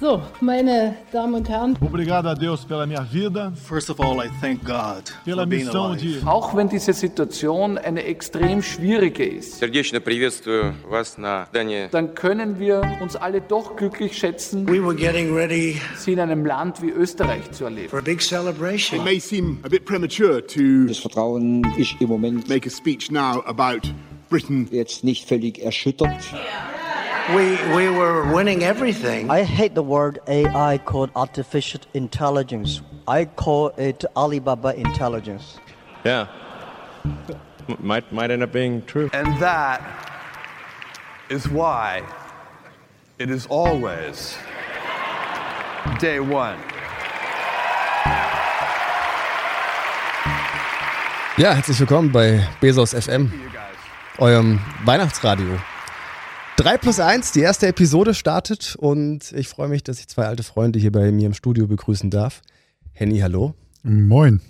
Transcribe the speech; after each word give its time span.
So, 0.00 0.22
meine 0.42 0.94
Damen 1.10 1.34
und 1.34 1.48
Herren. 1.48 1.74
Obrigado 1.80 2.28
a 2.28 2.34
Deus 2.34 2.64
pela 2.66 2.86
minha 2.86 3.02
vida. 3.02 3.52
First 3.66 3.88
of 3.88 3.98
all, 3.98 4.18
I 4.24 4.28
thank 4.42 4.62
God 4.64 5.04
pela 5.24 5.42
for 5.42 5.46
being 5.46 5.64
missão 5.66 5.92
alive. 5.92 6.20
de 6.20 6.26
Auch 6.26 6.54
wenn 6.54 6.68
diese 6.68 6.92
Situation 6.92 7.78
eine 7.78 8.04
extrem 8.04 8.62
schwierige 8.62 9.24
ist, 9.24 9.58
Сердечно 9.58 10.00
приветствую 10.00 10.74
вас 10.90 11.16
на 11.16 11.46
здании 11.46 11.88
dann 11.90 12.14
können 12.14 12.58
wir 12.58 12.82
uns 13.00 13.16
alle 13.16 13.40
doch 13.40 13.74
glücklich 13.76 14.18
schätzen, 14.18 14.68
We 14.68 14.82
were 14.84 14.94
getting 14.94 15.34
ready 15.34 15.80
sie 15.96 16.12
in 16.12 16.20
einem 16.20 16.44
Land 16.44 16.82
wie 16.82 16.90
Österreich 16.90 17.50
zu 17.52 17.64
erleben. 17.64 17.88
for 17.88 17.98
a 17.98 18.02
big 18.02 18.20
celebration. 18.20 18.98
It 19.00 19.04
may 19.04 19.18
seem 19.18 19.60
a 19.64 19.68
bit 19.68 19.86
premature 19.86 20.46
to 20.46 20.86
Das 20.88 20.98
Vertrauen 20.98 21.62
ist 21.78 21.94
im 22.00 22.08
Moment 22.08 22.48
make 22.50 22.66
a 22.68 22.70
speech 22.70 23.10
now 23.10 23.42
about 23.46 23.88
Britain. 24.28 24.68
jetzt 24.70 25.04
nicht 25.04 25.26
völlig 25.26 25.58
erschüttert. 25.64 26.10
We, 27.29 27.55
we 27.75 27.87
were 27.87 28.33
winning 28.33 28.63
everything. 28.63 29.29
I 29.29 29.43
hate 29.43 29.73
the 29.75 29.83
word 29.83 30.19
AI 30.27 30.79
called 30.79 31.11
artificial 31.15 31.79
intelligence. 31.93 32.81
I 33.07 33.25
call 33.25 33.69
it 33.77 34.03
Alibaba 34.17 34.75
intelligence. 34.75 35.57
Yeah. 36.03 36.27
Might 37.79 38.11
might 38.11 38.31
end 38.31 38.43
up 38.43 38.51
being 38.51 38.81
true. 38.85 39.09
And 39.13 39.39
that 39.39 39.81
is 41.29 41.47
why 41.47 42.03
it 43.19 43.29
is 43.29 43.45
always 43.47 44.35
day 45.99 46.19
one. 46.19 46.57
Ja, 51.37 51.53
herzlich 51.53 51.79
willkommen 51.79 52.11
bei 52.11 52.45
Bezos 52.59 52.93
FM, 52.93 53.31
eurem 54.19 54.59
Weihnachtsradio. 54.85 55.57
3 56.61 56.77
plus 56.77 56.99
1, 56.99 57.31
die 57.31 57.39
erste 57.39 57.65
Episode 57.65 58.13
startet 58.13 58.75
und 58.75 59.31
ich 59.31 59.47
freue 59.47 59.67
mich, 59.67 59.83
dass 59.83 59.99
ich 59.99 60.07
zwei 60.07 60.27
alte 60.27 60.43
Freunde 60.43 60.77
hier 60.77 60.91
bei 60.91 61.11
mir 61.11 61.25
im 61.25 61.33
Studio 61.33 61.65
begrüßen 61.65 62.11
darf. 62.11 62.43
Henny, 62.93 63.17
hallo. 63.17 63.55
Moin. 63.81 64.41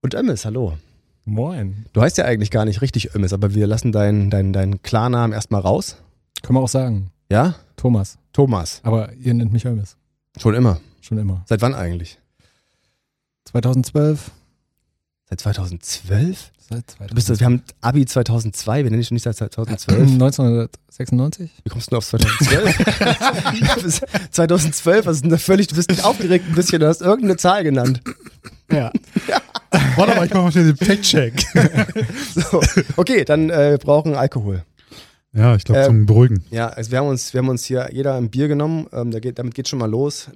Und 0.00 0.14
Ömmes, 0.14 0.44
hallo. 0.44 0.78
Moin. 1.24 1.86
Du 1.92 2.02
heißt 2.02 2.18
ja 2.18 2.24
eigentlich 2.24 2.52
gar 2.52 2.64
nicht 2.66 2.82
richtig 2.82 3.16
Ömmes, 3.16 3.32
aber 3.32 3.52
wir 3.52 3.66
lassen 3.66 3.90
deinen 3.90 4.30
dein, 4.30 4.52
dein 4.52 4.80
Klarnamen 4.82 5.32
erstmal 5.32 5.60
raus. 5.60 5.96
Können 6.42 6.56
wir 6.56 6.62
auch 6.62 6.68
sagen. 6.68 7.10
Ja? 7.32 7.56
Thomas. 7.74 8.16
Thomas. 8.32 8.80
Aber 8.84 9.12
ihr 9.14 9.34
nennt 9.34 9.52
mich 9.52 9.64
Hermes. 9.64 9.96
Schon 10.38 10.54
immer. 10.54 10.80
Schon 11.00 11.18
immer. 11.18 11.44
Seit 11.48 11.62
wann 11.62 11.74
eigentlich? 11.74 12.20
2012. 13.46 14.30
Seit 15.28 15.40
2012? 15.40 16.52
Seit 16.70 17.10
Du 17.10 17.14
bist, 17.16 17.28
wir 17.28 17.44
haben 17.44 17.62
Abi 17.80 18.06
2002, 18.06 18.84
wir 18.84 18.86
nennen 18.90 18.98
dich 19.00 19.08
schon 19.08 19.16
nicht 19.16 19.24
seit 19.24 19.36
2012. 19.36 19.98
1996. 20.12 21.50
Wie 21.64 21.68
kommst 21.68 21.90
du 21.92 21.96
auf 21.96 22.06
2012? 22.06 24.30
2012, 24.30 25.06
was 25.10 25.16
ist 25.16 25.22
denn 25.24 25.30
da 25.30 25.38
völlig, 25.38 25.66
du 25.66 25.74
bist 25.74 25.90
nicht 25.90 26.04
aufgeregt 26.04 26.44
ein 26.48 26.54
bisschen, 26.54 26.78
du 26.78 26.86
hast 26.86 27.02
irgendeine 27.02 27.36
Zahl 27.38 27.64
genannt. 27.64 28.00
Ja. 28.70 28.92
Warte 29.96 30.14
mal, 30.14 30.26
ich 30.26 30.32
mach 30.32 30.44
mal 30.44 30.52
schnell 30.52 30.72
den 30.72 30.76
Fact-Check. 30.76 31.44
So, 32.34 32.60
okay, 32.96 33.24
dann 33.24 33.50
äh, 33.50 33.70
wir 33.72 33.78
brauchen 33.78 34.14
Alkohol. 34.14 34.62
Ja, 35.32 35.56
ich 35.56 35.64
glaube 35.64 35.80
Ähm, 35.80 35.86
zum 35.86 36.06
Beruhigen. 36.06 36.44
Ja, 36.50 36.68
also 36.68 36.92
wir 36.92 36.98
haben 36.98 37.08
uns, 37.08 37.34
wir 37.34 37.38
haben 37.38 37.48
uns 37.48 37.64
hier 37.64 37.88
jeder 37.92 38.14
ein 38.14 38.30
Bier 38.30 38.46
genommen, 38.46 38.86
ähm, 38.92 39.10
da 39.10 39.18
geht, 39.18 39.40
damit 39.40 39.56
geht 39.56 39.66
schon 39.68 39.80
mal 39.80 39.90
los. 39.90 40.28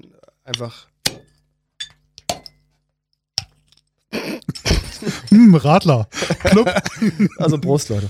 Einfach, 0.45 0.89
Hm, 5.29 5.55
Radler. 5.55 6.09
Club. 6.41 6.71
also 7.39 7.59
Prost, 7.59 7.89
Leute. 7.89 8.09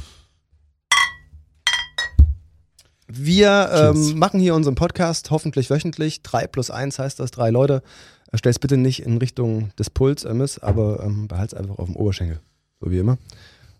Wir 3.07 3.71
ähm, 3.73 4.19
machen 4.19 4.41
hier 4.41 4.55
unseren 4.55 4.75
Podcast 4.75 5.31
hoffentlich 5.31 5.71
wöchentlich. 5.71 6.23
3 6.23 6.47
plus 6.49 6.71
1 6.71 6.99
heißt 6.99 7.21
das, 7.21 7.31
drei 7.31 7.51
Leute. 7.51 7.83
Äh, 8.33 8.39
Stell's 8.39 8.59
bitte 8.59 8.77
nicht 8.77 9.03
in 9.03 9.19
Richtung 9.19 9.71
des 9.79 9.91
Puls, 9.91 10.25
Emmis, 10.25 10.59
aber 10.59 11.03
ähm, 11.05 11.29
behalt's 11.29 11.55
einfach 11.55 11.79
auf 11.79 11.87
dem 11.87 11.97
Oberschenkel, 11.97 12.41
so 12.81 12.91
wie 12.91 12.99
immer. 12.99 13.19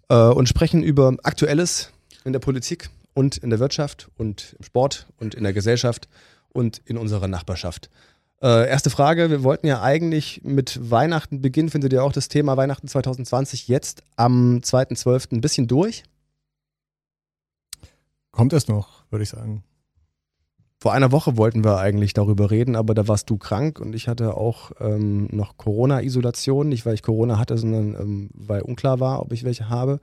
Äh, 0.09 0.17
und 0.17 0.49
sprechen 0.49 0.83
über 0.83 1.17
Aktuelles 1.23 1.91
in 2.25 2.33
der 2.33 2.41
Politik 2.41 2.91
und 3.15 3.37
in 3.39 3.51
der 3.51 3.59
Wirtschaft 3.59 4.09
und 4.17 4.55
im 4.59 4.65
Sport 4.65 5.07
und 5.19 5.35
in 5.35 5.43
der 5.43 5.53
Gesellschaft 5.53 6.09
und 6.53 6.81
in 6.85 6.97
unserer 6.97 7.27
Nachbarschaft. 7.27 7.91
Äh, 8.45 8.69
erste 8.69 8.91
Frage, 8.91 9.31
wir 9.31 9.43
wollten 9.43 9.67
ja 9.67 9.81
eigentlich 9.81 10.43
mit 10.45 10.91
Weihnachten 10.91 11.41
beginnen. 11.41 11.71
Findet 11.71 11.95
ihr 11.95 12.05
auch 12.05 12.13
das 12.13 12.29
Thema 12.29 12.59
Weihnachten 12.59 12.87
2020 12.87 13.69
jetzt 13.69 14.03
am 14.17 14.59
2.12. 14.59 15.33
ein 15.33 15.41
bisschen 15.41 15.67
durch? 15.67 16.05
Kommt 18.33 18.53
es 18.53 18.69
noch, 18.69 19.05
würde 19.09 19.23
ich 19.23 19.31
sagen. 19.31 19.65
Vor 20.77 20.93
einer 20.93 21.11
Woche 21.11 21.39
wollten 21.39 21.65
wir 21.65 21.79
eigentlich 21.79 22.13
darüber 22.13 22.51
reden, 22.51 22.77
aber 22.77 22.93
da 22.93 23.09
warst 23.09 23.31
du 23.31 23.39
krank 23.39 23.81
und 23.81 23.95
ich 23.95 24.09
hatte 24.09 24.37
auch 24.37 24.73
ähm, 24.79 25.27
noch 25.31 25.57
Corona-Isolation. 25.57 26.69
Nicht, 26.69 26.85
weil 26.85 26.93
ich 26.93 27.03
Corona 27.03 27.39
hatte, 27.39 27.57
sondern 27.57 27.95
ähm, 27.95 28.31
weil 28.35 28.61
unklar 28.61 29.01
war, 29.01 29.23
ob 29.23 29.33
ich 29.33 29.45
welche 29.45 29.71
habe. 29.71 30.01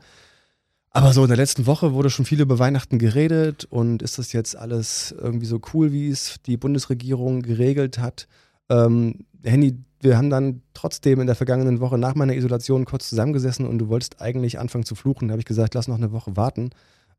Aber 0.94 1.14
so 1.14 1.24
in 1.24 1.30
der 1.30 1.38
letzten 1.38 1.68
Woche 1.68 1.94
wurde 1.94 2.10
schon 2.10 2.26
viel 2.26 2.42
über 2.42 2.60
Weihnachten 2.60 3.00
geredet 3.00 3.66
und 3.66 4.02
ist 4.02 4.20
das 4.20 4.34
jetzt 4.34 4.58
alles 4.58 5.16
irgendwie 5.18 5.46
so 5.46 5.62
cool, 5.74 5.94
wie 5.94 6.10
es 6.10 6.36
die 6.46 6.58
Bundesregierung 6.58 7.42
geregelt 7.42 7.98
hat? 7.98 8.28
Ähm, 8.70 9.26
Henny, 9.42 9.78
wir 10.02 10.18
haben 10.18 10.30
dann 10.30 10.64
trotzdem 10.74 11.22
in 11.22 11.28
der 11.28 11.36
vergangenen 11.36 11.80
Woche 11.80 11.98
nach 11.98 12.16
meiner 12.16 12.36
Isolation 12.36 12.84
kurz 12.84 13.08
zusammengesessen 13.08 13.66
und 13.66 13.80
du 13.80 13.88
wolltest 13.88 14.22
eigentlich 14.22 14.60
anfangen 14.60 14.84
zu 14.84 14.96
fluchen. 14.96 15.30
Da 15.30 15.34
habe 15.34 15.40
ich 15.40 15.46
gesagt, 15.46 15.76
lass 15.76 15.88
noch 15.88 15.98
eine 15.98 16.12
Woche 16.12 16.36
warten. 16.36 16.72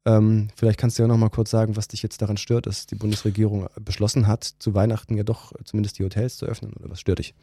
Ähm, 0.05 0.49
vielleicht 0.55 0.79
kannst 0.79 0.99
du 0.99 1.03
ja 1.05 1.09
noch 1.09 1.17
mal 1.17 1.31
kurz 1.31 1.51
sagen, 1.51 1.75
was 1.75 1.89
dich 1.89 2.03
jetzt 2.03 2.21
daran 2.21 2.37
stört, 2.37 2.67
dass 2.67 2.87
die 2.87 2.97
Bundesregierung 2.97 3.69
beschlossen 3.81 4.27
hat, 4.27 4.45
zu 4.45 4.75
Weihnachten 4.75 5.17
ja 5.17 5.23
doch 5.23 5.53
zumindest 5.65 5.99
die 5.99 6.05
Hotels 6.05 6.37
zu 6.37 6.45
öffnen 6.45 6.75
oder 6.75 6.91
was 6.91 7.01
stört 7.01 7.21
dich? 7.21 7.35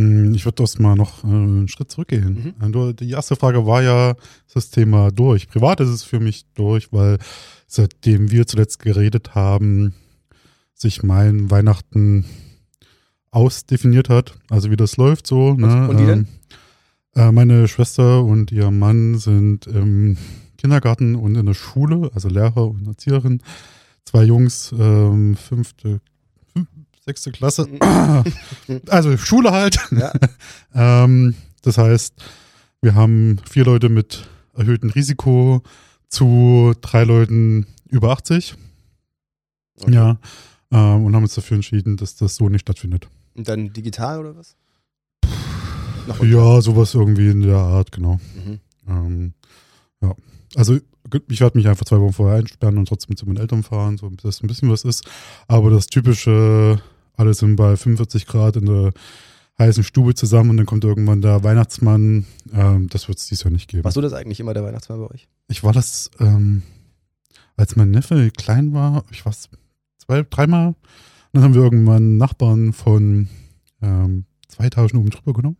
Hm, 0.00 0.34
Ich 0.34 0.44
würde 0.44 0.62
das 0.62 0.78
mal 0.78 0.94
noch 0.96 1.24
äh, 1.24 1.28
einen 1.28 1.68
Schritt 1.68 1.90
zurückgehen. 1.90 2.54
Mhm. 2.60 2.74
Äh, 2.74 2.94
Die 2.94 3.10
erste 3.10 3.36
Frage 3.36 3.66
war 3.66 3.82
ja 3.82 4.12
ist 4.46 4.56
das 4.56 4.70
Thema 4.70 5.10
durch. 5.10 5.48
Privat 5.48 5.80
ist 5.80 5.88
es 5.90 6.02
für 6.02 6.20
mich 6.20 6.46
durch, 6.54 6.92
weil 6.92 7.18
seitdem 7.66 8.30
wir 8.30 8.46
zuletzt 8.46 8.78
geredet 8.80 9.34
haben, 9.34 9.94
sich 10.74 11.02
mein 11.02 11.50
Weihnachten 11.50 12.24
ausdefiniert 13.30 14.08
hat. 14.08 14.34
Also 14.48 14.70
wie 14.70 14.76
das 14.76 14.96
läuft 14.96 15.26
so. 15.26 15.54
Ne? 15.54 15.88
und 15.88 15.98
die 15.98 16.06
denn? 16.06 16.26
Ähm, 17.14 17.28
äh, 17.28 17.32
meine 17.32 17.68
Schwester 17.68 18.24
und 18.24 18.50
ihr 18.52 18.70
Mann 18.70 19.18
sind 19.18 19.66
im 19.66 20.16
Kindergarten 20.58 21.14
und 21.14 21.36
in 21.36 21.46
der 21.46 21.54
Schule, 21.54 22.10
also 22.14 22.28
Lehrer 22.28 22.68
und 22.68 22.86
Erzieherin. 22.86 23.42
Zwei 24.04 24.24
Jungs, 24.24 24.74
ähm, 24.76 25.36
fünfte, 25.36 25.88
fünf, 25.88 26.02
sechste 27.10 27.32
Klasse. 27.32 27.68
also 28.88 29.16
Schule 29.16 29.50
halt. 29.50 29.78
Ja. 29.90 30.12
ähm, 31.04 31.34
das 31.62 31.76
heißt, 31.76 32.14
wir 32.82 32.94
haben 32.94 33.38
vier 33.48 33.64
Leute 33.64 33.88
mit 33.88 34.28
erhöhtem 34.54 34.90
Risiko 34.90 35.62
zu 36.08 36.72
drei 36.80 37.04
Leuten 37.04 37.66
über 37.88 38.10
80. 38.10 38.54
Okay. 39.80 39.92
Ja. 39.92 40.18
Ähm, 40.72 41.04
und 41.04 41.16
haben 41.16 41.24
uns 41.24 41.34
dafür 41.34 41.56
entschieden, 41.56 41.96
dass 41.96 42.14
das 42.16 42.36
so 42.36 42.48
nicht 42.48 42.62
stattfindet. 42.62 43.08
Und 43.34 43.48
dann 43.48 43.72
digital 43.72 44.20
oder 44.20 44.36
was? 44.36 44.56
Noch 46.06 46.22
Ja, 46.22 46.60
sowas 46.60 46.94
irgendwie 46.94 47.30
in 47.30 47.42
der 47.42 47.56
Art, 47.56 47.90
genau. 47.90 48.20
Mhm. 48.34 48.60
Ähm, 48.88 49.32
ja. 50.00 50.14
Also 50.54 50.78
ich 51.28 51.40
werde 51.40 51.58
mich 51.58 51.66
einfach 51.66 51.84
zwei 51.84 51.98
Wochen 52.00 52.12
vorher 52.12 52.38
einsperren 52.38 52.78
und 52.78 52.86
trotzdem 52.86 53.16
zu 53.16 53.26
meinen 53.26 53.38
Eltern 53.38 53.62
fahren, 53.62 53.96
so 53.96 54.08
dass 54.10 54.42
ein 54.42 54.46
bisschen 54.46 54.70
was 54.70 54.84
ist. 54.84 55.04
Aber 55.48 55.70
das 55.70 55.86
typische, 55.86 56.80
alle 57.20 57.34
sind 57.34 57.56
bei 57.56 57.76
45 57.76 58.26
Grad 58.26 58.56
in 58.56 58.64
der 58.64 58.92
heißen 59.58 59.84
Stube 59.84 60.14
zusammen 60.14 60.50
und 60.50 60.56
dann 60.56 60.66
kommt 60.66 60.84
irgendwann 60.84 61.20
der 61.20 61.44
Weihnachtsmann. 61.44 62.24
Ähm, 62.52 62.88
das 62.88 63.08
wird 63.08 63.18
es 63.18 63.26
dieses 63.26 63.44
Jahr 63.44 63.52
nicht 63.52 63.68
geben. 63.68 63.84
Warst 63.84 63.98
du 63.98 64.00
das 64.00 64.14
eigentlich 64.14 64.40
immer 64.40 64.54
der 64.54 64.64
Weihnachtsmann 64.64 65.00
bei 65.00 65.10
euch? 65.10 65.28
Ich 65.48 65.62
war 65.62 65.72
das, 65.72 66.10
ähm, 66.18 66.62
als 67.56 67.76
mein 67.76 67.90
Neffe 67.90 68.30
klein 68.30 68.72
war, 68.72 69.04
ich 69.10 69.24
war 69.26 69.34
zwei, 69.98 70.24
dreimal. 70.28 70.68
Und 70.68 70.76
dann 71.34 71.42
haben 71.42 71.54
wir 71.54 71.62
irgendwann 71.62 72.16
Nachbarn 72.16 72.72
von 72.72 73.28
ähm, 73.82 74.24
zwei 74.48 74.64
Etagen 74.64 74.96
oben 74.96 75.10
drüber 75.10 75.34
genommen. 75.34 75.58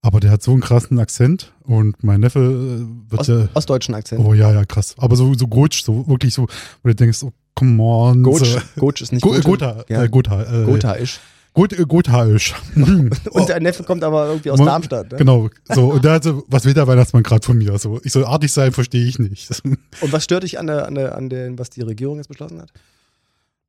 Aber 0.00 0.20
der 0.20 0.30
hat 0.30 0.42
so 0.42 0.52
einen 0.52 0.60
krassen 0.60 0.98
Akzent 0.98 1.52
und 1.62 2.02
mein 2.02 2.20
Neffe 2.20 2.40
äh, 2.40 3.10
wird 3.10 3.20
Ost, 3.20 3.28
ja. 3.28 3.48
ostdeutschen 3.52 3.94
Akzent. 3.94 4.24
Oh 4.24 4.32
ja, 4.32 4.52
ja, 4.52 4.64
krass. 4.64 4.94
Aber 4.98 5.16
so, 5.16 5.34
so 5.34 5.46
Gotsch, 5.46 5.82
so 5.82 6.08
wirklich 6.08 6.32
so, 6.32 6.46
wo 6.82 6.88
du 6.88 6.94
denkst, 6.94 7.22
oh, 7.22 7.32
come 7.54 7.82
on. 7.82 8.22
Gotsch. 8.22 8.56
Gotsch 8.76 9.02
ist 9.02 9.12
nicht 9.12 9.22
Go. 9.22 9.38
Gotha. 9.40 9.84
Ja. 9.88 10.02
Äh, 10.04 10.08
Gotha. 10.08 10.42
Äh, 10.42 10.64
Gotha-isch. 10.64 11.20
Gut, 11.52 11.72
äh, 11.72 11.84
Gotha-isch. 11.84 12.54
Und 12.74 13.48
der 13.48 13.60
Neffe 13.60 13.82
kommt 13.84 14.04
aber 14.04 14.28
irgendwie 14.28 14.50
aus 14.50 14.58
Darmstadt. 14.58 15.12
Ne? 15.12 15.18
Genau, 15.18 15.50
so. 15.64 15.88
Und 15.92 16.06
hat 16.06 16.24
so, 16.24 16.44
was 16.48 16.64
will 16.64 16.74
der 16.74 16.86
Weihnachtsmann 16.86 17.22
gerade 17.22 17.44
von 17.44 17.58
mir? 17.58 17.78
So, 17.78 18.00
ich 18.02 18.12
soll 18.12 18.24
artig 18.24 18.52
sein, 18.52 18.72
verstehe 18.72 19.06
ich 19.06 19.18
nicht. 19.18 19.62
Und 19.64 20.12
was 20.12 20.24
stört 20.24 20.42
dich 20.42 20.58
an, 20.58 20.66
der, 20.66 20.86
an, 20.86 20.94
der, 20.94 21.16
an 21.16 21.28
den, 21.28 21.58
was 21.58 21.70
die 21.70 21.82
Regierung 21.82 22.16
jetzt 22.16 22.28
beschlossen 22.28 22.60
hat? 22.60 22.70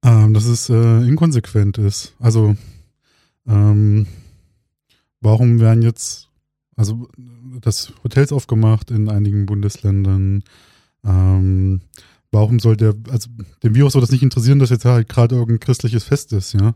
ähm, 0.05 0.33
dass 0.33 0.45
es 0.45 0.69
äh, 0.69 1.07
inkonsequent 1.07 1.79
ist. 1.79 2.13
Also, 2.19 2.55
ähm, 3.47 4.05
warum 5.19 5.59
werden 5.59 5.81
jetzt, 5.81 6.29
also, 6.75 7.09
das 7.61 7.91
Hotels 8.03 8.31
aufgemacht 8.31 8.91
in 8.91 9.09
einigen 9.09 9.47
Bundesländern? 9.47 10.43
Ähm, 11.03 11.81
warum 12.31 12.59
soll 12.59 12.75
der, 12.77 12.93
also 13.09 13.29
dem 13.63 13.75
Virus 13.75 13.93
soll 13.93 14.01
das 14.01 14.11
nicht 14.11 14.23
interessieren, 14.23 14.59
dass 14.59 14.69
jetzt 14.69 14.85
halt 14.85 15.09
gerade 15.09 15.35
irgendein 15.35 15.59
christliches 15.59 16.03
Fest 16.03 16.33
ist, 16.33 16.53
ja. 16.53 16.73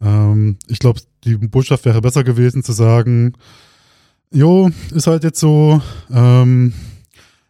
Ähm, 0.00 0.56
ich 0.66 0.78
glaube, 0.78 1.00
die 1.24 1.36
Botschaft 1.36 1.84
wäre 1.84 2.00
besser 2.00 2.24
gewesen 2.24 2.62
zu 2.62 2.72
sagen, 2.72 3.34
jo, 4.32 4.70
ist 4.92 5.06
halt 5.06 5.24
jetzt 5.24 5.40
so, 5.40 5.80
ähm, 6.10 6.72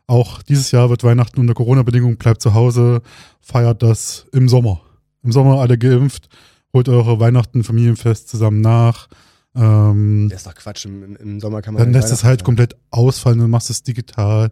auch 0.07 0.43
dieses 0.43 0.71
Jahr 0.73 0.91
wird 0.91 1.05
Weihnachten 1.05 1.41
unter 1.41 1.55
Corona-Bedingungen, 1.55 2.17
bleibt 2.17 2.43
zu 2.43 2.55
Hause, 2.55 3.03
feiert 3.41 3.83
das 3.83 4.27
im 4.33 4.49
Sommer. 4.49 4.83
Im 5.23 5.33
Sommer 5.33 5.61
alle 5.61 5.79
geimpft, 5.79 6.29
holt 6.73 6.89
eure 6.89 7.21
Weihnachten, 7.21 7.65
Familienfest 7.65 8.29
zusammen 8.29 8.61
nach. 8.61 9.09
Ähm, 9.55 10.29
Das 10.31 10.41
ist 10.41 10.47
doch 10.47 10.55
Quatsch. 10.55 10.85
Im, 10.87 11.17
im 11.17 11.41
Sommer 11.41 11.63
kann 11.63 11.75
man. 11.75 11.83
dann 11.83 11.93
lässt 11.93 12.13
es 12.13 12.25
halt 12.25 12.45
komplett 12.45 12.77
ausfallen 12.91 13.41
und 13.41 13.51
machst 13.51 13.71
es 13.71 13.83
digital. 13.83 14.51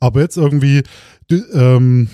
Aber 0.00 0.20
jetzt 0.20 0.36
irgendwie 0.36 0.82
ähm, 1.52 2.08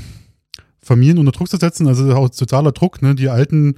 Familien 0.87 1.19
unter 1.19 1.33
Druck 1.33 1.49
zu 1.49 1.57
setzen, 1.57 1.89
also 1.89 2.15
auch 2.15 2.29
totaler 2.31 2.73
Druck, 2.73 3.03
ne? 3.03 3.15
Die 3.15 3.29
Alten 3.29 3.75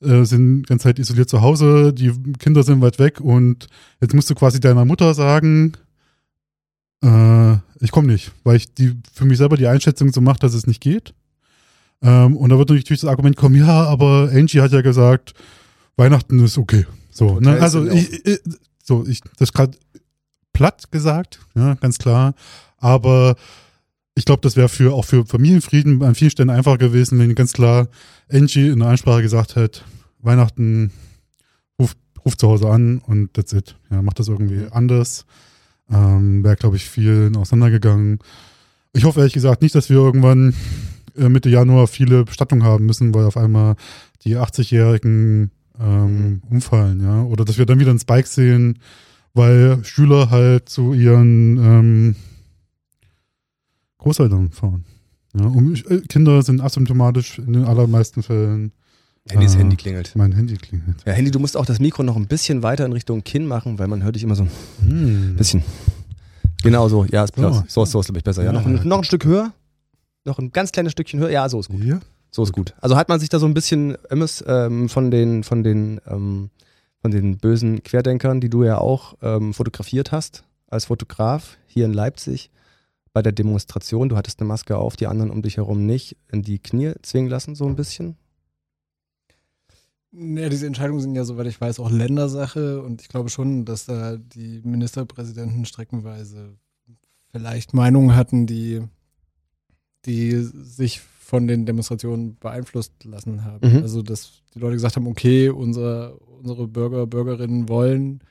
äh, 0.00 0.24
sind 0.24 0.62
die 0.62 0.68
ganze 0.68 0.84
Zeit 0.84 0.98
isoliert 0.98 1.28
zu 1.28 1.42
Hause, 1.42 1.92
die 1.92 2.12
Kinder 2.38 2.62
sind 2.62 2.80
weit 2.80 2.98
weg 2.98 3.20
und 3.20 3.66
jetzt 4.00 4.14
musst 4.14 4.30
du 4.30 4.34
quasi 4.34 4.60
deiner 4.60 4.84
Mutter 4.84 5.12
sagen, 5.14 5.72
äh, 7.02 7.54
ich 7.80 7.90
komme 7.90 8.12
nicht, 8.12 8.30
weil 8.44 8.56
ich 8.56 8.72
die 8.72 8.96
für 9.12 9.24
mich 9.24 9.38
selber 9.38 9.56
die 9.56 9.66
Einschätzung 9.66 10.12
so 10.12 10.20
mache, 10.20 10.38
dass 10.38 10.54
es 10.54 10.66
nicht 10.66 10.80
geht. 10.80 11.14
Ähm, 12.00 12.36
und 12.36 12.50
da 12.50 12.58
wird 12.58 12.70
natürlich 12.70 13.00
das 13.00 13.10
Argument 13.10 13.36
kommen, 13.36 13.56
ja, 13.56 13.84
aber 13.84 14.30
Angie 14.32 14.60
hat 14.60 14.72
ja 14.72 14.82
gesagt, 14.82 15.34
Weihnachten 15.96 16.38
ist 16.38 16.58
okay. 16.58 16.86
So, 17.10 17.40
ne? 17.40 17.60
Also 17.60 17.84
sind 17.84 17.94
ich, 17.94 18.26
ich, 18.26 18.40
so, 18.82 19.04
ich, 19.06 19.20
das 19.36 19.50
ist 19.50 19.52
gerade 19.52 19.76
platt 20.52 20.90
gesagt, 20.90 21.40
ja, 21.54 21.74
ganz 21.74 21.98
klar. 21.98 22.34
Aber 22.78 23.36
ich 24.14 24.24
glaube, 24.24 24.42
das 24.42 24.56
wäre 24.56 24.68
für 24.68 24.92
auch 24.92 25.04
für 25.04 25.24
Familienfrieden 25.24 26.02
an 26.02 26.14
vielen 26.14 26.30
Stellen 26.30 26.50
einfacher 26.50 26.78
gewesen, 26.78 27.18
wenn 27.18 27.34
ganz 27.34 27.52
klar 27.52 27.88
Angie 28.30 28.68
in 28.68 28.80
der 28.80 28.88
Ansprache 28.88 29.22
gesagt 29.22 29.56
hätte, 29.56 29.82
Weihnachten 30.20 30.92
ruft 31.78 31.98
ruf 32.24 32.36
zu 32.36 32.48
Hause 32.48 32.68
an 32.68 32.98
und 32.98 33.34
that's 33.34 33.52
it. 33.52 33.76
Ja, 33.90 34.02
macht 34.02 34.18
das 34.18 34.28
irgendwie 34.28 34.66
anders. 34.70 35.26
Ähm, 35.90 36.44
wäre, 36.44 36.56
glaube 36.56 36.76
ich, 36.76 36.88
vielen 36.88 37.36
auseinandergegangen. 37.36 38.18
Ich 38.92 39.04
hoffe 39.04 39.20
ehrlich 39.20 39.32
gesagt 39.32 39.62
nicht, 39.62 39.74
dass 39.74 39.90
wir 39.90 39.96
irgendwann 39.96 40.54
äh, 41.16 41.28
Mitte 41.28 41.48
Januar 41.48 41.86
viele 41.86 42.24
Bestattungen 42.24 42.64
haben 42.64 42.86
müssen, 42.86 43.14
weil 43.14 43.24
auf 43.24 43.36
einmal 43.36 43.76
die 44.24 44.36
80-Jährigen 44.36 45.50
ähm, 45.80 46.42
umfallen, 46.48 47.00
ja. 47.00 47.22
Oder 47.22 47.44
dass 47.44 47.58
wir 47.58 47.66
dann 47.66 47.80
wieder 47.80 47.90
einen 47.90 47.98
Spike 47.98 48.28
sehen, 48.28 48.78
weil 49.34 49.84
Schüler 49.84 50.30
halt 50.30 50.68
zu 50.68 50.92
ihren 50.92 51.56
ähm, 51.58 52.16
Großeltern 54.02 54.50
fahren. 54.50 54.84
Ja, 55.38 55.46
um, 55.46 55.74
äh, 55.74 56.00
Kinder 56.08 56.42
sind 56.42 56.60
asymptomatisch 56.60 57.38
in 57.38 57.52
den 57.54 57.64
allermeisten 57.64 58.22
Fällen. 58.22 58.72
Handys 59.30 59.54
Äh, 59.54 59.58
Handy 59.58 59.76
klingelt. 59.76 60.12
Mein 60.16 60.32
Handy 60.32 60.56
klingelt. 60.56 60.96
Ja, 61.06 61.12
Handy, 61.12 61.30
du 61.30 61.38
musst 61.38 61.56
auch 61.56 61.64
das 61.64 61.78
Mikro 61.78 62.02
noch 62.02 62.16
ein 62.16 62.26
bisschen 62.26 62.62
weiter 62.64 62.84
in 62.84 62.92
Richtung 62.92 63.22
Kinn 63.22 63.46
machen, 63.46 63.78
weil 63.78 63.86
man 63.86 64.02
hört 64.02 64.16
dich 64.16 64.24
immer 64.24 64.34
so 64.34 64.42
ein 64.42 64.50
Hm. 64.80 65.36
bisschen. 65.36 65.62
Genau 66.62 66.88
so, 66.88 67.04
ja, 67.04 67.24
ist 67.24 67.34
So. 67.36 67.42
so, 67.52 67.62
so, 67.68 67.84
so 67.84 68.00
ist 68.00 68.06
glaube 68.06 68.18
ich 68.18 68.24
besser. 68.24 68.42
Ja, 68.42 68.52
Ja. 68.52 68.58
noch, 68.60 68.66
ein, 68.66 68.80
noch 68.86 68.98
ein 68.98 69.04
Stück 69.04 69.24
höher, 69.24 69.52
noch 70.24 70.38
ein 70.38 70.50
ganz 70.50 70.72
kleines 70.72 70.92
Stückchen 70.92 71.20
höher. 71.20 71.30
Ja, 71.30 71.48
so 71.48 71.58
ist 71.60 71.68
gut. 71.68 71.82
Hier? 71.82 72.00
So 72.30 72.42
ist 72.42 72.52
gut. 72.52 72.74
Also 72.80 72.96
hat 72.96 73.08
man 73.08 73.20
sich 73.20 73.28
da 73.28 73.38
so 73.38 73.46
ein 73.46 73.54
bisschen 73.54 73.96
ähm, 74.10 74.88
von 74.88 75.10
den, 75.10 75.44
von 75.44 75.62
den, 75.62 76.00
ähm, 76.08 76.50
von 77.00 77.10
den 77.10 77.38
bösen 77.38 77.82
Querdenkern, 77.82 78.40
die 78.40 78.48
du 78.50 78.64
ja 78.64 78.78
auch 78.78 79.14
ähm, 79.22 79.54
fotografiert 79.54 80.12
hast, 80.12 80.44
als 80.68 80.86
Fotograf 80.86 81.56
hier 81.66 81.84
in 81.84 81.92
Leipzig 81.92 82.50
bei 83.12 83.22
der 83.22 83.32
Demonstration. 83.32 84.08
Du 84.08 84.16
hattest 84.16 84.40
eine 84.40 84.48
Maske 84.48 84.76
auf, 84.76 84.96
die 84.96 85.06
anderen 85.06 85.30
um 85.30 85.42
dich 85.42 85.56
herum 85.56 85.86
nicht, 85.86 86.16
in 86.30 86.42
die 86.42 86.58
Knie 86.58 86.94
zwingen 87.02 87.30
lassen, 87.30 87.54
so 87.54 87.66
ein 87.66 87.76
bisschen. 87.76 88.16
Ja, 90.12 90.48
diese 90.48 90.66
Entscheidungen 90.66 91.00
sind 91.00 91.14
ja, 91.14 91.24
soweit 91.24 91.46
ich 91.46 91.60
weiß, 91.60 91.80
auch 91.80 91.90
Ländersache 91.90 92.82
und 92.82 93.00
ich 93.00 93.08
glaube 93.08 93.30
schon, 93.30 93.64
dass 93.64 93.86
da 93.86 94.16
die 94.16 94.60
Ministerpräsidenten 94.62 95.64
streckenweise 95.64 96.56
vielleicht 97.30 97.72
Meinungen 97.72 98.14
hatten, 98.14 98.46
die, 98.46 98.82
die 100.04 100.36
sich 100.36 101.00
von 101.00 101.48
den 101.48 101.64
Demonstrationen 101.64 102.36
beeinflusst 102.38 103.04
lassen 103.04 103.44
haben. 103.44 103.76
Mhm. 103.76 103.82
Also, 103.82 104.02
dass 104.02 104.42
die 104.54 104.58
Leute 104.58 104.74
gesagt 104.74 104.96
haben, 104.96 105.06
okay, 105.06 105.48
unser, 105.48 106.20
unsere 106.30 106.68
Bürger, 106.68 107.06
Bürgerinnen 107.06 107.70
wollen 107.70 108.22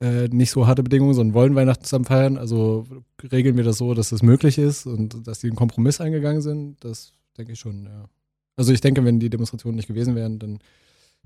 äh, 0.00 0.28
nicht 0.28 0.50
so 0.50 0.66
harte 0.66 0.82
Bedingungen, 0.82 1.14
sondern 1.14 1.34
wollen 1.34 1.54
Weihnachten 1.54 1.84
zusammen 1.84 2.06
feiern. 2.06 2.38
Also 2.38 2.86
regeln 3.30 3.56
wir 3.56 3.64
das 3.64 3.78
so, 3.78 3.94
dass 3.94 4.10
das 4.10 4.22
möglich 4.22 4.58
ist 4.58 4.86
und 4.86 5.26
dass 5.26 5.40
die 5.40 5.48
einen 5.48 5.56
Kompromiss 5.56 6.00
eingegangen 6.00 6.40
sind. 6.40 6.82
Das 6.82 7.12
denke 7.36 7.52
ich 7.52 7.58
schon, 7.58 7.84
ja. 7.84 8.08
Also 8.56 8.72
ich 8.72 8.80
denke, 8.80 9.04
wenn 9.04 9.20
die 9.20 9.30
Demonstrationen 9.30 9.76
nicht 9.76 9.88
gewesen 9.88 10.14
wären, 10.14 10.38
dann 10.38 10.58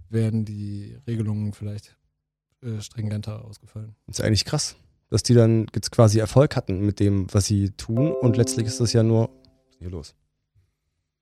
wären 0.09 0.45
die 0.45 0.97
Regelungen 1.07 1.53
vielleicht 1.53 1.97
äh, 2.63 2.81
stringenter 2.81 3.45
ausgefallen. 3.45 3.95
Das 4.07 4.19
ist 4.19 4.25
eigentlich 4.25 4.45
krass, 4.45 4.77
dass 5.11 5.23
die 5.23 5.35
dann 5.35 5.67
jetzt 5.75 5.91
quasi 5.91 6.19
Erfolg 6.19 6.57
hatten 6.57 6.85
mit 6.85 7.01
dem, 7.01 7.27
was 7.33 7.47
sie 7.47 7.71
tun. 7.71 8.13
Und 8.13 8.37
letztlich 8.37 8.67
ist 8.67 8.81
das 8.81 8.93
ja 8.93 9.03
nur. 9.03 9.31
Hier 9.79 9.91
los? 9.91 10.15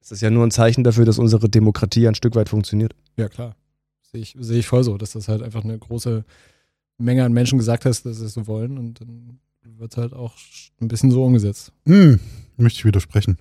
Es 0.00 0.12
ist 0.12 0.20
ja 0.20 0.30
nur 0.30 0.44
ein 0.46 0.50
Zeichen 0.50 0.84
dafür, 0.84 1.04
dass 1.04 1.18
unsere 1.18 1.48
Demokratie 1.48 2.08
ein 2.08 2.14
Stück 2.14 2.34
weit 2.34 2.48
funktioniert. 2.48 2.94
Ja, 3.16 3.28
klar. 3.28 3.56
Sehe 4.02 4.20
ich, 4.20 4.36
sehe 4.38 4.58
ich 4.58 4.66
voll 4.66 4.84
so, 4.84 4.98
dass 4.98 5.12
das 5.12 5.28
halt 5.28 5.42
einfach 5.42 5.64
eine 5.64 5.78
große 5.78 6.24
Menge 7.02 7.24
an 7.24 7.32
Menschen 7.32 7.58
gesagt 7.58 7.84
hast, 7.84 8.04
dass 8.04 8.18
sie 8.18 8.26
es 8.26 8.34
so 8.34 8.46
wollen 8.46 8.78
und 8.78 9.00
dann 9.00 9.40
wird 9.62 9.92
es 9.92 9.98
halt 9.98 10.12
auch 10.12 10.34
ein 10.80 10.88
bisschen 10.88 11.10
so 11.10 11.24
umgesetzt. 11.24 11.72
Hm, 11.86 12.20
möchte 12.56 12.78
ich 12.78 12.84
widersprechen. 12.84 13.38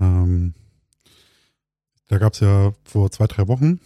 Ähm, 0.00 0.54
da 2.08 2.18
gab 2.18 2.34
es 2.34 2.40
ja 2.40 2.72
vor 2.84 3.10
zwei, 3.10 3.26
drei 3.26 3.48
Wochen, 3.48 3.80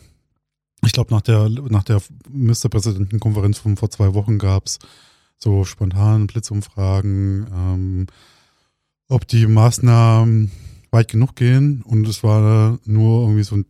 ich 0.85 0.93
glaube 0.93 1.13
nach 1.13 1.23
der, 1.23 1.49
nach 1.49 1.85
der 1.85 2.01
Ministerpräsidentenkonferenz 2.29 3.59
von 3.59 3.77
vor 3.77 3.91
zwei 3.91 4.15
Wochen 4.15 4.39
gab 4.39 4.67
es 4.67 4.79
so 5.37 5.65
spontan 5.65 6.27
Blitzumfragen, 6.27 7.47
ähm, 7.53 8.07
ob 9.09 9.27
die 9.27 9.47
Maßnahmen 9.47 10.51
weit 10.91 11.09
genug 11.09 11.37
gehen 11.37 11.83
und 11.83 12.07
es 12.09 12.23
war 12.23 12.79
nur 12.85 13.23
irgendwie 13.23 13.43
so 13.43 13.57
ein, 13.57 13.67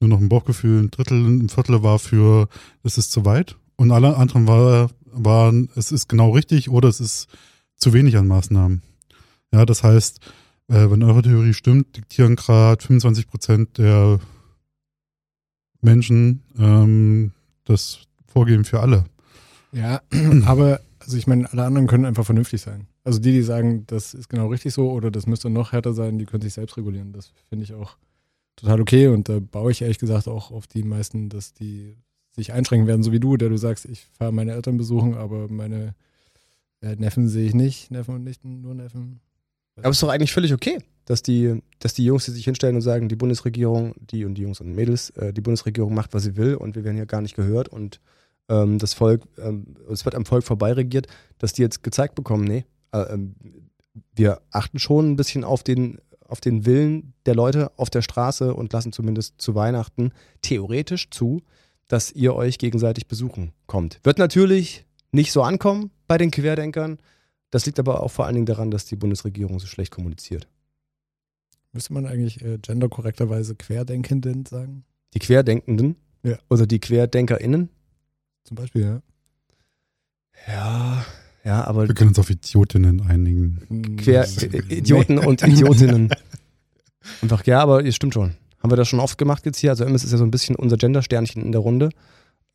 nur 0.00 0.08
noch 0.08 0.20
ein 0.20 0.28
Bauchgefühl, 0.28 0.82
ein 0.82 0.90
Drittel, 0.90 1.24
ein 1.26 1.48
Viertel 1.48 1.82
war 1.82 1.98
für, 1.98 2.48
es 2.82 2.98
ist 2.98 3.12
zu 3.12 3.24
weit 3.24 3.56
und 3.76 3.90
alle 3.90 4.16
anderen 4.16 4.46
war, 4.46 4.90
waren, 5.06 5.68
es 5.74 5.92
ist 5.92 6.08
genau 6.08 6.30
richtig 6.30 6.70
oder 6.70 6.88
es 6.88 7.00
ist 7.00 7.28
zu 7.76 7.92
wenig 7.92 8.16
an 8.16 8.26
Maßnahmen. 8.26 8.82
Ja, 9.52 9.66
das 9.66 9.82
heißt, 9.82 10.20
äh, 10.68 10.90
wenn 10.90 11.02
eure 11.02 11.22
Theorie 11.22 11.54
stimmt, 11.54 11.96
diktieren 11.96 12.36
gerade 12.36 12.82
25 12.82 13.28
Prozent 13.28 13.78
der 13.78 14.18
Menschen 15.80 16.42
ähm, 16.58 17.32
das 17.64 18.00
Vorgeben 18.26 18.64
für 18.64 18.80
alle. 18.80 19.04
Ja, 19.72 20.00
aber 20.46 20.80
also 21.04 21.16
ich 21.16 21.26
meine, 21.26 21.50
alle 21.52 21.64
anderen 21.64 21.86
können 21.86 22.06
einfach 22.06 22.24
vernünftig 22.24 22.62
sein. 22.62 22.86
Also 23.04 23.18
die, 23.18 23.32
die 23.32 23.42
sagen, 23.42 23.84
das 23.86 24.14
ist 24.14 24.28
genau 24.28 24.48
richtig 24.48 24.72
so 24.72 24.90
oder 24.90 25.10
das 25.10 25.26
müsste 25.26 25.50
noch 25.50 25.72
härter 25.72 25.92
sein, 25.92 26.18
die 26.18 26.24
können 26.24 26.42
sich 26.42 26.54
selbst 26.54 26.76
regulieren. 26.76 27.12
Das 27.12 27.32
finde 27.48 27.64
ich 27.64 27.74
auch 27.74 27.96
total 28.56 28.80
okay 28.80 29.08
und 29.08 29.28
da 29.28 29.38
baue 29.38 29.72
ich 29.72 29.82
ehrlich 29.82 29.98
gesagt 29.98 30.28
auch 30.28 30.50
auf 30.50 30.66
die 30.66 30.82
meisten, 30.82 31.28
dass 31.28 31.52
die 31.52 31.96
sich 32.34 32.52
einschränken 32.52 32.86
werden, 32.86 33.02
so 33.02 33.12
wie 33.12 33.20
du, 33.20 33.36
der 33.36 33.48
du 33.48 33.56
sagst, 33.56 33.84
ich 33.84 34.06
fahre 34.18 34.32
meine 34.32 34.52
Eltern 34.52 34.76
besuchen, 34.76 35.14
aber 35.14 35.48
meine 35.48 35.94
äh, 36.80 36.96
Neffen 36.96 37.28
sehe 37.28 37.46
ich 37.46 37.54
nicht, 37.54 37.90
Neffen 37.90 38.14
und 38.14 38.24
Nichten, 38.24 38.60
nur 38.60 38.74
Neffen. 38.74 39.20
Aber 39.76 39.90
es 39.90 39.96
ist 39.96 40.02
doch 40.02 40.08
eigentlich 40.08 40.32
völlig 40.32 40.52
okay, 40.52 40.78
dass 41.04 41.22
die, 41.22 41.62
dass 41.78 41.94
die 41.94 42.04
Jungs, 42.04 42.24
die 42.24 42.30
sich 42.30 42.44
hinstellen 42.44 42.76
und 42.76 42.82
sagen, 42.82 43.08
die 43.08 43.16
Bundesregierung, 43.16 43.94
die 43.98 44.24
und 44.24 44.34
die 44.34 44.42
Jungs 44.42 44.60
und 44.60 44.74
Mädels, 44.74 45.10
äh, 45.10 45.32
die 45.32 45.40
Bundesregierung 45.40 45.94
macht, 45.94 46.14
was 46.14 46.24
sie 46.24 46.36
will 46.36 46.54
und 46.54 46.76
wir 46.76 46.84
werden 46.84 46.96
hier 46.96 47.06
gar 47.06 47.20
nicht 47.20 47.36
gehört 47.36 47.68
und 47.68 48.00
ähm, 48.48 48.78
das 48.78 48.94
Volk, 48.94 49.22
ähm, 49.38 49.76
es 49.90 50.04
wird 50.04 50.14
am 50.14 50.26
Volk 50.26 50.44
vorbeiregiert, 50.44 51.06
dass 51.38 51.52
die 51.52 51.62
jetzt 51.62 51.82
gezeigt 51.82 52.14
bekommen, 52.14 52.44
nee, 52.44 52.64
äh, 52.92 53.12
ähm, 53.12 53.34
wir 54.14 54.40
achten 54.50 54.78
schon 54.78 55.12
ein 55.12 55.16
bisschen 55.16 55.44
auf 55.44 55.62
den, 55.62 55.98
auf 56.26 56.40
den 56.40 56.66
Willen 56.66 57.14
der 57.26 57.34
Leute 57.34 57.72
auf 57.78 57.90
der 57.90 58.02
Straße 58.02 58.54
und 58.54 58.72
lassen 58.72 58.92
zumindest 58.92 59.40
zu 59.40 59.54
Weihnachten 59.54 60.12
theoretisch 60.42 61.10
zu, 61.10 61.42
dass 61.88 62.12
ihr 62.12 62.34
euch 62.34 62.58
gegenseitig 62.58 63.06
besuchen 63.06 63.52
kommt. 63.66 64.00
Wird 64.02 64.18
natürlich 64.18 64.84
nicht 65.12 65.32
so 65.32 65.42
ankommen 65.42 65.90
bei 66.06 66.18
den 66.18 66.30
Querdenkern. 66.30 66.98
Das 67.50 67.66
liegt 67.66 67.78
aber 67.78 68.02
auch 68.02 68.10
vor 68.10 68.26
allen 68.26 68.34
Dingen 68.34 68.46
daran, 68.46 68.70
dass 68.70 68.84
die 68.84 68.96
Bundesregierung 68.96 69.60
so 69.60 69.66
schlecht 69.66 69.92
kommuniziert. 69.92 70.48
Müsste 71.72 71.92
man 71.92 72.06
eigentlich 72.06 72.42
äh, 72.42 72.58
genderkorrekterweise 72.58 73.54
Querdenkenden 73.56 74.46
sagen? 74.46 74.84
Die 75.14 75.18
Querdenkenden? 75.18 75.96
Ja. 76.22 76.38
Oder 76.48 76.66
die 76.66 76.80
QuerdenkerInnen? 76.80 77.68
Zum 78.44 78.54
Beispiel, 78.56 78.82
ja. 78.82 79.02
Ja, 80.48 81.04
ja, 81.44 81.64
aber. 81.64 81.86
Wir 81.86 81.94
können 81.94 82.08
uns 82.08 82.18
auf 82.18 82.30
Idiotinnen 82.30 83.02
einigen. 83.02 83.96
Quer 83.98 84.24
äh, 84.24 84.74
Idioten 84.74 85.18
und 85.18 85.42
Idiotinnen. 85.42 86.10
Einfach, 87.22 87.44
ja, 87.46 87.60
aber 87.60 87.84
es 87.84 87.94
stimmt 87.94 88.14
schon. 88.14 88.34
Haben 88.64 88.72
wir 88.72 88.76
das 88.76 88.88
schon 88.88 89.00
oft 89.00 89.18
gemacht 89.18 89.44
jetzt 89.44 89.58
hier? 89.58 89.68
Also, 89.68 89.84
MS 89.84 90.04
ist 90.04 90.12
ja 90.12 90.16
so 90.16 90.24
ein 90.24 90.30
bisschen 90.30 90.56
unser 90.56 90.78
Gender-Sternchen 90.78 91.42
in 91.42 91.52
der 91.52 91.60
Runde. 91.60 91.90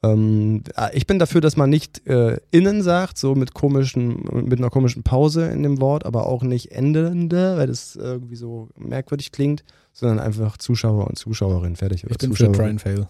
Ähm, 0.02 0.64
ich 0.92 1.06
bin 1.06 1.20
dafür, 1.20 1.40
dass 1.40 1.56
man 1.56 1.70
nicht 1.70 2.08
äh, 2.08 2.38
innen 2.50 2.82
sagt, 2.82 3.20
so 3.20 3.36
mit 3.36 3.54
komischen, 3.54 4.24
mit 4.48 4.58
einer 4.58 4.72
komischen 4.72 5.04
Pause 5.04 5.46
in 5.50 5.62
dem 5.62 5.80
Wort, 5.80 6.08
aber 6.08 6.26
auch 6.26 6.42
nicht 6.42 6.72
endende, 6.72 7.58
weil 7.58 7.68
das 7.68 7.96
irgendwie 7.96 8.38
so 8.38 8.70
merkwürdig 8.76 9.32
klingt, 9.32 9.64
sondern 9.94 10.18
einfach 10.18 10.58
Zuschauer 10.58 11.06
und 11.06 11.20
Zuschauerin 11.20 11.76
fertig. 11.76 12.06
Ich 12.10 12.18
bin 12.18 12.34
für 12.34 12.52
Try 12.52 12.70
and 12.70 12.82
Fail. 12.82 13.08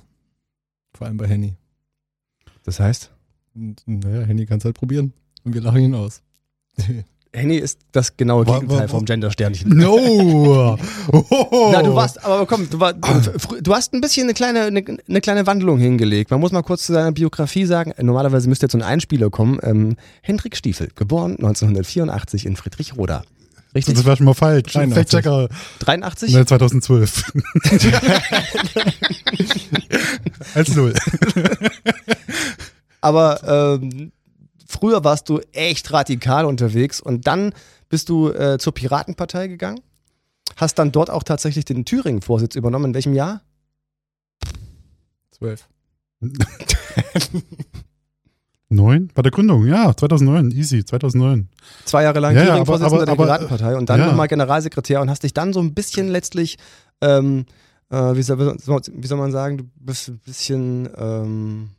Vor 0.93 1.07
allem 1.07 1.15
bei 1.15 1.27
Henny. 1.27 1.55
Das 2.65 2.81
heißt? 2.81 3.11
Naja, 3.53 4.23
Henny 4.23 4.45
kann 4.45 4.57
es 4.57 4.65
halt 4.65 4.75
probieren. 4.75 5.13
Und 5.45 5.53
wir 5.53 5.61
lachen 5.61 5.79
ihn 5.79 5.95
aus. 5.95 6.21
Henny 7.31 7.57
ist 7.57 7.79
das 7.91 8.17
genaue 8.17 8.43
Gegenteil 8.43 8.87
vom 8.87 9.05
Gender-Sternchen. 9.05 9.69
No! 9.79 10.77
Oh. 11.11 11.69
Na, 11.71 11.83
du 11.83 11.93
warst, 11.95 12.23
aber 12.23 12.45
komm, 12.45 12.69
du, 12.69 12.79
war, 12.79 12.93
du, 12.93 13.73
hast 13.73 13.93
ein 13.93 14.01
bisschen 14.01 14.25
eine 14.25 14.33
kleine, 14.33 14.63
eine, 14.63 14.83
eine 15.07 15.21
kleine 15.21 15.45
Wandlung 15.45 15.77
hingelegt. 15.77 16.31
Man 16.31 16.39
muss 16.39 16.51
mal 16.51 16.63
kurz 16.63 16.85
zu 16.85 16.93
seiner 16.93 17.11
Biografie 17.11 17.65
sagen. 17.65 17.93
Normalerweise 18.01 18.49
müsste 18.49 18.65
jetzt 18.65 18.71
so 18.71 18.79
ein 18.79 18.83
Einspieler 18.83 19.29
kommen. 19.29 19.59
Ähm, 19.61 19.95
Hendrik 20.21 20.57
Stiefel, 20.57 20.89
geboren 20.95 21.33
1984 21.33 22.45
in 22.47 22.55
Friedrichroda. 22.55 23.23
Richtig? 23.75 23.95
Das 23.95 24.05
war 24.05 24.15
schon 24.15 24.25
mal 24.25 24.33
falsch. 24.33 24.73
83. 24.73 24.95
Fact-Checker. 24.95 25.49
83? 25.79 26.33
Ne, 26.33 26.45
2012. 26.45 27.31
1-0. 30.55 30.99
Aber 33.01 33.79
ähm, 33.81 34.11
früher 34.79 35.03
warst 35.03 35.27
du 35.29 35.39
echt 35.51 35.91
radikal 35.91 36.45
unterwegs 36.45 37.01
und 37.01 37.27
dann 37.27 37.53
bist 37.89 38.09
du 38.09 38.29
äh, 38.29 38.57
zur 38.59 38.73
Piratenpartei 38.73 39.47
gegangen. 39.47 39.79
Hast 40.55 40.79
dann 40.79 40.91
dort 40.91 41.09
auch 41.09 41.23
tatsächlich 41.23 41.65
den 41.65 41.85
Thüringen-Vorsitz 41.85 42.55
übernommen. 42.55 42.85
In 42.85 42.93
welchem 42.93 43.13
Jahr? 43.13 43.41
Zwölf. 45.31 45.67
Neun? 48.71 49.09
Bei 49.15 49.23
der 49.23 49.31
Gründung, 49.31 49.65
ja, 49.65 49.95
2009, 49.95 50.51
easy, 50.51 50.85
2009. 50.85 51.49
Zwei 51.85 52.03
Jahre 52.03 52.19
lang 52.19 52.35
Ja, 52.35 52.41
ja, 52.41 52.47
Thüringen-Vorsitzender 52.49 52.97
aber- 52.97 53.05
der 53.05 53.13
aber- 53.13 53.23
Piratenpartei 53.25 53.75
und 53.75 53.89
dann 53.89 53.99
ja. 53.99 54.05
nochmal 54.07 54.27
Generalsekretär 54.27 55.01
und 55.01 55.09
hast 55.09 55.23
dich 55.23 55.33
dann 55.33 55.53
so 55.53 55.59
ein 55.59 55.73
bisschen 55.73 56.07
letztlich, 56.07 56.57
ähm, 57.01 57.45
äh, 57.89 57.97
wie, 58.15 58.21
soll, 58.21 58.37
wie 58.57 59.07
soll 59.07 59.17
man 59.17 59.31
sagen, 59.31 59.57
du 59.57 59.63
bist 59.75 60.09
ein 60.09 60.19
bisschen 60.19 60.87
ähm, 60.97 61.69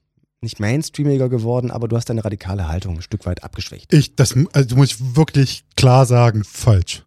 nicht 0.42 0.60
mainstreamiger 0.60 1.28
geworden, 1.28 1.70
aber 1.70 1.88
du 1.88 1.96
hast 1.96 2.08
deine 2.08 2.24
radikale 2.24 2.68
Haltung 2.68 2.96
ein 2.96 3.02
Stück 3.02 3.26
weit 3.26 3.44
abgeschwächt. 3.44 3.92
Ich, 3.92 4.16
das 4.16 4.34
also 4.52 4.76
muss 4.76 4.92
ich 4.92 5.16
wirklich 5.16 5.64
klar 5.76 6.06
sagen, 6.06 6.44
falsch. 6.44 7.02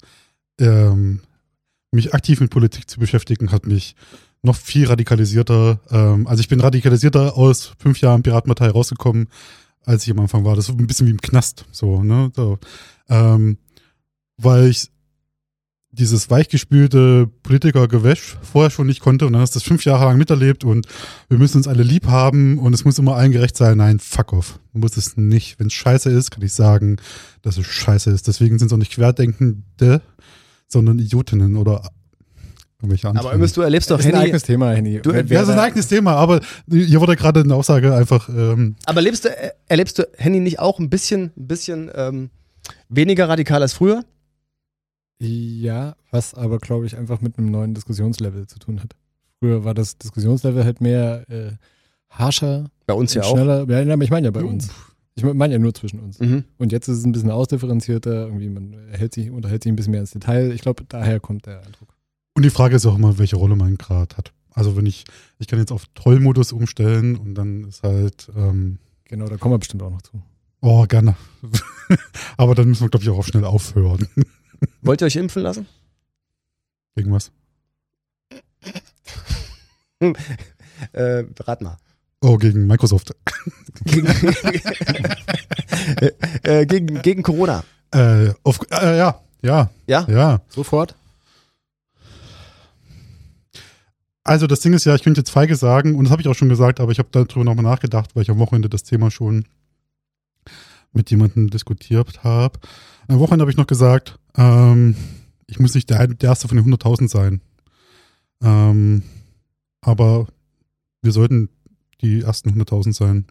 Ähm, 0.59 1.21
mich 1.91 2.13
aktiv 2.13 2.41
mit 2.41 2.51
Politik 2.51 2.89
zu 2.89 2.99
beschäftigen, 2.99 3.51
hat 3.51 3.65
mich 3.65 3.95
noch 4.43 4.55
viel 4.55 4.85
radikalisierter. 4.85 5.79
Ähm, 5.89 6.27
also 6.27 6.41
ich 6.41 6.47
bin 6.47 6.59
radikalisierter 6.59 7.35
aus 7.35 7.73
fünf 7.79 8.01
Jahren 8.01 8.23
Piratenpartei 8.23 8.69
rausgekommen, 8.69 9.29
als 9.83 10.03
ich 10.03 10.11
am 10.11 10.19
Anfang 10.19 10.45
war. 10.45 10.55
Das 10.55 10.69
ist 10.69 10.77
ein 10.77 10.87
bisschen 10.87 11.07
wie 11.07 11.11
im 11.11 11.21
Knast, 11.21 11.65
so, 11.71 12.03
ne? 12.03 12.31
So. 12.35 12.59
Ähm, 13.09 13.57
weil 14.37 14.69
ich 14.69 14.89
dieses 15.95 16.29
weichgespülte 16.31 17.29
Politikergewäsch 17.43 18.37
vorher 18.41 18.71
schon 18.71 18.87
nicht 18.87 18.99
konnte 18.99 19.27
und 19.27 19.33
dann 19.33 19.41
hast 19.43 19.53
du 19.55 19.59
das 19.59 19.67
fünf 19.67 19.85
Jahre 19.85 20.05
lang 20.05 20.17
miterlebt 20.17 20.63
und 20.63 20.87
wir 21.29 21.37
müssen 21.37 21.57
uns 21.57 21.67
alle 21.67 21.83
lieb 21.83 22.07
haben 22.07 22.57
und 22.57 22.73
es 22.73 22.83
muss 22.83 22.97
immer 22.97 23.15
allen 23.15 23.31
gerecht 23.31 23.55
sein. 23.55 23.77
Nein, 23.77 23.99
fuck 23.99 24.33
off. 24.33 24.59
Muss 24.73 24.97
es 24.97 25.17
nicht. 25.17 25.59
Wenn 25.59 25.67
es 25.67 25.73
scheiße 25.73 26.09
ist, 26.09 26.31
kann 26.31 26.41
ich 26.43 26.51
sagen, 26.53 26.97
dass 27.43 27.57
es 27.57 27.67
scheiße 27.67 28.09
ist. 28.09 28.27
Deswegen 28.27 28.57
sind 28.57 28.67
es 28.67 28.73
auch 28.73 28.77
nicht 28.77 28.91
Querdenkende, 28.91 30.01
sondern 30.67 30.97
Idiotinnen 30.97 31.55
oder 31.57 31.87
irgendwelche 32.81 33.07
anderen. 33.09 33.27
Aber 33.27 33.47
du 33.47 33.61
erlebst 33.61 33.91
doch 33.91 33.97
Das 33.97 34.05
ist 34.07 34.13
ein 34.13 34.19
eigenes 34.19 34.43
Thema, 34.43 34.71
Henny. 34.71 34.99
Du- 34.99 35.11
ja, 35.11 35.21
das 35.21 35.43
ist 35.43 35.49
ein 35.49 35.59
eigenes 35.59 35.87
Thema, 35.87 36.15
aber 36.15 36.39
hier 36.69 36.99
wurde 37.01 37.15
gerade 37.15 37.41
eine 37.41 37.53
Aussage 37.53 37.93
einfach, 37.95 38.29
ähm, 38.29 38.77
Aber 38.85 39.01
lebst 39.01 39.25
du, 39.25 39.29
äh, 39.29 39.51
erlebst 39.67 39.99
du 39.99 40.07
Henny 40.17 40.39
nicht 40.39 40.59
auch 40.59 40.79
ein 40.79 40.89
bisschen, 40.89 41.31
ein 41.37 41.47
bisschen 41.47 41.91
ähm, 41.93 42.31
weniger 42.89 43.29
radikal 43.29 43.61
als 43.61 43.73
früher? 43.73 44.03
Ja, 45.23 45.95
was 46.11 46.33
aber, 46.33 46.59
glaube 46.59 46.85
ich, 46.85 46.97
einfach 46.97 47.21
mit 47.21 47.37
einem 47.37 47.49
neuen 47.51 47.73
Diskussionslevel 47.73 48.47
zu 48.47 48.59
tun 48.59 48.81
hat. 48.81 48.95
Früher 49.39 49.63
war 49.63 49.73
das 49.73 49.97
Diskussionslevel 49.97 50.63
halt 50.63 50.81
mehr 50.81 51.29
äh, 51.29 51.51
harscher. 52.09 52.69
Bei 52.85 52.93
uns 52.93 53.13
ja 53.13 53.21
und 53.23 53.27
auch. 53.27 53.33
Schneller. 53.33 53.69
Ja, 53.69 53.93
aber 53.93 54.03
ich 54.03 54.11
meine 54.11 54.27
ja 54.27 54.31
bei 54.31 54.43
uns. 54.43 54.69
Ich 55.15 55.23
meine 55.23 55.53
ja 55.53 55.59
nur 55.59 55.73
zwischen 55.73 55.99
uns. 55.99 56.19
Mhm. 56.19 56.43
Und 56.57 56.71
jetzt 56.71 56.87
ist 56.87 56.97
es 56.99 57.05
ein 57.05 57.11
bisschen 57.11 57.29
ausdifferenzierter, 57.29 58.25
irgendwie 58.25 58.49
man 58.49 58.75
hält 58.91 59.13
sich, 59.13 59.29
unterhält 59.29 59.63
sich 59.63 59.71
ein 59.71 59.75
bisschen 59.75 59.91
mehr 59.91 60.01
ins 60.01 60.11
Detail. 60.11 60.51
Ich 60.51 60.61
glaube, 60.61 60.83
daher 60.87 61.19
kommt 61.19 61.45
der 61.45 61.59
Eindruck. 61.63 61.89
und 62.33 62.43
die 62.43 62.49
Frage 62.49 62.75
ist 62.75 62.85
auch 62.85 62.95
immer, 62.95 63.19
welche 63.19 63.35
Rolle 63.35 63.55
man 63.55 63.77
gerade 63.77 64.17
hat. 64.17 64.33
Also 64.51 64.75
wenn 64.75 64.85
ich, 64.87 65.03
ich 65.39 65.47
kann 65.47 65.59
jetzt 65.59 65.71
auf 65.71 65.85
Tollmodus 65.93 66.51
umstellen 66.51 67.15
und 67.15 67.35
dann 67.35 67.63
ist 67.65 67.83
halt, 67.83 68.31
ähm, 68.35 68.79
Genau, 69.05 69.27
da 69.27 69.37
kommen 69.37 69.53
wir 69.53 69.59
bestimmt 69.59 69.83
auch 69.83 69.91
noch 69.91 70.01
zu. 70.01 70.21
oh, 70.61 70.85
gerne. 70.87 71.15
aber 72.37 72.55
dann 72.55 72.69
müssen 72.69 72.81
wir, 72.81 72.89
glaube 72.89 73.03
ich, 73.03 73.09
auch 73.09 73.23
schnell 73.23 73.45
aufhören. 73.45 74.07
Wollt 74.81 75.01
ihr 75.01 75.07
euch 75.07 75.15
impfen 75.15 75.43
lassen? 75.43 75.67
Gegen 76.95 77.11
was? 77.11 77.31
Äh, 80.91 81.23
rat 81.39 81.61
mal. 81.61 81.77
Oh, 82.19 82.35
gegen 82.37 82.67
Microsoft. 82.67 83.15
Gegen, 83.85 84.05
äh, 86.43 86.65
gegen, 86.65 87.01
gegen 87.01 87.23
Corona. 87.23 87.63
Äh, 87.91 88.33
auf, 88.43 88.59
äh, 88.69 88.97
ja, 88.97 89.21
ja, 89.41 89.69
Ja? 89.87 90.05
ja. 90.09 90.41
Sofort? 90.49 90.95
Also 94.25 94.47
das 94.47 94.61
Ding 94.61 94.73
ist 94.73 94.85
ja, 94.85 94.95
ich 94.95 95.03
könnte 95.03 95.21
jetzt 95.21 95.29
feige 95.31 95.55
sagen, 95.55 95.95
und 95.95 96.05
das 96.05 96.11
habe 96.11 96.21
ich 96.21 96.27
auch 96.27 96.33
schon 96.35 96.49
gesagt, 96.49 96.79
aber 96.79 96.91
ich 96.91 96.99
habe 96.99 97.09
darüber 97.11 97.43
nochmal 97.43 97.63
nachgedacht, 97.63 98.15
weil 98.15 98.23
ich 98.23 98.31
am 98.31 98.39
Wochenende 98.39 98.69
das 98.69 98.83
Thema 98.83 99.11
schon 99.11 99.45
mit 100.93 101.09
jemandem 101.11 101.49
diskutiert 101.49 102.23
habe. 102.23 102.59
Am 103.07 103.19
Wochenende 103.19 103.43
habe 103.43 103.51
ich 103.51 103.57
noch 103.57 103.67
gesagt, 103.67 104.17
ähm, 104.37 104.95
ich 105.47 105.59
muss 105.59 105.73
nicht 105.75 105.89
der, 105.89 106.07
der 106.07 106.29
Erste 106.29 106.47
von 106.47 106.57
den 106.57 106.65
100.000 106.73 107.07
sein. 107.09 107.41
Ähm, 108.41 109.03
aber 109.81 110.27
wir 111.01 111.11
sollten 111.11 111.49
die 112.01 112.21
ersten 112.21 112.49
100.000 112.49 112.93
sein, 112.93 113.25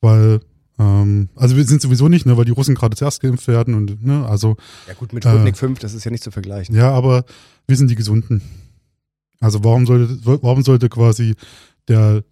weil, 0.00 0.40
ähm, 0.78 1.28
also 1.34 1.56
wir 1.56 1.64
sind 1.64 1.80
sowieso 1.82 2.08
nicht, 2.08 2.26
ne, 2.26 2.36
weil 2.36 2.44
die 2.44 2.52
Russen 2.52 2.74
gerade 2.74 2.96
zuerst 2.96 3.20
geimpft 3.20 3.46
werden 3.48 3.74
und, 3.74 4.04
ne, 4.04 4.26
also 4.26 4.56
Ja 4.86 4.94
gut, 4.94 5.12
mit 5.12 5.24
Äh, 5.24 5.30
Sputnik 5.30 5.56
5, 5.56 5.78
das 5.80 5.94
ist 5.94 6.04
ja 6.04 6.10
nicht 6.10 6.22
zu 6.22 6.30
vergleichen. 6.30 6.74
ja, 6.74 6.90
aber 6.92 7.24
wir 7.66 7.76
sind 7.76 7.90
die 7.90 7.96
Gesunden. 7.96 8.42
Also 9.40 9.62
warum 9.62 9.86
sollte, 9.86 10.18
warum 10.24 10.62
sollte 10.62 10.88
quasi 10.88 11.34
der 11.86 12.24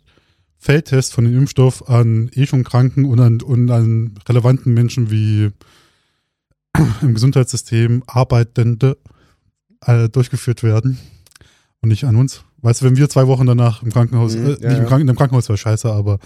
Feldtest 0.58 1.12
von 1.12 1.24
dem 1.24 1.36
Impfstoff 1.38 1.88
an 1.88 2.30
eh 2.34 2.46
schon 2.46 2.64
Kranken 2.64 3.04
und 3.04 3.20
an, 3.20 3.40
und 3.42 3.70
an 3.70 4.14
relevanten 4.28 4.72
Menschen 4.74 5.10
wie 5.10 5.50
im 7.02 7.14
Gesundheitssystem 7.14 8.02
Arbeitende 8.06 8.96
äh, 9.84 10.08
durchgeführt 10.08 10.62
werden 10.62 10.98
und 11.82 11.90
nicht 11.90 12.04
an 12.04 12.16
uns? 12.16 12.42
Weißt 12.62 12.80
du, 12.80 12.86
wenn 12.86 12.96
wir 12.96 13.08
zwei 13.08 13.26
Wochen 13.26 13.46
danach 13.46 13.82
im 13.82 13.92
Krankenhaus, 13.92 14.34
Mhm, 14.34 14.46
äh, 14.46 14.48
ja, 14.48 14.54
nicht 14.54 14.62
im, 14.62 14.70
ja. 14.70 14.84
Kranken, 14.84 15.08
im 15.08 15.16
Krankenhaus 15.16 15.48
wäre 15.48 15.56
scheiße, 15.58 15.90
aber 15.92 16.18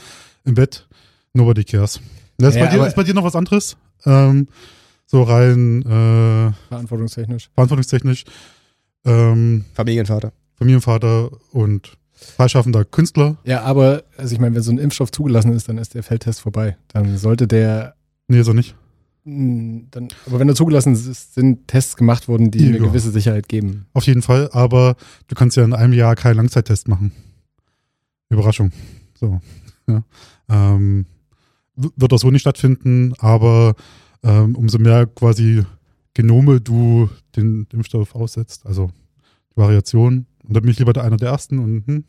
im 0.45 0.55
Bett, 0.55 0.89
nobody 1.35 1.65
cares. 1.65 2.01
Das 2.39 2.55
ist, 2.55 2.61
Ja, 2.61 2.67
bei 2.67 2.71
dir, 2.77 2.87
ist 2.87 2.97
bei 2.97 3.03
dir 3.03 3.15
noch 3.15 3.25
was 3.25 3.37
anderes? 3.37 3.77
Ähm, 4.07 4.49
so 5.07 5.23
rein 5.25 5.83
äh, 5.83 6.53
Verantwortungstechnisch. 6.69 7.51
verantwortungstechnisch. 7.55 8.25
Ähm, 9.05 9.65
Familienvater. 9.75 10.33
Familienvater 10.55 11.31
und 11.53 11.97
freischaffender 12.37 12.85
Künstler. 12.85 13.37
Ja, 13.45 13.63
aber, 13.63 14.03
also 14.17 14.33
ich 14.35 14.41
meine, 14.41 14.55
wenn 14.55 14.63
so 14.63 14.71
ein 14.73 14.79
Impfstoff 14.79 15.11
zugelassen 15.11 15.53
ist, 15.53 15.69
dann 15.69 15.79
ist 15.79 15.95
der 15.95 16.03
Feldtest 16.03 16.41
vorbei. 16.41 16.77
Dann 16.89 17.17
sollte 17.19 17.47
der, 17.47 17.95
Nee, 18.29 18.43
so 18.43 18.53
nicht. 18.53 18.75
mh, 19.25 19.83
dann, 19.91 20.09
aber 20.27 20.39
wenn 20.39 20.49
er 20.49 20.55
zugelassen 20.55 20.93
ist, 20.95 21.35
sind 21.35 21.67
Tests 21.69 21.97
gemacht 21.97 22.29
worden, 22.29 22.51
die 22.51 22.61
Ja. 22.63 22.69
eine 22.69 22.79
gewisse 22.79 23.11
Sicherheit 23.11 23.49
geben. 23.49 23.87
Auf 23.93 24.07
jeden 24.07 24.23
Fall, 24.23 24.49
aber 24.53 24.97
du 25.29 25.35
kannst 25.35 25.57
ja 25.57 25.65
in 25.65 25.73
einem 25.75 25.93
Jahr 25.93 26.15
keinen 26.17 26.37
Langzeittest 26.37 26.89
machen. 26.89 27.13
Überraschung. 28.29 28.71
So. 29.15 29.41
Ja. 29.89 30.05
Ähm, 30.49 31.07
wird 31.75 32.13
auch 32.13 32.19
so 32.19 32.31
nicht 32.31 32.43
stattfinden, 32.43 33.15
aber 33.19 33.75
ähm, 34.23 34.55
umso 34.55 34.79
mehr 34.79 35.07
quasi 35.07 35.65
Genome 36.15 36.61
du 36.61 37.09
den 37.37 37.67
Impfstoff 37.73 38.15
aussetzt, 38.15 38.67
also 38.67 38.91
die 39.53 39.57
Variation. 39.61 40.27
Und 40.45 40.57
da 40.57 40.61
bin 40.61 40.71
ich 40.71 40.79
lieber 40.79 40.93
der 40.93 41.05
einer 41.05 41.17
der 41.17 41.31
ersten 41.31 41.59
und 41.59 41.87
hm, 41.87 42.05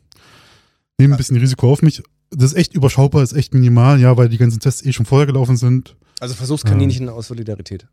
nehme 0.98 1.14
ein 1.14 1.16
bisschen 1.16 1.36
Risiko 1.36 1.70
auf 1.72 1.82
mich. 1.82 2.02
Das 2.30 2.52
ist 2.52 2.56
echt 2.56 2.74
überschaubar, 2.74 3.22
ist 3.22 3.34
echt 3.34 3.52
minimal, 3.54 4.00
ja, 4.00 4.16
weil 4.16 4.28
die 4.28 4.38
ganzen 4.38 4.60
Tests 4.60 4.84
eh 4.84 4.92
schon 4.92 5.06
vorher 5.06 5.26
gelaufen 5.26 5.56
sind. 5.56 5.96
Also 6.20 6.34
Versuchskaninchen 6.34 7.08
aus 7.08 7.28
Solidarität. 7.28 7.86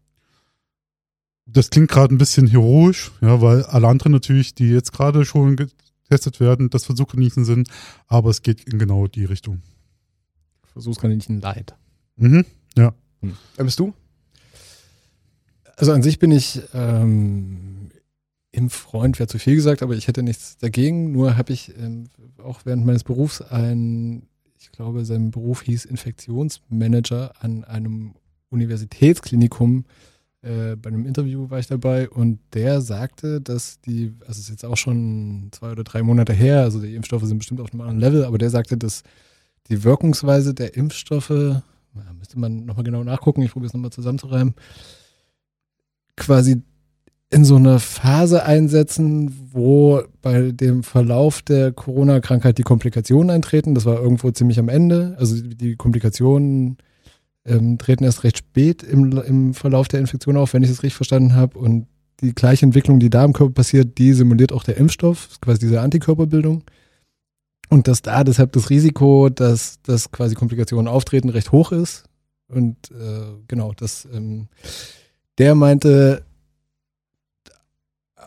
das 1.46 1.70
klingt 1.70 1.90
gerade 1.90 2.14
ein 2.14 2.18
bisschen 2.18 2.48
heroisch, 2.48 3.12
ja, 3.22 3.42
weil 3.42 3.64
alle 3.64 3.88
anderen 3.88 4.12
natürlich, 4.12 4.54
die 4.54 4.70
jetzt 4.70 4.94
gerade 4.94 5.26
schon 5.26 5.56
getestet 5.56 6.40
werden, 6.40 6.70
das 6.70 6.86
Versuchkaninchen 6.86 7.44
sind, 7.44 7.70
aber 8.08 8.30
es 8.30 8.42
geht 8.44 8.64
in 8.66 8.80
genau 8.80 9.08
die 9.08 9.26
Richtung. 9.26 9.62
Versuchskaninchen 10.74 11.42
leid. 11.42 11.76
Mhm. 12.18 12.46
Ja. 12.78 12.94
Wer 13.56 13.66
bist 13.66 13.80
du? 13.80 13.94
Also 15.76 15.92
an 15.94 16.04
sich 16.04 16.20
bin 16.20 16.32
ich 16.32 16.62
ähm, 16.74 17.79
Impffreund, 18.52 19.20
wäre 19.20 19.28
zu 19.28 19.40
viel 19.40 19.56
gesagt, 19.56 19.84
aber 19.84 19.96
ich 19.96 20.08
hätte 20.08 20.24
nichts 20.24 20.58
dagegen. 20.58 21.12
Nur 21.12 21.38
habe 21.38 21.54
ich 21.54 21.74
ähm, 21.78 22.06
auch 22.44 22.62
während 22.66 22.86
meines 22.86 23.04
Berufs 23.04 23.42
ein, 23.42 24.24
ich 24.60 24.72
glaube, 24.72 25.06
sein 25.06 25.32
Beruf 25.32 25.62
hieß 25.62 25.86
Infektionsmanager 25.86 27.34
an 27.40 27.64
einem 27.64 28.16
Universitätsklinikum. 28.50 29.86
Äh, 30.42 30.76
bei 30.78 30.90
einem 30.90 31.06
Interview 31.06 31.50
war 31.50 31.60
ich 31.60 31.68
dabei 31.68 32.10
und 32.10 32.40
der 32.54 32.82
sagte, 32.82 33.42
dass 33.42 33.82
die, 33.82 34.14
also 34.22 34.32
es 34.32 34.40
ist 34.40 34.50
jetzt 34.50 34.66
auch 34.66 34.78
schon 34.78 35.50
zwei 35.52 35.72
oder 35.72 35.84
drei 35.84 36.02
Monate 36.02 36.34
her, 36.34 36.62
also 36.62 36.82
die 36.82 36.96
Impfstoffe 36.96 37.26
sind 37.26 37.40
bestimmt 37.40 37.60
auf 37.60 37.72
einem 37.72 37.82
anderen 37.82 38.00
Level, 38.00 38.26
aber 38.26 38.38
der 38.38 38.50
sagte, 38.50 38.78
dass 38.78 39.04
die 39.68 39.84
Wirkungsweise 39.84 40.54
der 40.54 40.76
Impfstoffe, 40.76 41.30
na, 41.30 42.14
müsste 42.18 42.40
man 42.40 42.66
nochmal 42.66 42.86
genau 42.86 43.04
nachgucken, 43.04 43.42
ich 43.42 43.52
probiere 43.52 43.68
es 43.68 43.74
nochmal 43.74 43.92
zusammenzureimen, 43.92 44.56
quasi 46.16 46.64
in 47.32 47.46
so 47.46 47.58
einer 47.58 47.80
Phase 47.80 48.44
einsetzen, 48.44 49.50
wo 49.52 50.02
bei 50.22 50.52
dem 50.52 50.84
Verlauf 50.84 51.42
der 51.44 51.72
Corona-Krankheit 51.72 52.58
die 52.58 52.64
Komplikationen 52.64 53.30
eintreten. 53.30 53.76
Das 53.76 53.86
war 53.86 54.02
irgendwo 54.02 54.32
ziemlich 54.32 54.58
am 54.58 54.68
Ende. 54.68 55.16
Also 55.20 55.40
die 55.42 55.76
Komplikationen 55.76 56.78
ähm, 57.46 57.78
treten 57.78 58.04
erst 58.04 58.24
recht 58.24 58.40
spät 58.40 58.82
im, 58.82 59.12
im 59.22 59.54
Verlauf 59.54 59.88
der 59.88 60.00
Infektion 60.00 60.38
auf, 60.38 60.54
wenn 60.54 60.64
ich 60.64 60.72
es 60.72 60.82
richtig 60.82 60.96
verstanden 60.96 61.36
habe. 61.36 61.60
Und 61.60 61.86
die 62.22 62.34
gleiche 62.34 62.66
Entwicklung, 62.66 63.00
die 63.00 63.12
da 63.12 63.24
im 63.24 63.34
Körper 63.34 63.54
passiert, 63.54 64.00
die 64.00 64.14
simuliert 64.14 64.52
auch 64.52 64.64
der 64.64 64.78
Impfstoff, 64.78 65.40
quasi 65.40 65.60
diese 65.60 65.82
Antikörperbildung. 65.82 66.64
Und 67.70 67.88
dass 67.88 68.02
da 68.02 68.24
deshalb 68.24 68.54
das 68.54 68.72
Risiko, 68.72 69.30
dass, 69.30 69.80
dass 69.84 70.12
quasi 70.12 70.34
Komplikationen 70.34 70.88
auftreten, 70.88 71.30
recht 71.30 71.52
hoch 71.52 71.72
ist. 71.72 72.06
Und 72.48 72.76
äh, 72.90 73.36
genau, 73.48 73.74
das, 73.74 74.08
ähm, 74.12 74.48
der 75.38 75.54
meinte, 75.54 76.24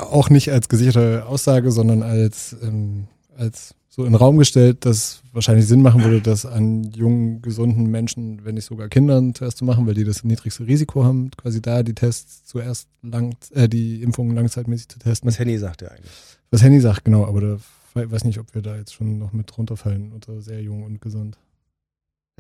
auch 0.02 0.30
nicht 0.30 0.50
als 0.50 0.68
gesicherte 0.68 1.26
Aussage, 1.26 1.70
sondern 1.72 2.02
als, 2.02 2.56
ähm, 2.62 3.08
als 3.36 3.74
so 3.94 4.04
in 4.04 4.12
den 4.12 4.16
Raum 4.16 4.38
gestellt, 4.38 4.86
dass 4.86 5.22
wahrscheinlich 5.32 5.66
Sinn 5.66 5.82
machen 5.82 6.02
würde, 6.02 6.22
das 6.22 6.46
an 6.46 6.84
jungen, 6.92 7.42
gesunden 7.42 7.90
Menschen, 7.90 8.42
wenn 8.42 8.54
nicht 8.54 8.64
sogar 8.64 8.88
Kindern 8.88 9.34
zuerst 9.34 9.58
zu 9.58 9.66
machen, 9.66 9.86
weil 9.86 9.92
die 9.92 10.04
das 10.04 10.24
niedrigste 10.24 10.66
Risiko 10.66 11.04
haben, 11.04 11.30
quasi 11.32 11.60
da 11.60 11.82
die 11.82 11.94
Tests 11.94 12.46
zuerst 12.46 12.88
lang, 13.02 13.36
äh, 13.50 13.68
die 13.68 14.02
Impfungen 14.02 14.34
langzeitmäßig 14.34 14.88
zu 14.88 14.98
testen. 14.98 15.28
Was 15.28 15.38
Henny 15.38 15.58
sagt 15.58 15.82
ja 15.82 15.88
eigentlich. 15.88 16.10
Was 16.50 16.62
Henny 16.62 16.80
sagt, 16.80 17.04
genau, 17.04 17.26
aber 17.26 17.40
da 17.42 17.58
weiß 17.94 18.24
nicht, 18.24 18.38
ob 18.38 18.54
wir 18.54 18.62
da 18.62 18.76
jetzt 18.76 18.94
schon 18.94 19.18
noch 19.18 19.34
mit 19.34 19.56
runterfallen 19.58 20.12
unter 20.12 20.40
sehr 20.40 20.62
jung 20.62 20.84
und 20.84 21.02
gesund. 21.02 21.36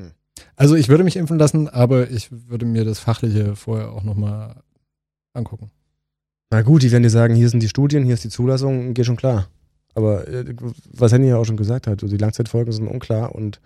Hm. 0.00 0.12
Also 0.56 0.74
ich 0.74 0.88
würde 0.88 1.04
mich 1.04 1.16
impfen 1.16 1.38
lassen, 1.38 1.68
aber 1.68 2.10
ich 2.10 2.30
würde 2.30 2.64
mir 2.64 2.86
das 2.86 2.98
Fachliche 2.98 3.56
vorher 3.56 3.92
auch 3.92 4.04
nochmal 4.04 4.62
angucken. 5.34 5.70
Na 6.52 6.60
gut, 6.60 6.82
die 6.82 6.92
werden 6.92 7.02
dir 7.02 7.08
sagen, 7.08 7.34
hier 7.34 7.48
sind 7.48 7.62
die 7.62 7.68
Studien, 7.68 8.04
hier 8.04 8.12
ist 8.12 8.24
die 8.24 8.28
Zulassung, 8.28 8.92
geht 8.92 9.06
schon 9.06 9.16
klar. 9.16 9.48
Aber 9.94 10.28
äh, 10.28 10.54
was 10.92 11.10
Henny 11.10 11.28
ja 11.28 11.38
auch 11.38 11.46
schon 11.46 11.56
gesagt 11.56 11.86
hat, 11.86 12.02
die 12.02 12.18
Langzeitfolgen 12.18 12.74
sind 12.74 12.88
unklar 12.88 13.34
und 13.34 13.58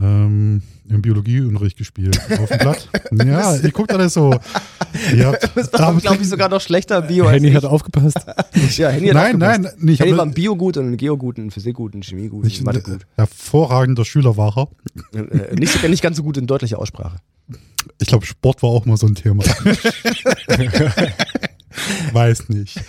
ähm, 0.00 0.62
im 0.88 1.02
Biologieunterricht 1.02 1.76
gespielt. 1.76 2.18
Auf 2.40 2.48
dem 2.48 2.60
Blatt. 2.60 2.88
ja, 3.12 3.56
ihr 3.56 3.70
guckt 3.72 3.92
alles 3.92 4.14
so. 4.14 4.34
Ihr 5.14 5.26
habt, 5.26 5.54
das 5.54 5.70
war, 5.74 5.94
glaube 5.96 6.22
ich, 6.22 6.28
sogar 6.30 6.48
noch 6.48 6.62
schlechter 6.62 7.02
Bio 7.02 7.28
Henny 7.28 7.52
hat 7.52 7.66
aufgepasst. 7.66 8.16
ja, 8.78 8.88
Henny 8.88 9.08
hat 9.08 9.14
nein, 9.14 9.34
aufgepasst. 9.34 9.60
nein, 9.60 9.84
nicht. 9.84 10.00
Henny 10.00 10.16
war 10.16 10.24
im 10.24 10.32
Bio 10.32 10.56
gut 10.56 10.78
und 10.78 10.88
in 10.88 10.96
Geo 10.96 11.18
gut, 11.18 11.36
in 11.36 11.50
Physik 11.50 11.74
gut, 11.76 11.94
in 11.94 12.02
Chemie 12.02 12.28
gut, 12.28 12.46
in 12.58 12.64
Mathe 12.64 12.80
gut. 12.80 13.06
Hervorragender 13.16 14.06
Schüler 14.06 14.38
war 14.38 14.56
er. 14.56 14.68
Äh, 15.14 15.54
nicht, 15.54 15.86
nicht 15.86 16.02
ganz 16.02 16.16
so 16.16 16.22
gut 16.22 16.38
in 16.38 16.46
deutlicher 16.46 16.78
Aussprache. 16.78 17.18
Ich 18.00 18.08
glaube, 18.08 18.24
Sport 18.24 18.62
war 18.62 18.70
auch 18.70 18.86
mal 18.86 18.96
so 18.96 19.06
ein 19.06 19.14
Thema. 19.14 19.44
Weiß 22.12 22.48
nicht. 22.48 22.80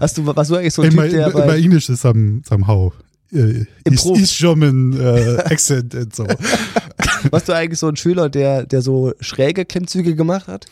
Hast 0.00 0.18
du, 0.18 0.26
warst 0.26 0.50
du 0.50 0.56
eigentlich 0.56 0.74
so 0.74 0.82
ein 0.82 0.90
Typ, 0.90 1.10
der 1.10 1.30
bei... 1.30 1.46
Bei 1.46 1.58
English 1.58 1.88
is 1.88 2.00
some, 2.00 2.42
somehow. 2.48 2.92
East, 3.30 4.06
East 4.06 4.38
German 4.38 4.94
uh, 4.94 5.38
accent 5.44 5.94
und 5.94 6.14
so. 6.14 6.26
Warst 7.30 7.48
du 7.48 7.52
eigentlich 7.52 7.78
so 7.78 7.88
ein 7.88 7.96
Schüler, 7.96 8.30
der, 8.30 8.64
der 8.64 8.80
so 8.80 9.12
schräge 9.20 9.66
Klimmzüge 9.66 10.14
gemacht 10.16 10.48
hat? 10.48 10.66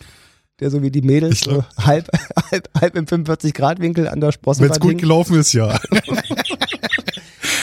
Der 0.60 0.70
so 0.70 0.82
wie 0.82 0.90
die 0.90 1.02
Mädels 1.02 1.40
so 1.40 1.64
halb, 1.76 2.08
halb, 2.50 2.68
halb 2.80 2.96
im 2.96 3.04
45-Grad-Winkel 3.04 4.08
an 4.08 4.20
der 4.20 4.32
Sprosse 4.32 4.62
Wenn 4.62 4.70
es 4.70 4.80
gut 4.80 4.96
gelaufen 4.96 5.38
ist, 5.38 5.52
ja. 5.52 5.78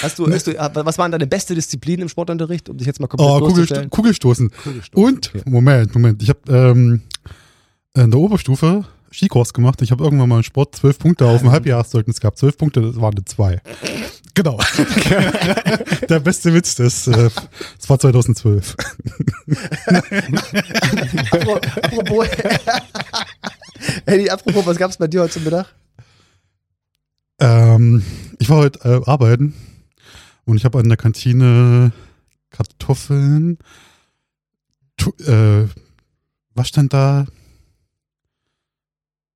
Hast 0.04 0.20
du, 0.20 0.30
hast 0.30 0.48
du, 0.48 0.54
was 0.54 0.98
waren 0.98 1.12
deine 1.12 1.26
beste 1.26 1.56
Disziplin 1.56 2.02
im 2.02 2.10
Sportunterricht, 2.10 2.70
um 2.70 2.78
dich 2.78 2.86
jetzt 2.86 3.00
mal 3.00 3.08
komplett 3.08 3.30
oh, 3.30 3.40
Kugelsto 3.48 3.88
Kugelstoßen. 3.90 4.52
Kugelstoßen. 4.52 5.04
Und, 5.04 5.34
okay. 5.34 5.50
Moment, 5.50 5.94
Moment, 5.96 6.22
ich 6.22 6.30
habe 6.30 6.40
ähm, 6.50 7.02
in 7.96 8.12
der 8.12 8.20
Oberstufe 8.20 8.84
Skikurs 9.14 9.54
gemacht. 9.54 9.82
Ich 9.82 9.92
habe 9.92 10.04
irgendwann 10.04 10.30
mal 10.30 10.38
im 10.38 10.44
Sport 10.44 10.76
zwölf 10.76 10.98
Punkte 10.98 11.28
auf 11.28 11.42
dem 11.42 11.52
Halbjahreszeugnis 11.52 12.20
gehabt. 12.20 12.38
Zwölf 12.38 12.58
Punkte, 12.58 12.82
das 12.82 13.00
waren 13.00 13.14
eine 13.14 13.26
zwei. 13.26 13.62
Genau. 14.34 14.58
Der 16.10 16.20
beste 16.20 16.54
Witz, 16.54 16.76
das, 16.76 17.08
äh, 17.08 17.30
das 17.78 17.90
war 17.90 18.00
2012. 18.00 18.76
apropos, 21.84 22.28
Eddie, 24.06 24.32
apropos, 24.32 24.66
was 24.66 24.78
gab 24.78 24.90
es 24.90 24.98
bei 24.98 25.08
dir 25.08 25.22
heute 25.22 25.34
zum 25.34 25.44
Mittag? 25.44 25.68
Ähm, 27.40 28.04
ich 28.40 28.50
war 28.50 28.58
heute 28.58 28.80
äh, 28.80 29.02
arbeiten 29.10 29.54
und 30.46 30.58
ich 30.58 30.66
habe 30.66 30.80
an 30.80 30.90
der 30.90 30.98
Kantine 30.98 31.92
Kartoffeln. 32.50 33.60
Tu, 34.98 35.12
äh, 35.26 35.68
was 36.56 36.68
stand 36.68 36.94
da? 36.94 37.28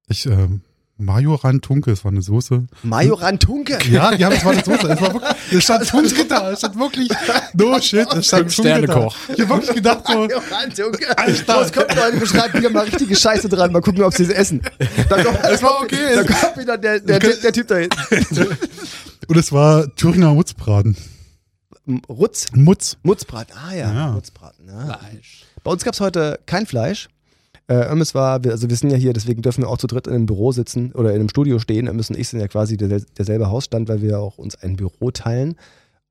Ich, 0.10 0.26
ähm, 0.26 0.62
Majoran 1.00 1.62
Tunke, 1.62 1.91
es 1.91 2.04
war 2.04 2.12
eine 2.12 2.22
Soße. 2.22 2.65
Majoran 2.84 3.39
Tunke? 3.39 3.78
Ja, 3.91 4.13
ja, 4.13 4.32
es 4.32 4.43
war 4.43 4.54
eine 4.54 4.63
Soße. 4.63 4.88
Es 4.88 5.02
war 5.02 5.13
wirklich, 5.13 5.36
es 5.52 5.63
stand 5.63 5.88
Tunke 5.89 6.26
da. 6.26 6.52
Es 6.52 6.60
stand 6.60 6.80
wirklich, 6.80 7.10
no 7.54 7.80
shit, 7.80 8.08
es 8.13 8.28
stand 8.28 8.52
Sterne 8.52 8.88
Koch. 8.88 9.15
Ich 9.28 9.41
hab 9.41 9.50
wirklich 9.50 9.76
gedacht 9.76 10.08
so, 10.08 10.13
Majoran 10.13 10.74
Tunke. 10.74 11.17
Alter. 11.17 11.62
Es 11.62 11.74
kommt 11.74 11.93
Leute, 11.93 12.17
beschreiben 12.17 12.60
wieder 12.60 12.70
mal 12.70 12.86
richtige 12.86 13.15
Scheiße 13.15 13.50
dran. 13.50 13.72
Mal 13.72 13.82
gucken, 13.82 14.02
ob 14.04 14.13
sie 14.13 14.24
es 14.24 14.30
essen. 14.30 14.62
Da 15.10 15.24
kommt, 15.24 15.39
es 15.43 15.62
war 15.62 15.82
okay. 15.82 16.15
Da 16.15 16.24
kommt 16.24 16.58
wieder 16.58 16.78
der, 16.78 17.00
der, 17.00 17.20
der, 17.20 17.36
der 17.36 17.54
Typ 17.54 17.67
da 17.67 17.76
hinten. 17.76 18.48
Und 19.28 19.38
es 19.38 19.52
war 19.52 19.93
Thüringer 19.96 20.34
Mutzbraten. 20.34 20.96
Rutz? 22.10 22.46
Mutz. 22.54 22.98
Mutzbraten, 23.04 23.56
ah 23.56 23.74
ja. 23.74 23.93
ja. 23.93 24.12
Mutzbraten, 24.13 24.67
ja. 24.67 24.86
Fleisch. 24.86 25.46
Bei 25.63 25.72
uns 25.72 25.84
gab 25.84 25.93
es 25.93 26.00
heute 26.00 26.39
kein 26.46 26.65
Fleisch. 26.65 27.10
Äh, 27.69 27.89
Irmis 27.89 28.15
war, 28.15 28.39
also 28.45 28.69
wir 28.69 28.75
sind 28.75 28.91
ja 28.91 28.97
hier, 28.97 29.13
deswegen 29.13 29.41
dürfen 29.41 29.63
wir 29.63 29.69
auch 29.69 29.77
zu 29.77 29.88
dritt 29.88 30.08
in 30.08 30.13
einem 30.13 30.25
Büro 30.25 30.51
sitzen 30.51 30.93
oder 30.93 31.10
in 31.10 31.19
einem 31.19 31.30
Studio 31.30 31.60
stehen. 31.60 31.88
Irmis 31.88 32.10
und 32.10 32.17
ich 32.17 32.30
sind 32.30 32.39
ja 32.39 32.47
quasi 32.47 32.77
der, 32.77 33.01
derselbe 33.17 33.49
Hausstand, 33.49 33.89
weil 33.89 34.01
wir 34.01 34.19
auch 34.19 34.38
uns 34.38 34.56
ein 34.56 34.77
Büro 34.77 35.12
teilen. 35.12 35.56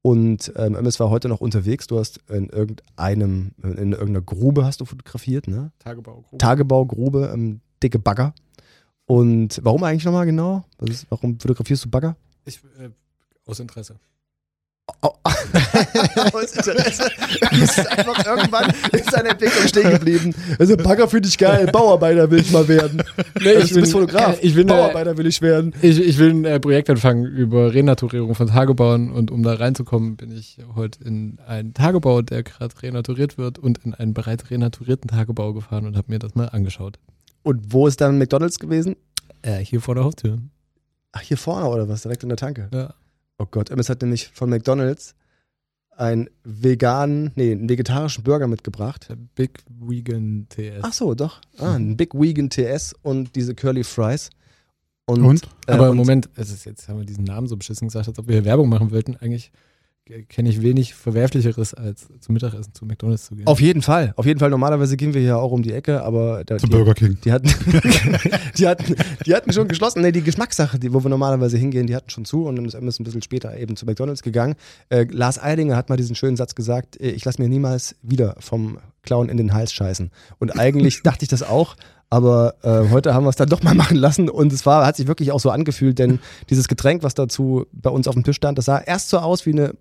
Und 0.02 0.52
ähm, 0.54 0.76
MS 0.76 1.00
war 1.00 1.10
heute 1.10 1.28
noch 1.28 1.40
unterwegs. 1.40 1.88
Du 1.88 1.98
hast 1.98 2.20
in 2.28 2.48
irgendeinem, 2.50 3.52
in 3.62 3.92
irgendeiner 3.92 4.20
Grube 4.20 4.64
hast 4.64 4.80
du 4.80 4.84
fotografiert, 4.84 5.48
ne? 5.48 5.72
Tagebaugruppe. 5.80 6.38
Tagebaugrube, 6.38 7.30
ähm, 7.34 7.60
dicke 7.82 7.98
Bagger. 7.98 8.32
Und 9.06 9.60
warum 9.64 9.82
eigentlich 9.82 10.04
nochmal 10.04 10.26
genau? 10.26 10.64
Was 10.78 10.90
ist, 10.90 11.06
warum 11.10 11.40
fotografierst 11.40 11.86
du 11.86 11.90
Bagger? 11.90 12.16
Ich, 12.44 12.62
äh, 12.78 12.90
aus 13.46 13.58
Interesse. 13.58 13.96
Aus 16.32 16.52
Interesse. 16.52 17.10
Es 17.52 17.78
ist 17.78 17.86
einfach 17.88 18.24
irgendwann 18.24 18.72
in 18.92 19.04
seiner 19.04 19.30
Entwicklung 19.30 19.66
stehen 19.66 19.90
geblieben. 19.90 20.34
Also 20.58 20.76
Bagger 20.76 21.08
finde 21.08 21.28
ich 21.28 21.36
geil, 21.36 21.66
Bauarbeiter 21.66 22.30
will 22.30 22.40
ich 22.40 22.52
mal 22.52 22.66
werden. 22.68 23.02
Nee, 23.40 23.56
Also, 23.56 23.74
du 23.74 23.80
bist 23.80 23.92
Fotograf. 23.92 24.38
Ich 24.42 24.54
bin, 24.54 24.68
Bauarbeiter 24.68 25.16
will 25.18 25.26
ich 25.26 25.42
werden. 25.42 25.74
Ich, 25.82 25.98
ich 25.98 26.18
will 26.18 26.30
ein 26.30 26.44
äh, 26.44 26.60
Projekt 26.60 26.88
anfangen 26.88 27.24
über 27.26 27.74
Renaturierung 27.74 28.34
von 28.34 28.46
Tagebauen 28.46 29.10
und 29.10 29.30
um 29.30 29.42
da 29.42 29.54
reinzukommen, 29.54 30.16
bin 30.16 30.30
ich 30.30 30.58
heute 30.74 31.02
in 31.04 31.38
einen 31.46 31.74
Tagebau, 31.74 32.22
der 32.22 32.42
gerade 32.42 32.74
renaturiert 32.82 33.38
wird 33.38 33.58
und 33.58 33.78
in 33.84 33.92
einen 33.94 34.14
bereits 34.14 34.50
renaturierten 34.50 35.08
Tagebau 35.08 35.52
gefahren 35.52 35.86
und 35.86 35.96
habe 35.96 36.12
mir 36.12 36.18
das 36.18 36.34
mal 36.34 36.46
angeschaut. 36.46 36.98
Und 37.42 37.72
wo 37.72 37.86
ist 37.86 38.00
dann 38.00 38.18
McDonalds 38.18 38.58
gewesen? 38.58 38.96
Äh, 39.42 39.58
hier 39.58 39.80
vor 39.80 39.94
der 39.94 40.04
Haustür. 40.04 40.38
Ach, 41.12 41.20
hier 41.20 41.36
vorne 41.36 41.66
oder 41.66 41.88
was? 41.88 42.02
Direkt 42.02 42.22
in 42.22 42.28
der 42.28 42.38
Tanke? 42.38 42.68
Ja. 42.72 42.94
Oh 43.38 43.46
Gott, 43.50 43.70
MS 43.70 43.88
hat 43.88 44.02
nämlich 44.02 44.28
von 44.28 44.48
McDonalds 44.50 45.14
einen 45.96 46.28
veganen, 46.44 47.32
nee, 47.36 47.52
einen 47.52 47.68
vegetarischen 47.68 48.22
Burger 48.24 48.46
mitgebracht. 48.48 49.08
Der 49.08 49.16
Big 49.16 49.62
Vegan 49.68 50.46
TS. 50.48 50.80
Ach 50.82 50.92
so, 50.92 51.14
doch. 51.14 51.40
Ah, 51.58 51.74
ein 51.74 51.96
Big 51.96 52.14
Vegan 52.14 52.50
TS 52.50 52.94
und 53.02 53.34
diese 53.34 53.54
Curly 53.54 53.84
Fries. 53.84 54.30
Und? 55.06 55.24
Und? 55.24 55.44
Äh, 55.66 55.72
Aber 55.72 55.86
im 55.86 55.90
und- 55.92 55.96
Moment, 55.98 56.28
es 56.34 56.50
ist 56.50 56.64
jetzt 56.64 56.88
haben 56.88 56.98
wir 56.98 57.06
diesen 57.06 57.24
Namen 57.24 57.46
so 57.46 57.56
beschissen 57.56 57.88
gesagt, 57.88 58.08
als 58.08 58.18
ob 58.18 58.26
wir 58.26 58.34
hier 58.36 58.44
Werbung 58.44 58.68
machen 58.68 58.90
wollten. 58.90 59.16
Eigentlich 59.16 59.52
kenne 60.28 60.48
ich 60.48 60.62
wenig 60.62 60.94
Verwerflicheres, 60.94 61.74
als 61.74 62.06
zum 62.20 62.34
Mittagessen 62.34 62.72
zu 62.72 62.84
McDonalds 62.84 63.26
zu 63.26 63.34
gehen. 63.34 63.46
Auf 63.46 63.60
jeden 63.60 63.82
Fall, 63.82 64.12
auf 64.16 64.24
jeden 64.24 64.38
Fall. 64.38 64.50
Normalerweise 64.50 64.96
gehen 64.96 65.14
wir 65.14 65.20
hier 65.20 65.38
auch 65.38 65.50
um 65.50 65.62
die 65.62 65.72
Ecke, 65.72 66.02
aber 66.02 66.44
da, 66.44 66.58
Zu 66.58 66.66
die, 66.66 66.72
Burger 66.72 66.94
King. 66.94 67.18
Die 67.24 67.32
hatten, 67.32 67.48
die 68.56 68.68
hatten, 68.68 68.94
die 69.26 69.34
hatten 69.34 69.52
schon 69.52 69.66
geschlossen. 69.66 70.02
Nee, 70.02 70.12
die 70.12 70.22
Geschmackssache, 70.22 70.78
die, 70.78 70.92
wo 70.92 71.02
wir 71.02 71.08
normalerweise 71.08 71.58
hingehen, 71.58 71.88
die 71.88 71.96
hatten 71.96 72.10
schon 72.10 72.24
zu 72.24 72.46
und 72.46 72.56
dann 72.56 72.64
ist 72.64 72.74
MS 72.74 73.00
ein 73.00 73.04
bisschen 73.04 73.22
später 73.22 73.56
eben 73.56 73.76
zu 73.76 73.84
McDonalds 73.84 74.22
gegangen. 74.22 74.54
Äh, 74.90 75.06
Lars 75.10 75.42
Eidinger 75.42 75.76
hat 75.76 75.88
mal 75.88 75.96
diesen 75.96 76.14
schönen 76.14 76.36
Satz 76.36 76.54
gesagt: 76.54 77.00
äh, 77.00 77.10
Ich 77.10 77.24
lasse 77.24 77.42
mir 77.42 77.48
niemals 77.48 77.96
wieder 78.02 78.36
vom 78.38 78.78
Clown 79.02 79.28
in 79.28 79.36
den 79.36 79.54
Hals 79.54 79.72
scheißen. 79.72 80.10
Und 80.38 80.56
eigentlich 80.56 81.02
dachte 81.04 81.24
ich 81.24 81.28
das 81.28 81.42
auch. 81.42 81.76
Aber 82.08 82.54
äh, 82.62 82.88
heute 82.90 83.12
haben 83.12 83.24
wir 83.24 83.30
es 83.30 83.36
dann 83.36 83.48
doch 83.48 83.64
mal 83.64 83.74
machen 83.74 83.96
lassen 83.96 84.28
und 84.28 84.52
es 84.52 84.64
war, 84.64 84.86
hat 84.86 84.94
sich 84.94 85.08
wirklich 85.08 85.32
auch 85.32 85.40
so 85.40 85.50
angefühlt, 85.50 85.98
denn 85.98 86.20
dieses 86.48 86.68
Getränk, 86.68 87.02
was 87.02 87.14
dazu 87.14 87.66
bei 87.72 87.90
uns 87.90 88.06
auf 88.06 88.14
dem 88.14 88.22
Tisch 88.22 88.36
stand, 88.36 88.58
das 88.58 88.66
sah 88.66 88.78
erst 88.78 89.08
so 89.08 89.18
aus 89.18 89.44
wie 89.44 89.50
eine 89.50 89.74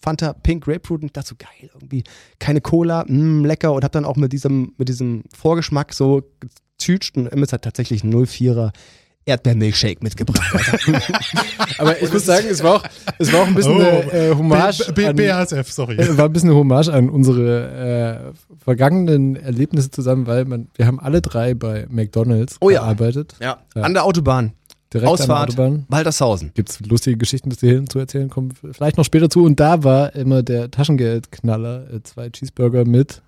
Fanta 0.00 0.32
Pink 0.32 0.64
Grapefruit 0.64 1.02
und 1.02 1.16
dachte 1.16 1.28
so 1.30 1.34
geil, 1.38 1.70
irgendwie 1.74 2.04
keine 2.38 2.60
Cola, 2.60 3.04
mh, 3.06 3.46
lecker 3.46 3.72
und 3.72 3.84
hab 3.84 3.92
dann 3.92 4.04
auch 4.04 4.16
mit 4.16 4.32
diesem, 4.32 4.72
mit 4.78 4.88
diesem 4.88 5.24
Vorgeschmack 5.36 5.92
so 5.92 6.22
getütscht 6.78 7.16
und 7.16 7.26
MS 7.28 7.52
hat 7.52 7.62
tatsächlich 7.62 8.02
einen 8.04 8.12
04er 8.14 8.70
Erdbeermilchshake 9.24 10.02
mitgebracht. 10.02 10.56
Aber 11.78 12.00
ich 12.02 12.10
muss 12.10 12.24
sagen, 12.24 12.46
es 12.50 12.62
war 12.62 12.76
auch, 12.76 12.82
es 13.18 13.30
war 13.32 13.42
auch 13.42 13.46
ein 13.46 13.54
bisschen 13.54 13.76
Oh, 13.76 13.80
eine 13.80 14.12
äh, 14.12 14.34
Hommage. 14.34 14.86
B- 14.94 15.12
B- 15.12 15.30
an- 15.30 15.48
BASF, 15.48 15.70
sorry. 15.70 15.96
Äh, 15.96 16.16
war 16.16 16.24
ein 16.26 16.32
bisschen 16.32 16.48
eine 16.50 16.58
Hommage 16.58 16.88
an 16.88 17.10
unsere 17.10 18.32
äh, 18.54 18.56
vergangenen 18.64 19.36
Erlebnisse 19.36 19.90
zusammen, 19.90 20.26
weil 20.26 20.44
man, 20.46 20.68
wir 20.76 20.86
haben 20.86 20.98
alle 20.98 21.20
drei 21.20 21.52
bei 21.54 21.86
McDonalds 21.90 22.56
Oh 22.60 22.70
ja. 22.70 22.80
gearbeitet. 22.80 23.34
ja. 23.40 23.58
An 23.74 23.92
der 23.92 24.04
Autobahn. 24.04 24.52
Direkt 24.92 25.08
Ausfahrt, 25.10 25.50
an 25.50 25.56
der 25.56 25.64
Autobahn. 25.66 25.86
Waltershausen. 25.88 26.50
Gibt 26.54 26.70
es 26.70 26.80
lustige 26.80 27.16
Geschichten, 27.16 27.50
das 27.50 27.60
hierhin 27.60 27.88
zu 27.88 27.98
erzählen, 27.98 28.28
kommen 28.30 28.52
vielleicht 28.72 28.96
noch 28.96 29.04
später 29.04 29.28
zu. 29.28 29.44
Und 29.44 29.60
da 29.60 29.84
war 29.84 30.14
immer 30.14 30.42
der 30.42 30.70
Taschengeldknaller, 30.70 31.92
äh, 31.92 32.02
zwei 32.02 32.30
Cheeseburger 32.30 32.84
mit, 32.86 33.22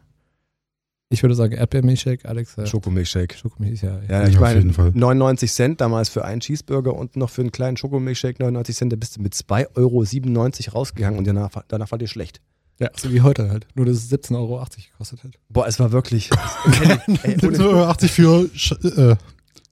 ich 1.12 1.22
würde 1.22 1.34
sagen 1.34 1.52
Erdbeermilchshake, 1.54 2.26
Alex. 2.28 2.56
äh, 2.56 2.66
Schokomilchshake. 2.66 3.36
Schokomilch, 3.36 3.82
ja. 3.82 3.98
Ja, 4.08 4.22
Ja, 4.22 4.28
ich 4.28 4.36
auf 4.36 4.40
meine, 4.42 4.58
jeden 4.60 4.72
Fall. 4.72 4.92
99 4.94 5.52
Cent 5.52 5.80
damals 5.80 6.08
für 6.08 6.24
einen 6.24 6.40
Cheeseburger 6.40 6.94
und 6.94 7.16
noch 7.16 7.30
für 7.30 7.40
einen 7.42 7.50
kleinen 7.52 7.76
Schokomilchshake 7.76 8.38
99 8.40 8.76
Cent, 8.76 8.92
da 8.92 8.96
bist 8.96 9.16
du 9.16 9.20
mit 9.22 9.34
2,97 9.34 9.76
Euro 10.68 10.78
rausgegangen 10.78 11.18
und 11.18 11.26
danach, 11.26 11.50
danach 11.68 11.90
war 11.90 11.98
dir 11.98 12.06
schlecht. 12.06 12.40
ja, 12.78 12.88
so 12.96 13.12
wie 13.12 13.20
heute 13.22 13.50
halt. 13.50 13.66
Nur, 13.74 13.86
dass 13.86 13.96
es 13.96 14.10
17,80 14.10 14.34
Euro 14.36 14.64
gekostet 14.92 15.24
hat. 15.24 15.32
Boah, 15.48 15.66
es 15.66 15.78
war 15.80 15.90
wirklich. 15.92 16.30
Ey, 17.24 17.36
ohne- 17.44 17.56
So, 17.56 17.74
80 17.84 18.10
für 18.12 18.48
Sch- 18.54 19.10
äh, 19.12 19.16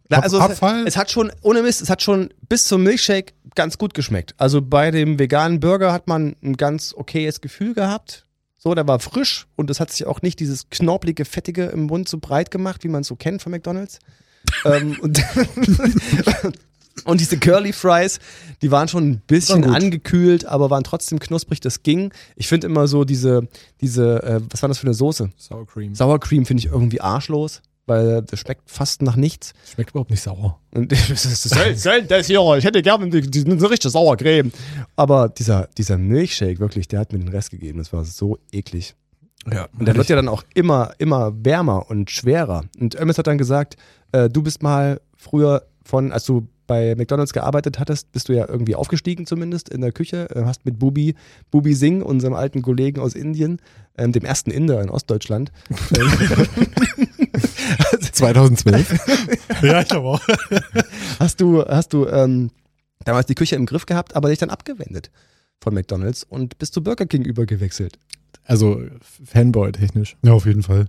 Na, 0.08 0.20
also 0.20 0.40
Abfall? 0.40 0.80
Es, 0.82 0.94
es 0.94 0.96
hat 0.96 1.10
schon, 1.10 1.30
ohne 1.42 1.62
Mist, 1.62 1.82
es 1.82 1.90
hat 1.90 2.02
schon 2.02 2.30
bis 2.48 2.64
zum 2.64 2.82
Milchshake 2.82 3.34
ganz 3.54 3.76
gut 3.78 3.94
geschmeckt. 3.94 4.34
Also 4.38 4.62
bei 4.62 4.90
dem 4.90 5.18
veganen 5.18 5.60
Burger 5.60 5.92
hat 5.92 6.06
man 6.06 6.36
ein 6.42 6.56
ganz 6.56 6.94
okayes 6.96 7.40
Gefühl 7.40 7.74
gehabt. 7.74 8.24
So, 8.56 8.74
der 8.74 8.88
war 8.88 8.98
frisch 8.98 9.46
und 9.56 9.70
es 9.70 9.78
hat 9.78 9.92
sich 9.92 10.06
auch 10.06 10.22
nicht 10.22 10.40
dieses 10.40 10.68
knorpelige, 10.70 11.24
fettige 11.24 11.66
im 11.66 11.84
Mund 11.86 12.08
so 12.08 12.18
breit 12.18 12.50
gemacht, 12.50 12.82
wie 12.84 12.88
man 12.88 13.02
es 13.02 13.06
so 13.06 13.16
kennt 13.16 13.42
von 13.42 13.52
McDonalds. 13.52 14.00
ähm, 14.64 14.96
und, 15.00 15.22
und 17.04 17.20
diese 17.20 17.38
Curly 17.38 17.72
Fries, 17.72 18.18
die 18.62 18.70
waren 18.70 18.88
schon 18.88 19.10
ein 19.10 19.22
bisschen 19.26 19.64
angekühlt, 19.64 20.44
aber 20.44 20.70
waren 20.70 20.84
trotzdem 20.84 21.20
knusprig, 21.20 21.60
das 21.60 21.82
ging. 21.82 22.12
Ich 22.34 22.48
finde 22.48 22.66
immer 22.66 22.88
so 22.88 23.04
diese, 23.04 23.46
diese, 23.80 24.22
äh, 24.22 24.40
was 24.50 24.62
war 24.62 24.68
das 24.68 24.78
für 24.78 24.86
eine 24.86 24.94
Soße? 24.94 25.30
Sour 25.36 25.66
Cream. 25.66 25.94
Sour 25.94 26.18
Cream 26.18 26.46
finde 26.46 26.64
ich 26.64 26.66
irgendwie 26.66 27.00
arschlos, 27.00 27.62
weil 27.88 28.22
das 28.22 28.40
schmeckt 28.40 28.70
fast 28.70 29.02
nach 29.02 29.16
nichts. 29.16 29.52
Schmeckt 29.72 29.90
überhaupt 29.90 30.10
nicht 30.10 30.22
sauer. 30.22 30.60
Und 30.74 30.92
das 31.10 31.24
ist 31.24 31.42
soll, 31.48 31.74
soll 31.76 32.02
das 32.02 32.26
hier, 32.26 32.40
ich 32.56 32.64
hätte 32.64 32.82
gerne 32.82 33.04
eine 33.04 33.70
richtige 33.70 33.90
Sauercreme. 33.90 34.52
Aber 34.96 35.28
dieser, 35.28 35.68
dieser 35.76 35.98
Milchshake, 35.98 36.60
wirklich, 36.60 36.88
der 36.88 37.00
hat 37.00 37.12
mir 37.12 37.18
den 37.18 37.28
Rest 37.28 37.50
gegeben. 37.50 37.78
Das 37.78 37.92
war 37.92 38.04
so 38.04 38.38
eklig. 38.52 38.94
Ja. 39.50 39.68
Und 39.78 39.86
der 39.86 39.96
wird 39.96 40.08
ja 40.08 40.16
dann 40.16 40.28
auch 40.28 40.44
immer, 40.54 40.92
immer 40.98 41.32
wärmer 41.44 41.90
und 41.90 42.10
schwerer. 42.10 42.64
Und 42.78 42.94
Ömmes 43.00 43.18
hat 43.18 43.26
dann 43.26 43.38
gesagt, 43.38 43.76
äh, 44.12 44.28
du 44.28 44.42
bist 44.42 44.62
mal 44.62 45.00
früher 45.16 45.64
von, 45.84 46.12
als 46.12 46.24
du 46.24 46.48
bei 46.68 46.94
McDonalds 46.94 47.32
gearbeitet 47.32 47.80
hattest, 47.80 48.12
bist 48.12 48.28
du 48.28 48.34
ja 48.34 48.46
irgendwie 48.46 48.76
aufgestiegen 48.76 49.26
zumindest 49.26 49.68
in 49.70 49.80
der 49.80 49.90
Küche, 49.90 50.28
äh, 50.34 50.44
hast 50.44 50.64
mit 50.64 50.78
Bubi, 50.78 51.16
Bubi 51.50 51.74
Singh, 51.74 52.04
unserem 52.04 52.34
alten 52.34 52.62
Kollegen 52.62 53.00
aus 53.00 53.14
Indien, 53.14 53.60
ähm, 53.96 54.12
dem 54.12 54.24
ersten 54.24 54.50
Inder 54.50 54.80
in 54.82 54.90
Ostdeutschland, 54.90 55.50
2012. 58.18 59.28
ja, 59.62 59.82
ich 59.82 59.92
aber 59.92 60.14
auch. 60.14 60.20
hast 61.18 61.40
du, 61.40 61.64
hast 61.64 61.92
du 61.92 62.06
ähm, 62.06 62.50
damals 63.04 63.26
die 63.26 63.34
Küche 63.34 63.56
im 63.56 63.66
Griff 63.66 63.86
gehabt, 63.86 64.16
aber 64.16 64.28
dich 64.28 64.38
dann 64.38 64.50
abgewendet 64.50 65.10
von 65.60 65.74
McDonalds 65.74 66.24
und 66.24 66.58
bist 66.58 66.74
zu 66.74 66.82
Burger 66.82 67.06
King 67.06 67.24
übergewechselt. 67.24 67.98
Also 68.44 68.82
Fanboy-technisch. 69.24 70.16
Ja, 70.24 70.32
auf 70.32 70.46
jeden 70.46 70.62
Fall. 70.62 70.86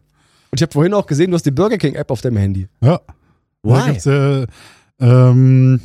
Und 0.52 0.60
ich 0.60 0.62
habe 0.62 0.72
vorhin 0.72 0.94
auch 0.94 1.06
gesehen, 1.06 1.32
du 1.32 1.36
hast 1.36 1.46
die 1.46 1.52
Burger 1.52 1.78
King 1.78 1.96
App 1.96 2.12
auf 2.12 2.22
deinem 2.22 2.38
Handy. 2.38 2.70
Ja. 2.82 3.02
Da 3.62 3.86
Why? 3.86 3.92
gibt's 3.92 4.06
äh, 4.06 4.48
ähm, 5.00 5.82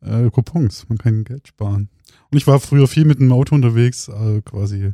äh, 0.00 0.28
Coupons. 0.30 0.88
Man 0.88 0.98
kann 0.98 1.22
Geld 1.24 1.48
sparen. 1.48 1.88
Und 2.30 2.38
ich 2.38 2.46
war 2.46 2.60
früher 2.60 2.86
viel 2.88 3.04
mit 3.04 3.20
dem 3.20 3.30
Auto 3.32 3.54
unterwegs, 3.54 4.08
äh, 4.08 4.40
quasi 4.42 4.92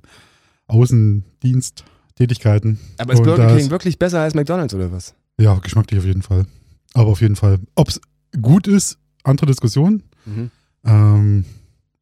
Außendiensttätigkeiten. 0.67 2.79
Aber 2.99 3.15
ist 3.15 3.23
Burger 3.23 3.49
da 3.49 3.57
King 3.57 3.71
wirklich 3.71 3.99
besser 3.99 4.21
als 4.21 4.35
McDonalds 4.35 4.75
oder 4.75 4.93
was? 4.93 5.15
Ja, 5.43 5.55
geschmacklich 5.59 5.99
auf 5.99 6.07
jeden 6.07 6.23
Fall. 6.23 6.47
Aber 6.95 7.11
auf 7.11 7.21
jeden 7.21 7.37
Fall. 7.37 7.59
Ob 7.75 7.89
es 7.89 8.01
gut 8.41 8.69
ist, 8.69 8.99
andere 9.25 9.47
Diskussion. 9.47 10.03
Mhm. 10.25 10.51
Ähm, 10.85 11.45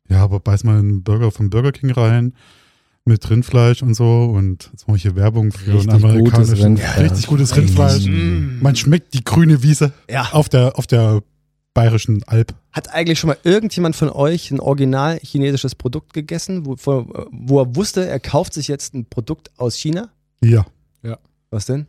ja, 0.08 0.22
aber 0.22 0.40
beiß 0.40 0.64
mal 0.64 0.78
einen 0.78 1.02
Burger 1.02 1.30
von 1.30 1.48
Burger 1.50 1.72
King 1.72 1.90
rein 1.92 2.34
mit 3.06 3.28
Rindfleisch 3.30 3.82
und 3.82 3.94
so 3.94 4.24
und 4.24 4.68
jetzt 4.72 4.86
mache 4.86 4.98
ich 4.98 5.02
hier 5.02 5.16
Werbung 5.16 5.52
für 5.52 5.72
Richtig 5.72 5.88
gutes 5.90 6.04
amerikanischen 6.04 6.62
Rindfleisch. 6.62 6.98
richtig 6.98 7.26
gutes 7.28 7.56
Rindfleisch. 7.56 8.06
Mm. 8.06 8.58
Man 8.60 8.76
schmeckt 8.76 9.14
die 9.14 9.24
grüne 9.24 9.62
Wiese 9.62 9.92
Ja. 10.10 10.28
auf 10.32 10.48
der 10.50 10.76
auf 10.78 10.86
der 10.86 11.22
bayerischen 11.72 12.22
Alp. 12.24 12.54
Hat 12.72 12.92
eigentlich 12.92 13.18
schon 13.18 13.28
mal 13.28 13.38
irgendjemand 13.42 13.96
von 13.96 14.10
euch 14.10 14.50
ein 14.50 14.60
original 14.60 15.18
chinesisches 15.22 15.74
Produkt 15.74 16.12
gegessen, 16.12 16.66
wo, 16.66 16.76
wo 16.84 17.26
wo 17.32 17.60
er 17.60 17.74
wusste, 17.74 18.06
er 18.06 18.20
kauft 18.20 18.52
sich 18.52 18.68
jetzt 18.68 18.92
ein 18.94 19.06
Produkt 19.06 19.50
aus 19.58 19.76
China? 19.76 20.10
Ja. 20.42 20.66
Was 21.52 21.66
denn? 21.66 21.86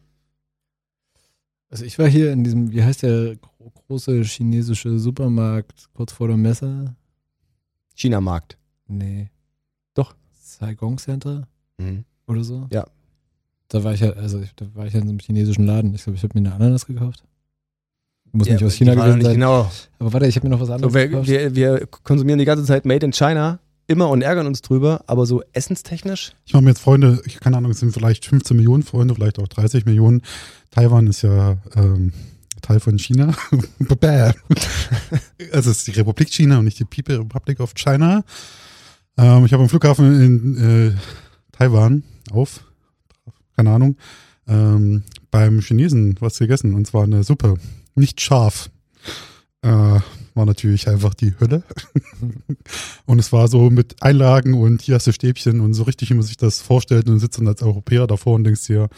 Also 1.72 1.86
ich 1.86 1.98
war 1.98 2.08
hier 2.08 2.32
in 2.32 2.44
diesem, 2.44 2.72
wie 2.72 2.84
heißt 2.84 3.02
der 3.04 3.38
gro- 3.38 3.72
große 3.88 4.22
chinesische 4.24 5.00
Supermarkt 5.00 5.88
kurz 5.94 6.12
vor 6.12 6.28
der 6.28 6.38
Messe? 6.38 6.96
China-Markt. 7.96 8.58
Nee. 8.88 9.30
Doch. 9.94 10.16
Saigon 10.34 10.98
Center 10.98 11.48
Mhm. 11.78 12.04
oder 12.28 12.44
so? 12.44 12.68
Ja. 12.72 12.86
Da 13.70 13.84
war 13.86 13.94
ich 13.94 14.02
ja, 14.02 14.12
also 14.12 14.40
ich, 14.42 14.54
da 14.56 14.68
war 14.76 14.86
ich 14.86 14.94
ja 14.94 15.00
in 15.00 15.08
so 15.08 15.12
einem 15.12 15.20
chinesischen 15.20 15.66
Laden. 15.66 15.94
Ich 15.96 16.04
glaube, 16.04 16.18
ich 16.18 16.24
habe 16.24 16.38
mir 16.40 16.46
eine 16.46 16.54
Ananas 16.56 16.86
gekauft. 16.86 17.24
Muss 18.34 18.48
Ja, 18.48 18.54
nicht 18.56 18.64
aus 18.66 18.74
China 18.76 18.94
gewesen 18.94 19.22
sein. 19.22 19.34
Genau. 19.36 19.72
Aber 20.00 20.12
warte, 20.14 20.28
ich 20.28 20.36
habe 20.36 20.48
mir 20.48 20.52
noch 20.52 20.60
was 20.60 20.70
anderes 20.70 20.92
So, 20.92 21.00
wir, 21.00 21.08
gekauft. 21.08 21.28
wir, 21.30 21.56
wir 21.56 21.88
konsumieren 21.88 22.38
die 22.40 22.46
ganze 22.46 22.66
Zeit 22.66 22.86
Made 22.86 23.06
in 23.06 23.14
China 23.14 23.60
immer 23.92 24.10
und 24.10 24.22
ärgern 24.22 24.48
uns 24.48 24.62
drüber, 24.62 25.04
aber 25.08 25.26
so 25.26 25.44
essenstechnisch? 25.54 26.32
Ich 26.46 26.54
mache 26.54 26.64
mir 26.64 26.70
jetzt 26.70 26.82
Freunde, 26.82 27.22
ich 27.26 27.40
keine 27.40 27.58
Ahnung, 27.58 27.72
es 27.72 27.80
sind 27.80 27.94
vielleicht 27.94 28.26
15 28.26 28.58
Millionen 28.58 28.84
Freunde, 28.84 29.14
vielleicht 29.14 29.38
auch 29.38 29.48
30 29.48 29.86
Millionen. 29.86 30.22
Taiwan 30.72 31.08
ist 31.08 31.22
ja 31.22 31.58
ähm, 31.76 32.14
Teil 32.62 32.80
von 32.80 32.98
China. 32.98 33.34
Also 35.52 35.72
es 35.72 35.80
ist 35.80 35.88
die 35.88 35.92
Republik 35.92 36.30
China 36.30 36.60
und 36.60 36.66
nicht 36.66 36.80
die 36.80 36.86
People 36.86 37.20
Republic 37.20 37.60
of 37.60 37.74
China. 37.74 38.24
Ähm, 39.18 39.46
ich 39.46 39.54
habe 39.54 39.64
am 39.64 39.70
Flughafen 39.70 40.22
in 40.22 40.58
äh, 40.58 40.92
Taiwan 41.52 42.04
auf, 42.32 42.64
keine 43.56 43.72
Ahnung, 43.72 43.98
ähm, 44.48 45.04
beim 45.30 45.60
Chinesen 45.60 46.16
was 46.20 46.40
gegessen 46.40 46.74
und 46.74 46.88
zwar 46.88 47.04
eine 47.04 47.24
Suppe. 47.24 47.56
Nicht 47.96 48.22
scharf. 48.22 48.70
Äh, 49.62 50.00
war 50.34 50.46
natürlich 50.46 50.88
einfach 50.88 51.14
die 51.14 51.34
Hölle. 51.40 51.64
und 53.06 53.20
es 53.20 53.32
war 53.32 53.48
so 53.48 53.70
mit 53.70 54.02
Einlagen 54.02 54.54
und 54.54 54.82
hier 54.82 54.96
hast 54.96 55.08
du 55.08 55.14
Stäbchen 55.14 55.60
und 55.60 55.74
so 55.74 55.84
richtig, 55.84 56.10
wie 56.10 56.14
man 56.16 56.24
sich 56.24 56.38
das 56.38 56.62
vorstellt 56.62 57.10
und 57.10 57.20
sitzt 57.20 57.38
dann 57.38 57.48
als 57.48 57.62
Europäer 57.62 58.08
davor 58.08 58.36
und 58.36 58.44
denkst 58.44 58.68
dir, 58.68 58.90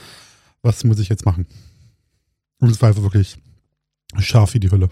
was 0.62 0.84
muss 0.84 1.00
ich 1.00 1.10
jetzt 1.10 1.26
machen? 1.26 1.48
Und 2.60 2.69
es 2.69 2.82
war 2.82 2.89
einfach 2.89 3.04
wirklich 3.04 3.38
scharf 4.19 4.54
wie 4.54 4.60
die 4.60 4.72
Hölle. 4.72 4.89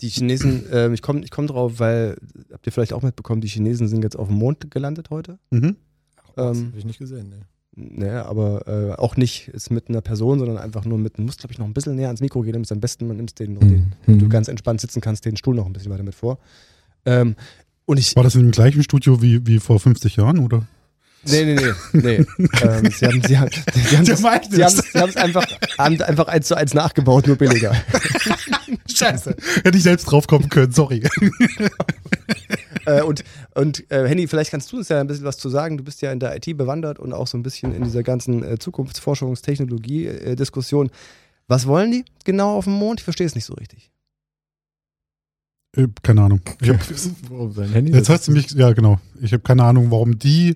Die 0.00 0.08
Chinesen, 0.08 0.66
ähm, 0.72 0.92
ich 0.92 1.02
komme 1.02 1.22
ich 1.24 1.30
komm 1.30 1.46
drauf, 1.46 1.78
weil, 1.78 2.16
habt 2.52 2.66
ihr 2.66 2.72
vielleicht 2.72 2.92
auch 2.92 3.02
mitbekommen, 3.02 3.40
die 3.40 3.48
Chinesen 3.48 3.88
sind 3.88 4.02
jetzt 4.02 4.18
auf 4.18 4.28
dem 4.28 4.36
Mond 4.36 4.70
gelandet 4.70 5.10
heute. 5.10 5.38
Mhm. 5.50 5.76
Das 6.36 6.58
Ähm, 6.58 6.66
habe 6.66 6.78
ich 6.78 6.84
nicht 6.84 6.98
gesehen, 6.98 7.28
ne. 7.28 7.46
Naja, 7.76 8.24
aber 8.26 8.68
äh, 8.68 8.92
auch 9.00 9.16
nicht 9.16 9.48
ist 9.48 9.70
mit 9.70 9.88
einer 9.88 10.00
Person, 10.00 10.38
sondern 10.38 10.58
einfach 10.58 10.84
nur 10.84 10.96
mit, 10.98 11.18
muss 11.18 11.36
glaube 11.38 11.52
ich 11.52 11.58
noch 11.58 11.66
ein 11.66 11.74
bisschen 11.74 11.96
näher 11.96 12.06
ans 12.06 12.20
Mikro 12.20 12.42
gehen, 12.42 12.52
damit 12.52 12.66
es 12.66 12.72
am 12.72 12.80
besten, 12.80 13.08
man 13.08 13.16
nimmt 13.16 13.38
den, 13.40 13.58
den 13.58 13.92
Mhm. 14.06 14.18
du 14.20 14.28
ganz 14.28 14.46
entspannt 14.48 14.80
sitzen 14.80 15.00
kannst, 15.00 15.24
den 15.24 15.36
Stuhl 15.36 15.54
noch 15.56 15.66
ein 15.66 15.72
bisschen 15.72 15.90
weiter 15.90 16.04
mit 16.04 16.14
vor. 16.14 16.38
Ähm, 17.04 17.34
und 17.86 17.98
ich, 17.98 18.14
War 18.16 18.22
das 18.22 18.34
in 18.36 18.42
dem 18.42 18.50
gleichen 18.52 18.82
Studio 18.82 19.20
wie, 19.20 19.44
wie 19.46 19.58
vor 19.58 19.80
50 19.80 20.16
Jahren, 20.16 20.38
oder? 20.38 20.66
nee, 21.26 21.44
nee, 21.44 21.54
nee, 21.54 22.00
nee. 22.00 22.16
ähm, 22.62 22.90
sie 22.90 23.06
haben, 23.06 23.22
sie 23.26 23.38
haben, 23.38 23.50
sie 23.50 23.96
haben, 23.96 24.04
das, 24.06 24.20
sie 24.20 24.62
haben, 24.62 24.78
es. 24.78 24.92
sie 24.92 24.98
haben 25.00 25.16
einfach, 25.16 25.46
haben 25.78 26.00
einfach 26.02 26.28
eins 26.28 26.46
zu 26.46 26.54
eins 26.56 26.74
nachgebaut, 26.74 27.26
nur 27.26 27.36
billiger. 27.36 27.74
Scheiße. 28.94 29.34
Hätte 29.64 29.76
ich 29.76 29.82
selbst 29.82 30.04
drauf 30.04 30.26
kommen 30.26 30.48
können, 30.48 30.72
sorry. 30.72 31.02
äh, 32.86 33.02
und 33.02 33.24
und 33.54 33.90
äh, 33.90 34.06
Henny, 34.08 34.26
vielleicht 34.28 34.50
kannst 34.50 34.70
du 34.72 34.76
uns 34.78 34.88
ja 34.88 35.00
ein 35.00 35.06
bisschen 35.06 35.24
was 35.24 35.36
zu 35.38 35.48
sagen. 35.48 35.76
Du 35.78 35.84
bist 35.84 36.02
ja 36.02 36.12
in 36.12 36.20
der 36.20 36.36
IT 36.36 36.56
bewandert 36.56 36.98
und 36.98 37.12
auch 37.12 37.26
so 37.26 37.36
ein 37.38 37.42
bisschen 37.42 37.74
in 37.74 37.84
dieser 37.84 38.02
ganzen 38.02 38.42
äh, 38.42 38.58
Zukunftsforschungstechnologie-Diskussion. 38.58 40.90
Was 41.48 41.66
wollen 41.66 41.90
die 41.90 42.04
genau 42.24 42.56
auf 42.56 42.64
dem 42.64 42.74
Mond? 42.74 43.00
Ich 43.00 43.04
verstehe 43.04 43.26
es 43.26 43.34
nicht 43.34 43.44
so 43.44 43.54
richtig. 43.54 43.90
Äh, 45.76 45.88
keine 46.02 46.22
Ahnung. 46.22 46.40
Ich 46.60 46.70
hab, 46.70 46.78
Warum 47.30 47.52
sein 47.52 47.70
Handy? 47.70 47.92
jetzt 47.92 48.08
hast 48.08 48.28
du 48.28 48.32
mich, 48.32 48.50
ja 48.52 48.72
genau. 48.72 49.00
Ich 49.20 49.32
habe 49.32 49.42
keine 49.42 49.64
Ahnung, 49.64 49.90
warum 49.90 50.18
die 50.18 50.54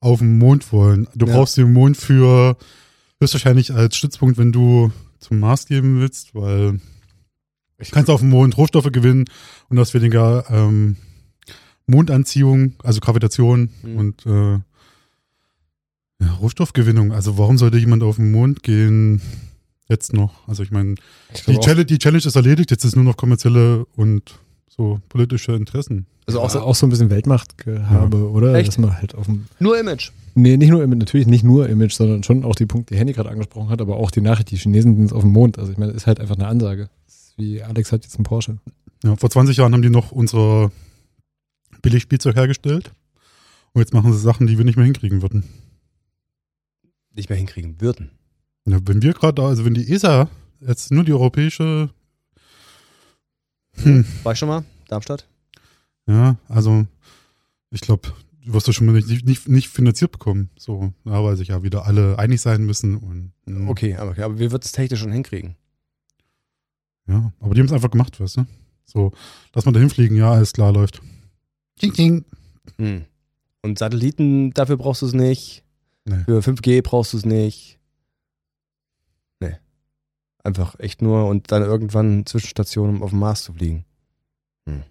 auf 0.00 0.18
dem 0.20 0.38
Mond 0.38 0.72
wollen. 0.72 1.06
Du 1.14 1.26
Ja. 1.26 1.34
brauchst 1.34 1.56
den 1.56 1.72
Mond 1.72 1.96
für 1.96 2.56
höchstwahrscheinlich 3.20 3.72
als 3.74 3.96
Stützpunkt, 3.96 4.38
wenn 4.38 4.52
du 4.52 4.90
zum 5.18 5.40
Mars 5.40 5.66
geben 5.66 6.00
willst, 6.00 6.34
weil 6.34 6.80
du 7.78 7.90
kannst 7.90 8.08
auf 8.08 8.20
dem 8.20 8.30
Mond 8.30 8.56
Rohstoffe 8.56 8.90
gewinnen 8.90 9.26
und 9.68 9.76
du 9.76 9.82
hast 9.82 9.92
weniger 9.92 10.44
ähm, 10.48 10.96
Mondanziehung, 11.90 12.74
also 12.82 13.00
Gravitation 13.00 13.70
Mhm. 13.82 13.96
und 13.96 14.26
äh, 14.26 14.58
ja, 16.22 16.32
Rohstoffgewinnung. 16.40 17.12
Also 17.12 17.38
warum 17.38 17.58
sollte 17.58 17.78
jemand 17.78 18.02
auf 18.02 18.16
den 18.16 18.30
Mond 18.30 18.62
gehen 18.62 19.20
jetzt 19.88 20.12
noch? 20.12 20.46
Also 20.48 20.62
ich 20.62 20.70
meine, 20.70 20.96
die 21.46 21.58
Challenge, 21.58 21.84
die 21.86 21.98
Challenge 21.98 22.24
ist 22.24 22.36
erledigt, 22.36 22.70
jetzt 22.70 22.84
ist 22.84 22.94
nur 22.96 23.04
noch 23.04 23.16
kommerzielle 23.16 23.86
und 23.96 24.38
so 24.68 25.00
politische 25.08 25.52
Interessen. 25.52 26.06
Also 26.26 26.40
auch, 26.40 26.44
auch, 26.44 26.50
so, 26.50 26.60
auch 26.60 26.74
so 26.74 26.86
ein 26.86 26.90
bisschen 26.90 27.10
Weltmachtgehabe, 27.10 28.30
oder? 28.30 28.54
Echt? 28.54 28.68
Dass 28.68 28.78
man 28.78 28.96
halt 28.96 29.14
auf 29.14 29.26
dem. 29.26 29.46
nur 29.58 29.78
Image. 29.78 30.10
Nee, 30.34 30.56
nicht 30.56 30.70
nur 30.70 30.82
Image, 30.82 30.98
natürlich 30.98 31.26
nicht 31.26 31.42
nur 31.42 31.68
Image, 31.68 31.92
sondern 31.92 32.22
schon 32.22 32.44
auch 32.44 32.54
die 32.54 32.66
Punkte, 32.66 32.94
die 32.94 33.00
Handy 33.00 33.12
gerade 33.14 33.30
angesprochen 33.30 33.68
hat, 33.70 33.80
aber 33.80 33.96
auch 33.96 34.10
die 34.12 34.20
Nachricht, 34.20 34.50
die 34.52 34.56
Chinesen 34.56 34.94
sind 34.94 35.02
jetzt 35.06 35.12
auf 35.12 35.22
dem 35.22 35.32
Mond. 35.32 35.58
Also 35.58 35.72
ich 35.72 35.78
meine, 35.78 35.92
das 35.92 36.02
ist 36.02 36.06
halt 36.06 36.20
einfach 36.20 36.36
eine 36.36 36.46
Ansage. 36.46 36.88
Das 37.06 37.14
ist 37.14 37.34
wie 37.38 37.62
Alex 37.62 37.90
hat 37.90 38.04
jetzt 38.04 38.14
einen 38.16 38.24
Porsche. 38.24 38.58
Ja, 39.02 39.16
vor 39.16 39.30
20 39.30 39.56
Jahren 39.56 39.72
haben 39.72 39.82
die 39.82 39.90
noch 39.90 40.12
unsere 40.12 40.70
Billigspielzeug 41.82 42.36
hergestellt. 42.36 42.92
Und 43.72 43.80
jetzt 43.80 43.94
machen 43.94 44.12
sie 44.12 44.18
Sachen, 44.18 44.46
die 44.46 44.58
wir 44.58 44.64
nicht 44.64 44.76
mehr 44.76 44.84
hinkriegen 44.84 45.22
würden. 45.22 45.44
Nicht 47.14 47.28
mehr 47.28 47.38
hinkriegen 47.38 47.80
würden. 47.80 48.10
Ja, 48.66 48.78
wenn 48.84 49.02
wir 49.02 49.12
gerade, 49.14 49.42
also 49.42 49.64
wenn 49.64 49.74
die 49.74 49.90
ESA 49.92 50.28
jetzt 50.60 50.90
nur 50.92 51.04
die 51.04 51.12
europäische, 51.12 51.90
hm, 53.76 54.04
War 54.24 54.32
ich 54.32 54.38
schon 54.38 54.48
mal? 54.48 54.64
Darmstadt? 54.88 55.26
ja, 56.06 56.36
also 56.48 56.86
ich 57.70 57.80
glaube, 57.80 58.12
du 58.44 58.52
wirst 58.52 58.66
das 58.66 58.74
schon 58.74 58.86
mal 58.86 58.92
nicht, 59.00 59.24
nicht, 59.24 59.48
nicht 59.48 59.68
finanziert 59.68 60.10
bekommen. 60.10 60.50
So, 60.58 60.92
ja, 61.04 61.22
weil 61.22 61.36
sich 61.36 61.48
ja 61.48 61.62
wieder 61.62 61.86
alle 61.86 62.18
einig 62.18 62.40
sein 62.40 62.64
müssen. 62.66 62.96
Und, 62.96 63.32
hm, 63.46 63.68
Okay, 63.68 63.94
aber, 63.96 64.10
okay, 64.10 64.22
aber 64.22 64.38
wir 64.38 64.50
würden 64.50 64.62
es 64.64 64.72
technisch 64.72 65.00
schon 65.00 65.12
hinkriegen. 65.12 65.54
Ja, 67.06 67.32
aber 67.40 67.54
die 67.54 67.60
haben 67.60 67.66
es 67.66 67.72
einfach 67.72 67.90
gemacht, 67.90 68.20
weißt 68.20 68.38
du? 68.38 68.46
So, 68.84 69.12
dass 69.52 69.64
man 69.64 69.74
da 69.74 69.80
hinfliegen, 69.80 70.16
ja, 70.16 70.32
alles 70.32 70.52
klar 70.52 70.72
läuft. 70.72 71.00
Ding, 71.82 71.92
ding. 71.92 72.24
Hm. 72.78 73.04
Und 73.62 73.78
Satelliten, 73.78 74.52
dafür 74.52 74.76
brauchst 74.76 75.02
du 75.02 75.06
es 75.06 75.12
nicht. 75.12 75.64
Nee. 76.04 76.24
Für 76.24 76.40
5G 76.40 76.82
brauchst 76.82 77.12
du 77.12 77.18
es 77.18 77.24
nicht. 77.24 77.78
Nee. 79.40 79.56
Einfach 80.42 80.78
echt 80.78 81.02
nur 81.02 81.26
und 81.26 81.52
dann 81.52 81.62
irgendwann 81.62 82.26
Zwischenstationen, 82.26 82.96
um 82.96 83.02
auf 83.02 83.10
dem 83.10 83.18
Mars 83.18 83.44
zu 83.44 83.52
fliegen. 83.52 83.84
Hm. 84.66 84.82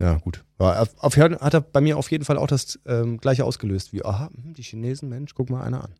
Ja, 0.00 0.14
gut. 0.14 0.44
Auf, 0.58 0.94
auf, 0.98 1.16
hat 1.16 1.54
er 1.54 1.60
bei 1.60 1.80
mir 1.80 1.96
auf 1.96 2.10
jeden 2.10 2.24
Fall 2.24 2.36
auch 2.36 2.46
das 2.46 2.78
ähm, 2.86 3.18
gleiche 3.18 3.44
ausgelöst 3.44 3.92
wie, 3.92 4.04
aha, 4.04 4.30
hm, 4.34 4.54
die 4.54 4.62
Chinesen, 4.62 5.08
Mensch, 5.08 5.34
guck 5.34 5.50
mal 5.50 5.62
einer 5.62 5.84
an. 5.84 5.94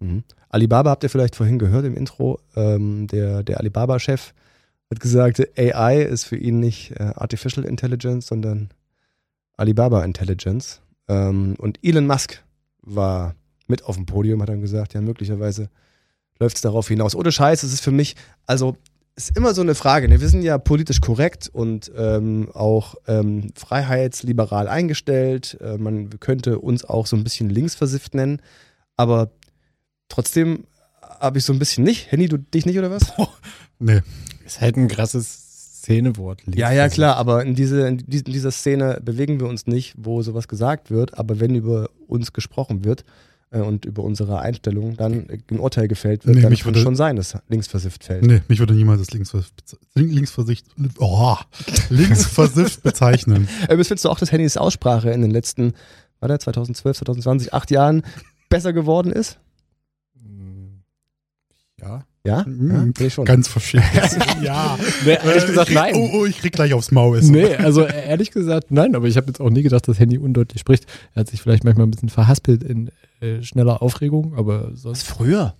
Mhm. 0.00 0.24
Alibaba 0.48 0.90
habt 0.90 1.02
ihr 1.02 1.10
vielleicht 1.10 1.36
vorhin 1.36 1.58
gehört 1.58 1.84
im 1.84 1.96
Intro. 1.96 2.40
Ähm, 2.56 3.06
der 3.06 3.42
der 3.42 3.58
Alibaba-Chef 3.58 4.32
hat 4.90 5.00
gesagt, 5.00 5.40
AI 5.58 6.02
ist 6.02 6.24
für 6.24 6.36
ihn 6.36 6.60
nicht 6.60 6.92
äh, 6.92 7.12
Artificial 7.14 7.64
Intelligence, 7.64 8.26
sondern 8.26 8.70
Alibaba 9.56 10.04
Intelligence. 10.04 10.80
Ähm, 11.08 11.54
und 11.58 11.78
Elon 11.82 12.06
Musk 12.06 12.42
war 12.82 13.34
mit 13.66 13.84
auf 13.84 13.96
dem 13.96 14.06
Podium, 14.06 14.42
hat 14.42 14.48
dann 14.48 14.60
gesagt, 14.60 14.94
ja, 14.94 15.00
möglicherweise 15.00 15.70
läuft 16.38 16.56
es 16.56 16.62
darauf 16.62 16.88
hinaus. 16.88 17.14
Ohne 17.14 17.30
Scheiß, 17.30 17.62
es 17.62 17.72
ist 17.72 17.82
für 17.82 17.92
mich, 17.92 18.16
also 18.46 18.76
ist 19.16 19.36
immer 19.36 19.54
so 19.54 19.60
eine 19.60 19.74
Frage. 19.74 20.08
Ne? 20.08 20.20
Wir 20.20 20.28
sind 20.28 20.42
ja 20.42 20.58
politisch 20.58 21.00
korrekt 21.00 21.48
und 21.52 21.92
ähm, 21.96 22.48
auch 22.54 22.94
ähm, 23.06 23.52
freiheitsliberal 23.54 24.66
eingestellt. 24.66 25.58
Äh, 25.60 25.76
man 25.76 26.18
könnte 26.20 26.58
uns 26.58 26.84
auch 26.84 27.06
so 27.06 27.16
ein 27.16 27.24
bisschen 27.24 27.50
linksversifft 27.50 28.14
nennen, 28.14 28.40
aber 28.96 29.30
trotzdem 30.08 30.64
habe 31.02 31.38
ich 31.38 31.44
so 31.44 31.52
ein 31.52 31.58
bisschen 31.58 31.84
nicht. 31.84 32.10
Henny, 32.10 32.28
du 32.28 32.38
dich 32.38 32.66
nicht 32.66 32.78
oder 32.78 32.90
was? 32.90 33.12
Nee. 33.80 34.00
Ist 34.46 34.60
halt 34.60 34.76
ein 34.76 34.86
krasses 34.88 35.78
Szenewort. 35.80 36.42
Ja, 36.54 36.70
ja, 36.70 36.88
klar, 36.88 37.16
aber 37.16 37.42
in, 37.44 37.54
diese, 37.54 37.88
in 37.88 37.98
dies- 38.06 38.22
in 38.22 38.32
dieser 38.32 38.50
Szene 38.52 39.00
bewegen 39.02 39.40
wir 39.40 39.48
uns 39.48 39.66
nicht, 39.66 39.94
wo 39.96 40.22
sowas 40.22 40.46
gesagt 40.46 40.90
wird, 40.90 41.18
aber 41.18 41.40
wenn 41.40 41.54
über 41.54 41.88
uns 42.06 42.32
gesprochen 42.34 42.84
wird 42.84 43.04
äh, 43.50 43.60
und 43.60 43.86
über 43.86 44.02
unsere 44.04 44.40
Einstellung 44.40 44.96
dann 44.98 45.26
ein 45.50 45.58
Urteil 45.58 45.88
gefällt 45.88 46.26
wird, 46.26 46.36
Nee, 46.36 46.42
dann 46.42 46.50
mich 46.50 46.60
kann 46.64 46.74
würde- 46.74 46.82
schon 46.82 46.96
sein, 46.96 47.16
dass 47.16 47.38
linksversifft 47.48 48.04
fällt. 48.04 48.24
Nee, 48.24 48.42
mich 48.48 48.58
würde 48.58 48.74
niemals 48.74 49.00
als 49.00 49.10
linksvers 49.12 49.46
linksversicht, 49.94 50.66
oh, 50.98 51.36
linksversifft 51.88 52.82
bezeichnen. 52.82 53.48
Äh, 53.68 53.76
findest 53.82 54.04
du 54.04 54.10
auch, 54.10 54.18
dass 54.18 54.30
Hennys 54.32 54.58
Aussprache 54.58 55.10
in 55.10 55.22
den 55.22 55.30
letzten, 55.30 55.72
war 56.20 56.28
der 56.28 56.38
2012, 56.38 56.98
2020, 56.98 57.54
acht 57.54 57.70
Jahren 57.70 58.02
besser 58.50 58.74
geworden 58.74 59.10
ist? 59.12 59.38
Ja. 61.80 62.04
Ja? 62.26 62.38
ja 62.40 62.44
Mhm. 62.46 62.92
ich 62.98 63.14
schon. 63.14 63.24
Ganz 63.24 63.48
verschickt. 63.48 63.84
ja. 64.42 64.78
Nee, 65.04 65.12
ehrlich 65.24 65.46
gesagt, 65.46 65.70
ich 65.70 65.74
krieg, 65.76 65.92
nein. 65.92 65.94
Oh, 65.96 66.10
oh, 66.20 66.26
ich 66.26 66.38
krieg 66.38 66.52
gleich 66.52 66.74
aufs 66.74 66.90
Maul. 66.90 67.22
So. 67.22 67.32
Nee, 67.32 67.54
also 67.56 67.82
äh, 67.82 68.08
ehrlich 68.08 68.30
gesagt, 68.30 68.70
nein, 68.70 68.94
aber 68.94 69.06
ich 69.08 69.16
habe 69.16 69.28
jetzt 69.28 69.40
auch 69.40 69.50
nie 69.50 69.62
gedacht, 69.62 69.88
dass 69.88 69.98
Handy 69.98 70.18
undeutlich 70.18 70.60
spricht. 70.60 70.86
Er 71.14 71.20
hat 71.20 71.28
sich 71.28 71.40
vielleicht 71.40 71.64
manchmal 71.64 71.86
ein 71.86 71.90
bisschen 71.90 72.10
verhaspelt 72.10 72.62
in 72.62 72.90
äh, 73.20 73.42
schneller 73.42 73.80
Aufregung, 73.82 74.34
aber 74.36 74.72
Was 74.72 74.82
sonst. 74.82 75.02
früher? 75.04 75.54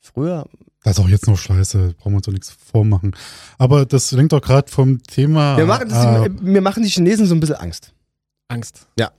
Früher? 0.00 0.46
Das 0.84 0.98
ist 0.98 1.04
auch 1.04 1.08
jetzt 1.08 1.26
noch 1.26 1.38
scheiße, 1.38 1.94
brauchen 1.98 2.12
wir 2.12 2.16
uns 2.18 2.26
doch 2.26 2.32
nichts 2.32 2.50
vormachen. 2.50 3.16
Aber 3.58 3.86
das 3.86 4.12
lenkt 4.12 4.32
doch 4.32 4.40
gerade 4.42 4.70
vom 4.70 5.02
Thema. 5.02 5.56
Wir 5.56 5.66
machen, 5.66 5.88
das, 5.88 6.26
äh, 6.26 6.28
mir 6.28 6.60
machen 6.60 6.82
die 6.84 6.88
Chinesen 6.90 7.26
so 7.26 7.34
ein 7.34 7.40
bisschen 7.40 7.56
Angst. 7.56 7.92
Angst. 8.48 8.86
Ja. 8.98 9.10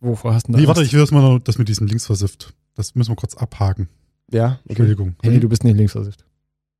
Wovor 0.00 0.32
hast 0.32 0.44
du 0.48 0.52
denn 0.52 0.60
nee, 0.62 0.66
Angst? 0.66 0.68
warte, 0.78 0.82
ich 0.86 0.92
will 0.94 1.00
das 1.00 1.10
mal 1.10 1.20
noch, 1.20 1.40
das 1.40 1.58
mit 1.58 1.68
diesem 1.68 1.86
linksversifft. 1.88 2.54
Das 2.74 2.94
müssen 2.94 3.10
wir 3.10 3.16
kurz 3.16 3.34
abhaken. 3.36 3.88
Ja, 4.32 4.46
okay. 4.46 4.60
Entschuldigung. 4.68 5.16
Handy, 5.22 5.40
du 5.40 5.48
bist 5.48 5.64
nicht 5.64 5.76
linksversifft. 5.76 6.24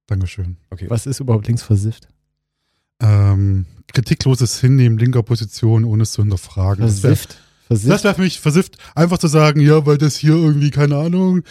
Dankeschön. 0.06 0.56
okay. 0.70 0.86
Was 0.88 1.06
ist 1.06 1.20
überhaupt 1.20 1.46
linksversifft? 1.46 2.08
Ähm, 3.00 3.66
kritikloses 3.92 4.60
Hinnehmen 4.60 4.98
linker 4.98 5.22
Position, 5.22 5.84
ohne 5.84 6.02
es 6.02 6.12
zu 6.12 6.22
hinterfragen. 6.22 6.84
Das 6.84 7.02
wäre 7.02 7.14
Versifft. 7.14 7.38
Versifft. 7.66 7.92
das 7.92 8.04
wär 8.04 8.14
für 8.14 8.22
mich 8.22 8.40
versifft, 8.40 8.78
einfach 8.94 9.18
zu 9.18 9.28
sagen, 9.28 9.60
ja, 9.60 9.86
weil 9.86 9.98
das 9.98 10.16
hier 10.16 10.34
irgendwie, 10.34 10.70
keine 10.70 10.96
Ahnung, 10.96 11.42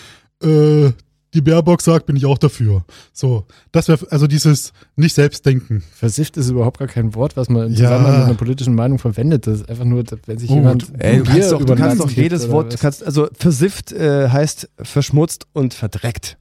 äh, 0.44 0.92
die 1.34 1.42
Baerbock 1.42 1.82
sagt, 1.82 2.06
bin 2.08 2.16
ich 2.16 2.26
auch 2.26 2.38
dafür. 2.38 2.84
So, 3.14 3.46
das 3.72 3.88
wäre, 3.88 4.00
also 4.12 4.26
dieses 4.28 4.74
nicht 4.96 5.14
selbst 5.14 5.46
denken. 5.46 5.84
Versifft 5.94 6.38
ist 6.38 6.50
überhaupt 6.50 6.80
gar 6.80 6.88
kein 6.88 7.14
Wort, 7.16 7.38
was 7.38 7.50
man 7.50 7.68
im 7.68 7.74
Ja. 7.74 7.90
Zusammenhang 7.90 8.14
mit 8.18 8.26
einer 8.26 8.34
politischen 8.34 8.74
Meinung 8.76 8.98
verwendet. 9.00 9.46
Das 9.46 9.62
ist 9.62 9.70
einfach 9.70 9.86
nur, 9.86 10.04
wenn 10.26 10.38
sich 10.40 10.48
Gut. 10.48 10.58
jemand. 10.58 10.92
Ey, 10.98 11.18
du 11.18 11.24
kannst 11.24 11.52
doch, 11.52 11.64
du 11.64 11.76
kannst 11.76 12.00
doch 12.02 12.10
jedes 12.10 12.50
Wort, 12.50 12.80
kannst, 12.80 13.04
also 13.04 13.28
versifft 13.38 13.92
äh, 13.92 14.30
heißt 14.30 14.70
verschmutzt 14.82 15.46
und 15.54 15.74
verdreckt. 15.74 16.38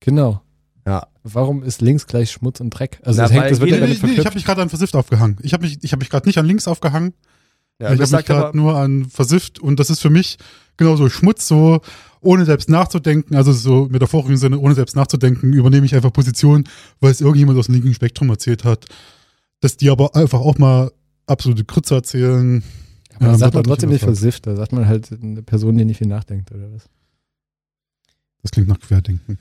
Genau. 0.00 0.40
Ja. 0.86 1.06
Warum 1.24 1.62
ist 1.64 1.80
links 1.80 2.06
gleich 2.06 2.30
Schmutz 2.30 2.60
und 2.60 2.70
Dreck? 2.70 3.00
Also 3.02 3.18
Na, 3.20 3.28
das, 3.28 3.32
hängt, 3.36 3.50
das 3.50 3.60
wird 3.60 3.70
ja 3.70 3.76
jede- 3.76 3.88
damit 3.88 4.02
nee, 4.04 4.12
ich 4.20 4.24
habe 4.26 4.34
mich 4.36 4.44
gerade 4.44 4.62
an 4.62 4.68
versifft 4.68 4.94
aufgehangen. 4.94 5.36
Ich 5.42 5.52
habe 5.52 5.64
mich, 5.64 5.78
ich 5.82 5.92
habe 5.92 5.98
mich 6.00 6.10
gerade 6.10 6.28
nicht 6.28 6.38
an 6.38 6.46
links 6.46 6.68
aufgehangen. 6.68 7.12
Ja, 7.78 7.86
ich 7.86 7.90
habe 7.92 7.98
das 7.98 8.12
mich 8.12 8.24
gerade 8.24 8.56
nur 8.56 8.76
an 8.76 9.04
versifft 9.06 9.58
und 9.58 9.78
das 9.78 9.90
ist 9.90 10.00
für 10.00 10.10
mich 10.10 10.38
genauso 10.76 11.08
Schmutz, 11.08 11.46
so 11.46 11.80
ohne 12.20 12.44
selbst 12.44 12.68
nachzudenken, 12.68 13.36
also 13.36 13.52
so 13.52 13.86
metaphorischen 13.90 14.36
Sinne, 14.36 14.58
ohne 14.58 14.74
selbst 14.74 14.96
nachzudenken, 14.96 15.52
übernehme 15.52 15.86
ich 15.86 15.94
einfach 15.94 16.12
Position, 16.12 16.64
weil 17.00 17.10
es 17.10 17.20
irgendjemand 17.20 17.58
aus 17.58 17.66
dem 17.66 17.74
linken 17.74 17.94
Spektrum 17.94 18.30
erzählt 18.30 18.64
hat, 18.64 18.86
dass 19.60 19.76
die 19.76 19.90
aber 19.90 20.16
einfach 20.16 20.40
auch 20.40 20.58
mal 20.58 20.90
absolute 21.26 21.64
Krütze 21.64 21.94
erzählen. 21.94 22.62
Aber 23.16 23.28
das 23.28 23.40
sagt 23.40 23.54
man 23.54 23.64
trotzdem 23.64 23.90
nicht 23.90 24.04
versifft. 24.04 24.46
Da 24.46 24.56
sagt 24.56 24.72
man 24.72 24.86
halt 24.86 25.10
eine 25.12 25.42
Person, 25.42 25.76
die 25.78 25.84
nicht 25.84 25.98
viel 25.98 26.08
nachdenkt, 26.08 26.52
oder 26.52 26.72
was? 26.72 26.88
Das 28.42 28.50
klingt 28.50 28.68
nach 28.68 28.78
Querdenken. 28.80 29.38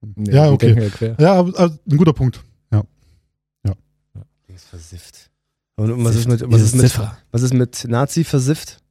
Nee, 0.00 0.32
ja, 0.32 0.50
okay. 0.50 0.80
ja 0.80 0.88
quer. 0.88 1.16
Ja, 1.18 1.40
ein 1.42 1.96
guter 1.96 2.12
Punkt. 2.12 2.42
Ja. 2.72 2.84
Ja. 3.66 3.74
ist 4.48 4.66
versifft. 4.66 5.29
Und 5.80 6.04
was 6.04 6.16
ist 6.16 6.28
mit, 6.28 6.40
was 6.42 6.48
Dieses 6.50 6.66
ist 6.68 6.74
mit, 6.74 6.82
Ziffer. 6.90 7.18
was 7.30 7.42
ist 7.42 7.54
mit 7.54 7.86
Nazi 7.88 8.24
versifft? 8.24 8.82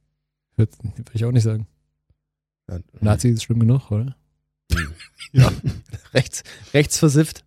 Würde 0.56 0.72
würd 0.82 1.10
ich 1.12 1.24
auch 1.24 1.30
nicht 1.32 1.44
sagen. 1.44 1.66
Nazi 3.00 3.28
ist 3.28 3.42
schlimm 3.44 3.60
genug, 3.60 3.90
oder? 3.90 4.16
Ja. 5.32 5.48
rechts, 6.14 6.42
rechts 6.74 6.98
versifft? 6.98 7.44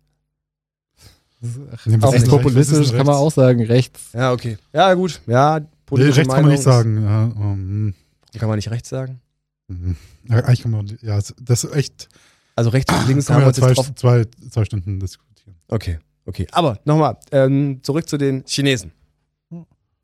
Ach, 1.72 1.86
Ja? 1.86 2.00
Was 2.00 2.24
populistisch 2.24 2.92
kann 2.92 3.04
man 3.04 3.16
auch 3.16 3.30
sagen, 3.30 3.62
rechts. 3.62 4.10
Ja, 4.14 4.32
okay. 4.32 4.56
Ja, 4.72 4.94
gut. 4.94 5.20
Ja, 5.26 5.60
Nee, 5.60 5.66
politische 5.84 6.20
rechts 6.20 6.32
kann 6.32 6.42
man 6.44 6.52
nicht 6.52 6.64
Meinung 6.64 7.02
sagen. 7.02 7.04
Ja, 7.04 7.24
ähm, 7.52 7.94
Ist, 8.32 8.40
kann 8.40 8.48
man 8.48 8.56
nicht 8.56 8.70
rechts 8.70 8.88
sagen? 8.88 9.20
mhm. 9.68 9.96
ja, 10.28 10.36
eigentlich 10.36 10.62
kann 10.62 10.70
man, 10.70 10.86
ja, 11.02 11.20
das 11.42 11.64
ist 11.64 11.74
echt. 11.74 12.08
Also 12.56 12.70
rechts 12.70 12.92
und 12.94 13.06
links 13.08 13.26
Kann 13.26 13.36
haben 13.36 13.40
wir 13.42 13.44
ja 13.44 13.48
jetzt 13.48 13.58
zwei, 13.58 13.72
drauf. 13.74 13.94
zwei, 13.96 14.24
zwei 14.50 14.64
Stunden 14.64 14.98
diskutieren. 15.00 15.56
Okay, 15.68 15.98
okay. 16.24 16.46
Aber 16.52 16.78
nochmal, 16.86 17.18
ähm, 17.32 17.80
zurück 17.82 18.08
zu 18.08 18.16
den 18.16 18.44
Chinesen. 18.46 18.92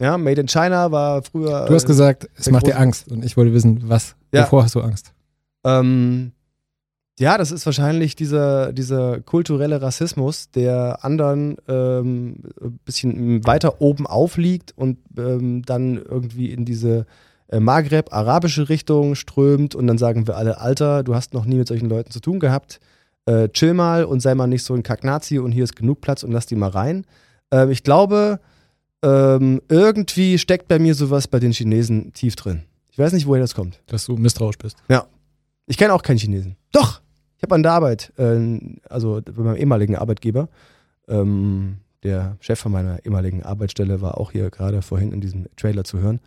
Ja, 0.01 0.17
Made 0.17 0.41
in 0.41 0.49
China 0.49 0.91
war 0.91 1.23
früher. 1.23 1.67
Du 1.67 1.75
hast 1.75 1.85
äh, 1.85 1.89
gesagt, 1.89 2.29
es 2.37 2.51
macht 2.51 2.67
dir 2.67 2.79
Angst. 2.79 3.09
Und 3.13 3.25
ich 3.25 3.37
wollte 3.37 3.53
wissen, 3.53 3.89
was. 3.89 4.17
Ja. 4.33 4.45
Wovor 4.45 4.65
hast 4.65 4.75
du 4.75 4.81
Angst? 4.81 5.13
Ähm, 5.65 6.33
ja, 7.19 7.37
das 7.37 7.53
ist 7.53 7.67
wahrscheinlich 7.67 8.17
dieser, 8.17 8.73
dieser 8.73 9.21
kulturelle 9.21 9.83
Rassismus, 9.83 10.51
der 10.51 11.05
anderen 11.05 11.59
ähm, 11.69 12.37
ein 12.63 12.81
bisschen 12.87 13.47
weiter 13.47 13.83
oben 13.83 14.07
aufliegt 14.07 14.73
und 14.75 14.97
ähm, 15.19 15.63
dann 15.67 15.99
irgendwie 15.99 16.51
in 16.51 16.65
diese 16.65 17.05
äh, 17.49 17.61
Maghreb-arabische 17.61 18.71
Richtung 18.71 19.17
strömt 19.17 19.75
und 19.75 19.87
dann 19.87 19.99
sagen 19.99 20.27
wir 20.27 20.39
alle, 20.39 20.63
Alter, 20.63 21.03
du 21.03 21.15
hast 21.15 21.35
noch 21.35 21.45
nie 21.45 21.57
mit 21.57 21.69
solchen 21.69 21.91
Leuten 21.91 22.11
zu 22.11 22.21
tun 22.21 22.41
gehabt, 22.41 22.81
äh, 23.27 23.51
chill 23.51 23.75
mal 23.75 24.05
und 24.05 24.21
sei 24.21 24.35
mal 24.35 24.47
nicht 24.47 24.65
so 24.65 24.73
ein 24.73 24.83
Kacknazi 24.83 25.39
und 25.39 25.53
hier 25.53 25.65
ist 25.65 25.77
genug 25.77 26.01
Platz 26.01 26.23
und 26.23 26.33
lass 26.33 26.47
die 26.47 26.57
mal 26.57 26.71
rein. 26.71 27.05
Ähm, 27.51 27.71
ich 27.71 27.83
glaube, 27.83 28.41
ähm, 29.03 29.61
irgendwie 29.69 30.39
steckt 30.39 30.69
bei 30.69 30.79
mir 30.79 30.95
sowas 30.95 31.29
bei 31.29 31.39
den 31.41 31.53
Chinesen 31.53 32.13
tief 32.13 32.37
drin. 32.37 32.65
Ich 32.91 32.99
weiß 32.99 33.13
nicht, 33.13 33.27
woher 33.27 33.41
das 33.41 33.55
kommt. 33.55 33.81
Dass 33.87 34.05
du 34.07 34.17
misstrauisch 34.17 34.59
bist. 34.59 34.77
Ja. 34.89 35.07
Ich 35.67 35.77
kenne 35.77 35.95
auch 35.95 36.03
keinen 36.03 36.19
Chinesen. 36.19 36.57
Doch! 36.73 37.01
Ich 37.37 37.43
habe 37.43 37.55
an 37.55 37.63
der 37.63 37.73
Arbeit, 37.73 38.13
äh, 38.19 38.59
also 38.91 39.23
bei 39.25 39.43
meinem 39.43 39.57
ehemaligen 39.57 39.97
Arbeitgeber, 39.97 40.51
ähm, 41.09 41.79
der 42.03 42.37
Chef 42.41 42.59
von 42.59 42.73
meiner 42.73 43.05
ehemaligen 43.05 43.43
Arbeitsstelle 43.43 44.03
war 44.03 44.19
auch 44.19 44.33
hier 44.33 44.51
gerade 44.51 44.83
vorhin 44.83 45.13
in 45.13 45.21
diesem 45.21 45.47
Trailer 45.57 45.85
zu 45.85 45.99
hören. 45.99 46.21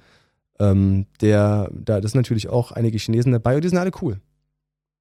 Ähm, 0.60 1.06
der, 1.22 1.70
da 1.72 2.02
das 2.02 2.12
sind 2.12 2.20
natürlich 2.20 2.50
auch 2.50 2.72
einige 2.72 2.98
Chinesen 2.98 3.32
dabei 3.32 3.56
und 3.56 3.64
die 3.64 3.70
sind 3.70 3.78
alle 3.78 3.92
cool. 4.02 4.20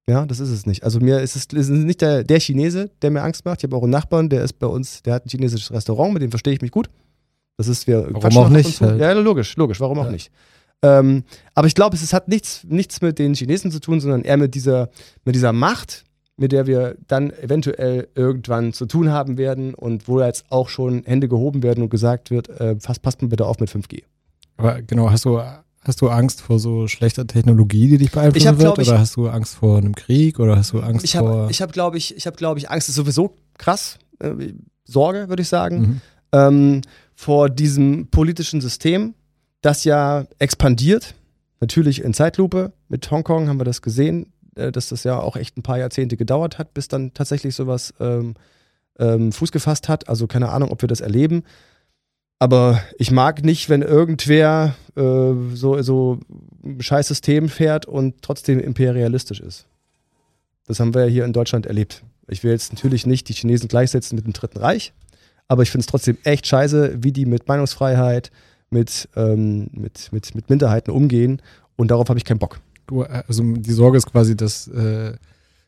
Ja, 0.07 0.25
das 0.25 0.39
ist 0.39 0.49
es 0.49 0.65
nicht. 0.65 0.83
Also 0.83 0.99
mir 0.99 1.21
ist 1.21 1.35
es, 1.35 1.45
ist 1.45 1.69
nicht 1.69 2.01
der, 2.01 2.23
der 2.23 2.39
Chinese, 2.39 2.91
der 3.01 3.09
mir 3.09 3.21
Angst 3.23 3.45
macht. 3.45 3.59
Ich 3.59 3.63
habe 3.63 3.75
auch 3.75 3.83
einen 3.83 3.91
Nachbarn, 3.91 4.29
der 4.29 4.43
ist 4.43 4.59
bei 4.59 4.67
uns, 4.67 5.01
der 5.01 5.13
hat 5.13 5.25
ein 5.25 5.29
chinesisches 5.29 5.71
Restaurant, 5.71 6.13
mit 6.13 6.21
dem 6.21 6.31
verstehe 6.31 6.53
ich 6.53 6.61
mich 6.61 6.71
gut. 6.71 6.89
Das 7.57 7.67
ist 7.67 7.87
wir 7.87 8.07
Warum 8.11 8.37
auch 8.37 8.49
nicht, 8.49 8.81
halt. 8.81 8.99
Ja, 8.99 9.11
logisch, 9.13 9.55
logisch, 9.57 9.79
warum 9.79 9.99
auch 9.99 10.05
Ja. 10.05 10.11
nicht. 10.11 10.31
Ähm, 10.81 11.23
aber 11.53 11.67
ich 11.67 11.75
glaube, 11.75 11.95
es, 11.95 12.01
es 12.03 12.11
hat 12.13 12.27
nichts, 12.27 12.63
nichts 12.67 13.01
mit 13.01 13.19
den 13.19 13.35
Chinesen 13.35 13.71
zu 13.71 13.79
tun, 13.79 14.01
sondern 14.01 14.23
eher 14.23 14.37
mit 14.37 14.53
dieser, 14.55 14.89
mit 15.23 15.33
dieser 15.35 15.53
Macht, 15.53 16.03
mit 16.35 16.51
der 16.51 16.65
wir 16.67 16.97
dann 17.07 17.31
eventuell 17.31 18.09
irgendwann 18.15 18.73
zu 18.73 18.85
tun 18.85 19.11
haben 19.11 19.37
werden 19.37 19.75
und 19.75 20.07
wo 20.07 20.19
jetzt 20.19 20.45
auch 20.49 20.67
schon 20.67 21.03
Hände 21.05 21.27
gehoben 21.29 21.63
werden 21.63 21.83
und 21.83 21.89
gesagt 21.89 22.31
wird, 22.31 22.49
äh, 22.49 22.75
passt, 22.75 23.01
passt 23.01 23.21
mal 23.21 23.27
bitte 23.29 23.45
auf 23.45 23.59
mit 23.59 23.69
5G. 23.69 24.03
Aber 24.57 24.81
genau, 24.81 25.09
hast 25.11 25.23
du, 25.25 25.39
hast 25.81 26.01
du 26.01 26.09
Angst 26.09 26.41
vor 26.41 26.59
so 26.59 26.87
schlechter 26.87 27.27
Technologie, 27.27 27.87
die 27.87 27.97
dich 27.99 28.07
Ich 28.07 28.11
beeinflussen 28.13 28.47
hab, 28.49 28.57
wird? 28.59 28.79
ich- 28.79 28.89
oder 28.89 28.99
hast 28.99 29.15
du 29.15 29.29
Angst 29.29 29.55
vor 29.55 29.77
einem 29.77 29.95
Krieg? 29.95 30.39
Oder 30.39 30.57
hast 30.57 30.73
du 30.73 30.79
Angst 30.81 31.05
Ich 31.05 31.13
vor. 31.15 31.29
habe, 31.29 31.51
ich 31.51 31.61
hab, 31.61 31.71
glaube 31.71 31.97
ich, 31.97 32.17
ich 32.17 32.25
habe, 32.25 32.35
glaube 32.35 32.59
ich, 32.59 32.69
Angst 32.69 32.89
ist 32.89 32.95
sowieso 32.95 33.35
krass. 33.57 33.99
Äh, 34.19 34.31
Sorge, 34.85 35.29
würde 35.29 35.43
ich 35.43 35.47
sagen. 35.47 35.79
Mhm. 35.79 36.01
Ähm, 36.33 36.81
vor 37.15 37.49
diesem 37.49 38.07
politischen 38.07 38.59
System, 38.59 39.13
das 39.61 39.85
ja 39.85 40.25
expandiert. 40.39 41.15
Natürlich 41.61 42.03
in 42.03 42.13
Zeitlupe. 42.13 42.73
Mit 42.89 43.09
Hongkong 43.09 43.47
haben 43.47 43.59
wir 43.59 43.65
das 43.65 43.81
gesehen, 43.81 44.33
äh, 44.55 44.71
dass 44.71 44.89
das 44.89 45.05
ja 45.05 45.19
auch 45.19 45.37
echt 45.37 45.57
ein 45.57 45.63
paar 45.63 45.77
Jahrzehnte 45.77 46.17
gedauert 46.17 46.57
hat, 46.57 46.73
bis 46.73 46.89
dann 46.89 47.13
tatsächlich 47.13 47.55
sowas 47.55 47.93
ähm, 47.99 48.33
ähm, 48.99 49.31
Fuß 49.31 49.51
gefasst 49.51 49.87
hat. 49.87 50.09
Also 50.09 50.27
keine 50.27 50.49
Ahnung, 50.49 50.71
ob 50.71 50.81
wir 50.81 50.89
das 50.89 50.99
erleben. 50.99 51.43
Aber 52.39 52.81
ich 52.97 53.11
mag 53.11 53.45
nicht, 53.45 53.69
wenn 53.69 53.81
irgendwer 53.81 54.75
äh, 54.97 55.31
so, 55.53 55.81
so 55.81 56.19
ein 56.61 56.81
scheiß 56.81 57.07
System 57.07 57.47
fährt 57.47 57.85
und 57.85 58.21
trotzdem 58.21 58.59
imperialistisch 58.59 59.39
ist. 59.39 59.65
Das 60.67 60.79
haben 60.79 60.93
wir 60.93 61.05
ja 61.05 61.07
hier 61.09 61.25
in 61.25 61.31
Deutschland 61.31 61.65
erlebt. 61.65 62.03
Ich 62.27 62.43
will 62.43 62.51
jetzt 62.51 62.73
natürlich 62.73 63.05
nicht 63.05 63.29
die 63.29 63.33
Chinesen 63.33 63.69
gleichsetzen 63.69 64.15
mit 64.15 64.25
dem 64.25 64.33
Dritten 64.33 64.59
Reich, 64.59 64.93
aber 65.47 65.63
ich 65.63 65.71
finde 65.71 65.81
es 65.81 65.87
trotzdem 65.87 66.17
echt 66.23 66.47
scheiße, 66.47 67.03
wie 67.03 67.11
die 67.11 67.25
mit 67.25 67.47
Meinungsfreiheit, 67.47 68.31
mit, 68.69 69.07
ähm, 69.15 69.67
mit, 69.71 70.11
mit, 70.11 70.33
mit 70.35 70.49
Minderheiten 70.49 70.91
umgehen 70.91 71.41
und 71.75 71.91
darauf 71.91 72.09
habe 72.09 72.17
ich 72.17 72.25
keinen 72.25 72.39
Bock. 72.39 72.59
Du, 72.87 73.03
äh, 73.03 73.23
also 73.27 73.43
die 73.43 73.71
Sorge 73.71 73.97
ist 73.97 74.11
quasi, 74.11 74.35
dass 74.35 74.67
äh, 74.67 75.13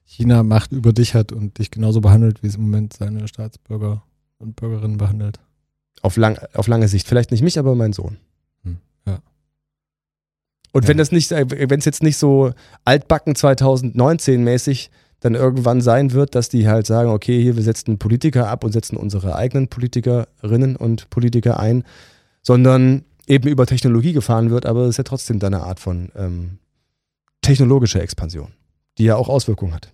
China 0.05 0.43
Macht 0.43 0.71
über 0.71 0.93
dich 0.93 1.13
hat 1.13 1.31
und 1.31 1.57
dich 1.57 1.71
genauso 1.71 2.01
behandelt, 2.01 2.43
wie 2.43 2.47
es 2.47 2.55
im 2.55 2.61
Moment 2.61 2.93
seine 2.93 3.27
Staatsbürger 3.27 4.03
und 4.37 4.55
Bürgerinnen 4.55 4.97
behandelt. 4.97 5.39
Auf, 6.01 6.17
lang, 6.17 6.37
auf 6.53 6.67
lange 6.67 6.87
Sicht. 6.87 7.07
Vielleicht 7.07 7.31
nicht 7.31 7.41
mich, 7.41 7.57
aber 7.57 7.73
mein 7.75 7.93
Sohn. 7.93 8.17
Hm, 8.63 8.77
ja. 9.07 9.19
Und 10.73 10.83
Ja. 10.83 10.89
wenn 10.89 10.97
das 10.97 11.11
nicht, 11.11 11.31
äh, 11.31 11.69
wenn 11.69 11.79
es 11.79 11.85
jetzt 11.85 12.03
nicht 12.03 12.17
so 12.17 12.53
altbacken 12.83 13.35
2019 13.35 14.43
mäßig 14.43 14.91
dann 15.25 15.33
irgendwann 15.33 15.81
sein 15.81 16.11
wird, 16.11 16.35
dass 16.35 16.49
die 16.49 16.67
halt 16.67 16.85
sagen, 16.85 17.09
okay, 17.09 17.41
hier, 17.41 17.55
wir 17.55 17.63
setzen 17.63 17.97
Politiker 17.97 18.47
ab 18.47 18.63
und 18.63 18.71
setzen 18.71 18.95
unsere 18.95 19.35
eigenen 19.35 19.69
Politikerinnen 19.69 20.75
und 20.75 21.09
Politiker 21.09 21.59
ein, 21.59 21.83
sondern 22.43 23.03
eben 23.25 23.49
über 23.49 23.65
Technologie 23.65 24.13
gefahren 24.13 24.51
wird, 24.51 24.67
aber 24.67 24.83
es 24.83 24.89
ist 24.89 24.97
ja 24.97 25.03
trotzdem 25.03 25.39
dann 25.39 25.55
eine 25.55 25.63
Art 25.63 25.79
von 25.79 26.11
ähm, 26.15 26.59
technologischer 27.41 28.01
Expansion, 28.01 28.49
die 28.99 29.05
ja 29.05 29.15
auch 29.15 29.27
Auswirkungen 29.27 29.73
hat. 29.73 29.91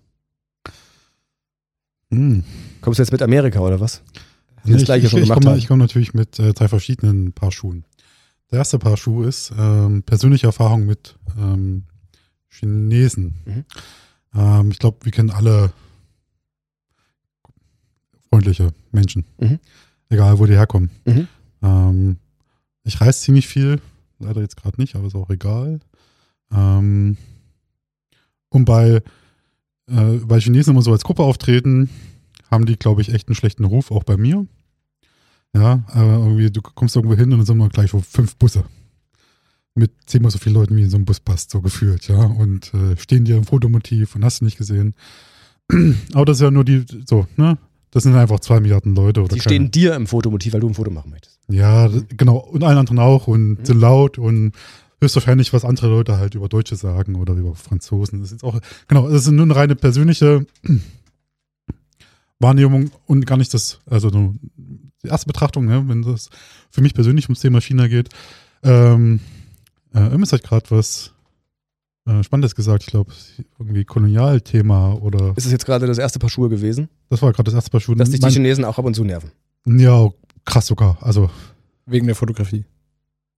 Hm. 2.10 2.44
Kommst 2.82 2.98
du 2.98 3.02
jetzt 3.02 3.12
mit 3.12 3.22
Amerika 3.22 3.60
oder 3.60 3.80
was? 3.80 4.02
Nee, 4.64 4.74
das 4.74 4.84
gleiche 4.84 5.06
ich, 5.06 5.10
schon 5.10 5.22
ich, 5.22 5.30
ich 5.30 5.34
komme 5.34 5.64
komm 5.66 5.78
natürlich 5.78 6.12
mit 6.12 6.38
äh, 6.38 6.52
drei 6.52 6.68
verschiedenen 6.68 7.32
Paar 7.32 7.52
Schuhen. 7.52 7.86
Der 8.50 8.58
erste 8.58 8.78
Paar 8.78 8.98
Schuhe 8.98 9.28
ist 9.28 9.50
ähm, 9.58 10.02
persönliche 10.02 10.46
Erfahrung 10.46 10.84
mit 10.84 11.16
ähm, 11.38 11.84
Chinesen. 12.50 13.34
Mhm. 13.46 13.64
Ähm, 14.34 14.70
ich 14.70 14.78
glaube, 14.78 14.98
wir 15.02 15.12
kennen 15.12 15.30
alle 15.30 15.72
freundliche 18.28 18.72
Menschen. 18.90 19.24
Mhm. 19.38 19.58
Egal, 20.08 20.38
wo 20.38 20.46
die 20.46 20.54
herkommen. 20.54 20.90
Mhm. 21.04 21.28
Ähm, 21.62 22.16
ich 22.84 23.00
reise 23.00 23.20
ziemlich 23.20 23.46
viel, 23.46 23.80
leider 24.18 24.40
jetzt 24.40 24.56
gerade 24.56 24.80
nicht, 24.80 24.96
aber 24.96 25.06
ist 25.06 25.14
auch 25.14 25.30
egal. 25.30 25.80
Ähm, 26.50 27.16
und 28.48 28.64
bei, 28.64 29.02
äh, 29.86 30.18
weil 30.22 30.40
Chinesen 30.40 30.72
immer 30.72 30.82
so 30.82 30.92
als 30.92 31.04
Gruppe 31.04 31.22
auftreten, 31.22 31.90
haben 32.50 32.66
die, 32.66 32.76
glaube 32.76 33.00
ich, 33.00 33.12
echt 33.12 33.28
einen 33.28 33.34
schlechten 33.34 33.64
Ruf, 33.64 33.90
auch 33.90 34.04
bei 34.04 34.16
mir. 34.16 34.46
Ja, 35.54 35.84
äh, 35.94 36.00
irgendwie, 36.00 36.50
du 36.50 36.62
kommst 36.62 36.96
irgendwo 36.96 37.14
hin 37.14 37.32
und 37.32 37.38
dann 37.38 37.46
sind 37.46 37.58
wir 37.58 37.68
gleich 37.68 37.90
fünf 37.90 38.36
Busse. 38.36 38.64
Mit 39.74 39.90
zehnmal 40.06 40.30
so 40.30 40.38
vielen 40.38 40.54
Leuten, 40.54 40.76
wie 40.76 40.82
in 40.82 40.90
so 40.90 40.96
einem 40.96 41.06
Bus 41.06 41.20
passt, 41.20 41.50
so 41.50 41.60
gefühlt, 41.62 42.06
ja. 42.08 42.16
Und 42.22 42.72
äh, 42.74 42.96
stehen 42.98 43.24
dir 43.24 43.36
im 43.38 43.44
Fotomotiv 43.44 44.14
und 44.14 44.24
hast 44.24 44.40
du 44.40 44.44
nicht 44.44 44.58
gesehen. 44.58 44.94
Aber 46.12 46.24
das 46.26 46.36
ist 46.38 46.42
ja 46.42 46.50
nur 46.50 46.64
die, 46.64 46.84
so, 47.08 47.26
ne? 47.36 47.56
Das 47.90 48.02
sind 48.04 48.14
einfach 48.14 48.40
zwei 48.40 48.58
Milliarden 48.60 48.94
Leute 48.94 49.20
oder 49.20 49.34
Die 49.34 49.40
keine. 49.40 49.54
stehen 49.54 49.70
dir 49.70 49.94
im 49.94 50.06
Fotomotiv, 50.06 50.52
weil 50.54 50.60
du 50.60 50.68
ein 50.68 50.74
Foto 50.74 50.90
machen 50.90 51.10
möchtest. 51.10 51.38
Ja, 51.48 51.88
genau. 52.16 52.36
Und 52.38 52.64
allen 52.64 52.78
anderen 52.78 52.98
auch 52.98 53.26
und 53.26 53.58
Mhm. 53.60 53.64
sind 53.64 53.80
laut 53.80 54.16
und 54.18 54.52
höchstwahrscheinlich, 55.00 55.52
was 55.52 55.64
andere 55.64 55.88
Leute 55.88 56.16
halt 56.16 56.34
über 56.34 56.48
Deutsche 56.48 56.76
sagen 56.76 57.16
oder 57.16 57.34
über 57.34 57.54
Franzosen. 57.54 58.20
Das 58.20 58.28
ist 58.28 58.32
jetzt 58.32 58.44
auch, 58.44 58.58
genau, 58.88 59.08
das 59.10 59.22
ist 59.26 59.30
nur 59.30 59.44
eine 59.44 59.56
reine 59.56 59.74
persönliche 59.76 60.46
Wahrnehmung 62.38 62.90
und 63.06 63.26
gar 63.26 63.36
nicht 63.36 63.52
das, 63.54 63.80
also 63.88 64.08
nur 64.08 64.34
die 65.02 65.08
erste 65.08 65.26
Betrachtung, 65.26 65.66
ne, 65.66 65.84
wenn 65.86 66.02
das 66.02 66.28
für 66.70 66.80
mich 66.80 66.94
persönlich 66.94 67.26
ums 67.26 67.40
Thema 67.40 67.60
China 67.60 67.88
geht. 67.88 68.08
Ähm, 68.62 69.20
äh, 69.94 70.14
Immes 70.14 70.32
hat 70.32 70.42
gerade 70.42 70.70
was 70.70 71.12
äh, 72.06 72.22
Spannendes 72.22 72.54
gesagt, 72.54 72.82
ich 72.84 72.88
glaube, 72.90 73.12
irgendwie 73.58 73.84
Kolonialthema 73.84 74.94
oder. 74.94 75.32
Ist 75.36 75.46
es 75.46 75.52
jetzt 75.52 75.66
gerade 75.66 75.86
das 75.86 75.98
erste 75.98 76.18
Paar 76.18 76.30
Schuhe 76.30 76.48
gewesen? 76.48 76.88
Das 77.10 77.22
war 77.22 77.32
gerade 77.32 77.44
das 77.44 77.54
erste 77.54 77.70
Paar 77.70 77.80
Schuhe. 77.80 77.96
Dass 77.96 78.10
dich 78.10 78.20
die 78.20 78.26
Mein- 78.26 78.32
Chinesen 78.32 78.64
auch 78.64 78.78
ab 78.78 78.84
und 78.84 78.94
zu 78.94 79.04
nerven. 79.04 79.30
Ja, 79.66 80.08
krass 80.44 80.66
sogar. 80.66 80.98
Also 81.00 81.30
Wegen 81.86 82.06
der 82.06 82.16
Fotografie. 82.16 82.64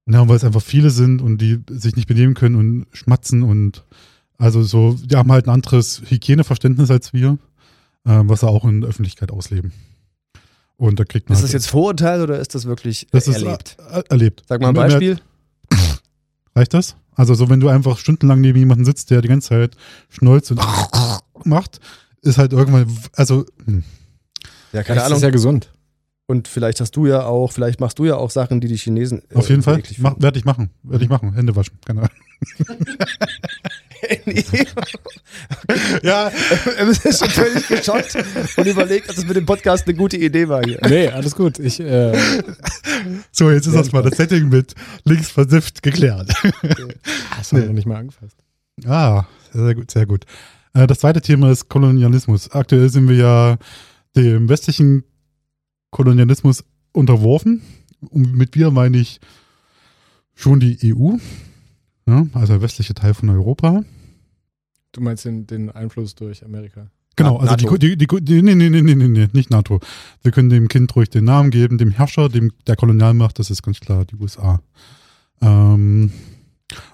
Ja, 0.07 0.29
weil 0.29 0.37
es 0.37 0.45
einfach 0.45 0.63
viele 0.63 0.91
sind 0.91 1.23
und 1.23 1.39
die 1.39 1.61
sich 1.71 1.97
nicht 1.97 2.07
benehmen 2.09 2.35
können 2.35 2.57
und 2.57 2.87
schmatzen 2.93 3.43
und 3.43 3.85
also 4.37 4.63
so, 4.63 4.95
die 4.95 5.17
haben 5.17 5.33
halt 5.33 5.47
ein 5.47 5.51
anderes 5.51 6.03
Hygieneverständnis 6.07 6.91
als 6.91 7.13
wir, 7.15 7.39
äh, 8.05 8.21
was 8.25 8.41
sie 8.41 8.49
auch 8.49 8.65
in 8.65 8.81
der 8.83 8.91
Öffentlichkeit 8.91 9.31
ausleben. 9.31 9.73
Und 10.77 10.99
da 11.01 11.05
kriegt 11.05 11.29
man 11.29 11.35
Ist 11.37 11.43
halt 11.43 11.49
das 11.49 11.53
jetzt 11.53 11.69
Vorurteil 11.69 12.21
oder 12.23 12.39
ist 12.39 12.55
das 12.55 12.65
wirklich 12.67 13.07
das 13.13 13.29
ist 13.29 13.37
erlebt? 13.43 13.77
Er, 13.79 13.87
er, 13.97 14.11
erlebt. 14.11 14.43
Sag 14.49 14.61
mal 14.61 14.69
ein 14.69 14.75
Beispiel. 14.75 15.19
Reicht 16.55 16.75
das? 16.75 16.97
Also 17.17 17.35
so, 17.35 17.49
wenn 17.49 17.61
du 17.61 17.69
einfach 17.69 17.99
stundenlang 17.99 18.41
neben 18.41 18.59
jemanden 18.59 18.85
sitzt, 18.85 19.11
der 19.11 19.23
die 19.23 19.29
ganze 19.29 19.49
Zeit 19.51 19.77
schnolzt 20.09 20.51
und 20.51 20.61
macht, 21.45 21.81
ist 22.23 22.39
halt 22.39 22.53
irgendwann, 22.53 22.87
also 23.15 23.45
hm. 23.65 23.85
Ja, 24.73 24.83
keine 24.83 24.97
Das 24.97 25.07
Ahnung. 25.07 25.17
ist 25.19 25.23
ja 25.23 25.31
gesund. 25.31 25.71
Und 26.27 26.49
vielleicht 26.49 26.81
hast 26.81 26.97
du 26.97 27.07
ja 27.07 27.25
auch, 27.27 27.53
vielleicht 27.53 27.81
machst 27.81 27.99
du 27.99 28.07
ja 28.07 28.17
auch 28.17 28.31
Sachen, 28.31 28.61
die 28.61 28.67
die 28.67 28.77
Chinesen. 28.79 29.23
äh, 29.31 29.35
auf 29.37 29.49
jeden 29.51 29.63
Fall, 29.63 29.83
mach, 29.99 30.15
werde 30.19 30.39
ich 30.39 30.45
machen, 30.45 30.71
werde 30.83 31.05
ich 31.05 31.11
machen, 31.11 31.35
Hände 31.35 31.55
waschen, 31.55 31.79
keine 31.85 32.01
Ahnung. 32.01 32.11
ja, 36.03 36.31
er 36.77 36.89
ist 36.89 37.19
schon 37.19 37.31
völlig 37.31 37.67
geschockt 37.69 38.17
und 38.57 38.67
überlegt, 38.67 39.09
ob 39.11 39.17
das 39.17 39.25
mit 39.27 39.37
dem 39.37 39.47
Podcast 39.47 39.87
eine 39.87 39.97
gute 39.97 40.17
Idee 40.17 40.49
war 40.49 40.63
hier. 40.65 40.79
Nee, 40.89 41.09
alles 41.09 41.35
gut. 41.35 41.59
Ich, 41.59 41.81
äh, 41.81 42.13
So, 43.33 43.51
jetzt 43.51 43.67
ist 43.67 43.75
das 43.77 43.93
mal 43.93 44.03
das 44.03 44.17
Setting 44.17 44.49
mit 44.49 44.75
links 45.05 45.31
versifft 45.31 45.83
geklärt. 45.83 46.29
das 47.37 47.53
haben 47.53 47.59
wir 47.61 47.67
noch 47.67 47.73
nicht 47.75 47.87
mal 47.87 47.97
angefasst. 47.97 48.37
Ah, 48.87 49.25
sehr 49.53 49.75
gut, 49.75 49.91
sehr 49.91 50.07
gut. 50.07 50.25
Äh, 50.75 50.87
Das 50.87 50.99
zweite 51.01 51.21
Thema 51.21 51.51
ist 51.51 51.69
Kolonialismus. 51.69 52.51
Aktuell 52.51 52.89
sind 52.89 53.09
wir 53.09 53.17
ja 53.17 53.57
dem 54.17 54.49
westlichen 54.49 55.05
Kolonialismus 55.91 56.65
unterworfen. 56.93 57.63
Und 58.11 58.35
mit 58.35 58.55
wir 58.55 58.71
meine 58.71 58.99
ich 58.99 59.21
schon 60.35 60.61
die 60.61 60.93
EU, 60.95 61.17
ja, 62.07 62.27
also 62.35 62.53
der 62.55 62.63
westliche 62.63 62.93
Teil 62.95 63.15
von 63.15 63.31
Europa. 63.31 63.83
Du 64.95 65.01
meinst 65.03 65.25
den, 65.27 65.47
den 65.47 65.71
Einfluss 65.71 66.15
durch 66.15 66.45
Amerika? 66.45 66.87
Genau, 67.17 67.35
Na- 67.43 67.51
also 67.51 67.57
die, 67.57 67.65
NATO. 67.65 67.77
die, 67.77 67.97
die, 67.97 68.07
die 68.07 68.43
nee, 68.43 68.55
nee, 68.55 68.71
nee, 68.71 68.81
nee, 68.83 68.95
nee, 68.95 69.09
nee, 69.09 69.29
nicht 69.33 69.51
NATO. 69.51 69.81
Wir 70.23 70.33
können 70.33 70.49
dem 70.51 70.69
Kind 70.69 70.95
ruhig 70.97 71.11
den 71.11 71.25
Namen 71.25 71.51
geben, 71.51 71.79
dem 71.79 71.91
Herrscher, 71.91 72.29
dem 72.29 72.53
der 72.67 72.77
Kolonialmacht, 72.77 73.39
das 73.39 73.51
ist 73.51 73.63
ganz 73.63 73.79
klar 73.81 74.05
die 74.05 74.17
USA. 74.17 74.61
Ähm, 75.41 76.11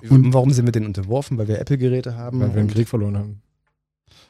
Und 0.09 0.33
warum 0.35 0.51
sind 0.51 0.67
wir 0.67 0.73
denn 0.73 0.87
unterworfen? 0.87 1.39
Weil 1.39 1.49
wir 1.49 1.59
Apple-Geräte 1.61 2.17
haben. 2.17 2.41
Weil 2.41 2.49
wir 2.49 2.61
einen 2.61 2.69
und- 2.69 2.75
Krieg 2.75 2.89
verloren 2.89 3.17
haben. 3.17 3.43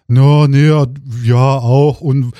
Ja, 0.08 0.48
nee, 0.48 0.66
ja, 0.68 0.86
ja, 1.22 1.36
auch. 1.58 2.00
Und 2.00 2.32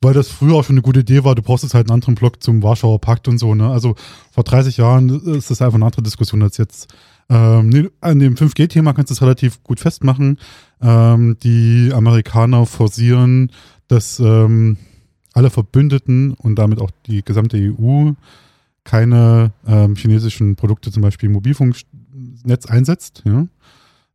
weil 0.00 0.14
das 0.14 0.28
früher 0.28 0.54
auch 0.54 0.64
schon 0.64 0.74
eine 0.74 0.82
gute 0.82 1.00
Idee 1.00 1.24
war, 1.24 1.34
du 1.34 1.42
brauchst 1.42 1.64
jetzt 1.64 1.74
halt 1.74 1.88
einen 1.88 1.94
anderen 1.94 2.14
Block 2.14 2.42
zum 2.42 2.62
Warschauer 2.62 3.00
Pakt 3.00 3.26
und 3.28 3.38
so, 3.38 3.54
ne? 3.54 3.68
Also 3.70 3.96
vor 4.30 4.44
30 4.44 4.76
Jahren 4.76 5.08
ist 5.34 5.50
das 5.50 5.60
einfach 5.62 5.74
eine 5.76 5.84
andere 5.86 6.02
Diskussion 6.02 6.42
als 6.42 6.56
jetzt. 6.58 6.86
Ähm, 7.28 7.90
an 8.00 8.18
dem 8.18 8.36
5G-Thema 8.36 8.92
kannst 8.92 9.10
du 9.10 9.14
es 9.14 9.22
relativ 9.22 9.62
gut 9.64 9.80
festmachen. 9.80 10.38
Ähm, 10.80 11.36
die 11.42 11.90
Amerikaner 11.92 12.66
forcieren, 12.66 13.50
dass 13.88 14.20
ähm, 14.20 14.76
alle 15.32 15.50
Verbündeten 15.50 16.34
und 16.34 16.56
damit 16.56 16.80
auch 16.80 16.90
die 17.06 17.22
gesamte 17.24 17.58
EU 17.58 18.12
keine 18.84 19.52
ähm, 19.66 19.96
chinesischen 19.96 20.56
Produkte, 20.56 20.90
zum 20.92 21.02
Beispiel 21.02 21.28
Mobilfunknetz 21.28 22.66
einsetzt, 22.66 23.22
ja? 23.26 23.46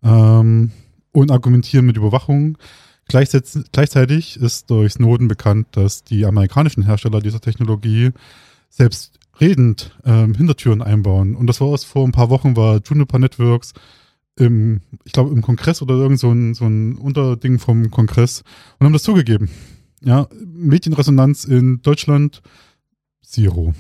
ähm, 0.04 0.72
und 1.12 1.32
argumentieren 1.32 1.86
mit 1.86 1.98
Überwachung. 1.98 2.58
Gleichzeitig 3.08 4.38
ist 4.38 4.70
durch 4.70 4.94
Snowden 4.94 5.28
bekannt, 5.28 5.68
dass 5.72 6.06
die 6.06 6.26
amerikanischen 6.26 6.86
Hersteller 6.86 7.20
dieser 7.20 7.42
Technologie 7.42 8.12
selbst 8.70 9.20
redend 9.42 9.98
ähm, 10.06 10.36
Hintertüren 10.36 10.82
einbauen. 10.82 11.36
Und 11.36 11.48
das 11.48 11.60
war 11.60 11.70
erst 11.72 11.86
vor 11.86 12.06
ein 12.06 12.12
paar 12.12 12.30
Wochen, 12.30 12.56
war 12.56 12.80
Juniper 12.86 13.20
Networks 13.20 13.74
im, 14.38 14.82
ich 15.04 15.12
glaube, 15.12 15.32
im 15.32 15.42
Kongress 15.42 15.82
oder 15.82 15.96
irgend 15.96 16.20
so 16.20 16.32
ein, 16.32 16.54
so 16.54 16.66
ein 16.66 16.96
Unterding 16.96 17.60
vom 17.60 17.92
Kongress 17.92 18.44
und 18.80 18.86
haben 18.86 18.94
das 18.94 19.04
zugegeben. 19.04 19.50
Ja, 20.04 20.28
Medienresonanz 20.54 21.44
in 21.44 21.82
Deutschland 21.82 22.42
Zero. 23.24 23.74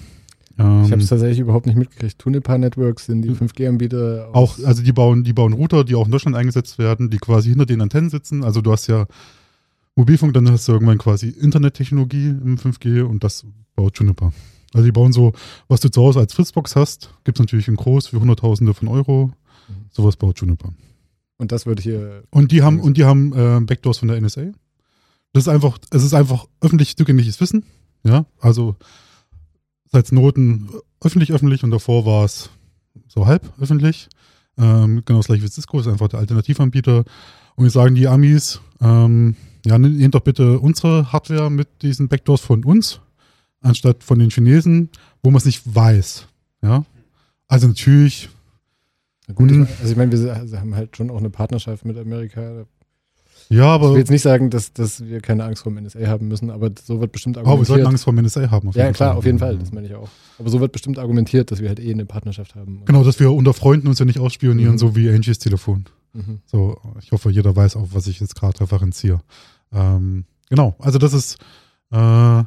Ähm, 0.57 0.83
Ich 0.85 0.91
habe 0.91 1.01
es 1.01 1.07
tatsächlich 1.09 1.39
überhaupt 1.39 1.65
nicht 1.65 1.77
mitgekriegt. 1.77 2.19
Tunipa 2.19 2.57
Networks 2.57 3.05
sind 3.05 3.21
die 3.21 3.31
5G-Anbieter. 3.31 4.29
auch, 4.33 4.59
also 4.63 4.83
die 4.83 4.91
bauen, 4.91 5.23
die 5.23 5.33
bauen 5.33 5.53
Router, 5.53 5.83
die 5.83 5.95
auch 5.95 6.05
in 6.05 6.11
Deutschland 6.11 6.35
eingesetzt 6.35 6.77
werden, 6.77 7.09
die 7.09 7.17
quasi 7.17 7.49
hinter 7.49 7.65
den 7.65 7.81
Antennen 7.81 8.09
sitzen. 8.09 8.43
Also 8.43 8.61
du 8.61 8.71
hast 8.71 8.87
ja 8.87 9.05
Mobilfunk, 9.95 10.33
dann 10.33 10.49
hast 10.49 10.67
du 10.67 10.73
irgendwann 10.73 10.97
quasi 10.97 11.29
Internettechnologie 11.29 12.29
im 12.29 12.57
5G 12.57 13.01
und 13.01 13.23
das 13.23 13.45
baut 13.75 13.97
Juniper. 13.97 14.31
Also 14.73 14.85
die 14.85 14.91
bauen 14.91 15.11
so, 15.13 15.33
was 15.67 15.81
du 15.81 15.89
zu 15.89 16.01
Hause 16.01 16.19
als 16.19 16.33
Fritzbox 16.33 16.75
hast, 16.75 17.09
gibt 17.23 17.37
es 17.37 17.43
natürlich 17.43 17.67
in 17.67 17.75
groß 17.75 18.07
für 18.07 18.19
Hunderttausende 18.19 18.73
von 18.73 18.87
Euro. 18.87 19.31
Sowas 19.91 20.15
baut 20.15 20.39
Juniper. 20.39 20.73
Und 21.37 21.51
das 21.51 21.65
würde 21.65 21.81
hier. 21.81 22.23
Und 22.29 22.51
die 22.51 22.61
haben, 22.61 22.79
und 22.79 22.97
die 22.97 23.03
haben 23.05 23.33
äh, 23.33 23.59
Backdoors 23.61 23.97
von 23.99 24.07
der 24.07 24.19
NSA. 24.21 24.51
Das 25.33 25.43
ist 25.43 25.47
einfach, 25.47 25.77
es 25.91 26.03
ist 26.03 26.13
einfach 26.13 26.45
öffentlich 26.61 26.95
zugängliches 26.95 27.39
Wissen. 27.41 27.63
Ja, 28.03 28.25
also 28.39 28.75
seit 29.91 30.11
Noten 30.11 30.69
öffentlich 31.01 31.31
öffentlich 31.33 31.63
und 31.63 31.71
davor 31.71 32.05
war 32.05 32.25
es 32.25 32.49
so 33.07 33.25
halb 33.25 33.51
öffentlich. 33.59 34.07
Ähm, 34.57 35.01
genau 35.05 35.19
das 35.19 35.27
gleiche 35.27 35.43
wie 35.43 35.47
Cisco, 35.47 35.79
ist 35.79 35.87
einfach 35.87 36.07
der 36.09 36.19
Alternativanbieter. 36.19 37.03
Und 37.55 37.63
wir 37.63 37.71
sagen 37.71 37.95
die 37.95 38.07
Amis, 38.07 38.59
ähm, 38.79 39.35
ja, 39.65 39.77
ne- 39.77 39.89
nehmt 39.89 40.15
doch 40.15 40.21
bitte 40.21 40.59
unsere 40.59 41.11
Hardware 41.11 41.49
mit 41.49 41.67
diesen 41.81 42.07
Backdoors 42.07 42.41
von 42.41 42.63
uns, 42.63 42.99
anstatt 43.61 44.03
von 44.03 44.19
den 44.19 44.29
Chinesen, 44.29 44.89
wo 45.23 45.29
man 45.31 45.37
es 45.37 45.45
nicht 45.45 45.61
weiß. 45.73 46.27
Ja, 46.61 46.85
also 47.47 47.67
natürlich. 47.67 48.29
Gut, 49.33 49.49
Hm. 49.51 49.63
ich, 49.63 49.69
also 49.79 49.91
ich 49.91 49.97
meine, 49.97 50.11
wir 50.11 50.33
also 50.35 50.57
haben 50.59 50.75
halt 50.75 50.97
schon 50.97 51.09
auch 51.09 51.17
eine 51.17 51.29
Partnerschaft 51.29 51.85
mit 51.85 51.97
Amerika. 51.97 52.65
Ja, 53.49 53.65
aber. 53.67 53.87
Ich 53.87 53.91
will 53.93 53.99
jetzt 53.99 54.11
nicht 54.11 54.21
sagen, 54.21 54.49
dass, 54.49 54.71
dass 54.73 55.03
wir 55.05 55.19
keine 55.21 55.43
Angst 55.43 55.63
vor 55.63 55.71
dem 55.73 55.83
NSA 55.83 56.05
haben 56.07 56.27
müssen, 56.27 56.49
aber 56.49 56.69
so 56.81 56.99
wird 57.01 57.11
bestimmt 57.11 57.37
Oh, 57.37 57.39
wir 57.41 57.47
argumentiert. 57.47 57.67
sollten 57.67 57.87
Angst 57.87 58.03
vor 58.03 58.13
dem 58.13 58.23
NSA 58.25 58.49
haben. 58.51 58.71
ja, 58.73 58.91
klar, 58.91 59.09
Fall. 59.09 59.17
auf 59.17 59.25
jeden 59.25 59.39
Fall, 59.39 59.57
das 59.57 59.71
meine 59.71 59.87
ich 59.87 59.95
auch. 59.95 60.09
Aber 60.39 60.49
so 60.49 60.59
wird 60.59 60.71
bestimmt 60.71 60.99
argumentiert, 60.99 61.51
dass 61.51 61.59
wir 61.59 61.67
halt 61.69 61.79
eh 61.79 61.91
eine 61.91 62.05
Partnerschaft 62.05 62.55
haben. 62.55 62.81
Genau, 62.85 63.03
dass 63.03 63.19
wir 63.19 63.31
unter 63.31 63.53
Freunden 63.53 63.87
uns 63.87 63.99
ja 63.99 64.05
nicht 64.05 64.19
ausspionieren, 64.19 64.73
Mhm. 64.73 64.77
so 64.79 64.95
wie 64.95 65.09
Angies 65.09 65.39
Telefon. 65.39 65.85
Mhm. 66.13 66.39
So, 66.45 66.77
ich 67.01 67.11
hoffe, 67.11 67.29
jeder 67.31 67.55
weiß 67.55 67.75
auch, 67.77 67.87
was 67.91 68.07
ich 68.07 68.19
jetzt 68.19 68.35
gerade 68.35 68.59
referenziere. 68.61 69.21
Ähm, 69.73 70.25
genau, 70.49 70.75
also 70.79 70.97
das 70.97 71.13
ist 71.13 71.37
äh, 71.91 72.43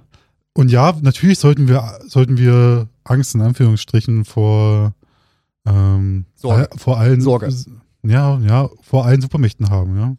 und 0.55 0.71
ja, 0.71 0.97
natürlich 1.03 1.39
sollten 1.39 1.69
wir 1.69 1.99
sollten 2.07 2.39
wir 2.39 2.89
Angst 3.05 3.35
in 3.35 3.41
Anführungsstrichen 3.43 4.25
vor 4.25 4.95
ähm, 5.67 6.27
all- 6.43 6.69
vor 6.77 6.99
allen 6.99 7.21
Sorge. 7.21 7.53
ja 8.03 8.39
ja 8.41 8.69
vor 8.83 9.05
allen 9.07 9.21
Supermächten 9.21 9.69
haben. 9.71 9.97
Ja, 9.99 10.17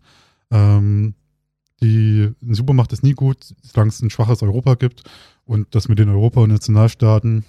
ähm, 0.52 1.14
die 1.82 2.32
eine 2.42 2.56
Supermacht 2.56 2.94
ist 2.94 3.04
nie 3.04 3.14
gut, 3.14 3.54
solange 3.62 3.90
es 3.90 4.02
ein 4.02 4.10
schwaches 4.10 4.42
Europa 4.44 4.76
gibt 4.76 5.04
und 5.46 5.74
das 5.76 5.88
mit 5.90 6.00
den 6.00 6.10
Europa 6.10 6.42
und 6.42 6.50
Nationalstaaten 6.50 7.44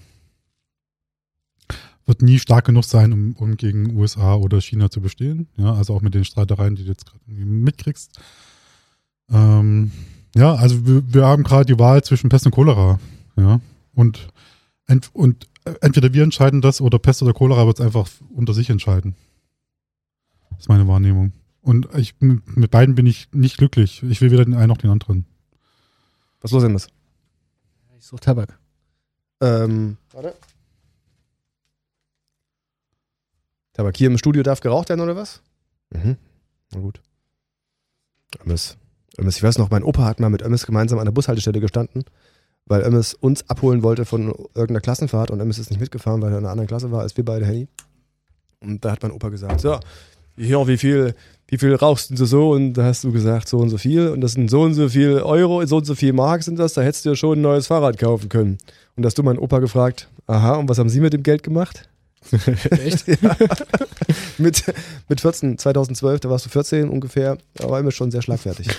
wird 2.07 2.23
nie 2.23 2.39
stark 2.39 2.67
genug 2.67 2.85
sein, 2.85 3.13
um, 3.13 3.33
um 3.37 3.57
gegen 3.57 3.97
USA 3.97 4.35
oder 4.37 4.61
China 4.61 4.91
zu 4.91 5.01
bestehen. 5.01 5.49
Ja, 5.57 5.75
also 5.75 5.93
auch 5.95 6.03
mit 6.03 6.15
den 6.15 6.25
Streitereien, 6.25 6.77
die 6.77 6.85
du 6.85 6.91
jetzt 6.91 7.07
gerade 7.07 7.25
mitkriegst. 7.27 8.21
Ähm, 9.31 9.91
ja, 10.37 10.55
also 10.55 10.87
wir, 10.87 11.03
wir 11.13 11.27
haben 11.27 11.43
gerade 11.43 11.67
die 11.67 11.79
Wahl 11.79 12.03
zwischen 12.05 12.29
Pest 12.29 12.47
und 12.47 12.53
Cholera. 12.53 13.01
Ja, 13.37 13.61
und, 13.95 14.29
ent, 14.87 15.11
und 15.13 15.49
äh, 15.65 15.75
entweder 15.81 16.13
wir 16.13 16.23
entscheiden 16.23 16.61
das 16.61 16.81
oder 16.81 16.99
Pest 16.99 17.23
oder 17.23 17.33
Cholera 17.33 17.67
wird 17.67 17.81
es 17.81 17.85
einfach 17.85 18.09
unter 18.35 18.55
sich 18.55 18.71
entscheiden. 18.71 19.15
Das 20.51 20.61
ist 20.61 20.69
meine 20.69 20.87
Wahrnehmung. 20.89 21.33
Und 21.61 21.89
ich, 21.97 22.15
mit 22.21 22.71
beiden 22.71 22.95
bin 22.95 23.07
ich 23.07 23.29
nicht 23.33 23.59
glücklich. 23.59 24.03
Ich 24.05 24.21
will 24.21 24.31
weder 24.31 24.45
den 24.45 24.55
einen 24.55 24.69
noch 24.69 24.79
den 24.79 24.91
anderen. 24.91 25.27
Was 26.41 26.53
los 26.53 26.63
ist? 26.63 26.91
Ich 27.99 28.07
suche 28.07 28.21
Tabak. 28.21 28.59
Ähm, 29.41 29.97
warte. 30.13 30.35
Tabak 33.73 33.97
hier 33.97 34.09
im 34.09 34.17
Studio 34.17 34.43
darf 34.43 34.61
geraucht 34.61 34.89
werden 34.89 35.01
oder 35.01 35.17
was? 35.17 35.43
Mhm. 35.91 36.17
Na 36.73 36.81
gut. 36.81 37.01
Ömmes. 38.45 38.77
Ömmes, 39.19 39.37
ich 39.37 39.43
weiß 39.43 39.59
noch, 39.59 39.71
mein 39.71 39.83
Opa 39.83 40.05
hat 40.05 40.21
mal 40.21 40.31
mit 40.31 40.43
Ömmes 40.43 40.67
gemeinsam 40.67 40.99
an 40.99 41.05
der 41.05 41.13
Bushaltestelle 41.13 41.61
gestanden, 41.61 42.05
weil 42.67 42.83
Ömmes 42.83 43.15
uns 43.15 43.49
abholen 43.49 43.83
wollte 43.83 44.05
von 44.05 44.29
irgendeiner 44.55 44.81
Klassenfahrt 44.81 45.31
und 45.31 45.41
Ömmes 45.41 45.59
ist 45.59 45.71
nicht 45.71 45.81
mitgefahren, 45.81 46.21
weil 46.23 46.33
er 46.33 46.39
in 46.39 46.45
einer 46.45 46.53
anderen 46.53 46.69
Klasse 46.69 46.91
war 46.91 47.01
als 47.01 47.17
wir 47.17 47.25
beide, 47.25 47.47
Henny. 47.47 47.69
Und 48.61 48.85
da 48.85 48.93
hat 48.93 49.03
mein 49.03 49.13
Opa 49.13 49.29
gesagt, 49.29 49.61
so, 49.61 49.79
hier, 50.37 50.67
wie 50.67 50.77
viel, 50.77 51.15
wie 51.49 51.59
viel 51.59 51.75
rauchst 51.75 52.19
du 52.19 52.25
so? 52.25 52.51
Und 52.51 52.75
da 52.75 52.85
hast 52.85 53.05
du 53.05 53.13
gesagt, 53.13 53.49
so 53.49 53.59
und 53.59 53.71
so 53.71 53.79
viel. 53.79 54.09
Und 54.09 54.21
das 54.21 54.33
sind 54.33 54.51
so 54.51 54.63
und 54.63 54.75
so 54.75 54.89
viel 54.89 55.21
Euro, 55.21 55.65
so 55.67 55.77
und 55.77 55.87
so 55.87 55.95
viel 55.95 56.13
Mark 56.13 56.43
sind 56.43 56.59
das, 56.59 56.75
da 56.75 56.83
hättest 56.83 57.05
du 57.05 57.11
ja 57.11 57.17
schon 57.17 57.39
ein 57.39 57.43
neues 57.43 57.67
Fahrrad 57.67 57.99
kaufen 57.99 58.29
können. 58.29 58.59
Und 58.97 59.03
da 59.03 59.07
hast 59.07 59.19
du 59.19 59.23
meinen 59.23 59.39
Opa 59.39 59.59
gefragt, 59.59 60.09
aha, 60.27 60.57
und 60.57 60.69
was 60.69 60.79
haben 60.79 60.89
Sie 60.89 61.01
mit 61.01 61.13
dem 61.13 61.23
Geld 61.23 61.43
gemacht? 61.43 61.89
Echt? 62.71 63.09
ja. 63.23 63.37
mit, 64.39 64.65
mit 65.09 65.21
14, 65.21 65.59
2012, 65.59 66.21
da 66.21 66.31
warst 66.31 66.47
du 66.47 66.51
14 66.51 66.89
ungefähr, 66.89 67.39
da 67.55 67.69
war 67.71 67.81
immer 67.81 67.91
schon 67.93 68.11
sehr 68.11 68.23
schlagfertig. 68.23 68.69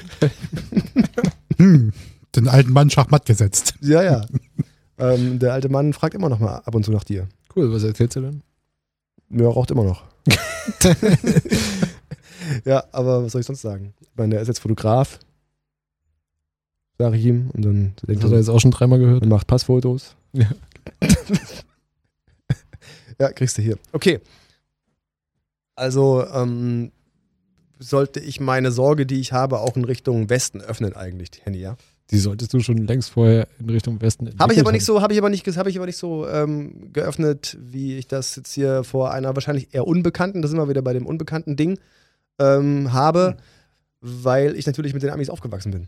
Hm, 1.59 1.91
den 2.35 2.47
alten 2.47 2.71
Mann 2.71 2.91
schachmatt 2.91 3.25
gesetzt. 3.25 3.73
ja, 3.81 4.03
ja. 4.03 4.25
ähm, 4.99 5.39
der 5.39 5.53
alte 5.53 5.69
Mann 5.69 5.91
fragt 5.91 6.13
immer 6.13 6.29
noch 6.29 6.37
mal 6.37 6.57
ab 6.57 6.75
und 6.75 6.83
zu 6.83 6.91
nach 6.91 7.03
dir. 7.03 7.27
Cool, 7.55 7.73
was 7.73 7.83
erzählst 7.83 8.15
du 8.15 8.21
denn? 8.21 8.43
Ja, 9.31 9.47
raucht 9.47 9.71
immer 9.71 9.83
noch. 9.83 10.03
ja, 12.63 12.83
aber 12.91 13.23
was 13.23 13.31
soll 13.31 13.41
ich 13.41 13.47
sonst 13.47 13.63
sagen? 13.63 13.95
Ich 14.01 14.09
meine, 14.15 14.35
der 14.35 14.41
ist 14.41 14.49
jetzt 14.49 14.59
Fotograf. 14.59 15.17
Sag 16.99 17.15
ich 17.15 17.25
ihm. 17.25 17.49
Und 17.53 17.65
dann 17.65 17.93
denkt 18.07 18.23
Das 18.23 18.25
hat 18.25 18.33
er 18.33 18.37
jetzt 18.39 18.49
auch 18.49 18.59
schon 18.59 18.69
dreimal 18.71 18.99
gehört. 18.99 19.23
und 19.23 19.29
macht 19.29 19.47
Passfotos. 19.47 20.15
Ja. 20.33 20.49
Ja, 23.19 23.31
kriegst 23.31 23.57
du 23.57 23.61
hier. 23.61 23.77
Okay. 23.91 24.19
Also, 25.75 26.25
ähm, 26.33 26.91
sollte 27.79 28.19
ich 28.19 28.39
meine 28.39 28.71
Sorge, 28.71 29.05
die 29.05 29.19
ich 29.19 29.33
habe, 29.33 29.59
auch 29.59 29.75
in 29.75 29.85
Richtung 29.85 30.29
Westen 30.29 30.61
öffnen 30.61 30.95
eigentlich, 30.95 31.29
Henny, 31.43 31.59
ja? 31.59 31.77
Die 32.09 32.17
solltest 32.17 32.53
du 32.53 32.61
schon 32.61 32.77
längst 32.87 33.09
vorher 33.09 33.47
in 33.59 33.69
Richtung 33.69 34.01
Westen 34.01 34.33
Habe 34.39 34.53
ich 34.53 34.59
aber 34.61 34.71
nicht 34.71 34.85
so, 34.85 35.01
habe 35.01 35.13
ich 35.13 35.19
aber 35.19 35.29
nicht, 35.29 35.45
habe 35.45 35.69
ich 35.69 35.77
aber 35.77 35.85
nicht 35.85 35.97
so 35.97 36.27
ähm, 36.27 36.93
geöffnet, 36.93 37.57
wie 37.59 37.97
ich 37.97 38.07
das 38.07 38.35
jetzt 38.37 38.53
hier 38.53 38.85
vor 38.85 39.11
einer 39.11 39.35
wahrscheinlich 39.35 39.73
eher 39.73 39.85
unbekannten, 39.85 40.41
das 40.41 40.51
sind 40.51 40.59
wir 40.59 40.69
wieder 40.69 40.81
bei 40.81 40.93
dem 40.93 41.05
unbekannten 41.05 41.57
Ding, 41.57 41.77
ähm, 42.39 42.93
habe, 42.93 43.35
weil 43.99 44.55
ich 44.55 44.65
natürlich 44.65 44.93
mit 44.93 45.03
den 45.03 45.09
Amis 45.09 45.29
aufgewachsen 45.29 45.71
bin. 45.71 45.87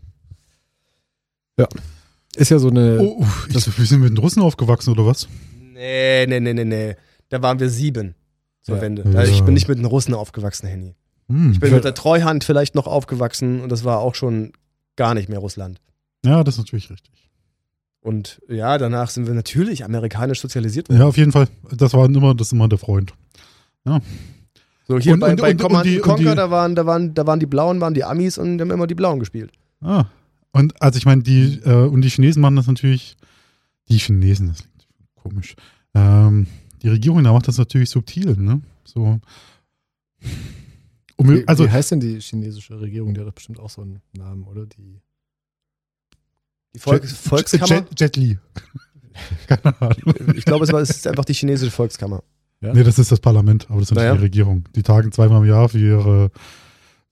Ist 2.36 2.50
ja 2.50 2.58
so 2.58 2.68
eine. 2.68 3.00
Oh, 3.00 3.24
ich, 3.48 3.54
das, 3.54 3.78
wir 3.78 3.86
sind 3.86 4.00
mit 4.00 4.10
den 4.10 4.18
Russen 4.18 4.42
aufgewachsen, 4.42 4.92
oder 4.92 5.06
was? 5.06 5.28
Nee, 5.72 6.26
nee, 6.26 6.40
nee, 6.40 6.54
nee, 6.54 6.64
nee. 6.64 6.96
Da 7.30 7.40
waren 7.42 7.58
wir 7.58 7.70
sieben 7.70 8.14
zur 8.62 8.76
Ja. 8.76 8.82
Wende. 8.82 9.02
Ja. 9.10 9.18
Also 9.20 9.32
ich 9.32 9.42
bin 9.42 9.54
nicht 9.54 9.68
mit 9.68 9.78
den 9.78 9.86
Russen 9.86 10.12
aufgewachsen, 10.14 10.66
Henny. 10.68 10.94
Hm. 11.28 11.52
Ich 11.52 11.60
bin 11.60 11.72
mit 11.72 11.84
der 11.84 11.94
Treuhand 11.94 12.44
vielleicht 12.44 12.74
noch 12.74 12.86
aufgewachsen 12.86 13.60
und 13.60 13.70
das 13.72 13.84
war 13.84 13.98
auch 14.00 14.14
schon 14.14 14.52
gar 14.96 15.14
nicht 15.14 15.28
mehr 15.28 15.38
Russland. 15.38 15.80
Ja, 16.24 16.44
das 16.44 16.54
ist 16.54 16.58
natürlich 16.58 16.90
richtig. 16.90 17.30
Und 18.02 18.40
ja, 18.48 18.78
danach 18.78 19.10
sind 19.10 19.26
wir 19.26 19.34
natürlich 19.34 19.84
amerikanisch 19.84 20.40
sozialisiert 20.40 20.88
worden. 20.88 20.98
Ja, 21.00 21.06
auf 21.06 21.16
jeden 21.16 21.32
Fall. 21.32 21.48
Das 21.74 21.92
war 21.94 22.06
immer, 22.06 22.34
das 22.34 22.48
ist 22.48 22.52
immer 22.52 22.68
der 22.68 22.78
Freund. 22.78 23.12
Ja. 23.86 24.00
So 24.88 24.98
hier 24.98 25.14
Und- 25.14 25.20
bei, 25.20 25.30
und- 25.30 25.40
bei 25.40 25.50
und- 25.52 25.60
Command 25.60 25.84
und 25.86 25.90
die- 25.92 25.96
und 26.00 26.02
Conquer, 26.02 26.30
die- 26.30 26.36
da 26.36 26.50
waren, 26.50 26.74
da 26.74 26.84
waren, 26.86 27.14
da 27.14 27.26
waren 27.26 27.38
die 27.40 27.46
Blauen, 27.46 27.80
waren 27.80 27.94
die 27.94 28.04
Amis 28.04 28.38
und 28.38 28.58
die 28.58 28.62
haben 28.62 28.70
immer 28.70 28.86
die 28.86 28.94
Blauen 28.94 29.20
gespielt. 29.20 29.52
Ah. 29.80 30.06
Und 30.52 30.80
also 30.82 30.96
ich 30.98 31.04
meine, 31.06 31.22
die, 31.22 31.60
äh, 31.64 31.86
und 31.86 32.02
die 32.02 32.08
Chinesen 32.10 32.42
machen 32.42 32.56
das 32.56 32.66
natürlich, 32.66 33.16
die 33.88 33.98
Chinesen, 33.98 34.48
das 34.48 34.58
klingt 34.58 35.14
komisch. 35.14 35.54
Ähm, 35.94 36.46
die 36.82 36.88
Regierung 36.88 37.22
da 37.24 37.32
macht 37.32 37.48
das 37.48 37.58
natürlich 37.58 37.90
subtil, 37.90 38.36
ne? 38.36 38.60
So. 38.84 39.20
Um, 41.16 41.28
Wie, 41.28 41.46
also, 41.46 41.64
wie 41.64 41.70
heißt 41.70 41.90
denn 41.90 42.00
die 42.00 42.18
chinesische 42.20 42.80
Regierung? 42.80 43.12
Die 43.14 43.20
hat 43.20 43.34
bestimmt 43.34 43.60
auch 43.60 43.68
so 43.70 43.82
einen 43.82 44.00
Namen, 44.16 44.44
oder? 44.44 44.66
Die. 44.66 45.00
Die 46.74 46.78
Volks 46.78 47.10
Jet- 47.10 47.16
Volkskammer. 47.28 47.66
Jet, 47.66 48.00
Jet 48.00 48.16
Li. 48.16 48.38
Keine 49.46 49.80
Ahnung. 49.82 50.14
Ich 50.34 50.44
glaube, 50.44 50.64
es, 50.64 50.72
war, 50.72 50.80
es 50.80 50.90
ist 50.90 51.06
einfach 51.06 51.24
die 51.24 51.34
chinesische 51.34 51.70
Volkskammer. 51.70 52.22
Ja. 52.62 52.72
Nee, 52.72 52.84
das 52.84 52.98
ist 52.98 53.10
das 53.12 53.20
Parlament, 53.20 53.66
aber 53.70 53.80
das 53.80 53.90
ist 53.90 53.96
Naja. 53.96 54.14
die 54.14 54.20
Regierung. 54.20 54.64
Die 54.74 54.82
tagen 54.82 55.12
zweimal 55.12 55.42
im 55.42 55.48
Jahr 55.48 55.68
für 55.68 55.78
ihre 55.78 56.30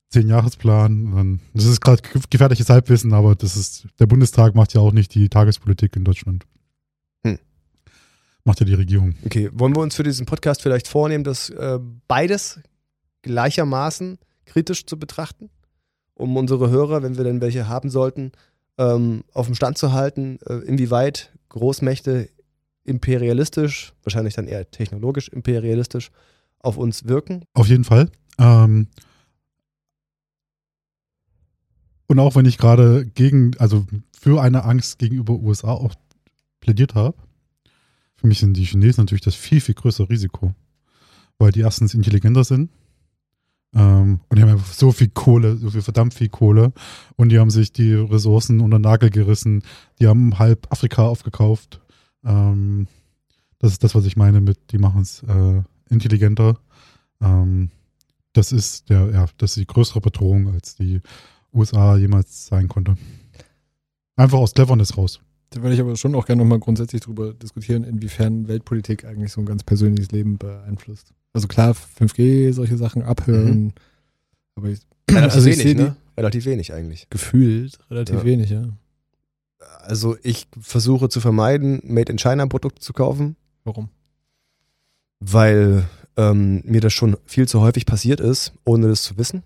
Zehn-Jahresplan. 0.09 1.39
Das 1.53 1.65
ist 1.65 1.81
gerade 1.81 2.01
ge- 2.01 2.21
gefährliches 2.29 2.69
Halbwissen, 2.69 3.13
aber 3.13 3.35
das 3.35 3.55
ist, 3.57 3.87
der 3.99 4.05
Bundestag 4.07 4.55
macht 4.55 4.73
ja 4.73 4.81
auch 4.81 4.91
nicht 4.93 5.13
die 5.13 5.27
Tagespolitik 5.29 5.95
in 5.95 6.03
Deutschland. 6.03 6.45
Macht 8.43 8.59
ja 8.59 8.65
die 8.65 8.73
Regierung. 8.73 9.15
Okay, 9.25 9.49
wollen 9.53 9.75
wir 9.75 9.81
uns 9.81 9.95
für 9.95 10.03
diesen 10.03 10.25
Podcast 10.25 10.61
vielleicht 10.61 10.87
vornehmen, 10.87 11.23
das 11.23 11.49
äh, 11.49 11.79
beides 12.07 12.59
gleichermaßen 13.21 14.17
kritisch 14.45 14.85
zu 14.85 14.97
betrachten, 14.97 15.49
um 16.13 16.35
unsere 16.37 16.69
Hörer, 16.69 17.03
wenn 17.03 17.17
wir 17.17 17.23
denn 17.23 17.41
welche 17.41 17.67
haben 17.67 17.89
sollten, 17.89 18.31
ähm, 18.77 19.23
auf 19.33 19.45
dem 19.45 19.55
Stand 19.55 19.77
zu 19.77 19.93
halten, 19.93 20.39
äh, 20.47 20.55
inwieweit 20.65 21.31
Großmächte 21.49 22.29
imperialistisch, 22.85 23.93
wahrscheinlich 24.03 24.33
dann 24.33 24.47
eher 24.47 24.69
technologisch 24.71 25.27
imperialistisch, 25.29 26.11
auf 26.59 26.77
uns 26.77 27.07
wirken. 27.07 27.43
Auf 27.53 27.67
jeden 27.67 27.83
Fall. 27.83 28.09
Ähm, 28.37 28.87
und 32.07 32.19
auch 32.19 32.35
wenn 32.35 32.45
ich 32.45 32.57
gerade 32.57 33.05
gegen, 33.05 33.55
also 33.59 33.85
für 34.19 34.41
eine 34.41 34.63
Angst 34.63 34.97
gegenüber 34.97 35.33
USA 35.33 35.71
auch 35.71 35.93
plädiert 36.59 36.95
habe, 36.95 37.15
für 38.19 38.27
mich 38.27 38.39
sind 38.39 38.55
die 38.57 38.65
Chinesen 38.65 39.03
natürlich 39.03 39.21
das 39.21 39.35
viel, 39.35 39.61
viel 39.61 39.75
größere 39.75 40.09
Risiko. 40.09 40.53
Weil 41.37 41.51
die 41.51 41.61
erstens 41.61 41.93
intelligenter 41.93 42.43
sind 42.43 42.69
ähm, 43.73 44.19
und 44.27 44.37
die 44.37 44.41
haben 44.41 44.49
einfach 44.49 44.73
so 44.73 44.91
viel 44.91 45.09
Kohle, 45.09 45.57
so 45.57 45.69
viel 45.69 45.81
verdammt 45.81 46.13
viel 46.13 46.29
Kohle 46.29 46.73
und 47.15 47.29
die 47.29 47.39
haben 47.39 47.51
sich 47.51 47.71
die 47.71 47.93
Ressourcen 47.93 48.61
unter 48.61 48.79
den 48.79 48.83
Nagel 48.83 49.09
gerissen, 49.09 49.63
die 49.99 50.07
haben 50.07 50.39
halb 50.39 50.71
Afrika 50.71 51.03
aufgekauft. 51.03 51.79
Ähm, 52.25 52.87
das 53.59 53.73
ist 53.73 53.83
das, 53.83 53.93
was 53.93 54.05
ich 54.05 54.17
meine 54.17 54.41
mit, 54.41 54.71
die 54.71 54.79
machen 54.79 55.01
es 55.01 55.23
äh, 55.23 55.61
intelligenter. 55.89 56.59
Ähm, 57.21 57.69
das 58.33 58.51
ist 58.51 58.89
der, 58.89 59.11
ja, 59.11 59.25
das 59.37 59.51
ist 59.51 59.57
die 59.57 59.67
größere 59.67 60.01
Bedrohung, 60.01 60.51
als 60.53 60.75
die 60.75 61.01
USA 61.53 61.95
jemals 61.95 62.47
sein 62.47 62.67
konnte. 62.67 62.97
Einfach 64.15 64.39
aus 64.39 64.53
Cleverness 64.53 64.97
raus. 64.97 65.21
Da 65.51 65.61
würde 65.63 65.73
ich 65.73 65.81
aber 65.81 65.95
schon 65.95 66.13
auch 66.15 66.25
gerne 66.25 66.41
nochmal 66.43 66.59
grundsätzlich 66.59 67.01
drüber 67.01 67.33
diskutieren, 67.33 67.83
inwiefern 67.83 68.47
Weltpolitik 68.47 69.03
eigentlich 69.05 69.31
so 69.31 69.41
ein 69.41 69.45
ganz 69.45 69.63
persönliches 69.63 70.11
Leben 70.11 70.37
beeinflusst. 70.37 71.13
Also 71.33 71.47
klar, 71.47 71.73
5G, 71.73 72.53
solche 72.53 72.77
Sachen 72.77 73.01
abhören, 73.01 73.73
aber 74.55 74.69
ich, 74.69 74.79
Relativ 75.09 75.35
also 75.35 75.49
ich 75.49 75.59
wenig, 75.59 75.77
ne? 75.77 75.95
Relativ 76.17 76.45
wenig 76.45 76.73
eigentlich. 76.73 77.07
gefühlt 77.09 77.79
relativ 77.89 78.15
Ja. 78.17 78.25
wenig, 78.25 78.49
ja. 78.51 78.63
Also 79.81 80.17
ich 80.21 80.47
versuche 80.59 81.09
zu 81.09 81.19
vermeiden, 81.19 81.81
Made 81.83 82.11
in 82.11 82.17
China 82.19 82.45
Produkte 82.47 82.81
zu 82.81 82.93
kaufen, 82.93 83.35
Warum? 83.63 83.89
weil 85.19 85.85
ähm, 86.17 86.61
mir 86.65 86.81
das 86.81 86.93
schon 86.93 87.17
viel 87.25 87.47
zu 87.47 87.61
häufig 87.61 87.85
passiert 87.85 88.19
ist, 88.19 88.53
ohne 88.65 88.87
das 88.87 89.03
zu 89.03 89.17
wissen. 89.17 89.43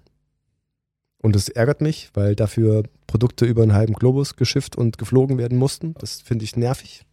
Und 1.24 1.36
das 1.38 1.48
ärgert 1.48 1.80
mich, 1.80 2.10
weil 2.14 2.36
dafür 2.36 2.84
Produkte 3.08 3.46
über 3.46 3.64
einen 3.64 3.74
halben 3.74 3.94
Globus 3.94 4.36
geschifft 4.36 4.76
und 4.76 4.98
geflogen 4.98 5.38
werden 5.38 5.58
mussten. 5.58 5.96
Das 6.00 6.20
finde 6.20 6.44
ich 6.44 6.58
nervig. 6.58 7.06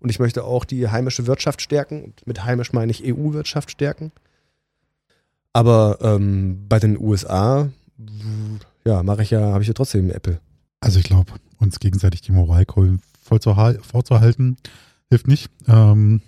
Und 0.00 0.08
ich 0.08 0.18
möchte 0.18 0.44
auch 0.44 0.64
die 0.64 0.88
heimische 0.88 1.26
Wirtschaft 1.26 1.60
stärken. 1.60 2.04
Und 2.04 2.26
mit 2.26 2.44
heimisch 2.44 2.72
meine 2.72 2.90
ich 2.90 3.04
EU-Wirtschaft 3.04 3.70
stärken. 3.70 4.10
Aber 5.52 5.98
ähm, 6.00 6.64
bei 6.66 6.78
den 6.78 6.98
USA, 6.98 7.68
ja, 8.86 9.02
mache 9.02 9.22
ich 9.22 9.30
ja, 9.30 9.52
habe 9.52 9.60
ich 9.60 9.68
ja 9.68 9.74
trotzdem 9.74 10.10
Apple. 10.10 10.40
Also 10.80 10.98
ich 10.98 11.04
glaube, 11.04 11.32
uns 11.58 11.78
gegenseitig 11.78 12.22
die 12.22 12.32
Moralkeulen 12.32 13.02
vorzuhalten, 13.20 14.56
hilft 15.10 15.28
nicht. 15.28 15.50
Ähm, 15.66 16.22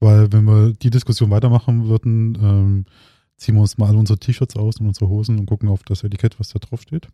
weil 0.00 0.32
wenn 0.32 0.44
wir 0.44 0.72
die 0.72 0.90
Diskussion 0.90 1.30
weitermachen 1.30 1.86
würden, 1.86 2.38
ähm, 2.40 2.84
ziehen 3.42 3.54
wir 3.56 3.62
uns 3.62 3.76
mal 3.78 3.88
alle 3.88 3.98
unsere 3.98 4.18
T-Shirts 4.18 4.56
aus 4.56 4.78
und 4.78 4.86
unsere 4.86 5.08
Hosen 5.08 5.38
und 5.38 5.46
gucken 5.46 5.68
auf 5.68 5.82
das 5.82 6.04
Etikett, 6.04 6.38
was 6.38 6.48
da 6.48 6.58
drauf 6.58 6.82
steht. 6.82 7.08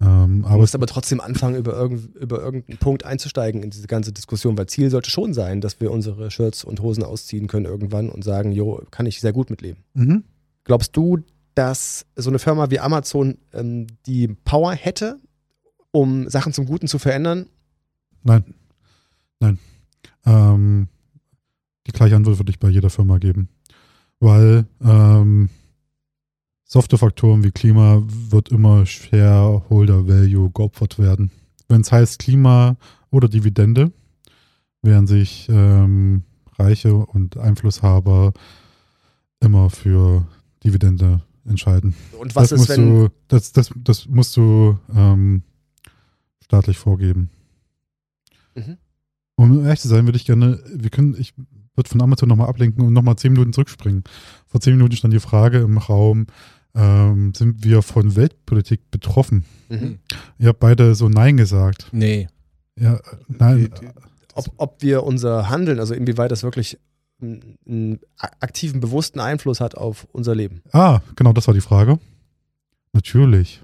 Ähm, 0.00 0.42
Du 0.42 0.48
aber 0.48 0.58
musst 0.58 0.74
aber 0.74 0.86
trotzdem 0.86 1.20
anfangen, 1.20 1.56
über, 1.56 1.74
irgend, 1.74 2.14
über 2.16 2.40
irgendeinen 2.40 2.78
Punkt 2.78 3.04
einzusteigen 3.04 3.62
in 3.62 3.70
diese 3.70 3.86
ganze 3.86 4.12
Diskussion, 4.12 4.56
weil 4.56 4.66
Ziel 4.66 4.90
sollte 4.90 5.10
schon 5.10 5.34
sein, 5.34 5.60
dass 5.60 5.80
wir 5.80 5.90
unsere 5.90 6.30
Shirts 6.30 6.64
und 6.64 6.80
Hosen 6.80 7.02
ausziehen 7.02 7.48
können 7.48 7.66
irgendwann 7.66 8.08
und 8.08 8.24
sagen, 8.24 8.52
jo, 8.52 8.82
kann 8.90 9.06
ich 9.06 9.20
sehr 9.20 9.32
gut 9.32 9.50
mitleben. 9.50 9.82
mhm. 9.94 10.24
Glaubst 10.64 10.96
du, 10.96 11.18
dass 11.54 12.06
so 12.16 12.30
eine 12.30 12.38
Firma 12.38 12.70
wie 12.70 12.78
Amazon 12.78 13.38
ähm, 13.52 13.86
die 14.06 14.28
Power 14.28 14.72
hätte, 14.72 15.18
um 15.90 16.28
Sachen 16.28 16.52
zum 16.52 16.66
Guten 16.66 16.86
zu 16.86 16.98
verändern? 16.98 17.46
Nein. 18.22 18.54
Nein. 19.40 19.58
Ähm, 20.26 20.88
die 21.86 21.92
gleiche 21.92 22.14
Antwort 22.14 22.38
würde 22.38 22.50
ich 22.50 22.60
bei 22.60 22.68
jeder 22.68 22.90
Firma 22.90 23.18
geben. 23.18 23.48
Weil 24.20 24.66
ähm, 24.82 25.48
Softwarefaktoren 26.64 27.42
wie 27.42 27.50
Klima 27.50 28.02
wird 28.06 28.50
immer 28.50 28.86
Shareholder 28.86 30.06
Value 30.06 30.50
geopfert 30.50 30.98
werden. 30.98 31.30
Wenn 31.68 31.80
es 31.80 31.90
heißt 31.90 32.18
Klima 32.18 32.76
oder 33.10 33.28
Dividende, 33.28 33.92
werden 34.82 35.06
sich 35.06 35.48
ähm, 35.50 36.22
Reiche 36.58 36.94
und 36.94 37.36
Einflusshaber 37.38 38.32
immer 39.40 39.70
für 39.70 40.26
Dividende 40.62 41.22
entscheiden. 41.44 41.94
Und 42.18 42.36
was 42.36 42.50
das 42.50 42.62
ist, 42.62 42.68
wenn. 42.68 42.86
du, 42.86 43.08
das, 43.28 43.52
das, 43.52 43.70
das 43.76 44.06
musst 44.06 44.36
du 44.36 44.78
ähm, 44.94 45.42
staatlich 46.44 46.78
vorgeben. 46.78 47.30
Mhm. 48.54 48.76
Um 49.36 49.64
ehrlich 49.64 49.80
zu 49.80 49.88
sein, 49.88 50.06
würde 50.06 50.18
ich 50.18 50.26
gerne, 50.26 50.62
wir 50.72 50.90
können, 50.90 51.16
ich 51.18 51.34
würde 51.80 51.90
von 51.90 52.00
Amazon 52.02 52.28
nochmal 52.28 52.48
ablenken 52.48 52.84
und 52.86 52.92
nochmal 52.92 53.16
zehn 53.16 53.32
Minuten 53.32 53.52
zurückspringen. 53.52 54.04
Vor 54.46 54.60
zehn 54.60 54.76
Minuten 54.76 54.94
stand 54.96 55.12
die 55.14 55.20
Frage 55.20 55.58
im 55.58 55.78
Raum, 55.78 56.26
ähm, 56.74 57.32
sind 57.34 57.64
wir 57.64 57.82
von 57.82 58.14
Weltpolitik 58.16 58.90
betroffen? 58.90 59.44
Mhm. 59.68 59.98
Ihr 60.38 60.48
habt 60.48 60.60
beide 60.60 60.94
so 60.94 61.08
Nein 61.08 61.36
gesagt. 61.36 61.88
Nee. 61.92 62.28
Ja, 62.78 62.94
äh, 62.96 63.00
nein. 63.28 63.58
Die- 63.58 63.86
die- 63.86 63.92
Ob, 64.34 64.46
ob 64.58 64.82
wir 64.82 65.02
unser 65.02 65.48
Handeln, 65.50 65.80
also 65.80 65.92
inwieweit 65.94 66.30
das 66.30 66.42
wirklich 66.44 66.78
einen, 67.20 67.56
einen 67.66 68.00
aktiven, 68.18 68.80
bewussten 68.80 69.18
Einfluss 69.20 69.60
hat 69.60 69.74
auf 69.74 70.06
unser 70.12 70.34
Leben. 70.34 70.62
Ah, 70.72 71.00
genau, 71.16 71.32
das 71.32 71.46
war 71.48 71.54
die 71.54 71.60
Frage. 71.60 71.98
Natürlich. 72.92 73.60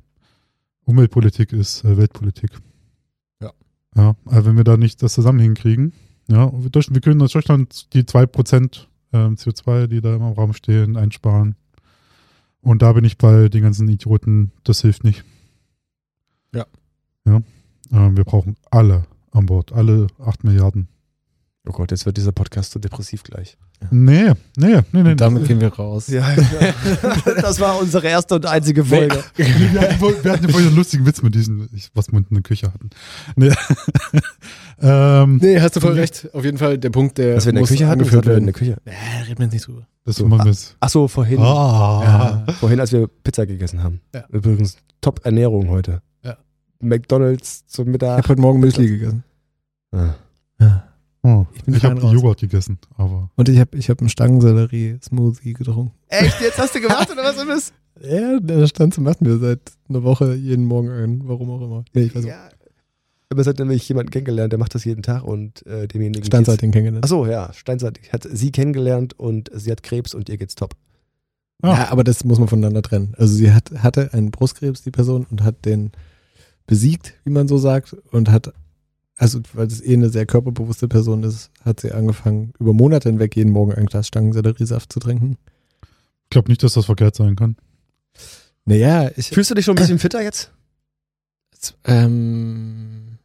Umweltpolitik 0.85 1.53
ist 1.53 1.85
äh, 1.85 1.97
Weltpolitik. 1.97 2.51
Ja. 3.41 3.53
Ja, 3.97 4.17
also 4.27 4.47
wenn 4.47 4.57
wir 4.57 4.65
da 4.65 4.77
nicht 4.77 5.03
das 5.03 5.15
zusammen 5.15 5.39
hinkriegen, 5.41 5.93
ja, 6.29 6.51
wir, 6.53 7.01
können 7.01 7.21
in 7.21 7.27
Deutschland 7.27 7.93
die 7.95 8.03
2% 8.03 8.81
äh, 9.13 9.17
ähm, 9.17 9.37
CO2, 9.37 9.87
die 9.87 10.01
da 10.01 10.17
im 10.17 10.23
Raum 10.23 10.53
stehen, 10.53 10.97
einsparen. 10.97 11.55
Und 12.61 12.83
da 12.83 12.93
bin 12.93 13.05
ich 13.05 13.17
bei 13.17 13.49
den 13.49 13.63
ganzen 13.63 13.89
Idioten, 13.89 14.51
das 14.65 14.81
hilft 14.81 15.05
nicht. 15.05 15.25
Ja. 16.53 16.67
Ja. 17.25 17.43
Ähm, 17.93 18.17
wir 18.17 18.25
brauchen 18.25 18.57
alle 18.71 19.07
an 19.31 19.47
Bord, 19.47 19.73
alle 19.73 20.09
8 20.19 20.43
Milliarden. 20.43 20.89
Oh 21.69 21.73
Gott, 21.73 21.91
jetzt 21.91 22.07
wird 22.07 22.17
dieser 22.17 22.33
Podcast 22.33 22.73
so 22.73 22.81
depressiv 22.81 23.23
gleich. 23.23 23.57
Nee, 23.91 24.33
nee, 24.57 24.81
nee, 24.93 25.03
nee. 25.03 25.11
Und 25.11 25.21
damit 25.21 25.47
gehen 25.47 25.61
wir 25.61 25.73
raus. 25.73 26.09
Ja, 26.09 26.27
das 27.41 27.61
war 27.61 27.79
unsere 27.81 28.07
erste 28.09 28.35
und 28.37 28.47
einzige 28.47 28.85
Folge. 28.85 29.23
wir, 29.37 29.81
hatten, 29.81 29.99
vor- 29.99 30.13
wir 30.25 30.33
hatten 30.33 30.45
ja 30.45 30.51
vorhin 30.51 30.69
einen 30.69 30.77
lustigen 30.77 31.05
Witz 31.07 31.23
mit 31.23 31.35
diesen, 31.35 31.69
ich, 31.75 31.91
was 31.95 32.11
wir 32.11 32.19
in 32.19 32.27
der 32.31 32.43
Küche 32.43 32.73
hatten. 32.73 32.91
Nee. 33.37 33.53
ähm, 34.81 35.39
Nee, 35.43 35.61
hast 35.61 35.77
du 35.77 35.81
voll 35.81 35.93
recht. 35.93 36.29
Auf 36.33 36.45
jeden 36.45 36.59
Fall 36.59 36.79
der 36.79 36.91
Punkt, 36.91 37.19
der 37.19 37.37
Was 37.37 37.45
wir 37.47 37.51
in 37.51 37.57
der 37.57 37.65
Küche 37.65 37.87
hatten, 37.87 38.01
angeführt 38.01 38.25
hatten 38.27 38.31
wir 38.35 38.39
in 38.39 38.45
der 38.47 38.55
Küche? 38.55 38.77
Nee, 38.85 38.93
reden 39.29 39.39
wir 39.39 39.45
jetzt 39.45 39.53
nicht 39.53 39.67
drüber. 39.67 39.87
das 40.05 40.17
So, 40.17 40.27
machen 40.27 40.41
wir 40.41 40.45
ah, 40.47 40.49
jetzt. 40.49 40.77
Ach 40.81 40.89
so, 40.89 41.09
vorhin. 41.09 41.39
Ah. 41.41 42.45
Ja, 42.47 42.53
vorhin, 42.55 42.81
als 42.81 42.93
wir 42.93 43.07
Pizza 43.09 43.47
gegessen 43.47 43.83
haben. 43.83 44.01
Ja. 44.15 44.25
Übrigens, 44.31 44.77
top 45.01 45.21
Ernährung 45.25 45.69
heute. 45.69 46.01
Ja. 46.25 46.37
McDonalds 46.81 47.67
zum 47.67 47.87
Ich 47.87 47.93
Mittag. 47.93 48.19
habe 48.19 48.29
heute 48.29 48.41
Morgen 48.41 48.61
Müsli 48.61 48.87
gegessen. 48.89 49.23
Ah. 49.93 50.15
Oh, 51.23 51.45
Ich 51.55 51.56
bin 51.67 51.75
ich 51.75 51.85
habe. 51.85 52.01
Joghurt 52.01 52.41
gegessen, 52.41 52.79
aber 52.97 53.31
Und 53.37 53.49
ich 53.49 53.59
habe 53.59 53.77
ich 53.77 53.91
hab 53.91 54.01
einen 54.01 54.09
Stangensellerie-Smoothie 54.09 55.53
getrunken. 55.53 55.93
Echt? 56.09 56.41
Jetzt 56.41 56.59
hast 56.59 56.75
du 56.75 56.81
gemacht 56.81 57.11
oder 57.11 57.23
was 57.23 57.37
ist? 57.37 57.75
Ja, 58.01 58.41
der 58.41 58.67
Stanze 58.67 59.01
macht 59.01 59.21
mir 59.21 59.39
seit 59.39 59.61
einer 59.89 60.03
Woche 60.03 60.35
jeden 60.35 60.65
Morgen 60.65 60.91
ein. 60.91 61.23
Warum 61.25 61.51
auch 61.51 61.63
immer. 61.63 61.85
Nee, 61.95 62.05
ich 62.05 62.15
weiß 62.15 62.25
Ja. 62.25 62.49
Aber 63.29 63.41
es 63.41 63.47
hat 63.49 63.59
nämlich 63.59 63.89
jemanden 63.89 64.11
kennengelernt, 64.11 64.53
der 64.53 64.59
macht 64.59 64.75
das 64.75 64.85
jeden 64.85 65.03
Tag 65.03 65.25
und 65.25 65.67
äh, 65.67 65.89
demjenigen. 65.89 66.23
nicht. 66.23 66.63
Den 66.63 66.71
kennengelernt. 66.71 67.05
Achso, 67.05 67.27
ja, 67.27 67.53
Steinzeit 67.53 67.99
hat 68.13 68.27
sie 68.31 68.53
kennengelernt 68.53 69.19
und 69.19 69.51
sie 69.53 69.71
hat 69.73 69.83
Krebs 69.83 70.15
und 70.15 70.29
ihr 70.29 70.37
geht's 70.37 70.55
top. 70.55 70.77
Ah. 71.63 71.75
Ja, 71.75 71.89
aber 71.91 72.05
das 72.05 72.25
muss 72.25 72.39
man 72.39 72.49
voneinander 72.49 72.83
trennen. 72.83 73.15
Also 73.17 73.35
sie 73.35 73.53
hat, 73.53 73.71
hatte 73.79 74.13
einen 74.13 74.31
Brustkrebs, 74.31 74.83
die 74.83 74.91
Person, 74.91 75.27
und 75.29 75.43
hat 75.43 75.65
den 75.65 75.91
besiegt, 76.67 77.15
wie 77.25 77.31
man 77.31 77.49
so 77.49 77.59
sagt, 77.59 77.97
und 78.13 78.31
hat, 78.31 78.53
also 79.17 79.41
weil 79.55 79.67
es 79.67 79.83
eh 79.83 79.95
eine 79.95 80.11
sehr 80.11 80.27
körperbewusste 80.27 80.89
Person 80.89 81.23
ist, 81.23 81.51
hat 81.65 81.81
sie 81.81 81.93
angefangen, 81.93 82.53
über 82.59 82.73
Monate 82.73 83.09
hinweg 83.09 83.35
jeden 83.37 83.53
Morgen 83.53 83.73
ein 83.73 83.87
Glas 83.87 84.09
Stangenselleriesaft 84.09 84.93
zu 84.93 85.01
trinken. 85.01 85.39
ich 86.25 86.31
glaube 86.31 86.51
nicht, 86.51 86.63
dass 86.63 86.75
das 86.75 86.87
verkehrt 86.87 87.15
sein 87.15 87.37
kann. 87.37 87.57
Naja, 88.65 89.11
ich, 89.17 89.29
Fühlst 89.29 89.51
du 89.51 89.55
dich 89.55 89.65
schon 89.65 89.77
ein 89.77 89.81
bisschen 89.81 89.99
fitter 89.99 90.23
jetzt? 90.23 90.53
ähm, 91.85 93.19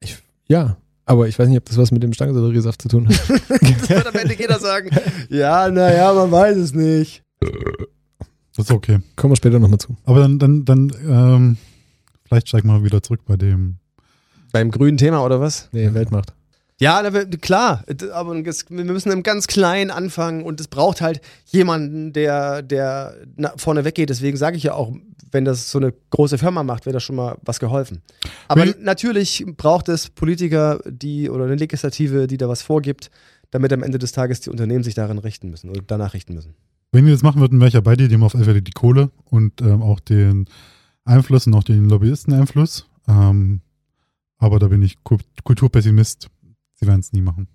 ich, 0.00 0.18
ja, 0.48 0.76
aber 1.04 1.28
ich 1.28 1.38
weiß 1.38 1.48
nicht, 1.48 1.58
ob 1.58 1.64
das 1.64 1.76
was 1.78 1.90
mit 1.90 2.02
dem 2.02 2.12
Stangenselleriesaft 2.12 2.82
zu 2.82 2.88
tun 2.88 3.08
hat. 3.08 3.30
das 3.48 3.88
wird 3.88 4.06
am 4.06 4.14
Ende 4.14 4.34
jeder 4.34 4.58
sagen. 4.58 4.90
Ja, 5.28 5.70
naja, 5.70 6.12
man 6.12 6.30
weiß 6.30 6.56
es 6.58 6.74
nicht. 6.74 7.22
Das 8.54 8.66
ist 8.66 8.70
okay. 8.70 9.00
Kommen 9.16 9.32
wir 9.32 9.36
später 9.36 9.58
nochmal 9.58 9.78
zu. 9.78 9.96
Aber 10.04 10.20
dann, 10.20 10.38
dann, 10.38 10.64
dann, 10.64 10.92
ähm, 11.06 11.56
vielleicht 12.26 12.48
steigen 12.48 12.68
wir 12.68 12.84
wieder 12.84 13.02
zurück 13.02 13.20
bei 13.26 13.36
dem. 13.36 13.78
Beim 14.52 14.70
grünen 14.70 14.98
Thema 14.98 15.24
oder 15.24 15.40
was? 15.40 15.68
Nee, 15.72 15.92
Weltmacht. 15.94 16.32
Ja, 16.80 17.00
klar, 17.40 17.84
aber 18.12 18.34
wir 18.34 18.84
müssen 18.84 19.12
im 19.12 19.22
ganz 19.22 19.46
Kleinen 19.46 19.90
anfangen 19.92 20.42
und 20.42 20.60
es 20.60 20.66
braucht 20.66 21.00
halt 21.00 21.20
jemanden, 21.46 22.12
der, 22.12 22.62
der 22.62 23.14
vorne 23.56 23.84
weggeht. 23.84 24.10
Deswegen 24.10 24.36
sage 24.36 24.56
ich 24.56 24.64
ja 24.64 24.74
auch, 24.74 24.92
wenn 25.30 25.44
das 25.44 25.70
so 25.70 25.78
eine 25.78 25.94
große 26.10 26.38
Firma 26.38 26.64
macht, 26.64 26.84
wäre 26.84 26.94
das 26.94 27.04
schon 27.04 27.14
mal 27.16 27.38
was 27.42 27.60
geholfen. 27.60 28.02
Aber 28.48 28.64
Will- 28.64 28.74
natürlich 28.80 29.44
braucht 29.56 29.88
es 29.88 30.10
Politiker, 30.10 30.80
die 30.84 31.30
oder 31.30 31.44
eine 31.44 31.54
Legislative, 31.54 32.26
die 32.26 32.36
da 32.36 32.48
was 32.48 32.62
vorgibt, 32.62 33.10
damit 33.52 33.72
am 33.72 33.82
Ende 33.84 33.98
des 33.98 34.10
Tages 34.10 34.40
die 34.40 34.50
Unternehmen 34.50 34.82
sich 34.82 34.94
daran 34.94 35.18
richten 35.18 35.50
müssen 35.50 35.70
oder 35.70 35.82
danach 35.86 36.14
richten 36.14 36.34
müssen. 36.34 36.54
Wenn 36.90 37.06
wir 37.06 37.12
das 37.12 37.22
machen 37.22 37.40
würden, 37.40 37.60
wäre 37.60 37.68
ich 37.68 37.74
ja 37.74 37.80
bei 37.80 37.94
dir, 37.94 38.08
die 38.08 38.14
haben 38.16 38.24
auf 38.24 38.32
Fälle 38.32 38.60
die 38.60 38.72
Kohle 38.72 39.10
und 39.26 39.60
ähm, 39.60 39.82
auch 39.82 40.00
den 40.00 40.46
Einfluss 41.04 41.46
und 41.46 41.54
auch 41.54 41.64
den 41.64 41.88
Lobbyisten-Einfluss. 41.88 42.86
Ähm, 43.08 43.60
aber 44.42 44.58
da 44.58 44.68
bin 44.68 44.82
ich 44.82 45.02
Ku- 45.04 45.18
Kulturpessimist. 45.44 46.28
Sie 46.74 46.86
werden 46.86 47.00
es 47.00 47.12
nie 47.12 47.22
machen. 47.22 47.48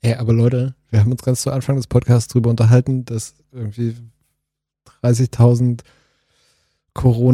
Ey, 0.00 0.14
aber 0.14 0.32
Leute, 0.32 0.74
wir 0.90 1.00
haben 1.00 1.10
uns 1.10 1.22
ganz 1.22 1.42
zu 1.42 1.50
Anfang 1.50 1.76
des 1.76 1.86
Podcasts 1.88 2.32
drüber 2.32 2.50
unterhalten, 2.50 3.04
dass 3.04 3.34
irgendwie 3.52 3.96
30.000 5.02 5.80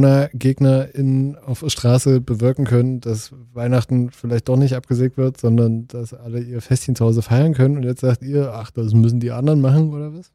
Corona-GegnerInnen 0.04 1.36
auf 1.38 1.60
der 1.60 1.70
Straße 1.70 2.20
bewirken 2.20 2.64
können, 2.64 3.00
dass 3.00 3.32
Weihnachten 3.52 4.10
vielleicht 4.10 4.48
doch 4.48 4.56
nicht 4.56 4.74
abgesägt 4.74 5.16
wird, 5.16 5.40
sondern 5.40 5.88
dass 5.88 6.12
alle 6.14 6.40
ihr 6.40 6.60
Festchen 6.60 6.94
zu 6.96 7.04
Hause 7.04 7.22
feiern 7.22 7.54
können. 7.54 7.76
Und 7.76 7.82
jetzt 7.84 8.00
sagt 8.00 8.22
ihr, 8.22 8.52
ach, 8.54 8.70
das 8.70 8.92
müssen 8.94 9.20
die 9.20 9.30
anderen 9.30 9.60
machen, 9.60 9.92
oder 9.92 10.12
was? 10.14 10.30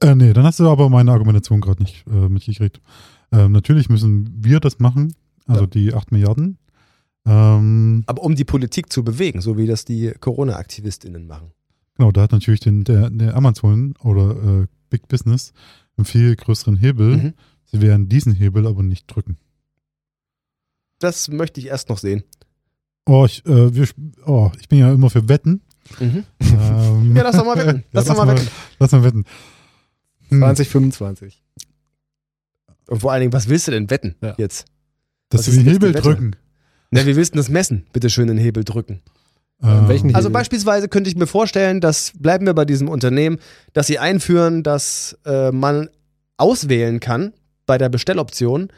Äh, 0.00 0.14
nee, 0.14 0.32
dann 0.32 0.44
hast 0.44 0.58
du 0.58 0.68
aber 0.68 0.88
meine 0.88 1.12
Argumentation 1.12 1.60
gerade 1.60 1.82
nicht 1.82 2.04
äh, 2.06 2.28
mitgekriegt. 2.28 2.80
Ähm, 3.30 3.52
natürlich 3.52 3.88
müssen 3.88 4.30
wir 4.42 4.58
das 4.60 4.78
machen, 4.78 5.14
also 5.46 5.62
Ja. 5.62 5.66
die 5.66 5.94
8 5.94 6.10
Milliarden. 6.12 6.58
Ähm, 7.26 8.02
Aber 8.06 8.22
um 8.22 8.34
die 8.34 8.44
Politik 8.44 8.92
zu 8.92 9.04
bewegen, 9.04 9.40
so 9.40 9.56
wie 9.56 9.66
das 9.66 9.84
die 9.84 10.12
Corona-AktivistInnen 10.20 11.26
machen. 11.26 11.52
genau, 11.96 12.10
da 12.10 12.22
hat 12.22 12.32
natürlich 12.32 12.60
den, 12.60 12.84
der, 12.84 13.10
der 13.10 13.36
Amazon 13.36 13.94
oder 14.02 14.62
äh, 14.62 14.66
Big 14.90 15.06
Business 15.08 15.52
einen 15.96 16.04
viel 16.04 16.34
größeren 16.36 16.76
Hebel. 16.76 17.16
Mhm. 17.16 17.34
Sie 17.64 17.80
werden 17.80 18.08
diesen 18.08 18.34
Hebel 18.34 18.66
aber 18.66 18.82
nicht 18.82 19.06
drücken. 19.06 19.38
Das 20.98 21.28
möchte 21.28 21.60
ich 21.60 21.66
erst 21.66 21.88
noch 21.88 21.98
sehen. 21.98 22.22
Oh, 23.06 23.24
ich, 23.24 23.44
äh, 23.46 23.74
wir, 23.74 23.88
oh, 24.26 24.50
ich 24.60 24.68
bin 24.68 24.78
ja 24.78 24.92
immer 24.92 25.10
für 25.10 25.28
Wetten. 25.28 25.62
Mhm. 25.98 26.24
Ähm, 26.40 27.12
Ja, 27.16 27.22
lass 27.24 27.36
doch 27.36 27.44
mal 27.44 27.56
wetten. 27.56 27.84
Lass 27.92 28.04
doch 28.06 28.16
mal 28.16 28.28
wetten. 28.28 28.48
Lass 28.78 28.92
mal 28.92 29.02
wetten. 29.04 29.24
Hm, 30.28 30.38
2025. 30.38 31.42
Und 32.88 33.00
vor 33.00 33.12
allen 33.12 33.20
Dingen, 33.22 33.32
was 33.32 33.48
willst 33.48 33.68
du 33.68 33.72
denn 33.72 33.90
wetten 33.90 34.16
Ja. 34.22 34.34
jetzt? 34.38 34.66
dass 35.28 35.40
was 35.40 35.44
sie 35.46 35.52
ist 35.52 35.64
den 35.66 35.72
Hebel 35.72 35.92
drücken. 35.92 36.36
Na, 36.92 37.06
wie 37.06 37.16
willst 37.16 37.32
du 37.32 37.38
das 37.38 37.48
messen? 37.48 37.86
Bitte 37.92 38.10
schön 38.10 38.28
den 38.28 38.36
Hebel 38.36 38.64
drücken. 38.64 39.00
Ähm, 39.62 39.88
welchen 39.88 40.14
Also 40.14 40.28
beispielsweise 40.28 40.88
könnte 40.88 41.08
ich 41.08 41.16
mir 41.16 41.26
vorstellen, 41.26 41.80
dass, 41.80 42.12
bleiben 42.18 42.44
wir 42.44 42.52
bei 42.52 42.66
diesem 42.66 42.88
Unternehmen, 42.88 43.38
dass 43.72 43.86
sie 43.86 43.98
einführen, 43.98 44.62
dass 44.62 45.18
äh, 45.24 45.50
man 45.50 45.88
auswählen 46.36 47.00
kann 47.00 47.32
bei 47.64 47.78
der 47.78 47.88
Bestelloption, 47.88 48.68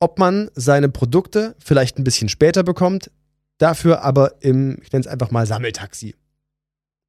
ob 0.00 0.18
man 0.18 0.50
seine 0.54 0.90
Produkte 0.90 1.54
vielleicht 1.64 1.98
ein 1.98 2.04
bisschen 2.04 2.28
später 2.28 2.62
bekommt, 2.62 3.10
dafür 3.56 4.02
aber 4.02 4.34
im, 4.40 4.76
ich 4.82 4.92
nenne 4.92 5.04
es 5.04 5.06
einfach 5.06 5.30
mal 5.30 5.46
Sammeltaxi. 5.46 6.14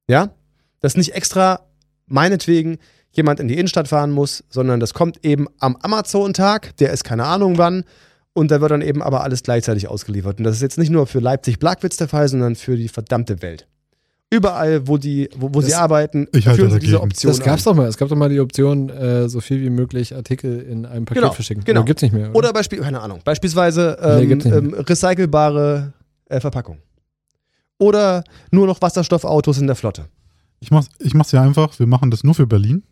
Ja? 0.08 0.30
Dass 0.80 0.96
nicht 0.96 1.14
extra 1.14 1.60
meinetwegen 2.06 2.78
jemand 3.12 3.38
in 3.38 3.48
die 3.48 3.58
Innenstadt 3.58 3.88
fahren 3.88 4.12
muss, 4.12 4.44
sondern 4.48 4.80
das 4.80 4.94
kommt 4.94 5.24
eben 5.26 5.46
am 5.58 5.76
Amazon-Tag, 5.76 6.74
der 6.78 6.90
ist 6.90 7.04
keine 7.04 7.24
Ahnung 7.24 7.58
wann, 7.58 7.84
und 8.34 8.50
da 8.50 8.60
wird 8.60 8.70
dann 8.70 8.82
eben 8.82 9.02
aber 9.02 9.22
alles 9.24 9.42
gleichzeitig 9.42 9.88
ausgeliefert. 9.88 10.38
Und 10.38 10.44
das 10.44 10.56
ist 10.56 10.62
jetzt 10.62 10.76
nicht 10.78 10.90
nur 10.90 11.06
für 11.06 11.20
Leipzig-Blackwitz 11.20 11.96
der 11.96 12.08
Fall, 12.08 12.28
sondern 12.28 12.54
für 12.56 12.76
die 12.76 12.88
verdammte 12.88 13.40
Welt. 13.40 13.66
Überall, 14.30 14.88
wo, 14.88 14.98
die, 14.98 15.28
wo, 15.36 15.50
wo 15.54 15.60
sie 15.60 15.70
Das- 15.70 15.78
arbeiten, 15.78 16.26
Ich 16.32 16.46
halte 16.48 16.60
führen 16.62 16.72
sie 16.72 16.80
diese. 16.80 17.00
Option 17.00 17.30
Das 17.30 17.40
gab's 17.40 17.64
an. 17.66 17.72
doch 17.72 17.76
mal. 17.82 17.86
Es 17.88 17.96
gab 17.96 18.08
doch 18.08 18.16
mal 18.16 18.28
die 18.28 18.40
Option, 18.40 18.88
äh, 18.90 19.28
so 19.28 19.40
viel 19.40 19.60
wie 19.62 19.70
möglich 19.70 20.14
Artikel 20.16 20.60
in 20.60 20.84
einem 20.86 21.04
Paket 21.04 21.22
Genau, 21.22 21.32
verschicken. 21.32 21.62
genau. 21.64 21.80
Aber 21.80 21.86
gibt's 21.86 22.02
nicht 22.02 22.12
mehr. 22.12 22.34
Oder 22.34 22.52
Beispiel, 22.52 22.80
keine 22.80 23.00
Ahnung, 23.00 23.20
beispielsweise 23.24 23.96
Nee, 24.00 24.22
ähm, 24.22 24.28
gibt's 24.28 24.44
nicht 24.44 24.54
ähm, 24.56 24.74
recycelbare 24.74 25.92
äh, 26.28 26.40
Verpackung. 26.40 26.78
Oder 27.78 28.24
nur 28.50 28.66
noch 28.66 28.80
Wasserstoffautos 28.82 29.58
in 29.58 29.66
der 29.66 29.76
Flotte. 29.76 30.06
Ich 30.60 30.70
mach's, 30.70 30.88
ich 30.98 31.14
mach's 31.14 31.30
ja 31.32 31.42
einfach, 31.42 31.78
wir 31.78 31.86
machen 31.86 32.10
das 32.10 32.24
nur 32.24 32.34
für 32.34 32.46
Berlin. 32.46 32.82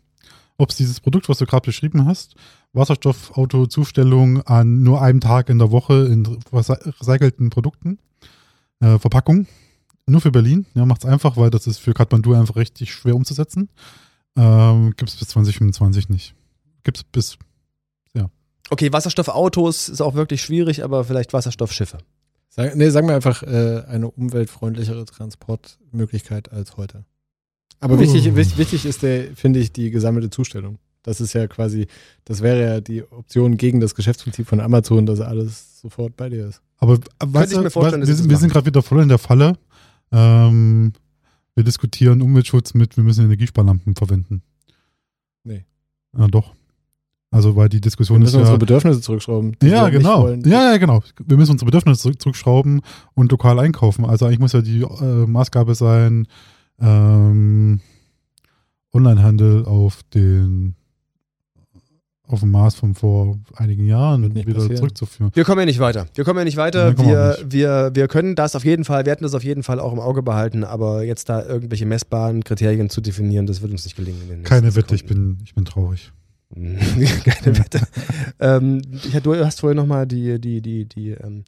Ob 0.63 0.69
es 0.69 0.77
dieses 0.77 1.01
Produkt, 1.01 1.27
was 1.27 1.39
du 1.39 1.45
gerade 1.45 1.65
beschrieben 1.65 2.05
hast, 2.05 2.35
Wasserstoffauto-Zustellung 2.71 4.41
an 4.43 4.81
nur 4.81 5.01
einem 5.01 5.19
Tag 5.19 5.49
in 5.49 5.59
der 5.59 5.71
Woche 5.71 6.05
in 6.05 6.25
recy- 6.25 6.79
recycelten 7.01 7.49
Produkten, 7.49 7.99
äh, 8.79 8.97
Verpackung, 8.97 9.45
nur 10.07 10.21
für 10.21 10.31
Berlin. 10.31 10.65
Ja, 10.73 10.85
macht's 10.85 11.05
einfach, 11.05 11.35
weil 11.35 11.49
das 11.49 11.67
ist 11.67 11.79
für 11.79 11.93
Kathmandu 11.93 12.33
einfach 12.33 12.55
richtig 12.55 12.93
schwer 12.93 13.15
umzusetzen. 13.15 13.67
Ähm, 14.37 14.93
gibt's 14.95 15.17
bis 15.17 15.27
2025 15.27 16.07
nicht. 16.07 16.33
Gibt's 16.83 17.03
bis, 17.03 17.37
Okay, 18.69 18.91
Wasserstoffautos 18.93 19.89
ist 19.89 20.01
auch 20.01 20.15
wirklich 20.15 20.41
schwierig, 20.41 20.83
aber 20.83 21.03
vielleicht 21.03 21.33
Wasserstoffschiffe. 21.33 21.97
Sag, 22.49 22.75
nee, 22.75 22.89
sagen 22.89 23.07
wir 23.07 23.15
einfach 23.15 23.43
äh, 23.43 23.83
eine 23.87 24.09
umweltfreundlichere 24.09 25.05
Transportmöglichkeit 25.05 26.51
als 26.51 26.77
heute. 26.77 27.03
Aber 27.83 27.99
wichtig, 27.99 28.27
Uh. 28.31 28.35
wich- 28.35 28.57
wichtig 28.57 28.85
ist 28.85 29.03
der, 29.03 29.35
finde 29.35 29.59
ich, 29.59 29.71
die 29.73 29.89
gesammelte 29.91 30.29
Zustellung. 30.29 30.77
Das 31.03 31.19
ist 31.19 31.33
ja 31.33 31.47
quasi, 31.47 31.87
das 32.25 32.41
wäre 32.41 32.61
ja 32.61 32.81
die 32.81 33.03
Option 33.03 33.57
gegen 33.57 33.79
das 33.81 33.93
Geschäftsprinzip 33.93 34.47
von 34.47 34.59
Amazon, 34.61 35.05
dass 35.05 35.19
alles 35.19 35.81
sofort 35.81 36.15
bei 36.15 36.29
dir 36.29 36.47
ist. 36.47 36.61
aber 36.79 36.97
weißt 37.25 37.51
ich 37.51 37.59
mir 37.59 37.69
vorstellen, 37.69 38.01
weißt, 38.01 38.03
dass 38.03 38.07
wir, 38.09 38.15
sind- 38.15 38.29
wir 38.29 38.37
sind 38.37 38.51
gerade 38.53 38.65
wieder 38.65 38.81
voll 38.81 39.01
in 39.01 39.09
der 39.09 39.17
Falle. 39.17 39.57
Ähm, 40.11 40.93
wir 41.55 41.63
diskutieren 41.63 42.21
Umweltschutz 42.21 42.73
mit, 42.73 42.95
wir 42.97 43.03
müssen 43.03 43.25
Energiesparlampen 43.25 43.95
verwenden. 43.95 44.41
Nee. 45.43 45.65
Ja, 46.17 46.27
doch. 46.27 46.53
Also, 47.31 47.55
weil 47.55 47.67
die 47.67 47.77
Wir 47.77 47.81
Diskussion 47.81 48.19
müssen 48.19 48.35
ist 48.35 48.39
unsere 48.41 48.55
ja, 48.55 48.59
Bedürfnisse 48.59 49.01
zurückschrauben. 49.01 49.57
die 49.61 49.67
Ja, 49.67 49.85
wir 49.91 49.97
genau. 49.97 50.21
wollen. 50.23 50.41
Ja, 50.47 50.71
ja, 50.71 50.77
genau. 50.77 51.01
Wir 51.25 51.35
müssen 51.35 51.51
unsere 51.53 51.65
Bedürfnisse 51.65 51.99
zurück, 52.01 52.21
zurückschrauben 52.21 52.81
und 53.15 53.31
lokal 53.31 53.59
einkaufen. 53.59 54.05
Also 54.05 54.25
eigentlich 54.25 54.39
muss 54.39 54.53
ja 54.53 54.61
die 54.61 54.81
äh, 54.83 55.25
Maßgabe 55.25 55.73
sein, 55.73 56.27
ähm, 56.79 57.79
Onlinehandel 58.91 59.65
auf 59.65 60.01
den 60.13 60.75
auf 62.25 62.39
dem 62.39 62.51
Maß 62.51 62.75
von 62.75 62.95
vor 62.95 63.37
einigen 63.55 63.85
Jahren 63.85 64.33
wieder 64.33 64.53
passieren. 64.53 64.77
zurückzuführen. 64.77 65.31
Wir 65.33 65.43
kommen 65.43 65.59
ja 65.59 65.65
nicht 65.65 65.79
weiter. 65.79 66.07
Wir 66.15 66.23
kommen 66.23 66.39
ja 66.39 66.45
nicht 66.45 66.57
weiter. 66.57 66.97
Wir 66.97 67.05
Wir, 67.05 67.29
nicht. 67.29 67.51
wir, 67.51 67.91
wir 67.93 68.07
können 68.07 68.35
das 68.35 68.55
auf 68.55 68.65
jeden 68.65 68.85
Fall, 68.85 69.05
wir 69.05 69.11
hätten 69.11 69.23
das 69.23 69.35
auf 69.35 69.43
jeden 69.43 69.61
Fall 69.61 69.79
auch 69.79 69.91
im 69.91 69.99
Auge 69.99 70.23
behalten, 70.23 70.63
aber 70.63 71.03
jetzt 71.03 71.29
da 71.29 71.45
irgendwelche 71.45 71.85
messbaren 71.85 72.43
Kriterien 72.43 72.89
zu 72.89 73.01
definieren, 73.01 73.45
das 73.45 73.61
wird 73.61 73.71
uns 73.71 73.83
nicht 73.83 73.95
gelingen. 73.95 74.43
Keine 74.43 74.73
Wette, 74.75 74.95
ich 74.95 75.05
bin, 75.05 75.37
ich 75.43 75.53
bin 75.53 75.65
traurig. 75.65 76.11
Keine 76.53 77.57
Wette. 77.57 77.81
ähm, 78.39 78.81
ich, 78.93 79.19
du 79.21 79.35
hast 79.35 79.59
vorhin 79.59 79.75
nochmal 79.75 80.05
die, 80.05 80.39
die, 80.39 80.61
die, 80.61 80.85
die, 80.85 81.09
ähm, 81.09 81.43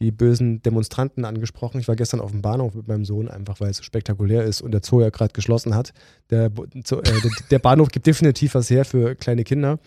die 0.00 0.10
bösen 0.10 0.60
Demonstranten 0.62 1.24
angesprochen. 1.24 1.80
Ich 1.80 1.88
war 1.88 1.96
gestern 1.96 2.20
auf 2.20 2.32
dem 2.32 2.42
Bahnhof 2.42 2.74
mit 2.74 2.88
meinem 2.88 3.04
Sohn, 3.04 3.28
einfach 3.28 3.60
weil 3.60 3.70
es 3.70 3.76
so 3.78 3.82
spektakulär 3.82 4.44
ist 4.44 4.60
und 4.60 4.72
der 4.72 4.80
Zoo 4.82 5.00
ja 5.00 5.10
gerade 5.10 5.32
geschlossen 5.32 5.74
hat. 5.74 5.92
Der, 6.30 6.50
Zoo, 6.84 6.98
äh, 6.98 7.02
der, 7.02 7.30
der 7.50 7.58
Bahnhof 7.60 7.88
gibt 7.88 8.06
definitiv 8.06 8.54
was 8.54 8.70
her 8.70 8.84
für 8.84 9.14
kleine 9.14 9.44
Kinder. 9.44 9.78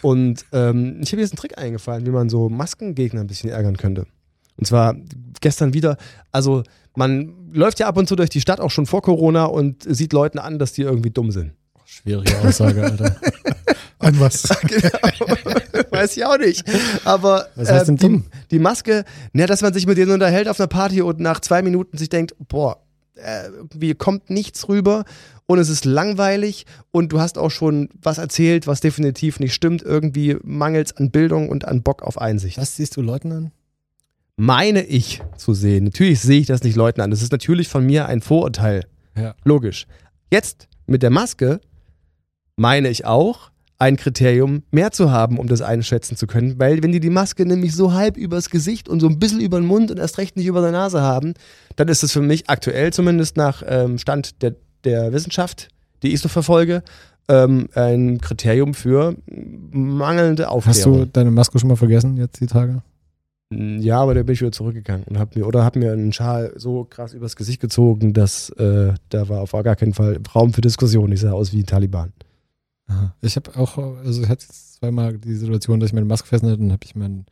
Und 0.00 0.46
ähm, 0.52 1.00
ich 1.02 1.12
habe 1.12 1.20
jetzt 1.20 1.32
einen 1.32 1.38
Trick 1.38 1.58
eingefallen, 1.58 2.06
wie 2.06 2.10
man 2.10 2.30
so 2.30 2.48
Maskengegner 2.48 3.20
ein 3.20 3.26
bisschen 3.26 3.50
ärgern 3.50 3.76
könnte. 3.76 4.06
Und 4.56 4.66
zwar 4.66 4.96
gestern 5.40 5.74
wieder, 5.74 5.96
also 6.30 6.62
man 6.96 7.52
läuft 7.52 7.78
ja 7.80 7.88
ab 7.88 7.96
und 7.96 8.08
zu 8.08 8.16
durch 8.16 8.30
die 8.30 8.40
Stadt, 8.40 8.60
auch 8.60 8.70
schon 8.70 8.86
vor 8.86 9.02
Corona, 9.02 9.44
und 9.44 9.82
sieht 9.82 10.12
Leuten 10.12 10.38
an, 10.38 10.58
dass 10.58 10.72
die 10.72 10.82
irgendwie 10.82 11.10
dumm 11.10 11.30
sind. 11.30 11.52
Schwierige 11.84 12.38
Aussage, 12.40 12.82
Alter. 12.82 13.16
An 14.02 14.18
was? 14.20 14.42
genau. 14.66 14.90
Weiß 15.90 16.16
ich 16.16 16.24
auch 16.24 16.38
nicht. 16.38 16.64
Aber 17.04 17.48
Was 17.54 17.70
heißt 17.70 17.88
denn 17.88 17.94
äh, 17.94 17.98
die, 17.98 18.06
dumm? 18.06 18.24
die 18.50 18.58
Maske, 18.58 19.04
na, 19.32 19.46
dass 19.46 19.62
man 19.62 19.72
sich 19.72 19.86
mit 19.86 19.98
denen 19.98 20.12
unterhält 20.12 20.48
auf 20.48 20.58
einer 20.58 20.66
Party 20.66 21.02
und 21.02 21.20
nach 21.20 21.40
zwei 21.40 21.62
Minuten 21.62 21.96
sich 21.96 22.08
denkt, 22.08 22.34
boah, 22.48 22.82
äh, 23.14 23.46
irgendwie 23.46 23.94
kommt 23.94 24.30
nichts 24.30 24.68
rüber 24.68 25.04
und 25.46 25.58
es 25.58 25.68
ist 25.68 25.84
langweilig 25.84 26.66
und 26.90 27.12
du 27.12 27.20
hast 27.20 27.38
auch 27.38 27.50
schon 27.50 27.88
was 28.00 28.18
erzählt, 28.18 28.66
was 28.66 28.80
definitiv 28.80 29.38
nicht 29.38 29.54
stimmt. 29.54 29.82
Irgendwie 29.82 30.36
mangelt 30.42 30.88
es 30.88 30.96
an 30.96 31.10
Bildung 31.10 31.48
und 31.48 31.66
an 31.66 31.82
Bock 31.82 32.02
auf 32.02 32.18
Einsicht. 32.18 32.58
Was 32.58 32.76
siehst 32.76 32.96
du 32.96 33.02
Leuten 33.02 33.32
an? 33.32 33.52
Meine 34.36 34.82
ich 34.82 35.22
zu 35.36 35.54
sehen. 35.54 35.84
Natürlich 35.84 36.20
sehe 36.20 36.40
ich 36.40 36.46
das 36.46 36.64
nicht 36.64 36.74
Leuten 36.74 37.00
an. 37.00 37.10
Das 37.10 37.22
ist 37.22 37.32
natürlich 37.32 37.68
von 37.68 37.84
mir 37.84 38.06
ein 38.06 38.22
Vorurteil. 38.22 38.84
Ja. 39.16 39.34
Logisch. 39.44 39.86
Jetzt 40.30 40.68
mit 40.86 41.02
der 41.02 41.10
Maske 41.10 41.60
meine 42.56 42.88
ich 42.88 43.04
auch, 43.04 43.51
ein 43.82 43.96
Kriterium 43.96 44.62
mehr 44.70 44.92
zu 44.92 45.10
haben, 45.10 45.38
um 45.38 45.48
das 45.48 45.60
einschätzen 45.60 46.16
zu 46.16 46.28
können. 46.28 46.60
Weil 46.60 46.84
wenn 46.84 46.92
die 46.92 47.00
die 47.00 47.10
Maske 47.10 47.44
nämlich 47.44 47.74
so 47.74 47.92
halb 47.92 48.16
übers 48.16 48.48
Gesicht 48.48 48.88
und 48.88 49.00
so 49.00 49.08
ein 49.08 49.18
bisschen 49.18 49.40
über 49.40 49.58
den 49.58 49.66
Mund 49.66 49.90
und 49.90 49.98
erst 49.98 50.18
recht 50.18 50.36
nicht 50.36 50.46
über 50.46 50.60
der 50.60 50.70
Nase 50.70 51.02
haben, 51.02 51.34
dann 51.74 51.88
ist 51.88 52.04
es 52.04 52.12
für 52.12 52.20
mich 52.20 52.48
aktuell 52.48 52.92
zumindest 52.92 53.36
nach 53.36 53.64
ähm, 53.66 53.98
Stand 53.98 54.40
der, 54.40 54.54
der 54.84 55.12
Wissenschaft, 55.12 55.66
die 56.04 56.12
ich 56.12 56.20
so 56.20 56.28
verfolge, 56.28 56.84
ähm, 57.28 57.68
ein 57.74 58.20
Kriterium 58.20 58.74
für 58.74 59.16
mangelnde 59.72 60.48
Aufklärung. 60.48 60.92
Hast 61.00 61.06
du 61.06 61.06
deine 61.06 61.32
Maske 61.32 61.58
schon 61.58 61.68
mal 61.68 61.76
vergessen 61.76 62.16
jetzt 62.16 62.40
die 62.40 62.46
Tage? 62.46 62.82
Ja, 63.50 64.00
aber 64.00 64.14
da 64.14 64.22
bin 64.22 64.32
ich 64.34 64.40
wieder 64.40 64.52
zurückgegangen 64.52 65.04
und 65.08 65.18
hab 65.18 65.34
mir 65.34 65.44
oder 65.44 65.64
hab 65.64 65.74
mir 65.74 65.92
einen 65.92 66.12
Schal 66.12 66.52
so 66.54 66.84
krass 66.84 67.14
übers 67.14 67.34
Gesicht 67.34 67.60
gezogen, 67.60 68.12
dass 68.12 68.48
äh, 68.50 68.94
da 69.08 69.28
war 69.28 69.40
auf 69.40 69.50
gar 69.50 69.74
keinen 69.74 69.92
Fall 69.92 70.20
Raum 70.32 70.52
für 70.52 70.60
Diskussion. 70.60 71.10
Ich 71.10 71.20
sah 71.20 71.32
aus 71.32 71.52
wie 71.52 71.62
ein 71.62 71.66
Taliban. 71.66 72.12
Ich 73.20 73.36
habe 73.36 73.56
auch, 73.56 73.78
also 73.78 74.22
ich 74.22 74.28
hatte 74.28 74.44
jetzt 74.44 74.74
zweimal 74.74 75.18
die 75.18 75.34
Situation, 75.34 75.80
dass 75.80 75.88
ich 75.90 75.94
meine 75.94 76.06
Maske 76.06 76.28
vergessen 76.28 76.50
hatte 76.50 76.62
und 76.62 76.72
habe 76.72 76.84
ich 76.84 76.94
mein 76.94 77.26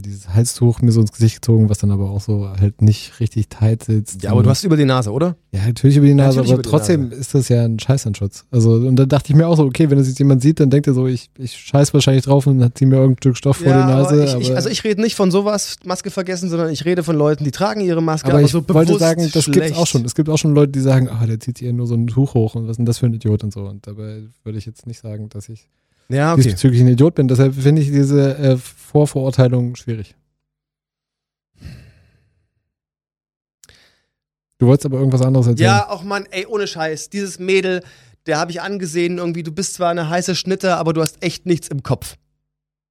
dieses 0.00 0.30
Halstuch 0.30 0.80
mir 0.80 0.90
so 0.90 1.02
ins 1.02 1.12
Gesicht 1.12 1.36
gezogen, 1.36 1.68
was 1.68 1.76
dann 1.78 1.90
aber 1.90 2.10
auch 2.10 2.22
so 2.22 2.48
halt 2.48 2.80
nicht 2.80 3.20
richtig 3.20 3.48
tight 3.48 3.84
sitzt. 3.84 4.22
Ja, 4.22 4.30
aber 4.30 4.42
du 4.42 4.48
hast 4.48 4.64
über 4.64 4.78
die 4.78 4.86
Nase, 4.86 5.12
oder? 5.12 5.36
Ja, 5.52 5.66
natürlich 5.66 5.98
über 5.98 6.06
die 6.06 6.14
Nase, 6.14 6.38
Natürlich 6.38 6.52
aber 6.54 6.62
die 6.62 6.68
trotzdem 6.70 7.08
Nase. 7.10 7.20
ist 7.20 7.34
das 7.34 7.48
ja 7.50 7.64
ein 7.64 7.78
Scheißanschutz. 7.78 8.46
Also, 8.50 8.72
und 8.72 8.96
dann 8.96 9.08
dachte 9.10 9.30
ich 9.30 9.36
mir 9.36 9.46
auch 9.46 9.56
so, 9.56 9.64
okay, 9.64 9.90
wenn 9.90 9.98
das 9.98 10.08
jetzt 10.08 10.18
jemand 10.18 10.40
sieht, 10.40 10.60
dann 10.60 10.70
denkt 10.70 10.86
er 10.86 10.94
so, 10.94 11.06
ich, 11.06 11.28
ich 11.36 11.54
scheiß 11.58 11.92
wahrscheinlich 11.92 12.24
drauf 12.24 12.46
und 12.46 12.58
dann 12.58 12.72
zieh 12.74 12.86
mir 12.86 12.96
irgendein 12.96 13.18
Stück 13.18 13.36
Stoff 13.36 13.58
vor 13.58 13.66
die 13.66 13.78
Nase. 13.78 14.14
aber 14.14 14.40
ich, 14.40 14.48
ich, 14.48 14.56
also 14.56 14.70
ich 14.70 14.82
rede 14.82 15.02
nicht 15.02 15.14
von 15.14 15.30
sowas, 15.30 15.76
Maske 15.84 16.10
vergessen, 16.10 16.48
sondern 16.48 16.70
ich 16.70 16.86
rede 16.86 17.02
von 17.02 17.16
Leuten, 17.16 17.44
die 17.44 17.50
tragen 17.50 17.82
ihre 17.82 18.02
Maske, 18.02 18.28
aber 18.28 18.38
aber, 18.38 18.46
ich 18.46 18.52
so 18.52 18.66
wollte 18.66 18.86
bewusst 18.86 19.00
sagen, 19.00 19.30
das 19.30 19.44
schlecht. 19.44 19.60
gibt's 19.60 19.78
auch 19.78 19.86
schon. 19.86 20.06
Es 20.06 20.14
gibt 20.14 20.30
auch 20.30 20.38
schon 20.38 20.54
Leute, 20.54 20.72
die 20.72 20.80
sagen, 20.80 21.10
ah, 21.10 21.26
der 21.26 21.38
zieht 21.38 21.58
hier 21.58 21.74
nur 21.74 21.86
so 21.86 21.94
ein 21.94 22.06
Tuch 22.06 22.32
hoch 22.32 22.54
und 22.54 22.64
was 22.64 22.72
ist 22.72 22.76
denn 22.78 22.86
das 22.86 22.98
für 22.98 23.06
ein 23.06 23.12
Idiot 23.12 23.44
und 23.44 23.52
so. 23.52 23.64
Und 23.66 23.86
dabei 23.86 24.22
würde 24.42 24.58
ich 24.58 24.64
jetzt 24.64 24.86
nicht 24.86 25.00
sagen, 25.00 25.28
dass 25.28 25.50
ich 25.50 25.68
Ja, 26.12 26.32
okay. 26.32 26.42
diesbezüglich 26.42 26.80
ein 26.82 26.88
Idiot 26.88 27.14
bin. 27.14 27.26
Deshalb 27.26 27.54
finde 27.54 27.80
ich 27.80 27.90
diese 27.90 28.36
äh, 28.36 28.56
Vorverurteilung 28.56 29.76
schwierig. 29.76 30.14
Du 34.58 34.66
wolltest 34.66 34.86
aber 34.86 34.98
irgendwas 34.98 35.22
anderes 35.22 35.46
erzählen. 35.46 35.70
Ja, 35.70 35.88
auch 35.88 36.04
Mann, 36.04 36.26
ey, 36.30 36.46
ohne 36.46 36.66
Scheiß. 36.66 37.10
Dieses 37.10 37.38
Mädel, 37.38 37.82
der 38.26 38.38
habe 38.38 38.52
ich 38.52 38.60
angesehen, 38.60 39.18
irgendwie, 39.18 39.42
du 39.42 39.50
bist 39.50 39.74
zwar 39.74 39.90
eine 39.90 40.08
heiße 40.08 40.36
Schnitte, 40.36 40.76
aber 40.76 40.92
du 40.92 41.00
hast 41.00 41.22
echt 41.22 41.46
nichts 41.46 41.68
im 41.68 41.82
Kopf. 41.82 42.16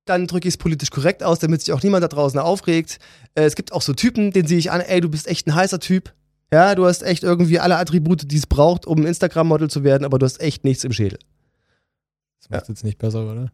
Dann 0.06 0.28
drücke 0.28 0.48
ich 0.48 0.56
es 0.56 0.58
politisch 0.58 0.90
korrekt 0.90 1.24
aus, 1.24 1.40
damit 1.40 1.62
sich 1.62 1.72
auch 1.74 1.84
niemand 1.84 2.04
da 2.04 2.08
draußen 2.08 2.40
aufregt. 2.40 2.98
Äh, 3.36 3.44
es 3.44 3.56
gibt 3.56 3.72
auch 3.72 3.84
so 3.84 3.94
Typen, 3.94 4.32
den 4.32 4.48
sehe 4.48 4.58
ich 4.58 4.72
an, 4.72 4.82
ey, 4.82 5.00
du 5.00 5.10
bist 5.10 5.28
echt 5.28 5.48
ein 5.48 5.56
heißer 5.56 5.80
Typ. 5.80 6.14
Ja, 6.52 6.76
du 6.76 6.86
hast 6.86 7.04
echt 7.04 7.24
irgendwie 7.24 7.60
alle 7.60 7.78
Attribute, 7.78 8.30
die 8.30 8.38
es 8.38 8.48
braucht, 8.48 8.86
um 8.86 9.00
ein 9.00 9.06
Instagram-Model 9.06 9.70
zu 9.70 9.86
werden, 9.86 10.04
aber 10.04 10.20
du 10.20 10.26
hast 10.26 10.42
echt 10.42 10.66
nichts 10.66 10.84
im 10.84 10.92
Schädel. 10.92 11.20
Das 12.42 12.50
macht 12.50 12.70
jetzt 12.70 12.84
nicht 12.84 12.98
besser, 12.98 13.32
oder? 13.32 13.52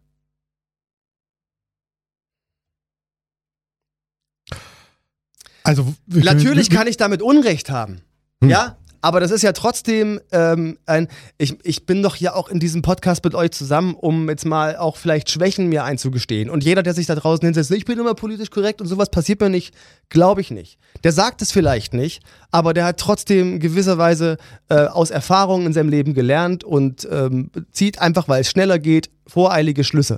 Also, 5.63 5.93
Natürlich 6.05 6.69
kann 6.69 6.87
ich 6.87 6.95
damit 6.95 7.21
Unrecht 7.21 7.69
haben. 7.69 8.01
Hm. 8.41 8.49
Ja, 8.49 8.77
aber 9.01 9.19
das 9.19 9.31
ist 9.31 9.41
ja 9.41 9.51
trotzdem 9.53 10.19
ähm, 10.31 10.77
ein. 10.85 11.07
Ich, 11.37 11.57
ich 11.63 11.85
bin 11.85 12.01
doch 12.01 12.15
hier 12.15 12.35
auch 12.35 12.49
in 12.49 12.59
diesem 12.59 12.81
Podcast 12.81 13.23
mit 13.23 13.35
euch 13.35 13.51
zusammen, 13.51 13.93
um 13.95 14.29
jetzt 14.29 14.45
mal 14.45 14.75
auch 14.77 14.97
vielleicht 14.97 15.29
Schwächen 15.29 15.67
mir 15.67 15.83
einzugestehen. 15.83 16.49
Und 16.49 16.63
jeder, 16.63 16.83
der 16.83 16.93
sich 16.93 17.05
da 17.05 17.15
draußen 17.15 17.45
hinsetzt, 17.45 17.71
ich 17.71 17.85
bin 17.85 17.99
immer 17.99 18.13
politisch 18.15 18.49
korrekt 18.49 18.81
und 18.81 18.87
sowas 18.87 19.09
passiert 19.09 19.39
mir 19.41 19.49
nicht, 19.49 19.73
glaube 20.09 20.41
ich 20.41 20.51
nicht. 20.51 20.77
Der 21.03 21.11
sagt 21.11 21.41
es 21.41 21.51
vielleicht 21.51 21.93
nicht, 21.93 22.23
aber 22.51 22.73
der 22.73 22.85
hat 22.85 22.99
trotzdem 22.99 23.59
gewisserweise 23.59 24.37
äh, 24.69 24.85
aus 24.85 25.09
Erfahrungen 25.11 25.67
in 25.67 25.73
seinem 25.73 25.89
Leben 25.89 26.13
gelernt 26.13 26.63
und 26.63 27.07
ähm, 27.11 27.51
zieht 27.71 27.99
einfach, 27.99 28.27
weil 28.27 28.41
es 28.41 28.49
schneller 28.49 28.79
geht, 28.79 29.09
voreilige 29.25 29.83
Schlüsse. 29.83 30.17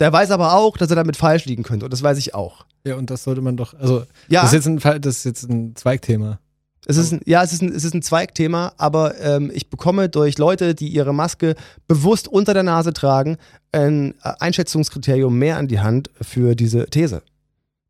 Der 0.00 0.12
weiß 0.12 0.30
aber 0.30 0.54
auch, 0.54 0.76
dass 0.76 0.90
er 0.90 0.96
damit 0.96 1.16
falsch 1.16 1.44
liegen 1.44 1.62
könnte 1.62 1.84
und 1.84 1.92
das 1.92 2.02
weiß 2.02 2.18
ich 2.18 2.34
auch. 2.34 2.66
Ja, 2.84 2.94
und 2.94 3.10
das 3.10 3.24
sollte 3.24 3.40
man 3.40 3.56
doch, 3.56 3.74
also 3.74 4.04
Ja. 4.28 4.42
das, 4.42 4.52
ist 4.52 4.66
jetzt 4.66 4.84
ein, 4.86 5.00
das 5.00 5.16
ist 5.18 5.24
jetzt 5.24 5.42
ein 5.48 5.74
Zweigthema. 5.74 6.38
Es 6.86 6.96
ist 6.96 7.12
ein, 7.12 7.20
ja, 7.26 7.42
es 7.42 7.52
ist 7.52 7.62
ein, 7.62 7.72
es 7.72 7.84
ist 7.84 7.94
ein 7.94 8.02
Zweigthema, 8.02 8.72
aber 8.78 9.20
ähm, 9.20 9.50
ich 9.52 9.68
bekomme 9.68 10.08
durch 10.08 10.38
Leute, 10.38 10.74
die 10.74 10.88
ihre 10.88 11.12
Maske 11.12 11.54
bewusst 11.86 12.28
unter 12.28 12.54
der 12.54 12.62
Nase 12.62 12.92
tragen, 12.92 13.36
ein 13.72 14.14
äh, 14.22 14.32
Einschätzungskriterium 14.40 15.36
mehr 15.38 15.58
an 15.58 15.68
die 15.68 15.80
Hand 15.80 16.10
für 16.20 16.54
diese 16.54 16.86
These. 16.86 17.22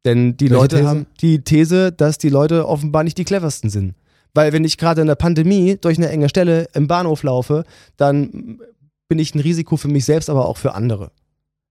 Denn 0.04 0.36
die 0.36 0.46
Welche 0.46 0.54
Leute 0.54 0.76
These? 0.76 0.88
haben 0.88 1.06
die 1.20 1.42
These, 1.42 1.92
dass 1.92 2.18
die 2.18 2.28
Leute 2.28 2.66
offenbar 2.66 3.04
nicht 3.04 3.18
die 3.18 3.24
cleversten 3.24 3.70
sind. 3.70 3.94
Weil 4.34 4.52
wenn 4.52 4.64
ich 4.64 4.78
gerade 4.78 5.00
in 5.00 5.06
der 5.06 5.16
Pandemie 5.16 5.76
durch 5.80 5.98
eine 5.98 6.08
enge 6.08 6.28
Stelle 6.28 6.68
im 6.74 6.86
Bahnhof 6.86 7.22
laufe, 7.22 7.64
dann 7.96 8.60
bin 9.08 9.18
ich 9.18 9.34
ein 9.34 9.40
Risiko 9.40 9.76
für 9.76 9.88
mich 9.88 10.04
selbst, 10.04 10.30
aber 10.30 10.46
auch 10.46 10.56
für 10.56 10.74
andere. 10.74 11.10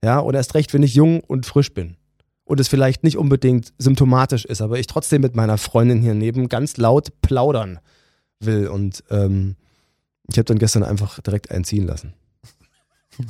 Ja, 0.03 0.19
und 0.19 0.35
erst 0.35 0.55
recht, 0.55 0.73
wenn 0.73 0.83
ich 0.83 0.95
jung 0.95 1.21
und 1.21 1.45
frisch 1.45 1.73
bin. 1.73 1.97
Und 2.47 2.61
es 2.61 2.69
vielleicht 2.69 3.03
nicht 3.03 3.17
unbedingt 3.17 3.73
symptomatisch 3.77 4.45
ist, 4.45 4.61
aber 4.61 4.79
ich 4.79 4.87
trotzdem 4.87 5.21
mit 5.21 5.35
meiner 5.35 5.57
Freundin 5.57 6.01
hier 6.01 6.13
neben 6.13 6.47
ganz 6.47 6.77
laut 6.77 7.11
plaudern 7.21 7.79
will. 8.39 8.67
Und 8.69 9.03
ähm, 9.09 9.57
ich 10.29 10.37
habe 10.37 10.45
dann 10.45 10.57
gestern 10.57 10.83
einfach 10.83 11.19
direkt 11.19 11.51
einziehen 11.51 11.85
lassen. 11.85 12.13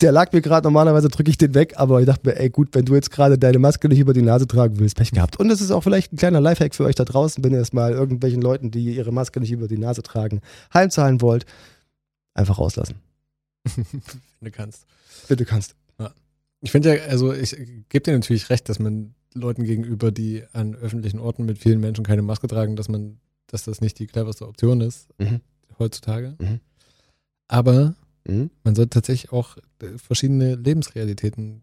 Der 0.00 0.10
lag 0.10 0.32
mir 0.32 0.40
gerade, 0.40 0.66
normalerweise 0.66 1.08
drücke 1.08 1.30
ich 1.30 1.38
den 1.38 1.54
weg, 1.54 1.74
aber 1.76 2.00
ich 2.00 2.06
dachte 2.06 2.28
mir, 2.28 2.36
ey 2.36 2.48
gut, 2.50 2.70
wenn 2.72 2.84
du 2.86 2.94
jetzt 2.94 3.10
gerade 3.10 3.38
deine 3.38 3.58
Maske 3.58 3.88
nicht 3.88 4.00
über 4.00 4.14
die 4.14 4.22
Nase 4.22 4.46
tragen 4.46 4.78
willst, 4.78 4.96
Pech 4.96 5.12
gehabt. 5.12 5.38
Und 5.38 5.48
das 5.48 5.60
ist 5.60 5.70
auch 5.70 5.82
vielleicht 5.82 6.12
ein 6.12 6.16
kleiner 6.16 6.40
Lifehack 6.40 6.74
für 6.74 6.84
euch 6.84 6.94
da 6.94 7.04
draußen, 7.04 7.44
wenn 7.44 7.52
ihr 7.52 7.60
es 7.60 7.72
mal 7.72 7.92
irgendwelchen 7.92 8.42
Leuten, 8.42 8.70
die 8.70 8.96
ihre 8.96 9.12
Maske 9.12 9.38
nicht 9.38 9.52
über 9.52 9.68
die 9.68 9.78
Nase 9.78 10.02
tragen, 10.02 10.40
heimzahlen 10.72 11.20
wollt, 11.20 11.44
einfach 12.34 12.58
rauslassen. 12.58 12.96
Wenn 13.76 13.86
du 14.42 14.50
kannst. 14.50 14.84
Bitte 15.28 15.44
kannst. 15.44 15.74
Ich 16.64 16.70
finde 16.72 16.96
ja, 16.96 17.04
also 17.04 17.32
ich 17.32 17.54
gebe 17.90 18.02
dir 18.04 18.12
natürlich 18.12 18.48
recht, 18.48 18.68
dass 18.70 18.78
man 18.78 19.14
Leuten 19.34 19.64
gegenüber, 19.64 20.10
die 20.10 20.44
an 20.52 20.74
öffentlichen 20.74 21.18
Orten 21.18 21.44
mit 21.44 21.58
vielen 21.58 21.78
Menschen 21.78 22.04
keine 22.04 22.22
Maske 22.22 22.46
tragen, 22.46 22.74
dass 22.74 22.88
man, 22.88 23.18
dass 23.48 23.64
das 23.64 23.80
nicht 23.82 23.98
die 23.98 24.06
cleverste 24.06 24.48
Option 24.48 24.80
ist 24.80 25.08
Mhm. 25.18 25.40
heutzutage. 25.78 26.36
Mhm. 26.38 26.60
Aber 27.48 27.94
Mhm. 28.26 28.50
man 28.62 28.74
sollte 28.74 28.90
tatsächlich 28.90 29.30
auch 29.30 29.58
äh, 29.82 29.98
verschiedene 29.98 30.54
Lebensrealitäten 30.54 31.62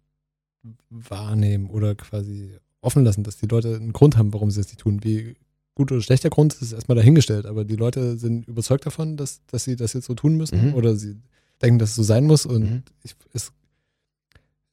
wahrnehmen 0.91 1.69
oder 1.71 1.95
quasi 1.95 2.51
offen 2.81 3.03
lassen, 3.03 3.23
dass 3.23 3.37
die 3.37 3.47
Leute 3.47 3.75
einen 3.75 3.93
Grund 3.93 4.17
haben, 4.17 4.33
warum 4.33 4.51
sie 4.51 4.59
das 4.59 4.67
nicht 4.67 4.81
tun. 4.81 5.03
Wie 5.03 5.33
gut 5.73 5.91
oder 5.91 6.01
schlechter 6.01 6.29
Grund 6.29 6.53
ist 6.61 6.73
erstmal 6.73 6.95
dahingestellt, 6.97 7.47
aber 7.47 7.65
die 7.65 7.75
Leute 7.75 8.17
sind 8.19 8.47
überzeugt 8.47 8.85
davon, 8.85 9.17
dass, 9.17 9.41
dass 9.47 9.63
sie 9.63 9.75
das 9.75 9.93
jetzt 9.93 10.05
so 10.05 10.13
tun 10.13 10.35
müssen 10.37 10.67
Mhm. 10.67 10.73
oder 10.75 10.95
sie 10.95 11.15
denken, 11.63 11.79
dass 11.79 11.89
es 11.91 11.95
so 11.95 12.03
sein 12.03 12.25
muss 12.25 12.45
und 12.45 12.61
Mhm. 12.69 12.83
ich, 13.03 13.15
es, 13.33 13.51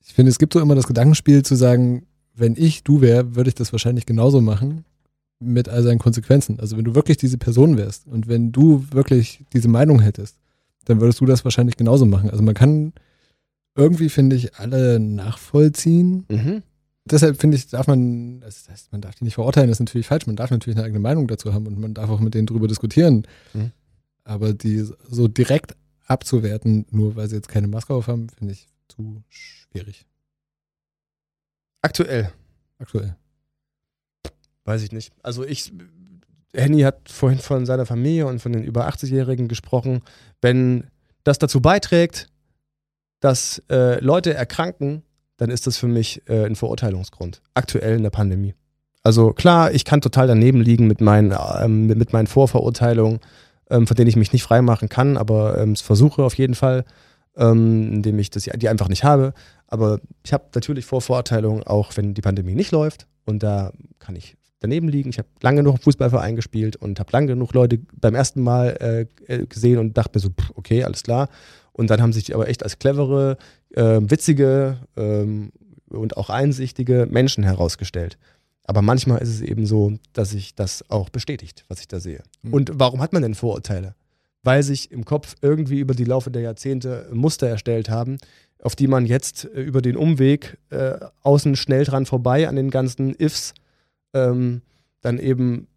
ich 0.09 0.15
finde, 0.15 0.31
es 0.31 0.39
gibt 0.39 0.55
so 0.55 0.61
immer 0.61 0.75
das 0.75 0.87
Gedankenspiel 0.87 1.45
zu 1.45 1.55
sagen, 1.55 2.07
wenn 2.35 2.55
ich 2.57 2.83
du 2.83 3.03
wäre, 3.03 3.37
würde 3.37 3.49
ich 3.49 3.55
das 3.55 3.73
wahrscheinlich 3.73 4.07
genauso 4.07 4.41
machen. 4.41 4.85
mit 5.41 5.69
all 5.69 5.83
seinen 5.83 5.99
Konsequenzen. 5.99 6.59
Also 6.59 6.77
wenn 6.77 6.85
du 6.85 6.95
wirklich 6.95 7.17
diese 7.17 7.39
Person 7.39 7.77
wärst 7.77 8.07
und 8.07 8.27
wenn 8.27 8.51
du 8.51 8.85
wirklich 8.91 9.45
diese 9.53 9.69
Meinung 9.69 10.01
hättest, 10.01 10.37
dann 10.87 11.01
würdest 11.01 11.21
du 11.21 11.27
das 11.27 11.45
wahrscheinlich 11.45 11.77
genauso 11.77 12.07
machen. 12.07 12.31
Also 12.31 12.43
man 12.43 12.55
kann 12.55 12.93
irgendwie, 13.77 14.09
finde 14.09 14.35
ich, 14.35 14.57
alle 14.57 14.99
nachvollziehen. 14.99 16.25
Mhm. 16.29 16.63
Deshalb 17.05 17.41
finde 17.41 17.57
ich, 17.57 17.69
darf 17.69 17.87
man, 17.87 18.41
das 18.41 18.69
heißt, 18.69 18.91
man 18.91 19.01
darf 19.01 19.15
die 19.15 19.25
nicht 19.25 19.35
verurteilen, 19.35 19.69
das 19.69 19.77
ist 19.77 19.87
natürlich 19.87 20.09
falsch. 20.09 20.27
Man 20.27 20.37
darf 20.37 20.51
natürlich 20.51 20.77
eine 20.77 20.85
eigene 20.85 21.01
Meinung 21.01 21.29
dazu 21.29 21.55
haben 21.55 21.67
und 21.67 21.79
man 21.79 21.95
darf 21.95 22.11
auch 22.11 22.21
mit 22.21 22.35
denen 22.35 22.47
drüber 22.47 22.67
diskutieren. 22.67 23.27
Mhm. 23.55 23.71
Aber 24.25 24.53
die 24.53 24.85
so 25.09 25.29
direkt 25.29 25.77
abzuwerten, 26.07 26.87
nur 26.91 27.15
weil 27.15 27.29
sie 27.29 27.37
jetzt 27.37 27.49
keine 27.49 27.69
Maske 27.69 27.95
auf 27.95 28.09
haben, 28.09 28.29
finde 28.31 28.55
ich 28.55 28.67
zu 28.99 29.23
schwierig. 29.29 30.07
Aktuell. 31.83 32.33
Aktuell. 32.79 33.17
Weiß 34.65 34.83
ich 34.83 34.93
nicht. 34.93 35.13
Also 35.23 35.45
ich, 35.45 35.73
Henny 36.53 36.81
hat 36.81 37.09
vorhin 37.09 37.39
von 37.39 37.65
seiner 37.65 37.87
Familie 37.87 38.27
und 38.27 38.41
von 38.41 38.53
den 38.53 38.65
über 38.65 38.89
80-Jährigen 38.89 39.49
gesprochen. 39.49 40.03
Wenn 40.41 40.91
das 41.25 41.39
dazu 41.39 41.61
beiträgt, 41.61 42.29
dass 43.21 43.63
äh, 43.71 44.01
Leute 44.01 44.35
erkranken, 44.35 45.03
dann 45.37 45.51
ist 45.51 45.67
das 45.67 45.77
für 45.77 45.87
mich 45.87 46.23
äh, 46.29 46.45
ein 46.45 46.57
Verurteilungsgrund. 46.57 47.41
Aktuell 47.55 47.97
in 47.97 48.03
der 48.03 48.11
Pandemie. 48.11 48.55
Also 49.05 49.33
klar, 49.33 49.73
ich 49.73 49.85
kann 49.85 50.01
total 50.01 50.27
daneben 50.27 50.61
liegen 50.61 50.89
mit 50.89 51.01
meinen, 51.01 51.35
ähm, 51.61 51.87
mit 51.87 52.13
meinen 52.13 52.27
Vorverurteilungen, 52.27 53.21
ähm, 53.71 53.87
von 53.87 53.97
denen 53.97 54.09
ich 54.09 54.17
mich 54.17 54.33
nicht 54.33 54.43
freimachen 54.43 54.89
kann, 54.89 55.17
aber 55.17 55.59
ähm, 55.59 55.73
es 55.73 55.81
versuche 55.81 56.25
auf 56.25 56.35
jeden 56.35 56.57
Fall, 56.57 56.85
ähm, 57.39 57.93
indem 57.95 58.19
ich 58.19 58.31
das, 58.31 58.45
die 58.45 58.69
einfach 58.69 58.89
nicht 58.89 59.05
habe. 59.05 59.33
Aber 59.67 60.01
ich 60.25 60.33
habe 60.33 60.45
natürlich 60.55 60.85
Vorverurteilungen, 60.85 61.63
auch 61.63 61.97
wenn 61.97 62.15
die 62.15 62.21
Pandemie 62.21 62.55
nicht 62.55 62.73
läuft. 62.73 63.07
Und 63.25 63.43
da 63.43 63.73
kann 63.99 64.17
ich 64.17 64.37
daneben 64.61 64.89
liegen. 64.89 65.11
Ich 65.11 65.19
habe 65.19 65.29
lange 65.41 65.63
genug 65.63 65.83
Fußballverein 65.83 66.37
gespielt 66.37 66.77
und 66.77 66.99
habe 66.99 67.13
lange 67.13 67.29
genug 67.29 67.55
Leute 67.55 67.79
beim 68.01 68.15
ersten 68.15 68.43
Mal 68.43 69.07
äh, 69.29 69.47
gesehen 69.47 69.79
und 69.79 69.97
dachte 69.97 70.13
mir 70.15 70.21
so, 70.21 70.31
pff, 70.31 70.51
okay, 70.55 70.85
alles 70.85 71.03
klar. 71.03 71.29
Und 71.73 71.91
dann 71.91 72.03
haben 72.03 72.13
sich 72.13 72.25
die 72.25 72.35
aber 72.35 72.49
echt 72.49 72.65
als 72.65 72.79
clevere, 72.79 73.37
äh, 73.75 74.01
witzige 74.01 74.79
ähm, 74.97 75.53
und 75.89 76.17
auch 76.17 76.29
einsichtige 76.29 77.07
Menschen 77.09 77.45
herausgestellt. 77.45 78.19
Aber 78.65 78.83
manchmal 78.83 79.23
ist 79.23 79.31
es 79.31 79.41
eben 79.41 79.65
so, 79.65 79.95
dass 80.13 80.31
sich 80.31 80.55
das 80.55 80.85
auch 80.91 81.09
bestätigt, 81.09 81.65
was 81.69 81.81
ich 81.81 81.89
da 81.89 82.01
sehe. 82.01 82.23
Mhm. 82.43 82.53
Und 82.53 82.71
warum 82.75 83.01
hat 83.01 83.13
man 83.13 83.23
denn 83.23 83.35
Vorurteile? 83.35 83.95
Weil 84.43 84.63
sich 84.63 84.91
im 84.91 85.05
Kopf 85.05 85.35
irgendwie 85.43 85.81
über 85.81 85.95
die 85.95 86.05
Laufe 86.05 86.31
der 86.31 86.43
Jahrzehnte 86.43 87.09
Muster 87.13 87.49
erstellt 87.49 87.89
haben, 87.89 88.19
auf 88.63 88.77
die 88.77 88.87
man 88.87 89.07
jetzt 89.07 89.45
äh, 89.45 89.63
über 89.63 89.83
den 89.83 89.97
Umweg 89.97 90.59
äh, 90.71 90.99
außen 91.23 91.57
schnell 91.57 91.85
dran 91.85 92.07
vorbei 92.07 92.49
an 92.49 92.57
den 92.57 92.71
ganzen 92.71 93.15
Ifs 93.19 93.55
ähm, 94.15 94.63
dann 95.01 95.19
eben 95.19 95.69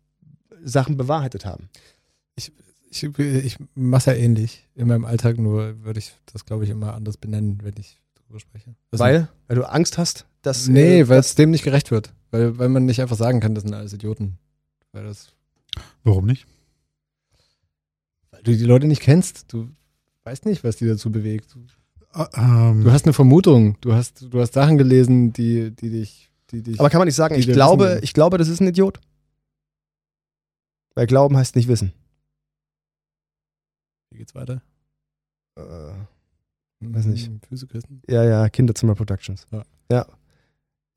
Sachen 0.63 0.97
bewahrheitet 0.97 1.45
haben. 1.45 1.69
Ich, 2.35 2.51
ich, 2.89 3.03
ich 3.19 3.57
mache 3.75 4.11
ja 4.11 4.17
ähnlich 4.17 4.67
in 4.75 4.87
meinem 4.87 5.05
Alltag, 5.05 5.37
nur 5.37 5.83
würde 5.83 5.99
ich 5.99 6.13
das, 6.31 6.45
glaube 6.45 6.63
ich, 6.63 6.69
immer 6.69 6.93
anders 6.93 7.17
benennen, 7.17 7.59
wenn 7.63 7.75
ich 7.77 7.99
darüber 8.15 8.39
spreche. 8.39 8.75
Also, 8.91 9.03
weil? 9.03 9.27
Weil 9.47 9.57
du 9.57 9.69
Angst 9.69 9.97
hast, 9.97 10.25
dass. 10.41 10.67
Nee, 10.67 11.01
äh, 11.01 11.09
weil 11.09 11.19
es 11.19 11.35
dem 11.35 11.51
nicht 11.51 11.63
gerecht 11.63 11.91
wird. 11.91 12.13
Weil, 12.31 12.57
weil 12.57 12.69
man 12.69 12.85
nicht 12.85 13.01
einfach 13.01 13.17
sagen 13.17 13.39
kann, 13.39 13.55
das 13.55 13.63
sind 13.63 13.73
alles 13.73 13.93
Idioten. 13.93 14.37
Weil, 14.91 15.03
das, 15.03 15.33
Warum 16.03 16.25
nicht? 16.25 16.45
Weil 18.43 18.53
du 18.53 18.57
die 18.59 18.65
Leute 18.65 18.87
nicht 18.87 19.01
kennst. 19.01 19.51
Du 19.53 19.69
weißt 20.23 20.45
nicht, 20.45 20.63
was 20.63 20.77
die 20.77 20.87
dazu 20.87 21.11
bewegt. 21.11 21.53
Du, 21.53 21.65
Ah, 22.13 22.71
ähm, 22.71 22.83
du 22.83 22.91
hast 22.91 23.05
eine 23.05 23.13
Vermutung. 23.13 23.77
Du 23.79 23.93
hast, 23.93 24.21
du 24.29 24.41
hast 24.41 24.53
Sachen 24.53 24.77
gelesen, 24.77 25.31
die, 25.31 25.71
die 25.71 25.89
dich. 25.89 26.29
Die 26.51 26.61
dich 26.61 26.77
Aber 26.79 26.89
kann 26.89 26.99
man 26.99 27.07
nicht 27.07 27.15
sagen, 27.15 27.35
ich 27.35 27.47
glaube, 27.47 27.85
wissen. 27.85 28.03
ich 28.03 28.13
glaube, 28.13 28.37
das 28.37 28.49
ist 28.49 28.59
ein 28.59 28.67
Idiot? 28.67 28.99
Weil 30.93 31.07
Glauben 31.07 31.37
heißt 31.37 31.55
nicht 31.55 31.69
wissen. 31.69 31.93
Wie 34.09 34.17
geht's 34.17 34.35
weiter? 34.35 34.61
Äh, 35.55 35.61
weiß 36.81 37.05
nicht. 37.05 37.27
Hm, 37.27 37.39
Physikersten? 37.47 38.01
Ja, 38.09 38.25
ja, 38.25 38.49
Kinderzimmer 38.49 38.95
Productions. 38.95 39.47
Ja. 39.51 39.63
ja. 39.89 40.05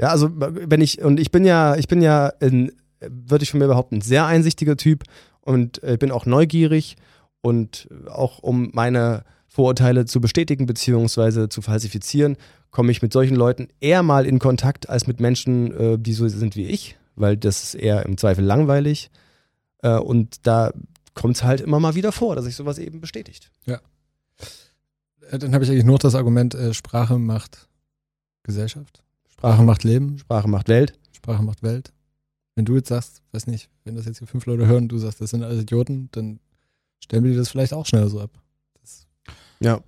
Ja, 0.00 0.08
also 0.08 0.28
wenn 0.34 0.80
ich, 0.80 1.00
und 1.02 1.20
ich 1.20 1.30
bin 1.30 1.44
ja, 1.44 1.76
ich 1.76 1.86
bin 1.86 2.02
ja, 2.02 2.32
ein, 2.40 2.72
würde 2.98 3.44
ich 3.44 3.52
von 3.52 3.60
mir 3.60 3.68
behaupten, 3.68 3.98
ein 3.98 4.00
sehr 4.00 4.26
einsichtiger 4.26 4.76
Typ 4.76 5.04
und 5.40 5.80
äh, 5.84 5.96
bin 5.96 6.10
auch 6.10 6.26
neugierig 6.26 6.96
und 7.44 7.88
auch 8.08 8.38
um 8.38 8.70
meine 8.72 9.22
Vorurteile 9.48 10.06
zu 10.06 10.22
bestätigen 10.22 10.64
beziehungsweise 10.64 11.50
zu 11.50 11.60
falsifizieren, 11.60 12.38
komme 12.70 12.90
ich 12.90 13.02
mit 13.02 13.12
solchen 13.12 13.36
Leuten 13.36 13.68
eher 13.80 14.02
mal 14.02 14.24
in 14.24 14.38
Kontakt 14.38 14.88
als 14.88 15.06
mit 15.06 15.20
Menschen, 15.20 15.70
äh, 15.72 15.98
die 15.98 16.14
so 16.14 16.26
sind 16.26 16.56
wie 16.56 16.64
ich, 16.64 16.96
weil 17.16 17.36
das 17.36 17.62
ist 17.62 17.74
eher 17.74 18.06
im 18.06 18.16
Zweifel 18.16 18.42
langweilig. 18.42 19.10
Äh, 19.82 19.98
und 19.98 20.46
da 20.46 20.72
kommt 21.12 21.36
es 21.36 21.44
halt 21.44 21.60
immer 21.60 21.80
mal 21.80 21.94
wieder 21.94 22.12
vor, 22.12 22.34
dass 22.34 22.46
sich 22.46 22.56
sowas 22.56 22.78
eben 22.78 23.02
bestätigt. 23.02 23.50
Ja. 23.66 23.78
Äh, 25.30 25.38
Dann 25.38 25.52
habe 25.52 25.64
ich 25.64 25.70
eigentlich 25.70 25.84
nur 25.84 25.96
noch 25.96 26.00
das 26.02 26.14
Argument, 26.14 26.56
Sprache 26.72 27.18
macht 27.18 27.68
Gesellschaft. 28.42 29.02
Sprache 29.28 29.62
macht 29.62 29.84
Leben. 29.84 30.18
Sprache 30.18 30.48
macht 30.48 30.68
Welt. 30.68 30.94
Sprache 31.12 31.42
macht 31.42 31.62
Welt. 31.62 31.92
Wenn 32.54 32.64
du 32.64 32.74
jetzt 32.76 32.88
sagst, 32.88 33.22
weiß 33.32 33.48
nicht, 33.48 33.68
wenn 33.84 33.96
das 33.96 34.06
jetzt 34.06 34.18
hier 34.18 34.26
fünf 34.26 34.46
Leute 34.46 34.66
hören, 34.66 34.88
du 34.88 34.96
sagst, 34.96 35.20
das 35.20 35.30
sind 35.30 35.42
alles 35.42 35.60
Idioten, 35.60 36.08
dann 36.12 36.40
stellen 37.04 37.24
wir 37.24 37.30
dir 37.32 37.38
das 37.38 37.48
vielleicht 37.50 37.72
auch 37.72 37.86
schneller 37.86 38.08
so 38.08 38.20
ab. 38.20 38.30
Ja. 39.60 39.80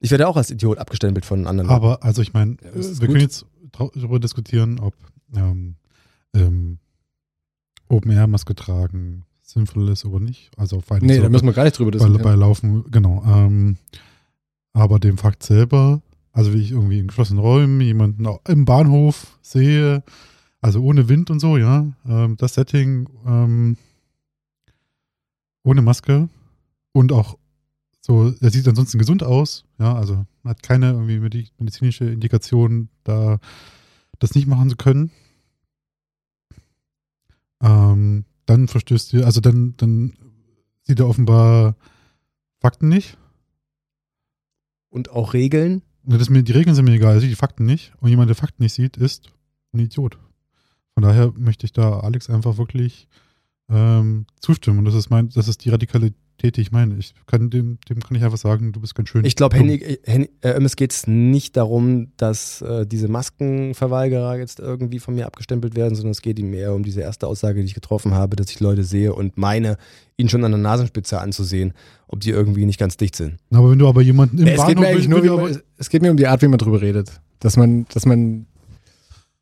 Ich 0.00 0.10
werde 0.10 0.28
auch 0.28 0.36
als 0.36 0.50
Idiot 0.50 0.78
abgestempelt 0.78 1.24
von 1.24 1.46
anderen. 1.46 1.70
Aber, 1.70 2.02
also 2.02 2.22
ich 2.22 2.32
meine, 2.32 2.56
Ja, 2.62 2.70
das 2.72 2.86
ist 2.86 3.00
wir 3.00 3.08
gut. 3.08 3.14
können 3.16 3.24
jetzt 3.28 3.46
darüber 3.72 4.18
diskutieren, 4.20 4.78
ob 4.80 4.94
ähm, 5.34 5.76
ähm, 6.34 6.78
Open-Air-Maske 7.88 8.54
tragen 8.54 9.24
sinnvoll 9.42 9.88
ist 9.88 10.04
oder 10.04 10.20
nicht. 10.20 10.50
Also 10.56 10.82
allem 10.88 11.06
Nee, 11.06 11.16
so 11.16 11.22
da 11.22 11.28
müssen 11.28 11.46
wir 11.46 11.52
gar 11.52 11.64
nicht 11.64 11.78
drüber 11.78 11.90
bei, 11.90 11.98
diskutieren. 11.98 12.22
bei 12.22 12.34
Laufen, 12.34 12.90
genau. 12.90 13.22
Ähm, 13.26 13.76
aber 14.72 14.98
dem 14.98 15.16
Fakt 15.18 15.42
selber, 15.42 16.02
also 16.32 16.52
wie 16.52 16.58
ich 16.60 16.70
irgendwie 16.70 16.98
in 17.00 17.08
geschlossenen 17.08 17.40
Räumen 17.42 17.80
jemanden 17.80 18.26
im 18.46 18.64
Bahnhof 18.64 19.38
sehe, 19.42 20.02
also 20.60 20.82
ohne 20.82 21.08
Wind 21.08 21.30
und 21.30 21.40
so, 21.40 21.56
ja, 21.56 21.86
ähm, 22.06 22.36
das 22.36 22.54
Setting 22.54 23.08
ähm, 23.26 23.76
ohne 25.64 25.82
Maske 25.82 26.28
und 26.92 27.12
auch 27.12 27.38
so, 28.00 28.32
er 28.40 28.50
sieht 28.50 28.66
ansonsten 28.66 28.98
gesund 28.98 29.22
aus, 29.22 29.64
ja, 29.78 29.94
also 29.94 30.26
hat 30.44 30.62
keine 30.62 30.92
irgendwie 30.92 31.18
medi- 31.18 31.50
medizinische 31.58 32.06
Indikation, 32.06 32.88
da 33.04 33.38
das 34.18 34.34
nicht 34.34 34.46
machen 34.46 34.70
zu 34.70 34.76
können. 34.76 35.10
Ähm, 37.62 38.24
dann 38.46 38.68
verstößt 38.68 39.12
ihr, 39.12 39.26
also 39.26 39.40
dann, 39.40 39.76
dann 39.76 40.14
sieht 40.82 41.00
er 41.00 41.08
offenbar 41.08 41.76
Fakten 42.60 42.88
nicht. 42.88 43.18
Und 44.90 45.10
auch 45.10 45.34
Regeln. 45.34 45.82
Das 46.04 46.30
mir, 46.30 46.42
die 46.42 46.52
Regeln 46.52 46.74
sind 46.74 46.86
mir 46.86 46.94
egal, 46.94 47.14
er 47.14 47.20
sieht 47.20 47.30
die 47.30 47.36
Fakten 47.36 47.66
nicht. 47.66 47.92
Und 48.00 48.08
jemand, 48.08 48.30
der 48.30 48.36
Fakten 48.36 48.62
nicht 48.62 48.72
sieht, 48.72 48.96
ist 48.96 49.30
ein 49.72 49.80
Idiot. 49.80 50.18
Von 50.94 51.02
daher 51.02 51.32
möchte 51.32 51.66
ich 51.66 51.72
da 51.72 52.00
Alex 52.00 52.30
einfach 52.30 52.56
wirklich 52.56 53.06
ähm, 53.68 54.24
zustimmen. 54.40 54.78
Und 54.78 54.86
das 54.86 54.94
ist 54.94 55.10
mein, 55.10 55.28
das 55.28 55.46
ist 55.46 55.64
die 55.64 55.70
Radikalität, 55.70 56.16
die 56.40 56.60
ich 56.60 56.70
meine. 56.70 56.96
Ich 56.98 57.14
kann 57.26 57.50
dem, 57.50 57.78
dem 57.88 58.00
kann 58.00 58.16
ich 58.16 58.22
einfach 58.22 58.38
sagen, 58.38 58.72
du 58.72 58.80
bist 58.80 58.94
ganz 58.94 59.08
schön. 59.08 59.24
Ich 59.24 59.34
glaube, 59.34 59.56
äh, 59.58 60.28
es 60.42 60.76
geht 60.76 60.94
nicht 61.06 61.56
darum, 61.56 62.12
dass 62.16 62.62
äh, 62.62 62.86
diese 62.86 63.08
Maskenverweigerer 63.08 64.38
jetzt 64.38 64.60
irgendwie 64.60 65.00
von 65.00 65.14
mir 65.14 65.26
abgestempelt 65.26 65.74
werden, 65.74 65.94
sondern 65.96 66.12
es 66.12 66.22
geht 66.22 66.38
ihm 66.38 66.54
eher 66.54 66.74
um 66.74 66.84
diese 66.84 67.00
erste 67.00 67.26
Aussage, 67.26 67.60
die 67.60 67.66
ich 67.66 67.74
getroffen 67.74 68.14
habe, 68.14 68.36
dass 68.36 68.50
ich 68.50 68.60
Leute 68.60 68.84
sehe 68.84 69.12
und 69.14 69.36
meine, 69.36 69.78
ihn 70.16 70.28
schon 70.28 70.44
an 70.44 70.52
der 70.52 70.60
Nasenspitze 70.60 71.20
anzusehen, 71.20 71.72
ob 72.06 72.20
die 72.20 72.30
irgendwie 72.30 72.66
nicht 72.66 72.78
ganz 72.78 72.96
dicht 72.96 73.16
sind. 73.16 73.36
Aber 73.50 73.70
wenn 73.72 73.78
du 73.78 73.88
aber 73.88 74.02
jemanden 74.02 74.38
im 74.38 74.46
es, 74.46 74.64
geht 74.64 74.76
Bahnhof 74.76 74.84
eigentlich 74.84 75.08
nur, 75.08 75.22
wie 75.24 75.30
aber- 75.30 75.50
es 75.76 75.90
geht 75.90 76.02
mir 76.02 76.10
um 76.10 76.16
die 76.16 76.26
Art, 76.28 76.40
wie 76.42 76.48
man 76.48 76.58
drüber 76.58 76.80
redet. 76.80 77.20
Dass 77.40 77.56
man, 77.56 77.86
dass 77.92 78.06
man 78.06 78.46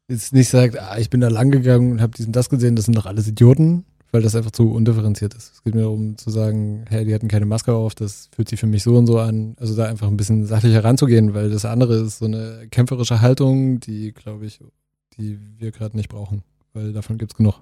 jetzt 0.09 0.33
nicht 0.33 0.49
sagt, 0.49 0.79
ah, 0.79 0.97
ich 0.99 1.11
bin 1.11 1.21
da 1.21 1.29
lang 1.29 1.51
gegangen 1.51 1.93
und 1.93 2.01
habe 2.01 2.13
diesen 2.17 2.33
das 2.33 2.49
gesehen, 2.49 2.77
das 2.77 2.87
sind 2.87 2.97
doch 2.97 3.07
alles 3.07 3.27
Idioten, 3.29 3.85
weil 4.17 4.23
das 4.23 4.35
einfach 4.35 4.51
zu 4.51 4.73
undifferenziert 4.73 5.35
ist. 5.35 5.53
Es 5.53 5.62
geht 5.62 5.75
mir 5.75 5.83
darum 5.83 6.17
zu 6.17 6.31
sagen, 6.31 6.87
hey, 6.89 7.05
die 7.05 7.14
hatten 7.14 7.29
keine 7.29 7.45
Maske 7.45 7.75
auf, 7.75 7.95
das 7.95 8.31
fühlt 8.35 8.49
sich 8.49 8.59
für 8.59 8.67
mich 8.67 8.83
so 8.83 8.97
und 8.97 9.07
so 9.07 9.19
an. 9.19 9.55
Also 9.61 9.77
da 9.77 9.85
einfach 9.85 10.09
ein 10.09 10.17
bisschen 10.17 10.47
sachlicher 10.47 10.83
ranzugehen, 10.83 11.35
weil 11.35 11.51
das 11.51 11.67
andere 11.67 11.97
ist 11.97 12.19
so 12.21 12.25
eine 12.25 12.67
kämpferische 12.71 13.21
Haltung, 13.21 13.79
die, 13.81 14.12
glaube 14.12 14.47
ich, 14.47 14.59
die 15.19 15.39
wir 15.59 15.71
gerade 15.71 15.99
nicht 15.99 16.09
brauchen, 16.09 16.43
weil 16.73 16.95
davon 16.95 17.19
gibt's 17.19 17.35
genug. 17.37 17.61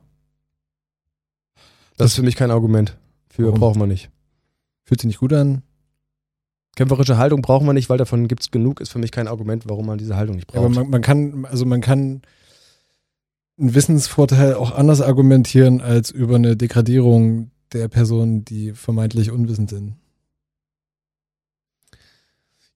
Das 1.96 2.12
ist 2.12 2.14
für 2.14 2.22
mich 2.22 2.36
kein 2.36 2.52
Argument. 2.52 2.96
Für 3.28 3.46
Warum? 3.46 3.58
brauchen 3.58 3.80
wir 3.80 3.86
nicht. 3.88 4.10
Fühlt 4.84 5.00
sich 5.00 5.08
nicht 5.08 5.18
gut 5.18 5.32
an. 5.32 5.62
Kämpferische 6.76 7.16
Haltung 7.18 7.42
brauchen 7.42 7.66
wir 7.66 7.72
nicht, 7.72 7.90
weil 7.90 7.98
davon 7.98 8.28
gibt 8.28 8.42
es 8.42 8.52
genug, 8.52 8.80
ist 8.80 8.90
für 8.90 9.00
mich 9.00 9.10
kein 9.10 9.26
Argument, 9.26 9.68
warum 9.68 9.86
man 9.86 9.98
diese 9.98 10.14
Haltung 10.14 10.36
nicht 10.36 10.52
Ja, 10.52 10.58
aber 10.60 10.68
braucht. 10.68 10.76
man, 10.82 10.90
man 10.90 11.02
kann, 11.02 11.46
also 11.46 11.66
man 11.66 11.80
kann 11.80 12.22
einen 13.58 13.74
Wissensvorteil 13.74 14.54
auch 14.54 14.72
anders 14.72 15.00
argumentieren 15.00 15.80
als 15.80 16.10
über 16.10 16.36
eine 16.36 16.56
Degradierung 16.56 17.50
der 17.72 17.88
Personen, 17.88 18.44
die 18.44 18.72
vermeintlich 18.72 19.30
unwissend 19.30 19.70
sind. 19.70 19.94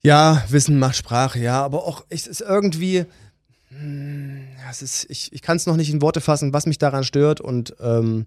Ja, 0.01 0.43
Wissen 0.49 0.79
macht 0.79 0.95
Sprache, 0.95 1.39
ja, 1.39 1.61
aber 1.63 1.85
auch 1.85 2.05
es 2.09 2.25
ist 2.25 2.41
irgendwie, 2.41 3.05
Ja, 3.71 4.69
es 4.71 4.81
ist, 4.81 5.07
ich 5.09 5.31
ich 5.33 5.41
kann 5.41 5.57
es 5.57 5.65
noch 5.65 5.75
nicht 5.75 5.91
in 5.91 6.01
Worte 6.01 6.21
fassen, 6.21 6.53
was 6.53 6.65
mich 6.65 6.77
daran 6.77 7.03
stört. 7.03 7.41
Und 7.41 7.75
ähm, 7.79 8.25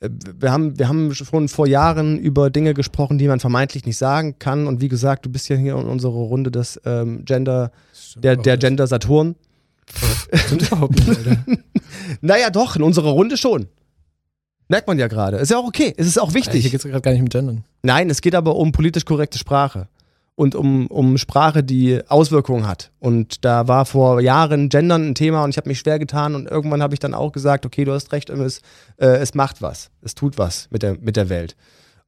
äh, 0.00 0.10
wir, 0.38 0.52
haben, 0.52 0.78
wir 0.78 0.88
haben 0.88 1.14
schon 1.14 1.48
vor 1.48 1.66
Jahren 1.66 2.18
über 2.18 2.50
Dinge 2.50 2.74
gesprochen, 2.74 3.18
die 3.18 3.28
man 3.28 3.40
vermeintlich 3.40 3.86
nicht 3.86 3.96
sagen 3.96 4.38
kann. 4.38 4.66
Und 4.66 4.80
wie 4.80 4.88
gesagt, 4.88 5.24
du 5.24 5.30
bist 5.30 5.48
ja 5.48 5.56
hier 5.56 5.76
in 5.76 5.86
unserer 5.86 6.12
Runde 6.12 6.50
des 6.50 6.80
ähm, 6.84 7.24
Gender, 7.24 7.72
der, 8.16 8.36
der 8.36 8.58
Gender 8.58 8.86
Saturn. 8.86 9.36
Stimmt 10.34 10.62
überhaupt 10.62 10.94
nicht, 10.94 11.08
Alter. 11.08 11.44
naja, 12.20 12.50
doch, 12.50 12.76
in 12.76 12.82
unserer 12.82 13.10
Runde 13.10 13.36
schon. 13.36 13.68
Merkt 14.68 14.86
man 14.86 14.98
ja 14.98 15.08
gerade. 15.08 15.36
Ist 15.36 15.50
ja 15.50 15.58
auch 15.58 15.66
okay. 15.66 15.92
Es 15.96 16.06
ist 16.06 16.18
auch 16.18 16.28
Hier 16.28 16.36
wichtig. 16.36 16.62
geht 16.70 16.74
es 16.74 16.82
gerade 16.82 17.02
gar 17.02 17.10
nicht 17.12 17.20
um 17.20 17.28
Gendern. 17.28 17.64
Nein, 17.82 18.08
es 18.08 18.22
geht 18.22 18.34
aber 18.34 18.56
um 18.56 18.72
politisch 18.72 19.04
korrekte 19.04 19.38
Sprache. 19.38 19.88
Und 20.34 20.54
um, 20.54 20.86
um 20.86 21.18
Sprache, 21.18 21.62
die 21.62 22.00
Auswirkungen 22.08 22.66
hat. 22.66 22.90
Und 22.98 23.44
da 23.44 23.68
war 23.68 23.84
vor 23.84 24.20
Jahren 24.22 24.70
Gendern 24.70 25.10
ein 25.10 25.14
Thema 25.14 25.44
und 25.44 25.50
ich 25.50 25.58
habe 25.58 25.68
mich 25.68 25.78
schwer 25.78 25.98
getan 25.98 26.34
und 26.34 26.50
irgendwann 26.50 26.82
habe 26.82 26.94
ich 26.94 27.00
dann 27.00 27.12
auch 27.12 27.32
gesagt, 27.32 27.66
okay, 27.66 27.84
du 27.84 27.92
hast 27.92 28.12
recht, 28.12 28.30
es, 28.30 28.62
äh, 28.96 29.08
es 29.08 29.34
macht 29.34 29.60
was. 29.60 29.90
Es 30.00 30.14
tut 30.14 30.38
was 30.38 30.68
mit 30.70 30.82
der, 30.82 30.96
mit 30.98 31.16
der 31.16 31.28
Welt. 31.28 31.54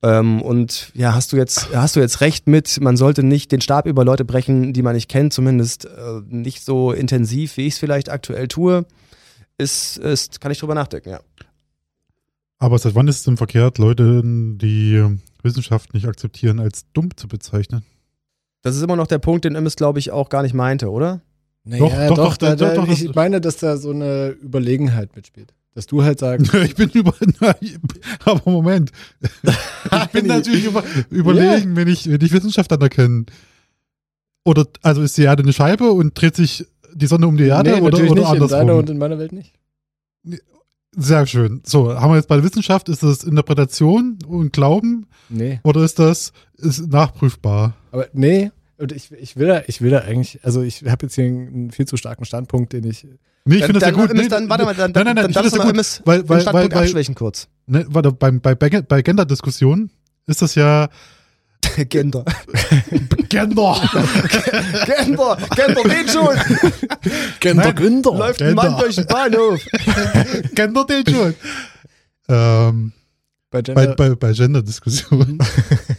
Ähm, 0.03 0.43
und 0.43 0.93
ja, 0.95 1.15
hast 1.15 1.33
du 1.33 1.37
jetzt, 1.37 1.75
hast 1.75 1.97
du 1.97 2.01
jetzt 2.01 2.21
recht 2.21 2.47
mit, 2.47 2.81
man 2.81 2.97
sollte 2.97 3.23
nicht 3.23 3.53
den 3.53 3.61
Stab 3.61 3.87
über 3.87 4.05
Leute 4.05 4.25
brechen, 4.25 4.73
die 4.73 4.83
man 4.83 4.95
nicht 4.95 5.09
kennt, 5.09 5.33
zumindest 5.33 5.87
äh, 5.87 6.21
nicht 6.29 6.65
so 6.65 6.93
intensiv, 6.93 7.57
wie 7.57 7.67
ich 7.67 7.75
es 7.75 7.79
vielleicht 7.79 8.11
aktuell 8.11 8.49
tue. 8.49 8.85
Ist, 9.57 9.99
ist, 9.99 10.41
kann 10.41 10.53
ich 10.53 10.59
drüber 10.59 10.75
nachdenken, 10.75 11.11
ja. 11.11 11.21
Aber 12.59 12.79
seit 12.79 12.95
wann 12.95 13.09
ist 13.09 13.19
es 13.19 13.23
denn 13.25 13.37
verkehrt, 13.37 13.79
Leute, 13.79 14.23
die 14.25 15.05
Wissenschaft 15.43 15.95
nicht 15.95 16.07
akzeptieren, 16.07 16.61
als 16.61 16.87
dumm 16.93 17.17
zu 17.17 17.29
bezeichnen? 17.29 17.85
Das 18.63 18.77
ist 18.77 18.83
immer 18.83 18.97
noch 18.97 19.07
der 19.07 19.19
Punkt, 19.19 19.45
den 19.45 19.55
Immes, 19.55 19.77
glaube 19.77 19.99
ich, 19.99 20.11
auch 20.11 20.29
gar 20.31 20.43
nicht 20.43 20.55
meinte, 20.55 20.91
oder? 20.91 21.21
Naja, 21.65 22.09
Doch, 22.09 22.17
doch, 22.17 22.17
doch, 22.17 22.37
da, 22.37 22.57
doch, 22.57 22.69
da, 22.69 22.75
doch, 22.75 22.89
ich 22.89 23.15
meine, 23.15 23.41
dass 23.41 23.59
da 23.59 23.77
so 23.77 23.91
eine 23.91 24.31
Überlegenheit 24.31 25.15
mitspielt. 25.17 25.55
Dass 25.75 25.87
du 25.87 26.03
halt 26.03 26.21
sagst, 26.21 26.55
ich 26.65 26.75
bin 26.75 26.89
über. 26.91 27.15
Aber 28.25 28.51
Moment. 28.51 28.93
Ich 30.07 30.21
bin 30.21 30.27
natürlich 30.27 30.65
über, 30.65 30.83
überlegen, 31.11 31.77
wenn, 31.77 31.89
ich, 31.89 32.09
wenn 32.09 32.21
ich 32.21 32.33
Wissenschaft 32.33 32.73
anerkenne. 32.73 33.27
Oder, 34.45 34.67
also 34.83 35.03
ist 35.03 35.17
die 35.19 35.23
Erde 35.23 35.43
eine 35.43 35.53
Scheibe 35.53 35.91
und 35.91 36.21
dreht 36.21 36.37
sich 36.37 36.67
die 36.95 37.07
Sonne 37.07 37.27
um 37.27 37.37
die 37.37 37.45
Erde 37.45 37.71
nee, 37.71 37.77
oder, 37.81 37.87
oder 37.87 38.03
nicht, 38.03 38.11
in 38.11 38.17
deiner 38.17 38.29
andersrum? 38.31 38.71
und 38.71 38.91
in 38.91 38.99
meiner 38.99 39.19
Welt 39.19 39.33
nicht. 39.33 39.53
Sehr 40.97 41.27
schön. 41.27 41.61
So, 41.65 41.95
haben 41.95 42.13
wir 42.13 42.17
jetzt 42.17 42.29
bei 42.29 42.37
der 42.37 42.45
Wissenschaft, 42.45 42.89
ist 42.89 43.03
das 43.03 43.25
Interpretation 43.25 44.19
und 44.27 44.53
Glauben 44.53 45.07
Nee. 45.29 45.61
oder 45.65 45.83
ist 45.83 45.99
das 45.99 46.33
ist 46.57 46.89
nachprüfbar? 46.91 47.75
Aber 47.91 48.07
nee, 48.13 48.51
und 48.79 48.93
ich, 48.93 49.11
ich 49.13 49.37
will 49.37 49.49
da, 49.49 49.63
ich 49.67 49.81
will 49.81 49.91
da 49.91 50.01
eigentlich, 50.01 50.41
also 50.45 50.63
ich 50.63 50.85
habe 50.85 51.07
jetzt 51.07 51.15
hier 51.15 51.25
einen 51.25 51.71
viel 51.71 51.87
zu 51.87 51.97
starken 51.97 52.25
Standpunkt, 52.25 52.73
den 52.73 52.85
ich. 52.85 53.07
Nee, 53.47 53.57
ich 53.57 53.65
finde 53.65 53.81
das 53.81 53.91
ja 53.91 53.95
gut. 53.95 54.15
Nee, 54.15 54.29
dann, 54.29 54.49
warte 54.49 54.65
mal, 54.65 54.75
dann, 54.75 54.93
nein, 54.93 55.05
nein, 55.05 55.15
nein, 55.17 55.17
dann 55.17 55.31
ich 55.31 55.35
darfst 55.35 55.53
finde 55.53 55.57
du 55.57 55.57
das 55.57 55.59
mal 55.59 55.65
ja 55.65 55.71
gut. 55.71 55.75
Immes 55.75 56.03
Weil, 56.05 56.19
den 56.23 56.29
weil, 56.29 56.37
weil, 56.37 56.41
Standpunkt 56.41 56.75
weil, 56.75 56.83
abschwächen 56.85 57.15
kurz. 57.15 57.49
ne, 57.67 57.87
warte, 57.89 58.13
bei, 58.13 58.31
bei, 58.31 58.55
bei 58.55 59.03
Gender-Diskussionen 59.03 59.91
ist 60.27 60.41
das 60.41 60.55
ja 60.55 60.89
Gender. 61.89 62.25
Gender. 63.29 63.75
Gender, 64.87 65.39
Gender, 65.57 65.83
den 65.83 66.09
schon. 66.09 66.37
Gender, 67.41 67.73
Günder. 67.73 68.15
Läuft 68.15 68.43
ein 68.43 68.55
Mann 68.55 68.67
Gender. 68.67 68.83
durch 68.83 68.97
den 68.97 69.07
Bahnhof. 69.07 69.61
Gender 70.55 70.85
den 70.87 71.07
schon. 71.15 71.35
ähm, 72.29 72.93
Bei 73.51 73.61
bei, 73.61 73.63
Gender, 73.63 73.95
bei, 73.95 74.15
bei 74.15 74.33
Gender-Diskussionen 74.33 75.39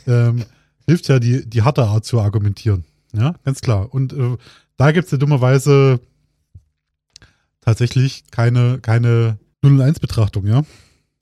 ähm, 0.07 0.45
hilft 0.87 1.07
ja 1.09 1.19
die, 1.19 1.47
die 1.47 1.61
harte 1.61 1.83
Art 1.83 2.05
zu 2.05 2.19
argumentieren. 2.19 2.85
Ja, 3.13 3.35
ganz 3.43 3.61
klar. 3.61 3.93
Und 3.93 4.13
äh, 4.13 4.37
da 4.77 4.91
gibt 4.91 5.05
es 5.05 5.11
ja 5.11 5.17
dummerweise 5.17 5.99
tatsächlich 7.65 8.23
keine, 8.31 8.79
keine 8.79 9.37
0 9.61 9.73
und 9.73 9.81
1 9.81 9.99
Betrachtung, 9.99 10.45
ja. 10.45 10.63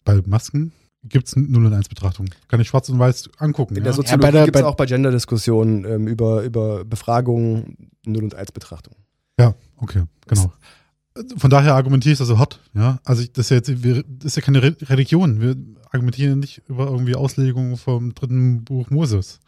Bei 0.06 0.22
Masken 0.26 0.74
gibt 1.04 1.28
es 1.28 1.36
0 1.36 1.66
und 1.66 1.74
1 1.74 1.90
Betrachtung. 1.90 2.28
Kann 2.48 2.60
ich 2.60 2.68
schwarz 2.68 2.90
und 2.90 3.00
weiß 3.00 3.30
angucken. 3.38 3.76
In 3.76 3.82
ja? 3.82 3.86
der 3.86 3.94
Soziologie 3.94 4.22
bei 4.22 4.32
der- 4.32 4.46
gibt 4.46 4.58
es 4.58 4.64
auch 4.64 4.76
bei 4.76 4.86
Gender-Diskussionen 4.86 5.86
ähm, 5.86 6.08
über, 6.08 6.44
über 6.44 6.86
Befragungen 6.86 7.90
0 8.06 8.24
und 8.24 8.36
1 8.36 8.52
Betrachtung. 8.52 8.96
Ja, 9.40 9.56
okay, 9.78 10.04
genau. 10.28 10.54
Von 11.38 11.50
daher 11.50 11.76
argumentiere 11.76 12.14
ich 12.14 12.20
das 12.20 12.28
so 12.28 12.40
hart, 12.40 12.60
ja. 12.74 13.00
Also 13.04 13.22
ich, 13.22 13.32
das 13.34 13.46
ist 13.46 13.50
ja 13.52 13.58
jetzt, 13.58 13.84
wir, 13.84 14.04
das 14.04 14.26
ist 14.26 14.36
ja 14.36 14.42
keine 14.42 14.64
Re 14.64 14.76
Religion. 14.82 15.42
Wir 15.42 15.56
argumentieren 15.92 16.40
nicht 16.40 16.64
über 16.68 16.88
irgendwie 16.88 17.16
Auslegungen 17.16 17.78
vom 17.78 18.16
dritten 18.16 18.64
Buch 18.64 18.90
Moses. 18.90 19.40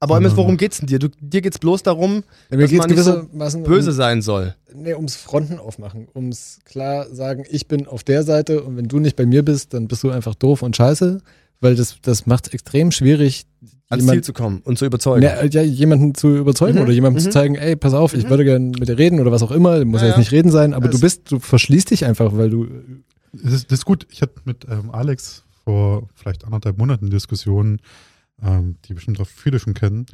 Aber 0.00 0.18
Immes, 0.18 0.36
worum 0.36 0.56
geht's 0.56 0.78
denn 0.78 0.86
dir? 0.86 0.98
Du, 0.98 1.08
dir 1.20 1.40
geht's 1.40 1.58
bloß 1.58 1.82
darum, 1.82 2.24
Ja, 2.50 2.56
mir 2.56 2.62
dass 2.64 2.70
geht's 2.70 2.78
man 2.86 2.90
nicht 2.90 3.02
so 3.04 3.12
gewissermaßen 3.12 3.62
um- 3.62 3.66
böse 3.68 3.92
sein 3.92 4.20
soll. 4.22 4.54
nee, 4.74 4.92
ums 4.94 5.16
Fronten 5.16 5.58
aufmachen, 5.58 6.08
ums 6.14 6.58
klar 6.64 7.06
sagen, 7.14 7.44
ich 7.48 7.68
bin 7.68 7.86
auf 7.86 8.04
der 8.04 8.22
Seite 8.22 8.62
und 8.62 8.76
wenn 8.76 8.88
du 8.88 8.98
nicht 8.98 9.16
bei 9.16 9.24
mir 9.24 9.42
bist, 9.42 9.72
dann 9.72 9.88
bist 9.88 10.02
du 10.02 10.10
einfach 10.10 10.34
doof 10.34 10.62
und 10.62 10.76
scheiße, 10.76 11.22
weil 11.60 11.74
das, 11.76 11.96
das 12.02 12.26
macht 12.26 12.48
es 12.48 12.52
extrem 12.54 12.90
schwierig, 12.90 13.46
Ans 13.88 14.02
jemand- 14.02 14.16
Ziel 14.16 14.24
zu 14.24 14.32
kommen 14.34 14.60
und 14.64 14.78
zu 14.78 14.84
überzeugen. 14.84 15.22
Ja, 15.22 15.42
ja, 15.44 15.62
jemanden 15.62 16.14
zu 16.14 16.36
überzeugen 16.36 16.76
Mhm, 16.78 16.82
oder 16.84 16.92
jemandem 16.92 17.22
zu 17.22 17.28
mhm. 17.28 17.32
zeigen, 17.32 17.54
ey, 17.54 17.76
pass 17.76 17.94
auf, 17.94 18.12
ich 18.14 18.28
würde 18.28 18.44
gerne 18.44 18.72
mit 18.78 18.88
dir 18.88 18.98
reden 18.98 19.20
oder 19.20 19.30
was 19.32 19.42
auch 19.42 19.52
immer, 19.52 19.82
muss 19.86 20.00
Ja, 20.02 20.08
ja, 20.08 20.12
jetzt 20.12 20.18
nicht 20.18 20.32
reden 20.32 20.50
sein, 20.50 20.74
aber 20.74 20.88
Das- 20.88 20.96
du 20.96 21.00
bist, 21.00 21.30
du 21.32 21.38
verschließt 21.38 21.90
dich 21.90 22.04
einfach, 22.04 22.36
weil 22.36 22.50
du 22.50 22.66
Das 23.32 23.52
ist, 23.52 23.70
das 23.72 23.80
ist 23.80 23.84
gut. 23.84 24.06
Ich 24.10 24.22
hatte 24.22 24.34
mit 24.44 24.64
ähm, 24.70 24.90
Alex 24.92 25.44
vor 25.64 26.08
vielleicht 26.14 26.44
anderthalb 26.44 26.78
Monaten 26.78 27.10
Diskussionen, 27.10 27.80
ähm, 28.42 28.76
die 28.84 28.94
bestimmt 28.94 29.20
auch 29.20 29.26
viele 29.28 29.58
schon 29.58 29.74
kennen. 29.74 30.06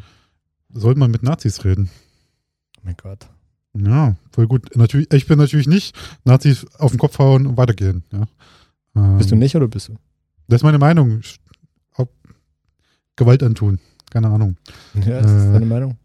Sollte 0.73 1.01
man 1.01 1.11
mit 1.11 1.23
Nazis 1.23 1.65
reden? 1.65 1.91
Oh 2.79 2.83
mein 2.85 2.97
Gott. 2.97 3.29
Ja, 3.77 4.17
voll 4.33 4.47
gut. 4.49 4.75
Natürlich, 4.77 5.13
ich 5.13 5.27
bin 5.27 5.39
natürlich 5.39 5.67
nicht 5.69 5.97
Nazis 6.25 6.67
auf 6.79 6.91
den 6.93 6.99
Kopf 6.99 7.19
hauen 7.19 7.47
und 7.47 7.57
weitergehen. 7.57 8.05
Ja. 8.13 8.27
Ähm, 8.97 9.19
Bist 9.19 9.31
du 9.31 9.37
nicht 9.37 9.55
oder 9.57 9.69
bist 9.69 9.89
du? 9.89 9.97
Das 10.49 10.61
ist 10.61 10.65
meine 10.65 10.79
Meinung. 10.79 11.21
Ob 11.95 12.13
Gewalt 13.17 13.43
antun. 13.43 13.79
Keine 14.11 14.29
Ahnung. 14.29 14.57
Ja, 14.95 15.21
das 15.23 15.31
ist 15.31 15.49
Äh, 15.49 15.53
deine 15.53 15.67
Meinung. 15.67 15.97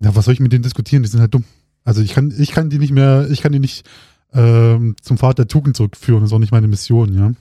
Ja, 0.00 0.14
was 0.16 0.24
soll 0.24 0.34
ich 0.34 0.40
mit 0.40 0.52
denen 0.52 0.62
diskutieren? 0.62 1.02
Die 1.02 1.08
sind 1.08 1.20
halt 1.20 1.34
dumm. 1.34 1.44
Also 1.84 2.00
ich 2.00 2.12
kann, 2.14 2.32
ich 2.36 2.50
kann 2.52 2.70
die 2.70 2.78
nicht 2.78 2.92
mehr, 2.92 3.28
ich 3.30 3.42
kann 3.42 3.52
die 3.52 3.58
nicht 3.58 3.86
ähm, 4.32 4.96
zum 5.02 5.18
Pfad 5.18 5.38
der 5.38 5.48
Tugend 5.48 5.76
zurückführen. 5.76 6.22
Das 6.22 6.30
ist 6.30 6.34
auch 6.34 6.38
nicht 6.38 6.52
meine 6.52 6.68
Mission, 6.68 7.12
ja. 7.14 7.32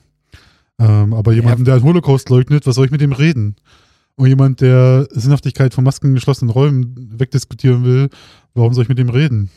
Ähm, 0.80 1.14
aber 1.14 1.34
jemanden, 1.34 1.66
der 1.66 1.78
den 1.78 1.84
Holocaust 1.84 2.30
leugnet, 2.30 2.66
was 2.66 2.76
soll 2.76 2.86
ich 2.86 2.92
mit 2.92 3.02
dem 3.02 3.12
reden? 3.12 3.56
Und 4.16 4.28
jemand, 4.28 4.62
der 4.62 5.08
Sinnhaftigkeit 5.12 5.74
von 5.74 5.84
Masken 5.84 6.08
in 6.08 6.16
geschlossenen 6.16 6.52
Räumen 6.52 7.20
wegdiskutieren 7.20 7.84
will, 7.84 8.10
warum 8.54 8.74
soll 8.74 8.84
ich 8.84 8.90
mit 8.90 9.00
dem 9.00 9.10
reden? 9.10 9.50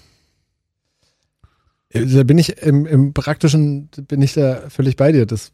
Da 1.91 2.23
bin 2.25 2.39
ich 2.39 2.59
im, 2.63 2.87
im 2.87 3.13
Praktischen, 3.13 3.89
bin 4.09 4.23
ich 4.23 4.35
da 4.35 4.69
völlig 4.69 4.97
bei 4.97 5.13
dir. 5.13 5.27
Das 5.27 5.53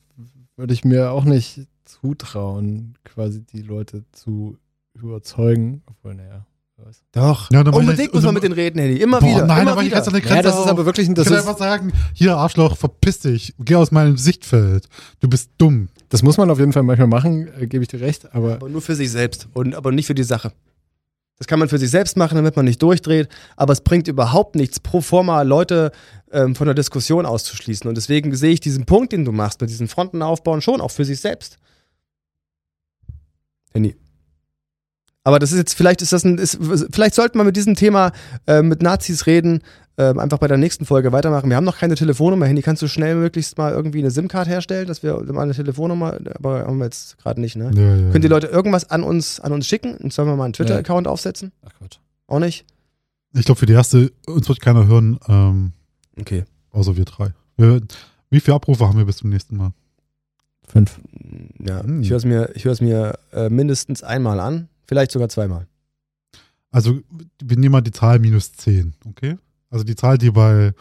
würde 0.57 0.75
ich 0.75 0.85
mir 0.85 1.11
auch 1.11 1.25
nicht 1.25 1.67
zutrauen, 1.85 2.95
quasi 3.05 3.43
die 3.43 3.63
Leute 3.63 4.05
zu 4.13 4.57
überzeugen. 4.95 5.83
Obwohl, 5.87 6.15
naja. 6.15 6.47
Doch. 7.13 7.51
Ja, 7.51 7.63
mach 7.65 7.73
ich- 7.73 7.79
Unbedingt 7.79 8.15
muss 8.15 8.23
man 8.23 8.35
mit 8.35 8.43
denen 8.43 8.55
reden, 8.55 8.79
Henny. 8.79 8.97
Immer 8.97 9.21
Boah, 9.21 9.27
wieder. 9.29 9.47
Nein, 9.47 9.63
immer 9.67 9.77
ich 9.79 9.87
wieder. 9.87 9.97
ganz 9.97 10.07
an 10.09 10.15
der 10.15 10.23
Ja, 10.23 10.29
Grenze. 10.29 10.43
das 10.51 10.59
ist 10.61 10.67
aber 10.67 10.87
wirklich 10.87 11.07
ein, 11.09 11.13
ich 11.13 11.17
das 11.17 11.27
kann 11.29 11.35
ist, 11.37 11.47
einfach 11.47 11.59
sagen, 11.59 11.93
hier 12.15 12.37
Arschloch, 12.37 12.77
verpiss 12.77 13.21
dich, 13.21 13.55
geh 13.59 13.75
aus 13.77 13.91
meinem 13.91 14.17
Sichtfeld. 14.17 14.89
Du 15.21 15.29
bist 15.29 15.51
dumm. 15.59 15.89
das 16.09 16.23
muss 16.23 16.37
man 16.37 16.51
auf 16.51 16.59
jeden 16.59 16.73
Fall 16.73 16.83
manchmal 16.83 17.09
machen, 17.09 17.49
äh, 17.59 17.67
gebe 17.67 17.83
ich 17.85 17.89
dir 17.89 18.01
recht, 18.01 18.35
aber 18.35 18.55
Aber 18.55 18.69
nur 18.69 18.83
für 18.83 18.95
sich 18.95 19.11
selbst 19.11 19.49
und 19.55 19.75
aber 19.75 19.93
nicht 19.93 20.07
für 20.07 20.15
die 20.15 20.25
Sache. 20.25 20.53
Das 21.39 21.47
kann 21.47 21.59
man 21.59 21.69
für 21.69 21.79
sich 21.79 21.91
selbst 21.91 22.17
machen, 22.17 22.37
damit 22.37 22.55
man 22.57 22.65
nicht 22.67 22.81
durchdreht, 22.83 23.29
aber 23.57 23.73
es 23.73 23.81
bringt 23.81 24.07
überhaupt 24.07 24.55
nichts, 24.55 24.79
pro 24.79 25.01
forma 25.01 25.43
Leute 25.43 25.91
ähm, 26.31 26.55
von 26.55 26.67
der 26.67 26.75
Diskussion 26.75 27.27
auszuschließen. 27.27 27.89
Und 27.89 27.97
deswegen 27.97 28.35
sehe 28.37 28.53
ich 28.53 28.61
diesen 28.61 28.85
Punkt, 28.87 29.13
den 29.13 29.25
du 29.25 29.33
machst, 29.33 29.61
mit 29.61 29.69
diesen 29.71 29.89
Fronten 29.89 30.23
aufbauen, 30.23 30.61
schon 30.63 30.81
auch 30.81 30.91
für 30.93 31.05
sich 31.05 31.19
selbst. 31.21 31.57
Henny. 33.73 33.97
Aber 35.25 35.39
das 35.39 35.53
ist 35.53 35.59
jetzt, 35.59 35.75
vielleicht 35.75 36.03
ist 36.03 36.13
das 36.13 36.25
ein, 36.25 36.39
ist, 36.39 36.59
vielleicht 36.91 37.15
sollten 37.15 37.39
wir 37.39 37.45
mit 37.45 37.57
diesem 37.57 37.75
Thema 37.77 38.11
äh, 38.47 38.63
mit 38.63 38.83
Nazis 38.83 39.27
reden, 39.27 39.61
ähm, 39.99 40.19
einfach 40.19 40.39
bei 40.39 40.49
der 40.49 40.57
nächsten 40.57 40.85
Folge 40.85 41.13
weitermachen. 41.13 41.49
Wir 41.51 41.57
haben 41.57 41.65
noch 41.65 41.79
keine 41.79 41.95
Telefonnummer. 41.95 42.47
Handy, 42.47 42.63
kannst 42.63 42.83
du 42.83 42.89
schnell 42.89 43.15
möglichst 43.15 43.57
mal 43.59 43.73
irgendwie 43.73 43.99
eine 44.01 44.11
SIM-Card 44.11 44.49
herstellen, 44.49 44.89
dass 44.89 45.03
wir 45.03 45.23
mal 45.33 45.43
eine 45.43 45.53
Telefonnummer, 45.55 46.19
aber 46.35 46.67
haben 46.67 46.79
wir 46.79 46.87
jetzt 46.87 47.19
gerade 47.19 47.41
nicht, 47.41 47.57
ne? 47.57 47.71
Ja, 47.75 47.97
ja, 47.97 48.11
Können 48.11 48.23
die 48.23 48.29
Leute 48.29 48.47
irgendwas 48.49 48.91
an 48.91 49.03
uns, 49.05 49.39
an 49.39 49.53
uns 49.53 49.67
schicken? 49.67 49.97
Und 49.99 50.13
sollen 50.13 50.27
wir 50.29 50.35
mal 50.35 50.45
einen 50.45 50.55
Twitter-Account 50.55 51.07
aufsetzen? 51.07 51.53
ach 51.65 51.71
Quatsch. 51.79 51.99
Auch 52.27 52.39
nicht? 52.41 52.65
Ich 53.35 53.45
glaube, 53.45 53.59
für 53.61 53.67
die 53.67 53.75
erste, 53.75 54.11
uns 54.27 54.49
wird 54.49 54.61
keiner 54.61 54.87
hören, 54.87 55.19
ähm, 55.29 55.73
Okay. 56.19 56.45
außer 56.71 56.97
wir 56.97 57.05
drei. 57.05 57.33
Wir, 57.57 57.81
wie 58.31 58.41
viele 58.41 58.55
Abrufe 58.57 58.89
haben 58.89 58.99
wir 58.99 59.05
bis 59.05 59.19
zum 59.19 59.31
nächsten 59.31 59.57
Mal? 59.57 59.73
Fünf. 60.67 60.99
Ja, 61.59 61.83
Hm. 61.83 62.01
ich 62.03 62.11
höre 62.11 62.17
es 62.17 62.25
mir, 62.25 62.51
ich 62.55 62.65
hör's 62.65 62.81
mir 62.81 63.19
äh, 63.33 63.51
mindestens 63.51 64.03
einmal 64.03 64.41
an, 64.41 64.69
vielleicht 64.93 65.11
sogar 65.13 65.31
zweimal. 65.31 65.67
Also, 66.71 67.01
wir 67.43 67.57
nehmen 67.57 67.73
mal 67.73 67.81
die 67.81 67.93
Zahl 67.93 68.19
minus 68.19 68.53
10, 68.53 68.95
okay? 69.09 69.39
Also 69.71 69.85
die 69.85 69.97
Zahl, 69.97 70.19
die 70.19 70.31
bei 70.31 70.73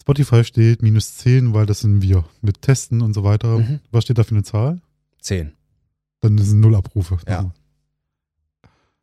Spotify 0.00 0.44
steht, 0.44 0.80
minus 0.80 1.16
10, 1.16 1.52
weil 1.54 1.66
das 1.66 1.80
sind 1.80 2.02
wir. 2.02 2.24
Mit 2.40 2.62
Testen 2.62 3.02
und 3.02 3.14
so 3.14 3.24
weiter. 3.24 3.58
Mhm. 3.58 3.80
Was 3.90 4.04
steht 4.04 4.18
da 4.18 4.22
für 4.22 4.34
eine 4.36 4.44
Zahl? 4.44 4.80
Zehn. 5.20 5.52
Dann 6.20 6.38
sind 6.38 6.60
null 6.60 6.76
Abrufe. 6.76 7.18
Ja. 7.28 7.50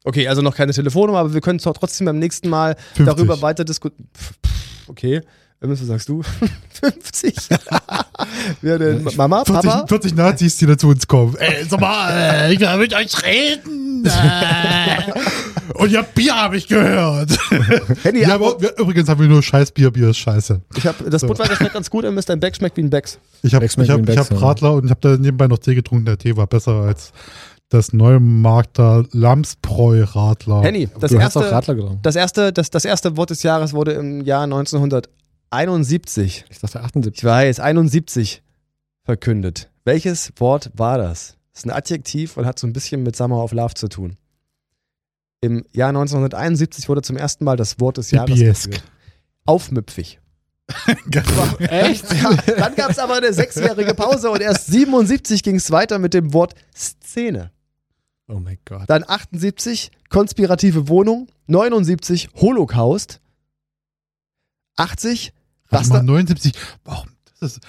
Okay, 0.05 0.29
also 0.29 0.41
noch 0.41 0.55
keine 0.55 0.71
Telefonnummer, 0.71 1.19
aber 1.19 1.33
wir 1.33 1.41
können 1.41 1.59
zwar 1.59 1.73
trotzdem 1.73 2.05
beim 2.05 2.19
nächsten 2.19 2.47
Mal 2.47 2.75
50. 2.93 3.05
darüber 3.05 3.41
weiter 3.41 3.65
diskutieren. 3.65 4.07
okay. 4.87 5.21
Was 5.61 5.79
sagst 5.79 6.07
du? 6.07 6.21
50? 6.71 7.35
Wer 8.61 8.79
denn? 8.79 9.03
Mama, 9.17 9.43
40, 9.43 9.69
Papa? 9.69 9.87
40 9.87 10.15
Nazis, 10.15 10.55
die 10.55 10.65
da 10.65 10.77
zu 10.77 10.87
uns 10.87 11.05
kommen. 11.05 11.35
Ey, 11.35 11.65
sag 11.65 11.81
mal, 11.81 12.11
äh, 12.11 12.53
ich 12.53 12.61
will 12.61 12.77
mit 12.77 12.93
euch 12.93 13.23
reden. 13.23 13.88
Und 15.75 15.91
ja, 15.91 16.01
Bier 16.01 16.33
habe 16.35 16.57
ich 16.57 16.67
gehört. 16.67 17.31
Henny, 18.03 18.21
ja, 18.21 18.35
aber- 18.35 18.59
wir, 18.59 18.77
übrigens 18.77 19.07
haben 19.07 19.21
wir 19.21 19.27
nur 19.27 19.41
Scheißbier, 19.43 19.91
Bier 19.91 20.09
ist 20.09 20.17
scheiße. 20.17 20.61
Ich 20.75 20.85
hab, 20.87 20.95
das 21.09 21.21
So. 21.21 21.27
Budweiser 21.27 21.55
schmeckt 21.55 21.73
ganz 21.73 21.89
gut, 21.89 22.03
Mr. 22.05 22.35
Beck 22.35 22.55
schmeckt 22.55 22.77
wie 22.77 22.81
ein 22.83 22.89
Becks. 22.89 23.19
Ich 23.43 23.53
habe 23.53 23.65
hab, 23.67 23.77
hab 24.17 24.31
ja. 24.31 24.37
Radler 24.37 24.73
und 24.73 24.85
ich 24.85 24.91
habe 24.91 24.99
da 25.01 25.17
nebenbei 25.17 25.47
noch 25.47 25.59
Tee 25.59 25.75
getrunken. 25.75 26.05
Der 26.05 26.17
Tee 26.17 26.35
war 26.35 26.47
besser 26.47 26.73
als 26.73 27.11
das 27.69 27.93
neue 27.93 28.19
Markter 28.19 29.05
Lamsbräu-Radler. 29.11 30.63
Henny, 30.63 30.89
das 30.99 31.11
du 31.11 31.21
hast 31.21 31.35
erste, 31.35 31.51
Radler 31.51 31.75
getrunken. 31.75 31.99
das, 32.01 32.15
erste, 32.15 32.51
das, 32.51 32.71
das 32.71 32.83
erste 32.83 33.15
Wort 33.15 33.29
des 33.29 33.43
Jahres 33.43 33.73
wurde 33.73 33.91
im 33.93 34.21
Jahr 34.21 34.43
1971, 35.51 36.45
Ich 36.49 36.59
dachte 36.59 36.81
78. 36.81 37.17
ich 37.19 37.23
weiß, 37.23 37.59
71 37.59 38.41
verkündet. 39.05 39.69
Welches 39.85 40.31
Wort 40.37 40.71
war 40.75 40.97
das? 40.97 41.35
Das 41.59 41.65
ist 41.65 41.71
ein 41.71 41.75
Adjektiv 41.75 42.37
und 42.37 42.45
hat 42.45 42.57
so 42.57 42.65
ein 42.67 42.71
bisschen 42.71 43.03
mit 43.03 43.17
Summer 43.17 43.43
of 43.43 43.51
Love 43.51 43.73
zu 43.73 43.89
tun. 43.89 44.15
Im 45.41 45.65
Jahr 45.73 45.89
1971 45.89 46.87
wurde 46.87 47.01
zum 47.01 47.17
ersten 47.17 47.43
Mal 47.43 47.57
das 47.57 47.81
Wort 47.81 47.97
des 47.97 48.11
Jahres 48.11 48.39
geführt. 48.39 48.81
Aufmüpfig. 49.45 50.21
Echt? 51.59 52.13
Ja, 52.13 52.33
dann 52.55 52.75
gab 52.75 52.91
es 52.91 52.97
aber 52.97 53.15
eine 53.15 53.33
sechsjährige 53.33 53.93
Pause 53.93 54.29
und 54.29 54.39
erst 54.39 54.67
77 54.67 55.43
ging 55.43 55.55
es 55.55 55.69
weiter 55.69 55.99
mit 55.99 56.13
dem 56.13 56.31
Wort 56.31 56.53
Szene. 56.73 57.51
Oh 58.29 58.39
mein 58.39 58.59
Gott. 58.63 58.83
Dann 58.87 59.03
78 59.05 59.91
konspirative 60.07 60.87
Wohnung, 60.87 61.27
79 61.47 62.29
Holocaust, 62.35 63.19
80 64.77 65.33
Warte 65.67 65.89
mal, 65.89 65.95
Raster. 65.95 66.03
79. 66.03 66.53
Warum? 66.85 67.09
Das 67.41 67.57
ist, 67.57 67.59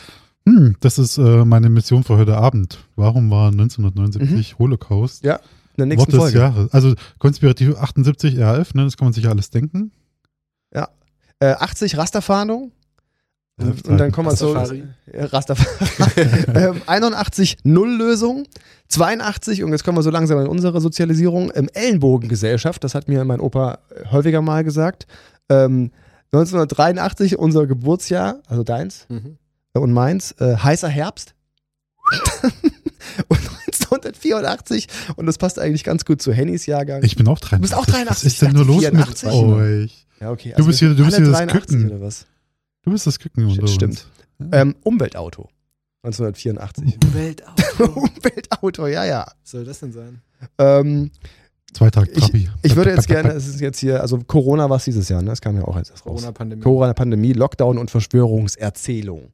hm, 0.46 0.76
das 0.80 0.98
ist 0.98 1.18
äh, 1.18 1.44
meine 1.44 1.68
Mission 1.68 2.02
für 2.04 2.16
heute 2.16 2.36
Abend. 2.36 2.78
Warum 2.96 3.30
war 3.30 3.50
1979 3.50 4.58
Holocaust? 4.58 5.22
Mhm. 5.24 5.28
Ja, 5.28 5.36
in 5.76 5.88
der 5.88 5.98
Wort 5.98 6.08
nächsten 6.08 6.10
des 6.12 6.20
Folge. 6.20 6.38
Jahres. 6.38 6.72
Also 6.72 6.94
konspirativ 7.18 7.76
78 7.76 8.38
RF, 8.38 8.74
ne, 8.74 8.84
das 8.84 8.96
kann 8.96 9.06
man 9.06 9.12
sich 9.12 9.24
ja 9.24 9.30
alles 9.30 9.50
denken. 9.50 9.92
Äh, 11.40 11.52
80 11.54 11.96
Rasterfahndung. 11.96 12.70
Ja, 13.58 13.66
Und, 13.66 13.88
und 13.88 13.98
dann 13.98 14.12
kommen 14.12 14.28
wir 14.28 14.36
zu 14.36 14.52
Rastafari. 14.52 14.84
Ja, 15.12 15.24
Rastafari. 15.26 16.20
ähm, 16.54 16.82
81 16.86 17.58
Nulllösung. 17.64 18.46
82, 18.88 19.62
und 19.64 19.72
jetzt 19.72 19.84
kommen 19.84 19.96
wir 19.96 20.02
so 20.02 20.10
langsam 20.10 20.38
in 20.40 20.46
unsere 20.46 20.80
Sozialisierung, 20.80 21.50
ähm, 21.54 21.68
Ellenbogengesellschaft, 21.72 22.82
das 22.84 22.94
hat 22.94 23.08
mir 23.08 23.24
mein 23.24 23.40
Opa 23.40 23.78
häufiger 24.10 24.42
mal 24.42 24.64
gesagt. 24.64 25.06
Ähm, 25.48 25.92
1983, 26.32 27.38
unser 27.38 27.66
Geburtsjahr, 27.66 28.40
also 28.46 28.62
deins 28.62 29.06
Mhm. 29.08 29.38
Und 29.74 29.92
meins, 29.92 30.32
äh, 30.32 30.56
heißer 30.56 30.88
Herbst. 30.88 31.34
und 33.28 33.38
1984, 33.38 34.88
und 35.16 35.26
das 35.26 35.38
passt 35.38 35.58
eigentlich 35.58 35.84
ganz 35.84 36.04
gut 36.04 36.20
zu 36.22 36.32
Hennys 36.32 36.66
Jahrgang. 36.66 37.02
Ich 37.04 37.16
bin 37.16 37.28
auch 37.28 37.38
83. 37.38 37.60
bist 37.60 37.74
auch 37.74 37.86
83. 37.86 38.08
Was 38.08 38.24
ist 38.24 38.42
denn 38.42 38.48
Ich 38.48 38.54
nur 38.54 38.64
los 38.66 38.82
mit 38.82 38.90
84. 38.92 39.32
euch? 39.32 40.06
ja, 40.20 40.30
okay. 40.30 40.54
Du 40.56 40.66
bist 40.66 40.80
wir 40.80 40.88
hier- 40.88 40.96
du 40.96 41.04
bist 41.04 41.16
hier 41.16 41.26
das 41.26 41.36
83 41.38 41.76
Küken. 41.78 41.90
Oder 41.90 42.00
was? 42.00 42.26
Du 42.82 42.90
bist 42.90 43.06
das 43.06 43.18
Küken 43.18 43.46
unter 43.46 43.62
uns. 43.62 43.72
Stimmt. 43.74 44.06
Ähm, 44.52 44.74
Umweltauto. 44.82 45.48
1984. 46.02 46.96
Umweltauto. 47.04 47.84
Umweltauto, 48.00 48.86
ja, 48.86 49.04
ja. 49.04 49.26
Was 49.42 49.50
soll 49.50 49.64
das 49.64 49.80
denn 49.80 49.92
sein? 49.92 50.22
Ähm, 50.58 51.10
Zwei 51.74 51.90
Tage 51.90 52.10
ich, 52.12 52.24
Trabi. 52.24 52.48
ich 52.62 52.74
würde 52.74 52.90
jetzt 52.90 53.06
gerne, 53.06 53.30
es 53.32 53.46
ist 53.46 53.60
jetzt 53.60 53.78
hier, 53.78 54.00
also 54.00 54.18
Corona 54.26 54.68
war 54.68 54.78
es 54.78 54.84
dieses 54.84 55.08
Jahr, 55.08 55.22
ne? 55.22 55.30
Das 55.30 55.40
kam 55.40 55.54
ja 55.56 55.62
auch 55.64 55.76
als 55.76 55.90
erstes 55.90 56.04
raus. 56.06 56.16
Corona-Pandemie. 56.22 56.62
Corona-Pandemie, 56.62 57.32
Lockdown 57.34 57.78
und 57.78 57.90
Verschwörungserzählung. 57.92 59.32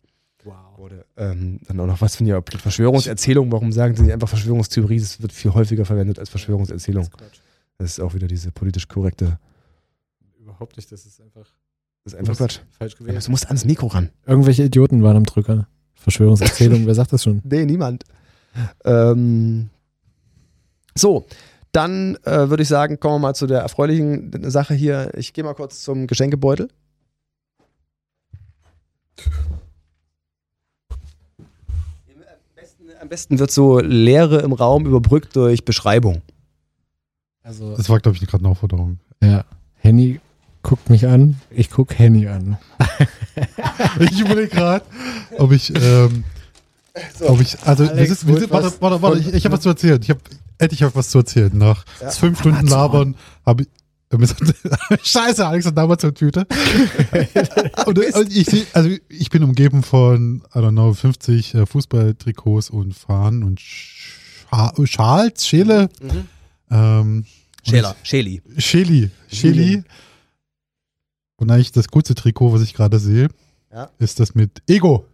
Wurde, 0.76 1.06
ähm, 1.16 1.60
dann 1.66 1.80
auch 1.80 1.86
noch 1.86 2.00
was 2.00 2.16
finde 2.16 2.42
ich 2.46 2.60
Verschwörungserzählung, 2.60 3.50
warum 3.50 3.72
sagen 3.72 3.96
sie 3.96 4.02
nicht 4.02 4.12
einfach 4.12 4.28
Verschwörungstheorie? 4.28 5.00
Das 5.00 5.22
wird 5.22 5.32
viel 5.32 5.54
häufiger 5.54 5.84
verwendet 5.84 6.18
als 6.18 6.28
Verschwörungserzählung. 6.28 7.04
Das 7.04 7.12
ist 7.12 7.18
Quatsch. 7.18 7.40
Das 7.78 7.90
ist 7.92 8.00
auch 8.00 8.14
wieder 8.14 8.26
diese 8.26 8.52
politisch 8.52 8.88
korrekte, 8.88 9.38
Überhaupt 10.56 10.76
nicht, 10.76 10.90
das 10.90 11.04
ist 11.04 11.20
einfach 11.20 11.46
das 12.04 12.14
ist 12.14 12.18
einfach 12.18 12.36
Quatsch. 12.36 12.60
falsch 12.78 12.92
Ja, 12.94 12.98
gewählt. 12.98 13.26
Du 13.26 13.30
musst 13.30 13.46
ans 13.46 13.64
Mikro 13.64 13.88
ran. 13.88 14.10
Irgendwelche 14.24 14.62
Idioten 14.62 15.02
waren 15.02 15.16
am 15.16 15.24
Drücker. 15.24 15.68
Verschwörungserzählung, 15.94 16.86
wer 16.86 16.94
sagt 16.94 17.12
das 17.12 17.24
schon? 17.24 17.42
Nee, 17.44 17.66
niemand. 17.66 18.04
Ähm, 18.84 19.68
so, 20.94 21.26
dann 21.72 22.16
äh, 22.24 22.48
würde 22.48 22.62
ich 22.62 22.68
sagen, 22.68 23.00
kommen 23.00 23.16
wir 23.16 23.18
mal 23.18 23.34
zu 23.34 23.46
der 23.46 23.60
erfreulichen 23.60 24.50
Sache 24.50 24.72
hier. 24.72 25.12
Ich 25.14 25.34
gehe 25.34 25.44
mal 25.44 25.54
kurz 25.54 25.82
zum 25.82 26.06
Geschenkebeutel. 26.06 26.68
Am 33.00 33.08
besten, 33.08 33.38
wird 33.38 33.50
so 33.50 33.78
Leere 33.80 34.40
im 34.40 34.52
Raum 34.52 34.86
überbrückt 34.86 35.36
durch 35.36 35.64
Beschreibung. 35.64 36.22
Also, 37.42 37.76
Das 37.76 37.88
war, 37.88 38.00
glaube 38.00 38.16
ich, 38.20 38.26
gerade 38.26 38.42
eine 38.44 38.50
Aufforderung. 38.50 38.98
ja. 39.22 39.44
Henny 39.78 40.20
guckt 40.62 40.90
mich 40.90 41.06
an, 41.06 41.40
ich 41.50 41.70
guck 41.70 41.96
Henny 41.98 42.26
an. 42.28 42.58
Ich 44.00 44.20
überlege 44.20 44.48
gerade, 44.48 44.84
ob 45.38 45.52
ich, 45.52 45.70
ähm, 45.76 46.24
ob 47.20 47.40
ich, 47.40 47.56
also, 47.64 47.84
wir 47.84 47.90
Alex, 47.92 48.20
sind, 48.20 48.28
wir 48.28 48.34
wo- 48.34 48.38
sind, 48.40 48.50
warte, 48.50 48.66
was- 48.66 48.80
warte, 48.80 49.02
warte, 49.02 49.18
ich, 49.18 49.32
ich 49.34 49.44
habe 49.44 49.54
was 49.54 49.60
zu 49.60 49.68
erzählen. 49.68 50.00
Ich 50.02 50.08
habe, 50.10 50.20
endlich 50.58 50.82
habe 50.82 50.94
was 50.94 51.10
zu 51.10 51.18
erzählen. 51.18 51.50
Nach 51.56 51.84
Ja. 52.00 52.10
fünf 52.10 52.40
Stunden. 52.40 52.66
Labern 52.66 53.14
habe 53.44 53.64
ich, 53.64 53.68
Scheiße, 55.02 55.46
Alex 55.46 55.66
hat 55.66 55.76
damals 55.76 56.04
eine 56.04 56.14
Tüte. 56.14 56.46
und, 57.86 57.98
und 57.98 58.36
ich, 58.36 58.66
also 58.74 58.90
ich 59.08 59.30
bin 59.30 59.42
umgeben 59.42 59.82
von, 59.82 60.42
I 60.54 60.58
don't 60.58 60.70
know, 60.70 60.92
50 60.94 61.54
äh, 61.54 61.66
Fußballtrikots 61.66 62.70
und 62.70 62.94
Fahnen 62.94 63.42
und 63.42 63.60
Scha 63.60 64.72
Schals, 64.84 65.46
Schäle. 65.46 65.88
Ähm, 66.70 67.24
Schäler, 67.64 67.96
Schäli. 68.04 68.42
Scheli. 68.58 69.10
Schäli. 69.30 69.82
Und 71.36 71.50
eigentlich 71.50 71.72
das 71.72 71.88
kurze 71.88 72.14
Trikot, 72.14 72.52
was 72.52 72.62
ich 72.62 72.74
gerade 72.74 72.98
sehe, 72.98 73.28
Ja. 73.72 73.90
ist 73.98 74.20
das 74.20 74.34
mit 74.34 74.62
Ego. 74.68 75.04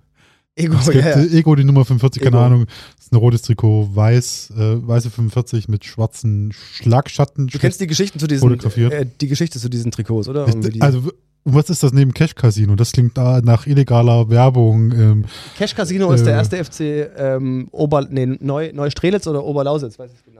Ego, 0.54 0.74
Es 0.78 0.90
gibt 0.90 1.04
ja, 1.04 1.18
ja. 1.18 1.22
äh, 1.24 1.38
Ego, 1.38 1.54
die 1.54 1.64
Nummer 1.64 1.84
45, 1.84 2.22
keine 2.22 2.36
Ego. 2.36 2.44
Ahnung. 2.44 2.66
Das 2.96 3.06
ist 3.06 3.12
ein 3.12 3.16
rotes 3.16 3.42
Trikot, 3.42 3.88
weiß, 3.94 4.52
äh, 4.56 4.86
weiße 4.86 5.10
45 5.10 5.68
mit 5.68 5.84
schwarzen 5.84 6.52
Schlagschatten. 6.52 7.46
Du 7.46 7.58
kennst 7.58 7.80
die 7.80 7.86
Geschichten 7.86 8.18
zu 8.18 8.26
diesen, 8.26 8.50
äh, 8.52 9.06
die 9.20 9.28
Geschichte 9.28 9.58
zu 9.58 9.68
diesen 9.70 9.90
Trikots, 9.90 10.28
oder? 10.28 10.44
Die 10.46 10.82
Also, 10.82 11.10
was 11.44 11.70
ist 11.70 11.82
das 11.82 11.92
neben 11.92 12.12
Cash 12.14 12.34
Casino? 12.34 12.76
Das 12.76 12.92
klingt 12.92 13.16
da 13.16 13.40
nach 13.40 13.66
illegaler 13.66 14.28
Werbung. 14.30 14.92
Ähm, 14.92 15.24
Cash 15.56 15.74
Casino 15.74 16.12
ist 16.12 16.24
der 16.24 16.34
Äh. 16.34 16.36
erste 16.36 16.64
FC 16.64 17.10
ähm, 17.16 17.68
Ober, 17.72 18.06
nee, 18.08 18.26
Neu, 18.26 18.70
Neustrelitz 18.72 19.26
oder 19.26 19.42
Oberlausitz, 19.44 19.98
weiß 19.98 20.10
ich 20.14 20.24
genau. 20.24 20.31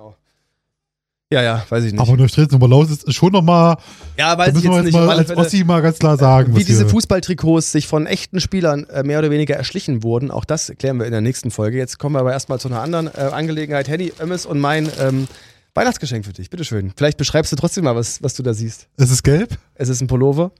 Ja, 1.32 1.42
ja, 1.42 1.64
weiß 1.66 1.84
ich 1.84 1.92
nicht. 1.92 2.00
aber 2.00 2.14
Neustrelitz 2.14 2.52
Nummer 2.52 2.68
Laus 2.68 2.90
ist 2.90 3.10
schon 3.14 3.32
nochmal, 3.32 3.78
ja, 4.18 4.36
weiß 4.36 4.54
ich 4.54 4.64
jetzt 4.64 4.74
jetzt 4.74 4.84
nicht. 4.84 4.92
mal 4.92 5.08
als 5.16 5.34
Ossi 5.34 5.64
mal 5.64 5.80
ganz 5.80 5.98
klar 5.98 6.18
sagen. 6.18 6.54
wie 6.54 6.62
diese 6.62 6.86
Fußballtrikots 6.86 7.72
sich 7.72 7.86
von 7.86 8.04
echten 8.06 8.38
Spielern 8.38 8.84
äh, 8.90 9.02
mehr 9.02 9.18
oder 9.18 9.30
weniger 9.30 9.56
erschlichen 9.56 10.02
wurden, 10.02 10.30
auch 10.30 10.44
das 10.44 10.70
klären 10.78 10.98
wir 10.98 11.06
in 11.06 11.12
der 11.12 11.22
nächsten 11.22 11.50
Folge. 11.50 11.78
Jetzt 11.78 11.98
kommen 11.98 12.16
wir 12.16 12.20
aber 12.20 12.32
erstmal 12.32 12.60
zu 12.60 12.68
einer 12.68 12.82
anderen 12.82 13.06
äh, 13.06 13.30
Angelegenheit. 13.32 13.88
Henny, 13.88 14.12
Ömmes 14.20 14.44
und 14.44 14.60
mein 14.60 14.90
ähm, 15.00 15.26
Weihnachtsgeschenk 15.72 16.26
für 16.26 16.34
dich, 16.34 16.50
bitteschön. 16.50 16.92
Vielleicht 16.94 17.16
beschreibst 17.16 17.50
du 17.50 17.56
trotzdem 17.56 17.84
mal, 17.84 17.96
was, 17.96 18.22
was 18.22 18.34
du 18.34 18.42
da 18.42 18.52
siehst. 18.52 18.88
Es 18.98 19.10
ist 19.10 19.22
gelb. 19.22 19.56
Es 19.74 19.88
ist 19.88 20.02
ein 20.02 20.08
Pullover, 20.08 20.52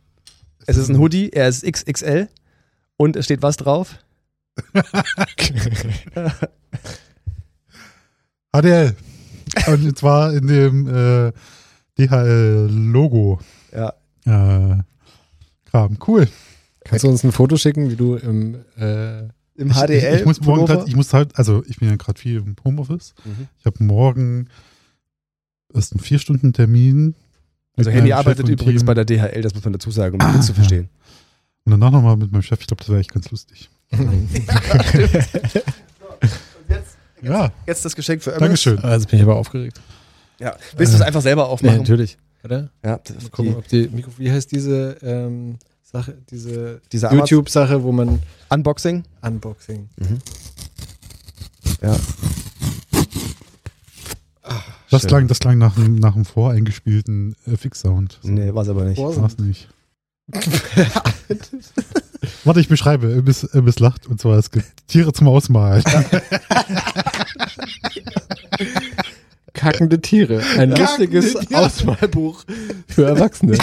es 0.66 0.78
ist 0.78 0.88
ein 0.88 0.96
Hoodie, 0.98 1.28
er 1.34 1.48
ist 1.48 1.70
XXL 1.70 2.30
und 2.96 3.16
es 3.16 3.26
steht 3.26 3.42
was 3.42 3.58
drauf? 3.58 3.96
HDL. 8.54 8.96
Und 9.66 9.98
zwar 9.98 10.32
in 10.34 10.46
dem 10.46 10.88
äh, 10.88 11.32
DHL-Logo. 11.98 13.40
Ja. 13.74 13.92
Äh, 14.24 14.78
Kram. 15.70 15.98
Cool. 16.06 16.28
Kannst 16.84 17.04
du 17.04 17.08
uns 17.08 17.24
ein 17.24 17.32
Foto 17.32 17.56
schicken, 17.56 17.90
wie 17.90 17.96
du 17.96 18.16
im 18.16 18.56
äh, 18.76 19.20
Im 19.54 19.70
Ich, 19.70 19.76
HDL. 19.76 20.14
ich, 20.14 20.20
ich 20.20 20.26
muss 20.26 20.40
morgen 20.40 20.62
Pullover? 20.66 20.78
tat- 20.80 20.88
ich 20.88 20.96
muss 20.96 21.12
halt, 21.12 21.36
also 21.38 21.62
ich 21.66 21.78
bin 21.78 21.88
ja 21.88 21.96
gerade 21.96 22.18
viel 22.18 22.36
im 22.38 22.56
Homeoffice. 22.64 23.14
Mhm. 23.24 23.48
Ich 23.58 23.66
habe 23.66 23.82
morgen 23.84 24.48
ist 25.74 25.94
ein 25.94 26.00
vier 26.00 26.18
Stunden 26.18 26.52
Termin. 26.52 27.14
Also 27.76 27.90
meinem 27.90 28.12
arbeitet 28.12 28.48
übrigens 28.48 28.82
Team. 28.82 28.86
bei 28.86 28.94
der 28.94 29.04
DHL, 29.06 29.40
das 29.40 29.54
muss 29.54 29.64
man 29.64 29.72
dazu 29.72 29.90
sagen, 29.90 30.14
um 30.14 30.18
das 30.18 30.36
Ah, 30.36 30.40
zu 30.40 30.48
ja. 30.52 30.54
verstehen. 30.56 30.88
Und 31.64 31.70
danach 31.72 31.90
nochmal 31.92 32.16
mit 32.16 32.30
meinem 32.32 32.42
Chef. 32.42 32.60
Ich 32.60 32.66
glaube, 32.66 32.80
das 32.80 32.88
wäre 32.90 33.00
echt 33.00 33.12
ganz 33.12 33.30
lustig. 33.30 33.70
Ja, 33.92 33.98
Jetzt 37.66 37.84
das 37.84 37.94
Geschenk 37.96 38.22
für 38.22 38.30
Ömmes. 38.30 38.40
Dankeschön. 38.40 38.80
Jetzt 38.82 39.08
bin 39.08 39.18
ich 39.18 39.22
aber 39.24 39.36
aufgeregt. 39.36 39.80
Ja. 40.38 40.56
Willst 40.76 40.92
du 40.92 40.96
es 40.96 41.02
einfach 41.02 41.22
selber 41.22 41.42
Ja, 41.42 41.48
aufmachen? 41.48 41.78
natürlich. 41.78 42.18
Oder? 42.44 42.70
Ja, 42.84 42.90
Mal 42.98 43.00
gucken, 43.30 43.54
ob 43.56 43.68
die 43.68 43.88
Mikro 43.88 44.10
wie 44.18 44.30
heißt 44.30 44.50
diese 44.50 44.96
ähm, 45.02 45.58
Sache, 45.84 46.16
diese 46.30 46.80
Diese 46.90 47.08
YouTube-Sache, 47.14 47.82
wo 47.84 47.92
man 47.92 48.20
Unboxing. 48.50 49.04
Unboxing. 49.22 49.88
Ja. 51.80 51.96
Das 54.90 55.02
Schön. 55.02 55.08
klang, 55.08 55.28
das 55.28 55.38
klang 55.38 55.58
nach, 55.58 55.76
einem- 55.76 55.94
nach 55.96 56.14
einem 56.16 56.24
voreingespielten 56.24 57.34
äh, 57.46 57.56
Fix-Sound. 57.56 58.18
Nee, 58.24 58.52
war 58.52 58.62
es 58.62 58.68
aber 58.68 58.84
nicht. 58.84 58.98
War's 59.00 59.38
nicht. 59.38 59.68
Warte, 62.44 62.60
ich 62.60 62.68
beschreibe. 62.68 63.08
Imbiss, 63.08 63.44
Imbiss 63.44 63.78
lacht. 63.78 64.06
Und 64.06 64.20
zwar, 64.20 64.38
es 64.38 64.50
gibt 64.50 64.66
Tiere 64.86 65.12
zum 65.12 65.28
Ausmalen. 65.28 65.84
Kackende 69.54 70.00
Tiere. 70.00 70.38
Ein 70.58 70.70
Kackende 70.74 70.80
lustiges 70.82 71.34
Tiere. 71.34 71.60
Ausmalbuch 71.66 72.44
für 72.88 73.04
Erwachsene. 73.06 73.56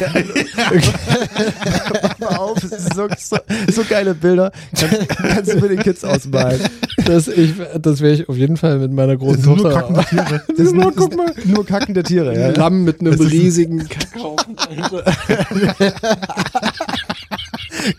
Mach 2.01 2.19
mal 2.19 2.35
auf, 2.37 2.63
ist 2.63 2.93
so, 2.93 3.07
so, 3.17 3.37
so 3.71 3.83
geile 3.89 4.13
Bilder. 4.13 4.51
Kannst, 4.77 5.09
kannst 5.09 5.51
du 5.53 5.59
mit 5.59 5.71
den 5.71 5.79
Kids 5.79 6.03
ausmalen. 6.03 6.61
Das, 7.05 7.27
ich, 7.27 7.53
das 7.81 8.01
werde 8.01 8.15
ich 8.21 8.29
auf 8.29 8.35
jeden 8.37 8.57
Fall 8.57 8.77
mit 8.77 8.91
meiner 8.93 9.17
großen 9.17 9.41
sind 9.41 9.57
nur 9.57 9.71
Tochter. 9.71 9.81
kackende 9.81 10.05
Tiere. 10.09 10.43
Das 10.47 10.67
sind 10.67 10.77
Nur, 10.77 10.91
guck 10.95 11.15
mal. 11.17 11.33
nur 11.45 11.65
kackende 11.65 12.03
Tiere. 12.03 12.39
Ja. 12.39 12.49
Lamm 12.49 12.83
mit 12.83 13.01
einem 13.01 13.13
ist- 13.13 13.31
riesigen 13.31 13.87
Kackhaufen. 13.89 14.55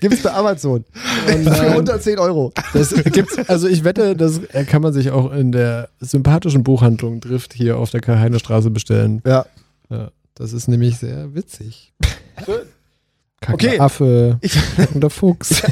Gibt's 0.00 0.22
bei 0.22 0.32
Amazon. 0.32 0.84
Oh 0.94 1.30
Für 1.30 1.38
nein. 1.38 1.76
unter 1.76 2.00
10 2.00 2.18
Euro. 2.18 2.52
Das 2.72 2.94
gibt's, 2.94 3.36
also 3.48 3.66
ich 3.68 3.84
wette, 3.84 4.14
das 4.14 4.40
kann 4.68 4.82
man 4.82 4.92
sich 4.92 5.10
auch 5.10 5.32
in 5.32 5.52
der 5.52 5.88
sympathischen 6.00 6.62
Buchhandlung 6.62 7.20
Drift 7.20 7.52
hier 7.54 7.78
auf 7.78 7.90
der 7.90 8.00
Karl-Heine 8.00 8.38
Straße 8.38 8.70
bestellen. 8.70 9.22
Ja. 9.26 9.46
Ja, 9.90 10.10
das 10.34 10.52
ist 10.52 10.68
nämlich 10.68 10.98
sehr 10.98 11.34
witzig. 11.34 11.92
Kackender 13.42 13.68
Okay. 13.72 13.80
Affe, 13.80 14.38
Ich, 14.42 14.58
kackender 14.76 15.08
Fuchs, 15.08 15.62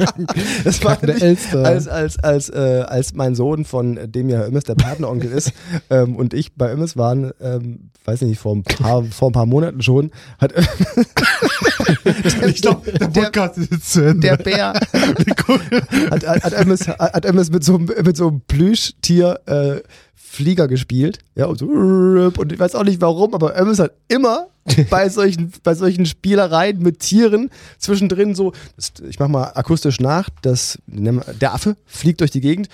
das 0.64 0.82
war 0.82 0.98
nämlich, 1.04 1.22
Elster. 1.22 1.62
als, 1.62 1.86
als, 1.86 2.18
als, 2.20 2.48
äh, 2.48 2.84
als 2.88 3.12
mein 3.12 3.34
Sohn, 3.34 3.66
von 3.66 3.98
dem 4.10 4.30
ja 4.30 4.44
Immes 4.44 4.64
der 4.64 4.76
Patenonkel 4.76 5.30
ist, 5.30 5.52
ähm, 5.90 6.16
und 6.16 6.32
ich 6.32 6.54
bei 6.54 6.72
Immes 6.72 6.96
waren, 6.96 7.32
ähm, 7.42 7.90
weiß 8.06 8.22
nicht, 8.22 8.38
vor 8.40 8.54
ein 8.56 8.62
paar, 8.62 9.04
vor 9.04 9.28
ein 9.28 9.32
paar 9.32 9.44
Monaten 9.44 9.82
schon, 9.82 10.10
hat 10.38 10.54
Ich 12.46 12.62
glaube, 12.62 12.90
der 12.92 13.08
Der- 13.08 13.20
Podcast 13.22 13.58
ist 13.58 13.70
jetzt 13.72 13.92
zu 13.92 14.00
Ende. 14.06 14.20
der 14.28 14.36
Bär 14.38 14.72
hat, 14.72 16.26
hat, 16.26 16.44
hat, 16.44 16.52
Immes, 16.54 16.88
hat 16.88 17.24
Immes 17.26 17.50
mit 17.50 17.62
so, 17.64 17.74
einem- 17.74 17.90
mit 18.04 18.16
so 18.16 18.28
einem 18.28 18.40
Plüschtier 18.46 19.38
äh, 19.46 19.80
Flieger 20.14 20.66
gespielt. 20.66 21.18
Ja, 21.34 21.44
und 21.46 21.58
so, 21.58 21.66
und 21.66 22.52
ich 22.52 22.58
weiß 22.58 22.74
auch 22.74 22.84
nicht 22.84 23.02
warum, 23.02 23.34
aber 23.34 23.54
Immes 23.56 23.78
hat 23.80 23.92
immer 24.08 24.46
bei 24.90 25.08
solchen, 25.08 25.52
bei 25.62 25.74
solchen 25.74 26.06
Spielereien 26.06 26.78
mit 26.78 27.00
Tieren 27.00 27.50
zwischendrin 27.78 28.34
so, 28.34 28.52
das, 28.76 28.92
ich 29.08 29.18
mach 29.18 29.28
mal 29.28 29.52
akustisch 29.54 30.00
nach, 30.00 30.28
das, 30.42 30.78
der 30.86 31.54
Affe 31.54 31.76
fliegt 31.86 32.20
durch 32.20 32.30
die 32.30 32.40
Gegend 32.40 32.68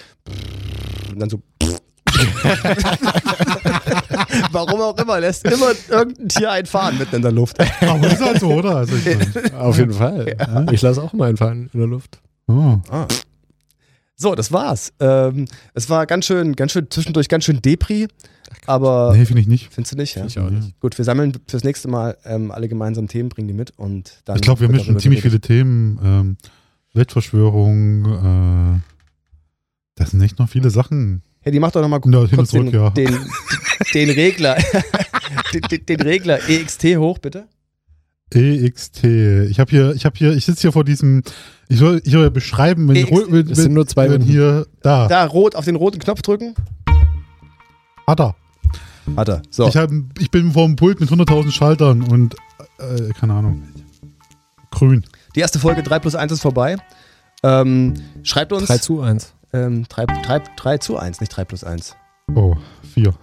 und 1.10 1.20
dann 1.20 1.30
so 1.30 1.40
Warum 4.52 4.80
auch 4.80 4.96
immer, 4.98 5.20
lässt 5.20 5.44
immer 5.44 5.72
irgendein 5.88 6.28
Tier 6.28 6.50
einfahren 6.50 6.98
mitten 6.98 7.16
in 7.16 7.22
der 7.22 7.32
Luft. 7.32 7.58
Aber 7.82 8.06
ist 8.06 8.20
halt 8.20 8.40
so, 8.40 8.48
oder? 8.48 8.76
Also 8.76 8.96
ich 8.96 9.04
mein, 9.34 9.54
Auf 9.54 9.78
jeden 9.78 9.92
Fall. 9.92 10.66
Ich 10.72 10.82
lasse 10.82 11.02
auch 11.02 11.12
mal 11.12 11.28
einfahren 11.28 11.70
in 11.72 11.78
der 11.78 11.88
Luft. 11.88 12.20
oh. 12.48 12.78
So, 14.20 14.34
das 14.34 14.50
war's. 14.50 14.92
Ähm, 14.98 15.46
es 15.74 15.88
war 15.88 16.04
ganz 16.06 16.26
schön, 16.26 16.56
ganz 16.56 16.72
schön 16.72 16.90
zwischendurch 16.90 17.28
ganz 17.28 17.44
schön 17.44 17.62
Depri, 17.62 18.08
aber 18.66 19.14
Nee, 19.16 19.24
finde 19.24 19.42
ich 19.42 19.46
nicht. 19.46 19.72
findest 19.72 19.92
du 19.92 19.96
nicht? 19.96 20.16
Ja? 20.16 20.26
Ich 20.26 20.38
auch 20.40 20.50
nicht. 20.50 20.78
Gut, 20.80 20.98
wir 20.98 21.04
sammeln 21.04 21.34
fürs 21.46 21.62
nächste 21.62 21.86
Mal 21.86 22.16
ähm, 22.24 22.50
alle 22.50 22.68
gemeinsam 22.68 23.06
Themen, 23.06 23.28
bringen 23.28 23.46
die 23.46 23.54
mit 23.54 23.72
und 23.78 24.20
dann. 24.24 24.34
Ich 24.36 24.42
glaube, 24.42 24.60
wir 24.62 24.68
haben 24.68 24.84
schon 24.84 24.98
ziemlich 24.98 25.22
geredet. 25.22 25.46
viele 25.46 25.58
Themen. 25.60 26.00
Ähm, 26.02 26.36
Weltverschwörung, 26.94 28.76
äh, 28.76 28.80
das 29.94 30.10
sind 30.10 30.20
echt 30.22 30.38
noch 30.40 30.48
viele 30.48 30.70
Sachen. 30.70 31.22
Hey, 31.40 31.52
die 31.52 31.60
macht 31.60 31.76
doch 31.76 31.80
nochmal 31.82 32.00
Ja, 32.06 32.26
kurz 32.34 32.50
zurück, 32.50 32.70
den, 32.72 32.74
ja. 32.80 32.90
den, 32.90 33.16
den 33.94 34.10
Regler, 34.10 34.56
den, 35.70 35.86
den 35.86 36.00
Regler 36.00 36.40
EXT 36.48 36.96
hoch, 36.96 37.18
bitte. 37.18 37.46
EXT. 38.34 39.04
Ich 39.04 39.58
habe 39.60 39.70
hier, 39.70 39.92
ich 39.94 40.04
habe 40.04 40.16
hier, 40.16 40.32
ich 40.34 40.44
sitze 40.44 40.62
hier 40.62 40.72
vor 40.72 40.84
diesem, 40.84 41.22
ich 41.68 41.78
soll, 41.78 42.00
ich 42.04 42.12
soll 42.12 42.22
ja 42.24 42.30
beschreiben, 42.30 42.88
wenn, 42.88 42.96
EXT. 42.96 43.12
ro- 43.12 43.24
wenn, 43.28 43.54
sind 43.54 43.74
nur 43.74 43.86
zwei 43.86 44.10
wenn 44.10 44.22
hier, 44.22 44.66
da, 44.82 45.08
Da 45.08 45.24
rot 45.26 45.54
auf 45.54 45.64
den 45.64 45.76
roten 45.76 45.98
Knopf 45.98 46.22
drücken. 46.22 46.54
hat 48.06 48.20
er. 48.20 48.34
Hat 49.16 49.28
er. 49.28 49.42
So. 49.50 49.66
Ich, 49.68 49.76
hab, 49.76 49.90
ich 50.18 50.30
bin 50.30 50.52
vor 50.52 50.66
dem 50.66 50.76
Pult 50.76 51.00
mit 51.00 51.08
100.000 51.10 51.50
Schaltern 51.50 52.02
und, 52.02 52.34
äh, 52.78 53.08
keine 53.18 53.34
Ahnung, 53.34 53.62
grün. 54.70 55.04
Die 55.34 55.40
erste 55.40 55.58
Folge 55.58 55.82
3 55.82 55.98
plus 55.98 56.14
1 56.14 56.32
ist 56.32 56.42
vorbei. 56.42 56.76
Ähm, 57.42 57.94
schreibt 58.22 58.52
uns. 58.52 58.66
3 58.66 58.78
zu 58.78 59.00
1. 59.00 59.34
Ähm, 59.52 59.84
3, 59.88 60.04
3, 60.06 60.42
3 60.56 60.78
zu 60.78 60.98
1, 60.98 61.20
nicht 61.20 61.30
3 61.30 61.44
plus 61.44 61.64
1. 61.64 61.96
Oh, 62.34 62.54
vier. 62.92 63.14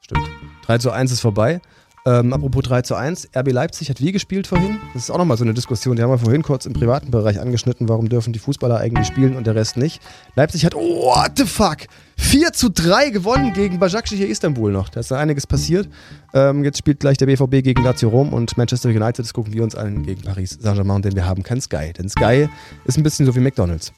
Stimmt. 0.00 0.28
3 0.66 0.78
zu 0.78 0.90
1 0.90 1.12
ist 1.12 1.20
vorbei. 1.20 1.60
Ähm, 2.06 2.34
apropos 2.34 2.62
3 2.64 2.82
zu 2.82 2.96
1, 2.96 3.30
RB 3.34 3.50
Leipzig 3.50 3.88
hat 3.88 3.98
wie 4.02 4.12
gespielt 4.12 4.46
vorhin? 4.46 4.78
Das 4.92 5.04
ist 5.04 5.10
auch 5.10 5.16
nochmal 5.16 5.38
so 5.38 5.44
eine 5.44 5.54
Diskussion, 5.54 5.96
die 5.96 6.02
haben 6.02 6.10
wir 6.10 6.18
vorhin 6.18 6.42
kurz 6.42 6.66
im 6.66 6.74
privaten 6.74 7.10
Bereich 7.10 7.40
angeschnitten, 7.40 7.88
warum 7.88 8.10
dürfen 8.10 8.34
die 8.34 8.38
Fußballer 8.38 8.76
eigentlich 8.76 9.06
spielen 9.06 9.36
und 9.36 9.46
der 9.46 9.54
Rest 9.54 9.78
nicht. 9.78 10.02
Leipzig 10.36 10.66
hat, 10.66 10.74
oh, 10.74 11.06
what 11.06 11.32
the 11.38 11.46
fuck, 11.46 11.78
4 12.18 12.52
zu 12.52 12.68
3 12.68 13.08
gewonnen 13.08 13.54
gegen 13.54 13.78
Başakşehir 13.78 14.28
Istanbul 14.28 14.70
noch. 14.70 14.90
Da 14.90 15.00
ist 15.00 15.10
da 15.10 15.18
einiges 15.18 15.46
passiert. 15.46 15.88
Ähm, 16.34 16.62
jetzt 16.62 16.76
spielt 16.76 17.00
gleich 17.00 17.16
der 17.16 17.24
BVB 17.24 17.64
gegen 17.64 17.82
Lazio 17.82 18.10
Rom 18.10 18.34
und 18.34 18.54
Manchester 18.58 18.90
United, 18.90 19.20
das 19.20 19.32
gucken 19.32 19.54
wir 19.54 19.62
uns 19.62 19.74
an 19.74 20.02
gegen 20.02 20.20
Paris 20.20 20.58
Saint-Germain, 20.60 21.00
denn 21.00 21.14
wir 21.14 21.24
haben 21.24 21.42
kein 21.42 21.62
Sky. 21.62 21.94
Denn 21.96 22.10
Sky 22.10 22.50
ist 22.84 22.98
ein 22.98 23.02
bisschen 23.02 23.24
so 23.24 23.34
wie 23.34 23.40
McDonalds. 23.40 23.94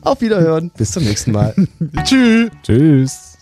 Auf 0.00 0.22
Wiederhören, 0.22 0.70
bis 0.78 0.92
zum 0.92 1.04
nächsten 1.04 1.32
Mal. 1.32 1.54
Tschüss. 2.04 2.50
Tschüss. 2.62 3.33